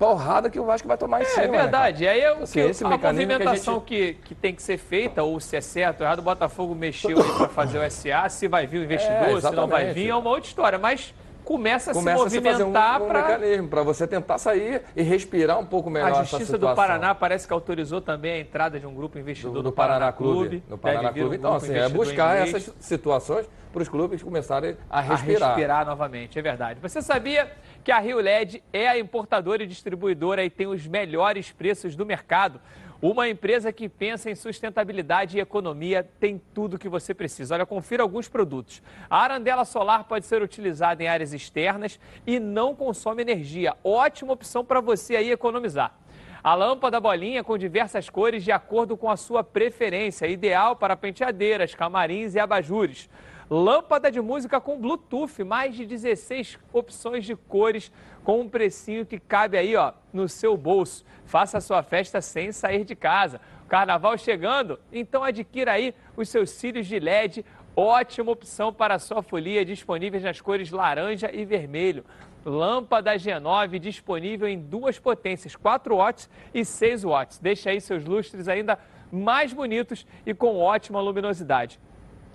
porrada 0.00 0.48
que 0.48 0.58
o 0.58 0.64
Vasco 0.64 0.88
vai 0.88 0.96
tomar 0.96 1.20
em 1.20 1.24
é, 1.24 1.26
cima. 1.26 1.44
É 1.44 1.48
verdade. 1.48 2.04
Né, 2.04 2.10
aí 2.10 2.20
é 2.20 2.28
assim, 2.28 2.60
esse 2.60 2.82
a 2.82 2.88
movimentação 2.88 3.78
que, 3.78 4.06
gente... 4.06 4.14
que, 4.14 4.28
que, 4.28 4.34
tem 4.34 4.54
que 4.54 4.62
ser 4.62 4.78
feita, 4.78 5.22
ou 5.22 5.38
se 5.38 5.54
é 5.54 5.60
certo 5.60 6.00
ou 6.00 6.06
errado, 6.06 6.20
o 6.20 6.22
Botafogo 6.22 6.74
mexeu 6.74 7.22
para 7.22 7.48
fazer 7.50 7.78
o 7.78 7.90
SA, 7.90 8.26
se 8.30 8.48
vai 8.48 8.66
vir 8.66 8.78
o 8.78 8.84
investidor, 8.84 9.36
é, 9.36 9.40
se 9.42 9.50
não 9.50 9.68
vai 9.68 9.92
vir, 9.92 10.08
é 10.08 10.16
uma 10.16 10.30
outra 10.30 10.48
história. 10.48 10.78
Mas 10.78 11.12
começa 11.44 11.90
a 11.90 11.94
começa 11.94 12.30
se 12.30 12.40
movimentar 12.40 13.02
um, 13.02 13.04
um 13.04 13.08
para 13.08 13.22
mecanismo 13.22 13.68
para 13.68 13.82
você 13.82 14.06
tentar 14.06 14.38
sair 14.38 14.82
e 14.96 15.02
respirar 15.02 15.58
um 15.58 15.66
pouco 15.66 15.90
melhor 15.90 16.12
A 16.12 16.22
Justiça 16.22 16.56
do 16.56 16.74
Paraná 16.74 17.14
parece 17.14 17.46
que 17.46 17.52
autorizou 17.52 18.00
também 18.00 18.32
a 18.32 18.38
entrada 18.38 18.80
de 18.80 18.86
um 18.86 18.94
grupo 18.94 19.18
investidor 19.18 19.52
do, 19.52 19.62
do, 19.62 19.70
do 19.70 19.72
Paraná, 19.72 19.98
Paraná, 19.98 20.12
Clube. 20.12 20.62
No 20.66 20.78
Paraná 20.78 21.12
Clube. 21.12 21.36
Um 21.36 21.38
então, 21.38 21.54
assim, 21.54 21.74
é 21.74 21.88
buscar 21.90 22.36
essas 22.38 22.72
situações 22.80 23.46
para 23.70 23.82
os 23.82 23.88
clubes 23.88 24.22
começarem 24.22 24.76
a 24.88 25.00
respirar. 25.00 25.42
A 25.42 25.46
respirar 25.54 25.86
novamente, 25.86 26.38
é 26.38 26.42
verdade. 26.42 26.80
Você 26.80 27.02
sabia 27.02 27.50
que 27.82 27.90
a 27.90 27.98
Rio 27.98 28.18
LED 28.18 28.62
é 28.72 28.88
a 28.88 28.98
importadora 28.98 29.62
e 29.62 29.66
distribuidora 29.66 30.44
e 30.44 30.50
tem 30.50 30.66
os 30.66 30.86
melhores 30.86 31.50
preços 31.50 31.96
do 31.96 32.04
mercado? 32.04 32.60
Uma 33.02 33.26
empresa 33.26 33.72
que 33.72 33.88
pensa 33.88 34.30
em 34.30 34.34
sustentabilidade 34.34 35.38
e 35.38 35.40
economia 35.40 36.06
tem 36.20 36.38
tudo 36.52 36.74
o 36.74 36.78
que 36.78 36.88
você 36.88 37.14
precisa. 37.14 37.54
Olha, 37.54 37.64
confira 37.64 38.02
alguns 38.02 38.28
produtos. 38.28 38.82
A 39.08 39.22
arandela 39.22 39.64
solar 39.64 40.04
pode 40.04 40.26
ser 40.26 40.42
utilizada 40.42 41.02
em 41.02 41.08
áreas 41.08 41.32
externas 41.32 41.98
e 42.26 42.38
não 42.38 42.74
consome 42.74 43.22
energia. 43.22 43.74
Ótima 43.82 44.34
opção 44.34 44.62
para 44.62 44.82
você 44.82 45.16
aí 45.16 45.30
economizar. 45.30 45.98
A 46.44 46.54
lâmpada 46.54 47.00
bolinha 47.00 47.42
com 47.42 47.56
diversas 47.56 48.10
cores 48.10 48.44
de 48.44 48.52
acordo 48.52 48.98
com 48.98 49.10
a 49.10 49.16
sua 49.16 49.42
preferência, 49.42 50.26
ideal 50.26 50.76
para 50.76 50.94
penteadeiras, 50.94 51.74
camarins 51.74 52.34
e 52.34 52.38
abajures. 52.38 53.08
Lâmpada 53.52 54.12
de 54.12 54.20
música 54.20 54.60
com 54.60 54.78
Bluetooth, 54.78 55.42
mais 55.42 55.74
de 55.74 55.84
16 55.84 56.56
opções 56.72 57.24
de 57.24 57.34
cores 57.34 57.90
com 58.22 58.42
um 58.42 58.48
precinho 58.48 59.04
que 59.04 59.18
cabe 59.18 59.58
aí, 59.58 59.74
ó, 59.74 59.92
no 60.12 60.28
seu 60.28 60.56
bolso. 60.56 61.04
Faça 61.24 61.58
a 61.58 61.60
sua 61.60 61.82
festa 61.82 62.20
sem 62.20 62.52
sair 62.52 62.84
de 62.84 62.94
casa. 62.94 63.40
Carnaval 63.68 64.16
chegando? 64.16 64.78
Então 64.92 65.24
adquira 65.24 65.72
aí 65.72 65.92
os 66.16 66.28
seus 66.28 66.50
cílios 66.50 66.86
de 66.86 67.00
LED. 67.00 67.44
Ótima 67.74 68.30
opção 68.30 68.72
para 68.72 68.94
a 68.94 68.98
sua 69.00 69.20
folia, 69.20 69.64
disponíveis 69.64 70.22
nas 70.22 70.40
cores 70.40 70.70
laranja 70.70 71.28
e 71.34 71.44
vermelho. 71.44 72.04
Lâmpada 72.44 73.16
G9 73.16 73.80
disponível 73.80 74.46
em 74.46 74.60
duas 74.60 74.96
potências, 75.00 75.56
4 75.56 75.96
watts 75.96 76.30
e 76.54 76.64
6 76.64 77.02
watts. 77.02 77.40
Deixa 77.40 77.70
aí 77.70 77.80
seus 77.80 78.04
lustres 78.04 78.46
ainda 78.46 78.78
mais 79.10 79.52
bonitos 79.52 80.06
e 80.24 80.32
com 80.32 80.56
ótima 80.56 81.00
luminosidade. 81.00 81.80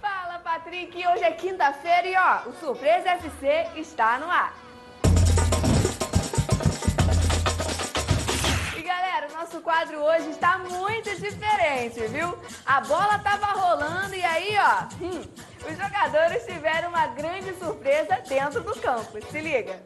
Fala, 0.00 0.38
Patrick. 0.40 1.06
Hoje 1.06 1.24
é 1.24 1.32
quinta-feira 1.32 2.08
e 2.08 2.16
ó, 2.16 2.48
o 2.48 2.52
Surpresa 2.54 3.10
FC 3.10 3.66
está 3.76 4.18
no 4.18 4.28
ar. 4.28 4.61
Nosso 9.42 9.60
quadro 9.60 9.98
hoje 9.98 10.30
está 10.30 10.58
muito 10.58 11.10
diferente, 11.20 12.00
viu? 12.08 12.38
A 12.64 12.80
bola 12.80 13.18
tava 13.18 13.46
rolando 13.46 14.14
e 14.14 14.24
aí, 14.24 14.56
ó, 14.56 15.04
hum, 15.04 15.20
os 15.68 15.76
jogadores 15.76 16.44
tiveram 16.44 16.90
uma 16.90 17.08
grande 17.08 17.52
surpresa 17.58 18.22
dentro 18.28 18.62
do 18.62 18.72
campo. 18.80 19.18
Se 19.30 19.40
liga. 19.40 19.82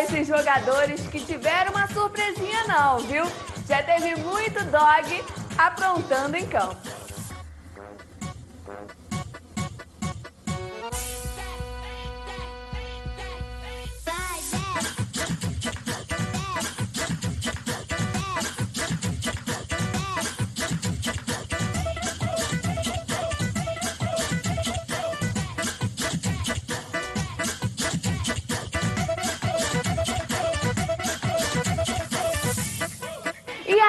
Esses 0.00 0.26
jogadores 0.26 1.06
que 1.08 1.20
tiveram 1.20 1.72
uma 1.72 1.86
surpresinha 1.88 2.64
não, 2.66 2.98
viu? 3.00 3.24
Já 3.68 3.82
teve 3.82 4.16
muito 4.16 4.64
dog 4.66 5.24
aprontando 5.58 6.36
em 6.36 6.46
campo. 6.46 6.76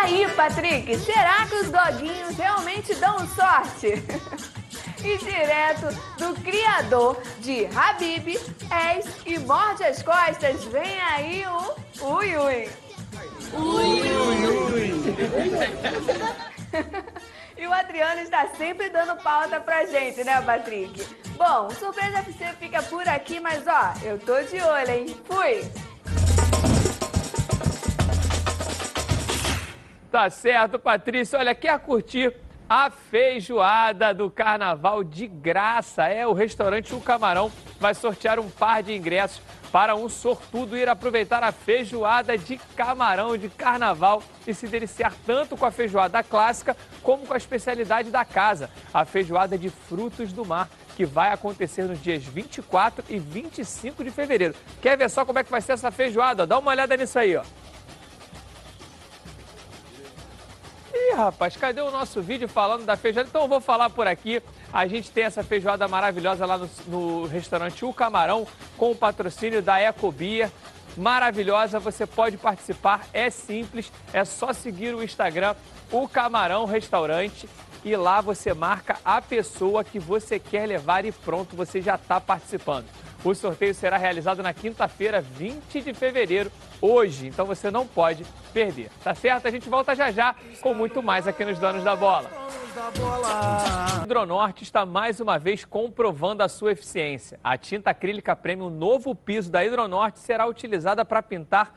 Aí, 0.03 0.27
Patrick, 0.35 0.97
será 0.99 1.45
que 1.47 1.55
os 1.55 1.69
doguinhos 1.69 2.35
realmente 2.38 2.93
dão 2.95 3.25
sorte? 3.30 4.03
e 5.03 5.17
direto 5.17 5.88
do 6.17 6.34
criador 6.41 7.21
de 7.39 7.65
Habib, 7.75 8.38
És 8.69 9.05
e 9.25 9.39
Morde 9.39 9.84
as 9.84 10.03
Costas, 10.03 10.63
vem 10.65 10.99
aí 11.01 11.45
o 11.47 11.75
Ui 12.05 12.38
Ui. 12.38 12.69
Ui 13.53 14.01
Ui. 14.73 14.93
E 17.57 17.67
o 17.67 17.73
Adriano 17.73 18.19
está 18.21 18.47
sempre 18.57 18.89
dando 18.89 19.15
pauta 19.21 19.59
pra 19.59 19.85
gente, 19.85 20.23
né, 20.23 20.41
Patrick? 20.41 21.05
Bom, 21.38 21.69
Surpresa 21.69 22.19
FC 22.19 22.45
fica 22.59 22.81
por 22.84 23.07
aqui, 23.07 23.39
mas 23.39 23.65
ó, 23.67 23.93
eu 24.03 24.19
tô 24.19 24.41
de 24.41 24.59
olho, 24.59 24.91
hein? 24.91 25.17
Fui! 25.25 25.63
Tá 30.14 30.30
certo, 30.30 30.77
Patrícia. 30.77 31.40
Olha, 31.40 31.56
quer 31.56 31.80
curtir 31.80 32.35
a 32.69 32.91
feijoada 32.91 34.14
do 34.14 34.30
carnaval 34.30 35.03
de 35.03 35.26
graça? 35.26 36.07
É, 36.07 36.27
o 36.27 36.34
restaurante 36.34 36.94
O 36.94 37.02
Camarão 37.02 37.52
vai 37.80 37.95
sortear 37.95 38.38
um 38.38 38.48
par 38.48 38.84
de 38.84 38.94
ingressos 38.94 39.41
para 39.72 39.95
um 39.95 40.07
sortudo 40.07 40.77
ir 40.77 40.88
aproveitar 40.88 41.44
a 41.44 41.52
feijoada 41.52 42.38
de 42.38 42.60
camarão 42.76 43.35
de 43.35 43.49
carnaval 43.49 44.22
e 44.45 44.53
se 44.53 44.68
deliciar 44.68 45.15
tanto 45.26 45.57
com 45.57 45.65
a 45.65 45.72
feijoada 45.72 46.22
clássica 46.22 46.77
como 47.02 47.26
com 47.26 47.34
a 47.34 47.38
especialidade 47.38 48.11
da 48.11 48.23
casa, 48.23 48.69
a 48.94 49.06
feijoada 49.06 49.57
de 49.57 49.72
frutos 49.72 50.31
do 50.31 50.45
mar, 50.45 50.69
que 50.95 51.07
vai 51.07 51.34
acontecer 51.34 51.85
nos 51.85 51.99
dias 51.99 52.23
24 52.23 53.03
e 53.10 53.18
25 53.18 54.03
de 54.03 54.11
fevereiro. 54.11 54.53
Quer 54.80 54.95
ver 54.95 55.10
só 55.10 55.26
como 55.26 55.40
é 55.40 55.44
que 55.44 55.49
vai 55.49 55.60
ser 55.60 55.72
essa 55.72 55.90
feijoada? 55.90 56.45
Dá 56.45 56.60
uma 56.60 56.69
olhada 56.69 56.95
nisso 56.95 57.18
aí, 57.18 57.35
ó. 57.35 57.44
Ih, 60.94 61.15
rapaz, 61.15 61.57
cadê 61.57 61.82
o 61.82 61.90
nosso 61.90 62.22
vídeo 62.22 62.48
falando 62.48 62.86
da 62.86 62.95
feijoada? 62.95 63.28
Então 63.28 63.41
eu 63.41 63.48
vou 63.48 63.60
falar 63.60 63.90
por 63.90 64.06
aqui. 64.06 64.41
A 64.72 64.86
gente 64.86 65.10
tem 65.10 65.24
essa 65.24 65.44
feijoada 65.44 65.88
maravilhosa 65.88 66.45
lá 66.45 66.57
no, 66.57 66.70
no 66.88 67.26
restaurante 67.26 67.84
O 67.84 67.91
Camarão, 67.91 68.48
com 68.78 68.91
o 68.91 68.95
patrocínio 68.95 69.61
da 69.61 69.82
Ecobia. 69.82 70.52
Maravilhosa, 70.95 71.80
você 71.80 72.06
pode 72.06 72.38
participar, 72.38 73.07
é 73.11 73.28
simples, 73.32 73.91
é 74.14 74.24
só 74.24 74.53
seguir 74.53 74.94
o 74.94 75.03
Instagram, 75.03 75.56
o 75.91 76.07
Camarão 76.07 76.65
Restaurante, 76.65 77.49
e 77.84 77.95
lá 77.95 78.22
você 78.22 78.53
marca 78.53 78.97
a 79.03 79.22
pessoa 79.22 79.84
que 79.84 79.99
você 79.99 80.39
quer 80.39 80.68
levar 80.68 81.05
e 81.05 81.11
pronto, 81.11 81.55
você 81.55 81.81
já 81.81 81.95
está 81.95 82.19
participando. 82.19 82.85
O 83.23 83.34
sorteio 83.34 83.73
será 83.73 83.97
realizado 83.97 84.43
na 84.43 84.53
quinta-feira, 84.53 85.22
20 85.22 85.81
de 85.81 85.93
fevereiro, 85.93 86.51
hoje, 86.81 87.27
então 87.27 87.45
você 87.45 87.72
não 87.72 87.88
pode 87.88 88.26
perder. 88.53 88.89
Tá 89.01 89.15
certo? 89.15 89.47
A 89.47 89.51
gente 89.51 89.69
volta 89.69 89.95
já 89.95 90.11
já 90.11 90.35
com 90.61 90.73
muito 90.73 91.01
mais 91.01 91.26
aqui 91.26 91.45
nos 91.45 91.57
Donos 91.57 91.84
da 91.84 91.95
Bola. 91.95 92.30
O 94.01 94.03
Hidronorte 94.03 94.64
está 94.64 94.85
mais 94.85 95.22
uma 95.22 95.39
vez 95.39 95.64
comprovando 95.64 96.43
a 96.43 96.49
sua 96.49 96.73
eficiência. 96.73 97.39
A 97.41 97.57
tinta 97.57 97.91
acrílica 97.91 98.35
Premium 98.35 98.69
novo 98.69 99.15
piso 99.15 99.49
da 99.49 99.64
Hidronorte 99.64 100.19
será 100.19 100.45
utilizada 100.45 101.05
para 101.05 101.23
pintar 101.23 101.73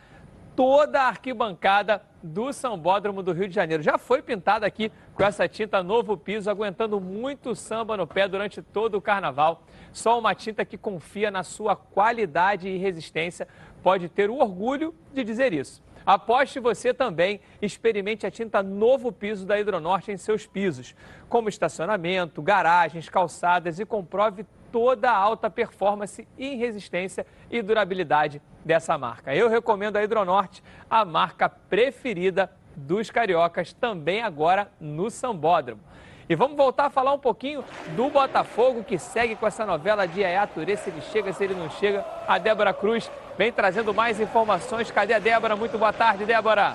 toda 0.57 1.03
a 1.03 1.09
arquibancada 1.09 2.03
do 2.23 2.51
Sambódromo 2.51 3.23
do 3.23 3.33
Rio 3.33 3.47
de 3.47 3.55
Janeiro. 3.55 3.83
Já 3.83 3.99
foi 3.99 4.23
pintada 4.23 4.67
aqui 4.67 4.91
com 5.15 5.23
essa 5.23 5.47
tinta 5.47 5.83
novo 5.83 6.17
piso, 6.17 6.51
aguentando 6.51 6.99
muito 6.99 7.55
samba 7.55 7.97
no 7.97 8.07
pé 8.07 8.27
durante 8.27 8.63
todo 8.63 8.97
o 8.97 9.03
carnaval. 9.03 9.63
Só 9.93 10.19
uma 10.19 10.35
tinta 10.35 10.65
que 10.65 10.79
confia 10.79 11.31
na 11.31 11.43
sua 11.43 11.77
qualidade 11.77 12.69
e 12.69 12.79
resistência 12.79 13.47
pode 13.83 14.09
ter 14.09 14.31
o 14.31 14.39
orgulho 14.39 14.95
de 15.13 15.23
dizer 15.23 15.53
isso. 15.53 15.85
Aposte 16.07 16.59
você 16.59 16.95
também, 16.95 17.41
experimente 17.61 18.27
a 18.27 18.31
tinta 18.31 18.63
novo 18.63 19.13
piso 19.13 19.45
da 19.45 19.61
Hidronorte 19.61 20.11
em 20.11 20.17
seus 20.17 20.47
pisos, 20.47 20.95
como 21.29 21.49
estacionamento, 21.49 22.41
garagens, 22.41 23.09
calçadas 23.09 23.79
e 23.79 23.85
comprove 23.85 24.47
toda 24.73 25.11
a 25.11 25.17
alta 25.17 25.51
performance 25.51 26.27
e 26.39 26.55
resistência 26.55 27.27
e 27.51 27.61
durabilidade 27.61 28.41
dessa 28.67 28.99
marca. 28.99 29.35
Eu 29.35 29.49
recomendo 29.49 29.97
a 29.97 30.03
Hidronorte, 30.03 30.63
a 30.91 31.05
marca 31.05 31.49
preferida 31.49 32.51
dos 32.75 33.11
cariocas, 33.11 33.73
também 33.73 34.23
agora 34.23 34.69
no 34.81 35.09
Sambódromo. 35.09 35.81
E 36.29 36.35
vamos 36.35 36.57
voltar 36.57 36.87
a 36.87 36.91
falar 36.91 37.13
um 37.13 37.19
pouquinho 37.19 37.65
do 37.95 38.11
Botafogo, 38.11 38.83
que 38.83 38.99
segue 38.99 39.37
com 39.37 39.47
essa 39.47 39.65
novela 39.65 40.07
de 40.07 40.21
Yaya 40.23 40.45
Touré, 40.49 40.75
se 40.75 40.91
ele 40.91 41.01
chega, 41.01 41.33
se 41.33 41.45
ele 41.45 41.55
não 41.55 41.71
chega. 41.71 42.05
A 42.27 42.37
Débora 42.37 42.75
Cruz 42.75 43.09
vem 43.39 43.53
trazendo 43.53 43.95
mais 43.95 44.19
informações. 44.19 44.91
Cadê 44.91 45.15
a 45.15 45.21
Débora? 45.21 45.55
Muito 45.55 45.79
boa 45.79 45.93
tarde, 45.93 46.25
Débora. 46.25 46.75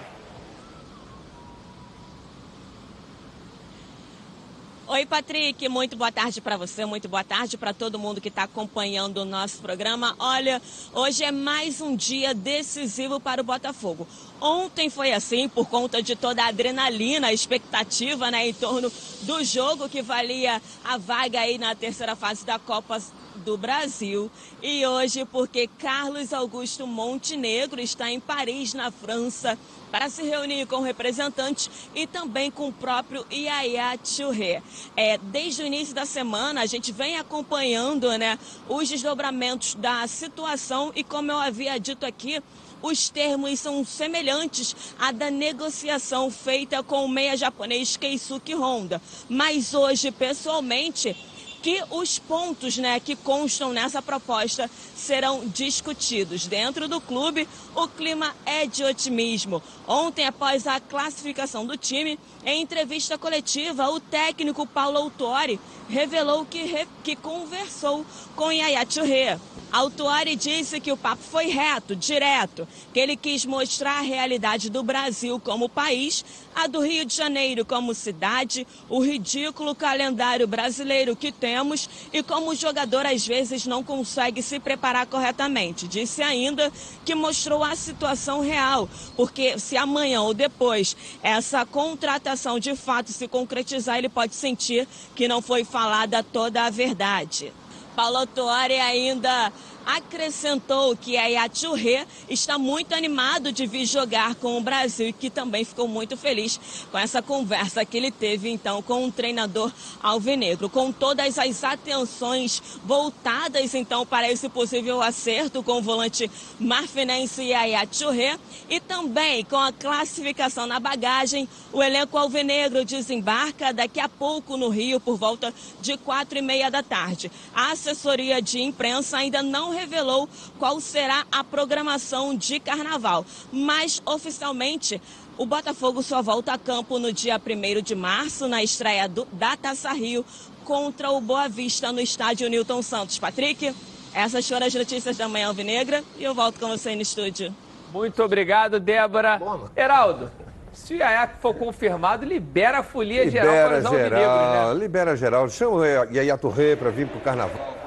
Oi, 4.94 5.06
Patrick, 5.06 5.70
muito 5.70 5.96
boa 5.96 6.12
tarde 6.12 6.42
para 6.42 6.58
você, 6.58 6.86
muito 6.86 7.08
boa 7.08 7.24
tarde 7.24 7.58
para 7.58 7.74
todo 7.74 7.98
mundo 7.98 8.20
que 8.20 8.28
está 8.28 8.44
acompanhando 8.44 9.20
o 9.20 9.26
nosso 9.26 9.62
programa. 9.62 10.14
Olha, 10.20 10.62
hoje 10.94 11.24
é 11.24 11.32
mais 11.32 11.80
um 11.80 11.96
dia 11.96 12.34
decisivo 12.34 13.18
para 13.18 13.40
o 13.40 13.44
Botafogo. 13.46 14.06
Ontem 14.42 14.90
foi 14.90 15.14
assim, 15.14 15.48
por 15.48 15.70
conta 15.70 16.02
de 16.02 16.16
toda 16.16 16.44
a 16.44 16.48
adrenalina, 16.48 17.28
a 17.28 17.34
expectativa 17.34 18.32
né, 18.32 18.48
em 18.48 18.54
torno 18.54 18.92
do 19.22 19.44
jogo 19.44 19.88
que 19.88 20.02
valia 20.02 20.60
a 20.84 20.98
vaga 20.98 21.42
aí 21.42 21.60
na 21.60 21.76
terceira 21.76 22.16
fase 22.16 22.44
da 22.44 22.58
Copa 22.58 23.00
do 23.46 23.56
Brasil. 23.56 24.32
E 24.60 24.84
hoje, 24.84 25.26
porque 25.26 25.70
Carlos 25.78 26.34
Augusto 26.34 26.88
Montenegro 26.88 27.80
está 27.80 28.10
em 28.10 28.20
Paris, 28.20 28.74
na 28.74 28.90
França, 28.90 29.58
para 29.92 30.10
se 30.10 30.24
reunir 30.24 30.66
com 30.66 30.80
representantes 30.80 31.70
e 31.94 32.08
também 32.08 32.50
com 32.50 32.70
o 32.70 32.74
próprio 32.74 33.24
Yaya 33.32 33.96
Touré. 33.98 34.64
É, 34.96 35.20
desde 35.20 35.62
o 35.62 35.68
início 35.68 35.94
da 35.94 36.06
semana, 36.06 36.62
a 36.62 36.66
gente 36.66 36.92
vem 36.92 37.18
acompanhando 37.18 38.10
né, 38.18 38.40
os 38.68 38.90
desdobramentos 38.90 39.76
da 39.76 40.08
situação 40.08 40.92
e, 40.96 41.04
como 41.04 41.32
eu 41.32 41.38
havia 41.38 41.80
dito 41.80 42.06
aqui, 42.06 42.42
os 42.82 43.10
termos 43.10 43.60
são 43.60 43.86
semelhantes 43.86 44.76
à 44.98 45.12
da 45.12 45.30
negociação 45.30 46.32
feita 46.32 46.82
com 46.82 47.06
o 47.06 47.10
meia 47.10 47.38
japonês 47.38 47.98
Keisuke 47.98 48.54
Honda. 48.54 49.02
Mas 49.30 49.74
hoje, 49.74 50.12
pessoalmente, 50.12 51.16
que 51.62 51.84
os 51.92 52.18
pontos 52.18 52.78
né, 52.78 53.00
que 53.00 53.16
constam 53.16 53.72
nessa 53.72 54.02
proposta 54.02 54.70
serão 54.96 55.48
discutidos. 55.48 56.48
Dentro 56.48 56.88
do 56.88 57.00
clube, 57.00 57.48
o 57.76 57.88
clima 57.88 58.36
é 58.46 58.66
de 58.66 58.84
otimismo. 58.84 59.62
Ontem, 59.88 60.26
após 60.26 60.66
a 60.66 60.80
classificação 60.80 61.66
do 61.66 61.78
time, 61.78 62.20
em 62.46 62.62
entrevista 62.62 63.18
coletiva, 63.18 63.90
o 63.90 64.00
técnico 64.00 64.66
Paulo 64.66 64.98
Autori 64.98 65.60
revelou 65.88 66.46
que, 66.46 66.64
re... 66.64 66.88
que 67.04 67.16
conversou 67.16 68.06
com 68.36 68.52
Yaya 68.52 68.86
Touré. 68.86 69.40
Autuari 69.72 70.36
disse 70.36 70.82
que 70.82 70.92
o 70.92 70.98
papo 70.98 71.24
foi 71.24 71.48
reto, 71.48 71.96
direto, 71.96 72.68
que 72.94 73.00
ele 73.00 73.16
quis 73.16 73.46
mostrar 73.46 74.00
a 74.00 74.02
realidade 74.02 74.70
do 74.70 74.84
Brasil 74.84 75.40
como 75.40 75.70
país, 75.70 76.26
a 76.56 76.68
do 76.68 76.82
Rio 76.82 77.06
de 77.06 77.16
Janeiro 77.16 77.66
como 77.66 77.94
cidade, 77.94 78.68
o 78.90 79.00
ridículo 79.00 79.74
calendário 79.74 80.48
brasileiro 80.48 81.16
que 81.16 81.32
temos 81.32 81.90
e 82.12 82.22
como 82.22 82.52
o 82.52 82.56
jogador 82.56 83.06
às 83.06 83.26
vezes 83.26 83.66
não 83.66 83.84
consegue 83.84 84.42
se 84.42 84.60
preparar 84.60 85.06
corretamente. 85.08 85.88
Disse 85.88 86.22
ainda 86.22 86.72
que 87.06 87.16
mostrou 87.16 87.64
a 87.64 87.76
situação 87.76 88.42
real, 88.42 88.90
porque 89.16 89.58
se 89.60 89.78
amanhã 89.78 90.22
ou 90.22 90.34
depois 90.34 90.96
essa 91.24 91.66
contratação 91.66 92.60
de 92.60 92.76
fato 92.76 93.12
se 93.12 93.28
concretizar, 93.28 93.98
ele 93.98 94.10
pode 94.10 94.36
sentir 94.36 94.88
que 95.16 95.28
não 95.28 95.42
foi 95.42 95.64
falada 95.64 96.24
toda 96.24 96.64
a 96.64 96.70
verdade. 96.70 97.54
Paulo 97.96 98.26
Tuori 98.26 98.80
ainda 98.80 99.52
acrescentou 99.86 100.96
que 100.96 101.18
a 101.18 101.26
Yachurê 101.26 102.06
está 102.30 102.58
muito 102.58 102.94
animado 102.94 103.52
de 103.52 103.66
vir 103.66 103.86
jogar 103.86 104.36
com 104.36 104.58
o 104.58 104.62
Brasil 104.62 105.08
e 105.08 105.14
que 105.14 105.30
também 105.30 105.64
ficou 105.64 105.88
muito 105.88 106.16
feliz 106.16 106.60
com 106.92 106.98
essa 106.98 107.22
conversa 107.22 107.86
que 107.86 107.98
ele 107.98 108.12
teve 108.12 108.50
então 108.50 108.82
com 108.82 109.06
o 109.06 109.12
treinador 109.12 109.72
alvinegro, 110.02 110.70
com 110.70 110.92
todas 110.92 111.38
as 111.38 111.64
atenções 111.64 112.62
voltadas 112.84 113.74
então 113.74 114.06
para 114.06 114.32
esse 114.32 114.50
possível 114.50 115.02
acerto 115.02 115.64
com 115.64 115.80
o 115.80 115.82
volante 115.82 116.30
marfinense 116.60 117.44
Yaya 117.44 117.88
Churré 117.92 118.38
e 118.70 118.80
também 118.80 119.44
com 119.46 119.58
a 119.58 119.72
classificação 119.72 120.66
na 120.66 120.80
bagagem, 120.80 121.48
o 121.74 121.82
elenco 121.82 122.18
alvinegro 122.18 122.86
desembarca 122.86 123.74
daqui 123.74 124.00
a 124.00 124.10
pouco 124.10 124.58
no 124.58 124.70
Rio 124.70 125.00
por 125.00 125.18
volta 125.18 125.54
de 125.82 125.98
quatro 125.98 126.38
e 126.38 126.42
meia 126.42 126.70
da 126.70 126.84
tarde. 126.84 127.32
A 127.54 127.72
assessoria 127.72 128.42
de 128.42 128.62
imprensa 128.62 129.18
ainda 129.18 129.42
não 129.42 129.71
revelou 129.72 130.30
qual 130.60 130.80
será 130.80 131.26
a 131.32 131.44
programação 131.44 132.36
de 132.36 132.60
carnaval, 132.60 133.26
mas 133.52 134.02
oficialmente 134.06 135.02
o 135.38 135.46
Botafogo 135.46 136.04
só 136.04 136.22
volta 136.22 136.54
a 136.54 136.58
campo 136.58 137.00
no 137.00 137.12
dia 137.12 137.42
1 137.44 137.82
de 137.82 137.96
março, 137.96 138.48
na 138.48 138.62
estreia 138.62 139.10
do, 139.10 139.26
da 139.32 139.58
Taça 139.58 139.92
Rio, 139.92 140.24
contra 140.64 141.10
o 141.10 141.20
Boa 141.20 141.50
Vista 141.50 141.92
no 141.92 142.00
estádio 142.00 142.50
Newton 142.50 142.82
Santos. 142.84 143.18
Patrick, 143.18 143.74
essas 144.14 144.48
foram 144.48 144.68
as 144.68 144.74
notícias 144.76 145.18
da 145.18 145.28
Manhã 145.28 145.48
Alvinegra 145.48 146.04
e 146.18 146.24
eu 146.24 146.36
volto 146.36 146.60
com 146.60 146.68
você 146.68 146.94
no 146.96 147.02
estúdio. 147.02 147.54
Muito 147.92 148.22
obrigado, 148.24 148.80
Débora. 148.80 149.42
Heraldo, 149.76 150.32
Se 150.74 150.94
o 150.94 150.98
Yaya 150.98 151.30
for 151.42 151.54
confirmado, 151.54 152.26
libera 152.26 152.80
a 152.80 152.84
folia 152.84 153.26
libera 153.26 153.46
geral 153.46 153.68
para 153.68 153.78
os 153.78 154.00
geral, 154.00 154.74
né? 154.74 154.80
Libera 154.80 155.16
geral. 155.18 155.50
Chama 155.50 155.76
o 155.76 155.86
Yaya 155.86 156.38
Touré 156.38 156.76
para 156.76 156.90
vir 156.90 157.08
para 157.08 157.18
o 157.18 157.22
Carnaval. 157.22 157.78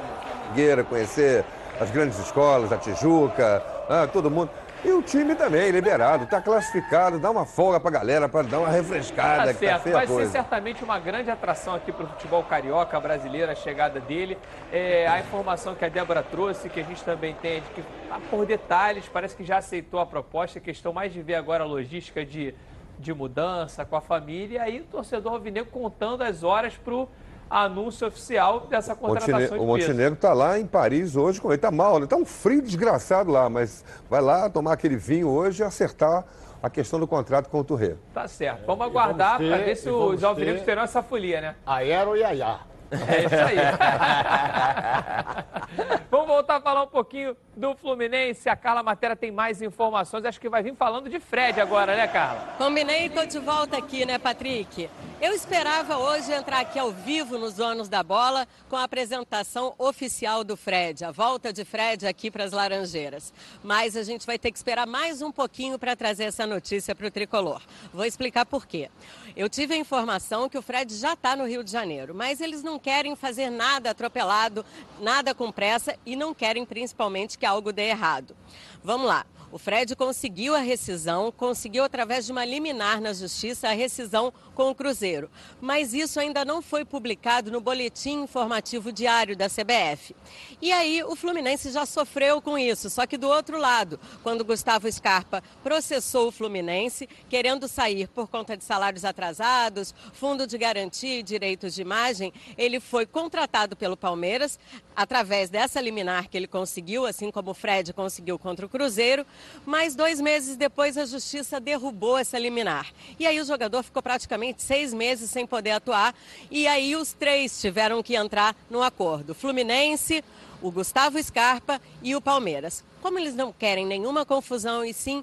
Conhecer 0.89 1.45
as 1.81 1.91
grandes 1.91 2.19
escolas, 2.19 2.73
a 2.73 2.79
Tijuca, 2.79 3.63
ah, 3.89 4.09
todo 4.11 4.31
mundo. 4.31 4.51
E 4.85 4.93
o 4.93 5.01
time 5.01 5.35
também, 5.35 5.71
liberado, 5.71 6.25
está 6.25 6.43
classificado, 6.43 7.19
dá 7.19 7.31
uma 7.31 7.47
folga 7.47 7.81
para 7.81 7.89
a 7.89 7.93
galera, 7.93 8.29
para 8.29 8.47
dar 8.47 8.59
uma 8.59 8.69
refrescada. 8.69 9.47
Tá 9.47 9.55
que 9.55 9.67
tá 9.67 9.79
certo, 9.79 9.89
a 9.89 9.93
vai 9.93 10.07
ser 10.07 10.13
coisa. 10.13 10.31
certamente 10.31 10.85
uma 10.85 10.99
grande 10.99 11.31
atração 11.31 11.75
aqui 11.75 11.91
para 11.91 12.05
o 12.05 12.09
futebol 12.09 12.43
carioca 12.43 13.01
brasileiro, 13.01 13.51
a 13.51 13.55
chegada 13.55 13.99
dele. 13.99 14.37
É, 14.71 15.07
a 15.09 15.21
informação 15.21 15.75
que 15.75 15.87
a 15.87 15.89
Débora 15.89 16.23
trouxe, 16.23 16.69
que 16.69 16.81
a 16.81 16.83
gente 16.83 17.03
também 17.03 17.35
tem, 17.41 17.57
é 17.57 17.61
de 17.61 17.69
que 17.71 17.83
tá 17.83 18.21
por 18.31 18.45
detalhes, 18.45 19.09
parece 19.11 19.35
que 19.35 19.43
já 19.43 19.57
aceitou 19.57 20.01
a 20.01 20.05
proposta, 20.05 20.61
questão 20.61 20.93
mais 20.93 21.15
de 21.15 21.23
ver 21.23 21.37
agora 21.37 21.65
a 21.65 21.67
logística 21.67 22.23
de, 22.23 22.55
de 22.99 23.15
mudança 23.15 23.87
com 23.87 23.97
a 23.97 24.03
família, 24.03 24.57
e 24.57 24.59
aí 24.59 24.81
o 24.81 24.85
torcedor 24.85 25.33
alvinegro 25.33 25.71
contando 25.71 26.21
as 26.21 26.45
horas 26.45 26.75
para 26.77 26.93
o 26.93 27.09
anúncio 27.49 28.07
oficial 28.07 28.67
dessa 28.69 28.95
contratação 28.95 29.33
Montene- 29.41 29.59
de 29.59 29.65
o. 29.65 29.67
Montenegro 29.67 30.15
está 30.15 30.33
lá 30.33 30.59
em 30.59 30.67
Paris 30.67 31.17
hoje 31.17 31.41
com 31.41 31.49
ele. 31.49 31.57
Está 31.57 31.71
mal, 31.71 31.99
né? 31.99 32.05
Está 32.05 32.17
um 32.17 32.25
frio 32.25 32.61
desgraçado 32.63 33.31
lá, 33.31 33.49
mas 33.49 33.85
vai 34.09 34.21
lá 34.21 34.49
tomar 34.51 34.73
aquele 34.73 34.97
vinho 34.97 35.29
hoje 35.29 35.63
e 35.63 35.65
acertar 35.65 36.25
a 36.63 36.71
questão 36.71 36.99
do 36.99 37.07
contrato 37.07 37.49
com 37.51 37.61
o 37.61 37.65
Touré. 37.65 37.97
Tá 38.15 38.27
certo, 38.27 38.65
vamos 38.67 38.87
aguardar 38.87 39.39
vamos 39.39 39.53
para 39.55 39.65
ver 39.65 39.77
se 39.77 39.91
os 39.91 40.25
alvinegros 40.25 40.61
ter- 40.61 40.67
terão 40.67 40.83
essa 40.83 41.03
folia, 41.03 41.41
né? 41.41 41.55
Aero 41.67 42.17
e 42.17 42.25
Ayá. 42.25 42.61
É 43.09 43.25
isso 43.25 43.35
aí. 43.35 43.57
Vamos 46.11 46.29
voltar 46.29 46.57
a 46.57 46.61
falar 46.61 46.85
um 46.85 46.89
pouquinho 46.89 47.37
do 47.57 47.75
Fluminense. 47.75 48.49
A 48.49 48.57
Carla 48.57 48.83
Matera 48.83 49.17
tem 49.17 49.33
mais 49.33 49.61
informações. 49.61 50.25
Acho 50.25 50.41
que 50.41 50.49
vai 50.49 50.63
vir 50.63 50.75
falando 50.75 51.09
de 51.09 51.19
Fred 51.19 51.61
agora, 51.61 51.97
né, 51.97 52.07
Carla? 52.07 52.55
Combinei 52.57 53.07
e 53.07 53.11
tô 53.11 53.25
de 53.25 53.39
volta 53.39 53.77
aqui, 53.77 54.07
né, 54.07 54.19
Patrick? 54.19 54.89
Eu 55.21 55.33
esperava 55.33 55.97
hoje 55.97 56.33
entrar 56.33 56.61
aqui 56.61 56.79
ao 56.79 56.91
vivo 56.91 57.39
nos 57.39 57.55
Donos 57.55 57.89
da 57.89 58.03
Bola 58.03 58.47
com 58.69 58.77
a 58.77 58.85
apresentação 58.85 59.75
oficial 59.79 60.45
do 60.45 60.57
Fred, 60.57 61.05
a 61.05 61.11
volta 61.11 61.53
de 61.53 61.65
Fred 61.65 62.07
aqui 62.07 62.31
para 62.31 62.45
as 62.45 62.53
Laranjeiras. 62.53 63.33
Mas 63.63 63.97
a 63.97 64.03
gente 64.03 64.27
vai 64.27 64.39
ter 64.39 64.53
que 64.53 64.59
esperar 64.59 64.87
mais 64.87 65.23
um 65.23 65.33
pouquinho 65.33 65.79
para 65.79 65.97
trazer 65.97 66.25
essa 66.25 66.47
notícia 66.47 66.95
para 66.95 67.07
o 67.07 67.11
Tricolor. 67.11 67.63
Vou 67.93 68.05
explicar 68.05 68.45
por 68.45 68.67
quê. 68.67 68.91
Eu 69.37 69.49
tive 69.49 69.75
a 69.75 69.77
informação 69.77 70.49
que 70.49 70.57
o 70.57 70.63
Fred 70.63 70.95
já 70.95 71.15
está 71.15 71.35
no 71.35 71.45
Rio 71.45 71.65
de 71.65 71.71
Janeiro, 71.71 72.15
mas 72.15 72.41
eles 72.41 72.63
não 72.63 72.79
querem 72.79 73.17
fazer 73.17 73.51
nada 73.51 73.91
atropelado, 73.91 74.65
nada 75.01 75.35
com 75.35 75.51
pressa 75.51 75.99
e 76.07 76.15
não 76.15 76.33
querem 76.33 76.65
principalmente 76.65 77.37
que 77.37 77.45
algo 77.45 77.73
dê 77.73 77.89
errado. 77.89 78.37
Vamos 78.83 79.09
lá. 79.09 79.27
O 79.55 79.59
Fred 79.59 79.95
conseguiu 79.95 80.53
a 80.57 80.59
rescisão, 80.59 81.31
conseguiu 81.31 81.85
através 81.85 82.27
de 82.27 82.33
uma 82.33 82.45
liminar 82.45 83.01
na 83.01 83.13
justiça 83.13 83.69
a 83.69 83.73
rescisão 83.73 84.33
com 84.53 84.69
o 84.69 84.75
Cruzeiro. 84.75 85.31
Mas 85.61 85.95
isso 85.95 86.19
ainda 86.19 86.45
não 86.45 86.61
foi 86.61 86.85
publicado 86.85 87.53
no 87.53 87.61
boletim 87.61 88.23
informativo 88.23 88.91
diário 88.91 89.37
da 89.37 89.49
CBF. 89.49 90.17
E 90.61 90.73
aí 90.73 91.05
o 91.05 91.15
Fluminense 91.15 91.71
já 91.71 91.87
sofreu 91.87 92.43
com 92.43 92.59
isso, 92.59 92.91
só 92.91 93.07
que 93.07 93.17
do 93.17 93.29
outro 93.29 93.57
lado, 93.57 94.01
quando 94.25 94.45
Gustavo 94.45 94.91
Scarpa 94.91 95.41
processou 95.63 96.27
o 96.27 96.33
Fluminense, 96.33 97.09
querendo 97.29 97.69
sair 97.69 98.09
por 98.09 98.27
conta 98.27 98.57
de 98.57 98.65
salários 98.65 99.05
atrasados, 99.05 99.95
fundo 100.15 100.49
de 100.49 100.59
garantia 100.59 101.21
e 101.21 101.23
direitos 101.23 101.77
de 101.77 101.83
imagem, 101.83 102.33
ele 102.59 102.81
foi 102.81 103.07
contratado 103.07 103.77
pelo 103.77 103.97
Palmeiras 103.97 104.59
através 104.97 105.49
dessa 105.49 105.81
liminar 105.81 106.29
que 106.29 106.37
ele 106.37 106.49
conseguiu, 106.49 107.07
assim 107.07 107.31
como 107.31 107.53
o 107.53 107.55
Fred 107.55 107.93
conseguiu 107.93 108.37
contra 108.37 108.67
o 108.67 108.69
Cruzeiro, 108.69 109.25
mas 109.65 109.95
dois 109.95 110.21
meses 110.21 110.57
depois 110.57 110.97
a 110.99 111.07
justiça 111.07 111.61
derrubou 111.61 112.19
essa 112.19 112.39
liminar. 112.39 112.93
E 113.19 113.27
aí 113.27 113.41
o 113.41 113.45
jogador 113.45 113.83
ficou 113.83 114.03
praticamente 114.03 114.63
seis 114.63 114.93
meses 114.93 115.31
sem 115.31 115.47
poder 115.47 115.73
atuar, 115.73 116.15
e 116.51 116.67
aí 116.67 116.97
os 116.97 117.13
três 117.13 117.61
tiveram 117.61 118.03
que 118.03 118.17
entrar 118.17 118.55
no 118.71 118.83
acordo: 118.83 119.35
Fluminense, 119.35 120.25
o 120.63 120.71
Gustavo 120.71 121.23
Scarpa 121.23 121.81
e 122.03 122.15
o 122.17 122.21
Palmeiras. 122.21 122.83
Como 123.03 123.19
eles 123.19 123.35
não 123.35 123.53
querem 123.53 123.85
nenhuma 123.85 124.25
confusão 124.25 124.85
e 124.85 124.95
sim 124.95 125.23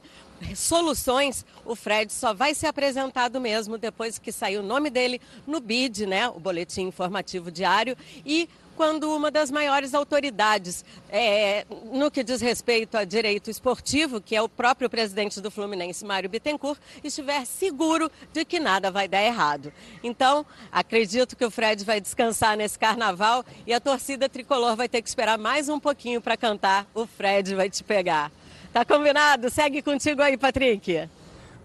soluções, 0.56 1.46
o 1.66 1.76
Fred 1.76 2.12
só 2.12 2.34
vai 2.34 2.54
ser 2.54 2.68
apresentado 2.68 3.40
mesmo 3.40 3.78
depois 3.78 4.18
que 4.18 4.32
sair 4.32 4.58
o 4.58 4.64
nome 4.64 4.90
dele 4.90 5.22
no 5.46 5.60
BID, 5.60 6.06
né, 6.06 6.28
o 6.28 6.40
Boletim 6.40 6.84
Informativo 6.84 7.52
Diário, 7.52 7.98
e 8.26 8.50
quando 8.76 9.16
uma 9.16 9.30
das 9.30 9.52
maiores 9.52 9.94
autoridades 9.94 10.84
é, 11.10 11.66
no 11.92 12.10
que 12.10 12.24
diz 12.24 12.42
respeito 12.42 12.98
a 12.98 13.04
direito 13.04 13.50
esportivo, 13.50 14.20
que 14.20 14.36
é 14.36 14.42
o 14.42 14.50
próprio 14.50 14.90
presidente 14.90 15.40
do 15.40 15.52
Fluminense, 15.52 16.04
Mário 16.04 16.30
Bittencourt, 16.30 16.80
estiver 17.04 17.46
seguro 17.46 18.12
de 18.34 18.44
que 18.44 18.60
nada 18.60 18.90
vai 18.90 19.08
dar 19.08 19.22
errado. 19.22 19.72
Então, 20.04 20.46
acredito 20.72 21.36
que 21.36 21.46
o 21.46 21.52
Fred 21.52 21.86
vai 21.86 22.02
descansar 22.02 22.58
nesse 22.58 22.80
carnaval 22.80 23.46
e 23.68 23.74
a 23.74 23.80
torcida 23.80 24.28
tricolor 24.28 24.76
vai 24.76 24.90
ter 24.90 25.02
que 25.02 25.10
esperar 25.10 25.38
mais 25.38 25.70
um 25.70 25.80
pouquinho 25.80 26.20
para 26.20 26.36
cantar 26.36 26.88
O 26.96 27.06
Fred 27.06 27.54
vai 27.54 27.70
te 27.70 27.84
pegar. 27.84 28.32
Tá 28.74 28.86
combinado? 28.86 29.50
Segue 29.50 29.82
contigo 29.82 30.22
aí, 30.22 30.38
Patrick. 30.38 31.10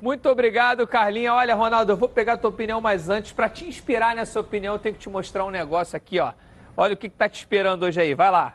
Muito 0.02 0.28
obrigado, 0.28 0.86
Carlinha. 0.86 1.32
Olha, 1.32 1.54
Ronaldo, 1.54 1.92
eu 1.92 1.96
vou 1.96 2.08
pegar 2.08 2.34
a 2.34 2.36
tua 2.36 2.50
opinião, 2.50 2.80
mas 2.80 3.08
antes, 3.08 3.32
para 3.32 3.48
te 3.48 3.64
inspirar 3.66 4.14
nessa 4.14 4.40
opinião, 4.40 4.74
eu 4.74 4.78
tenho 4.78 4.94
que 4.94 5.00
te 5.00 5.08
mostrar 5.08 5.44
um 5.44 5.50
negócio 5.50 5.96
aqui, 5.96 6.18
ó. 6.18 6.32
Olha 6.76 6.94
o 6.94 6.96
que, 6.96 7.08
que 7.08 7.16
tá 7.16 7.28
te 7.28 7.36
esperando 7.36 7.84
hoje 7.84 8.00
aí. 8.00 8.12
Vai 8.14 8.30
lá. 8.30 8.54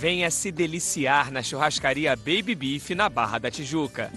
Venha 0.00 0.30
se 0.30 0.50
deliciar 0.50 1.30
na 1.30 1.42
churrascaria 1.42 2.16
Baby 2.16 2.54
Beef 2.54 2.88
na 2.94 3.10
Barra 3.10 3.36
da 3.36 3.50
Tijuca. 3.50 4.10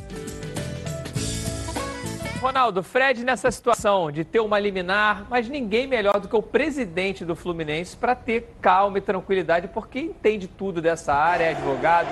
Ronaldo, 2.39 2.81
Fred 2.81 3.21
nessa 3.25 3.51
situação 3.51 4.09
de 4.09 4.23
ter 4.23 4.39
uma 4.39 4.57
liminar, 4.57 5.27
mas 5.29 5.49
ninguém 5.49 5.85
melhor 5.85 6.21
do 6.21 6.29
que 6.29 6.35
o 6.37 6.41
presidente 6.41 7.25
do 7.25 7.35
Fluminense 7.35 7.97
para 7.97 8.15
ter 8.15 8.55
calma 8.61 8.99
e 8.99 9.01
tranquilidade, 9.01 9.67
porque 9.67 9.99
entende 9.99 10.47
tudo 10.47 10.81
dessa 10.81 11.13
área, 11.13 11.43
é 11.43 11.51
advogado, 11.51 12.07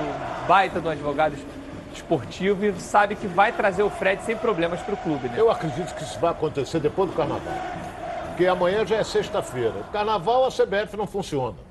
baita 0.45 0.81
de 0.81 0.87
um 0.87 0.91
advogado 0.91 1.37
esportivo 1.93 2.65
e 2.65 2.73
sabe 2.73 3.15
que 3.15 3.25
vai 3.25 3.53
trazer 3.53 3.83
o 3.83 3.89
Fred 3.89 4.21
sem 4.23 4.35
problemas 4.35 4.81
para 4.81 4.95
o 4.95 4.97
clube, 4.97 5.29
né? 5.29 5.35
Eu 5.37 5.49
acredito 5.49 5.95
que 5.95 6.03
isso 6.03 6.19
vai 6.19 6.31
acontecer 6.31 6.81
depois 6.81 7.09
do 7.09 7.15
carnaval. 7.15 7.53
Porque 8.27 8.45
amanhã 8.47 8.85
já 8.85 8.97
é 8.97 9.03
sexta-feira. 9.05 9.75
Carnaval 9.93 10.43
a 10.43 10.49
CBF 10.49 10.97
não 10.97 11.07
funciona. 11.07 11.70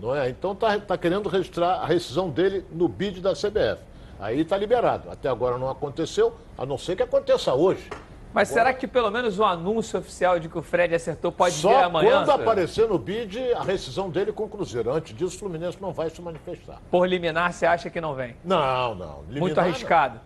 Não 0.00 0.14
é? 0.14 0.28
Então 0.30 0.54
tá, 0.54 0.78
tá 0.78 0.96
querendo 0.96 1.28
registrar 1.28 1.74
a 1.74 1.86
rescisão 1.86 2.30
dele 2.30 2.64
no 2.72 2.88
bid 2.88 3.20
da 3.20 3.32
CBF. 3.32 3.82
Aí 4.18 4.44
tá 4.44 4.56
liberado. 4.56 5.10
Até 5.10 5.28
agora 5.28 5.58
não 5.58 5.68
aconteceu, 5.68 6.34
a 6.56 6.64
não 6.64 6.78
ser 6.78 6.96
que 6.96 7.02
aconteça 7.02 7.54
hoje. 7.54 7.88
Mas 8.32 8.48
será 8.48 8.72
que 8.72 8.86
pelo 8.86 9.10
menos 9.10 9.38
o 9.40 9.44
anúncio 9.44 9.98
oficial 9.98 10.38
de 10.38 10.48
que 10.48 10.56
o 10.56 10.62
Fred 10.62 10.94
acertou 10.94 11.32
pode 11.32 11.56
vir 11.56 11.62
Só 11.62 11.84
amanhã? 11.84 12.24
quando 12.24 12.30
aparecer 12.30 12.88
no 12.88 12.96
bid 12.96 13.52
a 13.54 13.62
rescisão 13.62 14.08
dele 14.08 14.30
com 14.30 14.44
o 14.44 14.48
Cruzeiro. 14.48 14.92
Antes 14.92 15.16
disso, 15.16 15.34
o 15.34 15.38
Fluminense 15.38 15.78
não 15.80 15.92
vai 15.92 16.10
se 16.10 16.22
manifestar. 16.22 16.80
Por 16.90 17.08
liminar, 17.08 17.52
você 17.52 17.66
acha 17.66 17.90
que 17.90 18.00
não 18.00 18.14
vem? 18.14 18.36
Não, 18.44 18.94
não. 18.94 19.22
Liminar, 19.22 19.40
Muito 19.40 19.58
arriscado. 19.58 20.20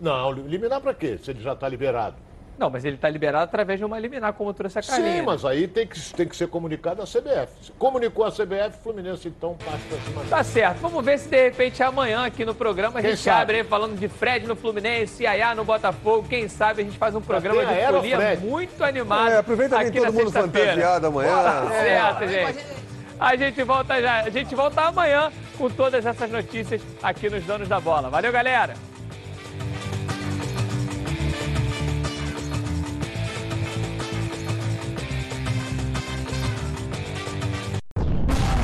Não, 0.00 0.32
liminar 0.32 0.80
pra 0.80 0.94
quê? 0.94 1.18
Se 1.22 1.30
ele 1.30 1.42
já 1.42 1.54
tá 1.54 1.68
liberado. 1.68 2.16
Não, 2.62 2.70
mas 2.70 2.84
ele 2.84 2.94
está 2.94 3.08
liberado 3.10 3.42
através 3.42 3.76
de 3.80 3.84
uma 3.84 3.98
liminar, 3.98 4.32
como 4.34 4.54
trouxe 4.54 4.78
a 4.78 4.82
Carlinha. 4.82 5.16
Sim, 5.16 5.22
mas 5.22 5.44
aí 5.44 5.66
tem 5.66 5.84
que, 5.84 5.98
tem 6.14 6.28
que 6.28 6.36
ser 6.36 6.46
comunicado 6.46 7.02
à 7.02 7.04
CBF. 7.04 7.48
Se 7.60 7.72
comunicou 7.72 8.24
à 8.24 8.30
CBF, 8.30 8.78
Fluminense 8.84 9.26
então 9.26 9.56
passa 9.56 9.78
pra 9.88 9.98
cima 9.98 10.22
Tá 10.30 10.44
certo. 10.44 10.78
Vamos 10.78 11.04
ver 11.04 11.18
se 11.18 11.28
de 11.28 11.42
repente 11.42 11.82
amanhã 11.82 12.24
aqui 12.24 12.44
no 12.44 12.54
programa 12.54 13.00
a 13.00 13.02
Quem 13.02 13.10
gente 13.10 13.22
sabe? 13.24 13.40
abre 13.42 13.56
aí 13.56 13.64
falando 13.64 13.98
de 13.98 14.06
Fred 14.06 14.46
no 14.46 14.54
Fluminense, 14.54 15.24
Yaya 15.24 15.56
no 15.56 15.64
Botafogo. 15.64 16.28
Quem 16.28 16.46
sabe 16.48 16.82
a 16.82 16.84
gente 16.84 16.96
faz 16.96 17.16
um 17.16 17.20
programa 17.20 17.64
de 17.66 17.80
a 17.80 17.88
folia 17.90 18.16
Fred. 18.16 18.46
muito 18.46 18.84
animado. 18.84 19.28
É, 19.32 19.38
aproveita 19.38 19.78
aqui 19.80 20.00
todo 20.00 20.12
mundo 20.12 20.30
fantasiado 20.30 21.06
amanhã. 21.08 21.42
Tá 21.42 21.74
É. 21.74 21.82
certo, 21.82 22.28
gente. 22.28 22.66
A 23.18 23.34
gente 23.36 23.62
volta 23.64 24.00
já. 24.00 24.20
A 24.20 24.30
gente 24.30 24.54
volta 24.54 24.82
amanhã 24.82 25.32
com 25.58 25.68
todas 25.68 26.06
essas 26.06 26.30
notícias 26.30 26.80
aqui 27.02 27.28
nos 27.28 27.42
Donos 27.42 27.66
da 27.68 27.80
Bola. 27.80 28.08
Valeu, 28.08 28.30
galera! 28.30 28.74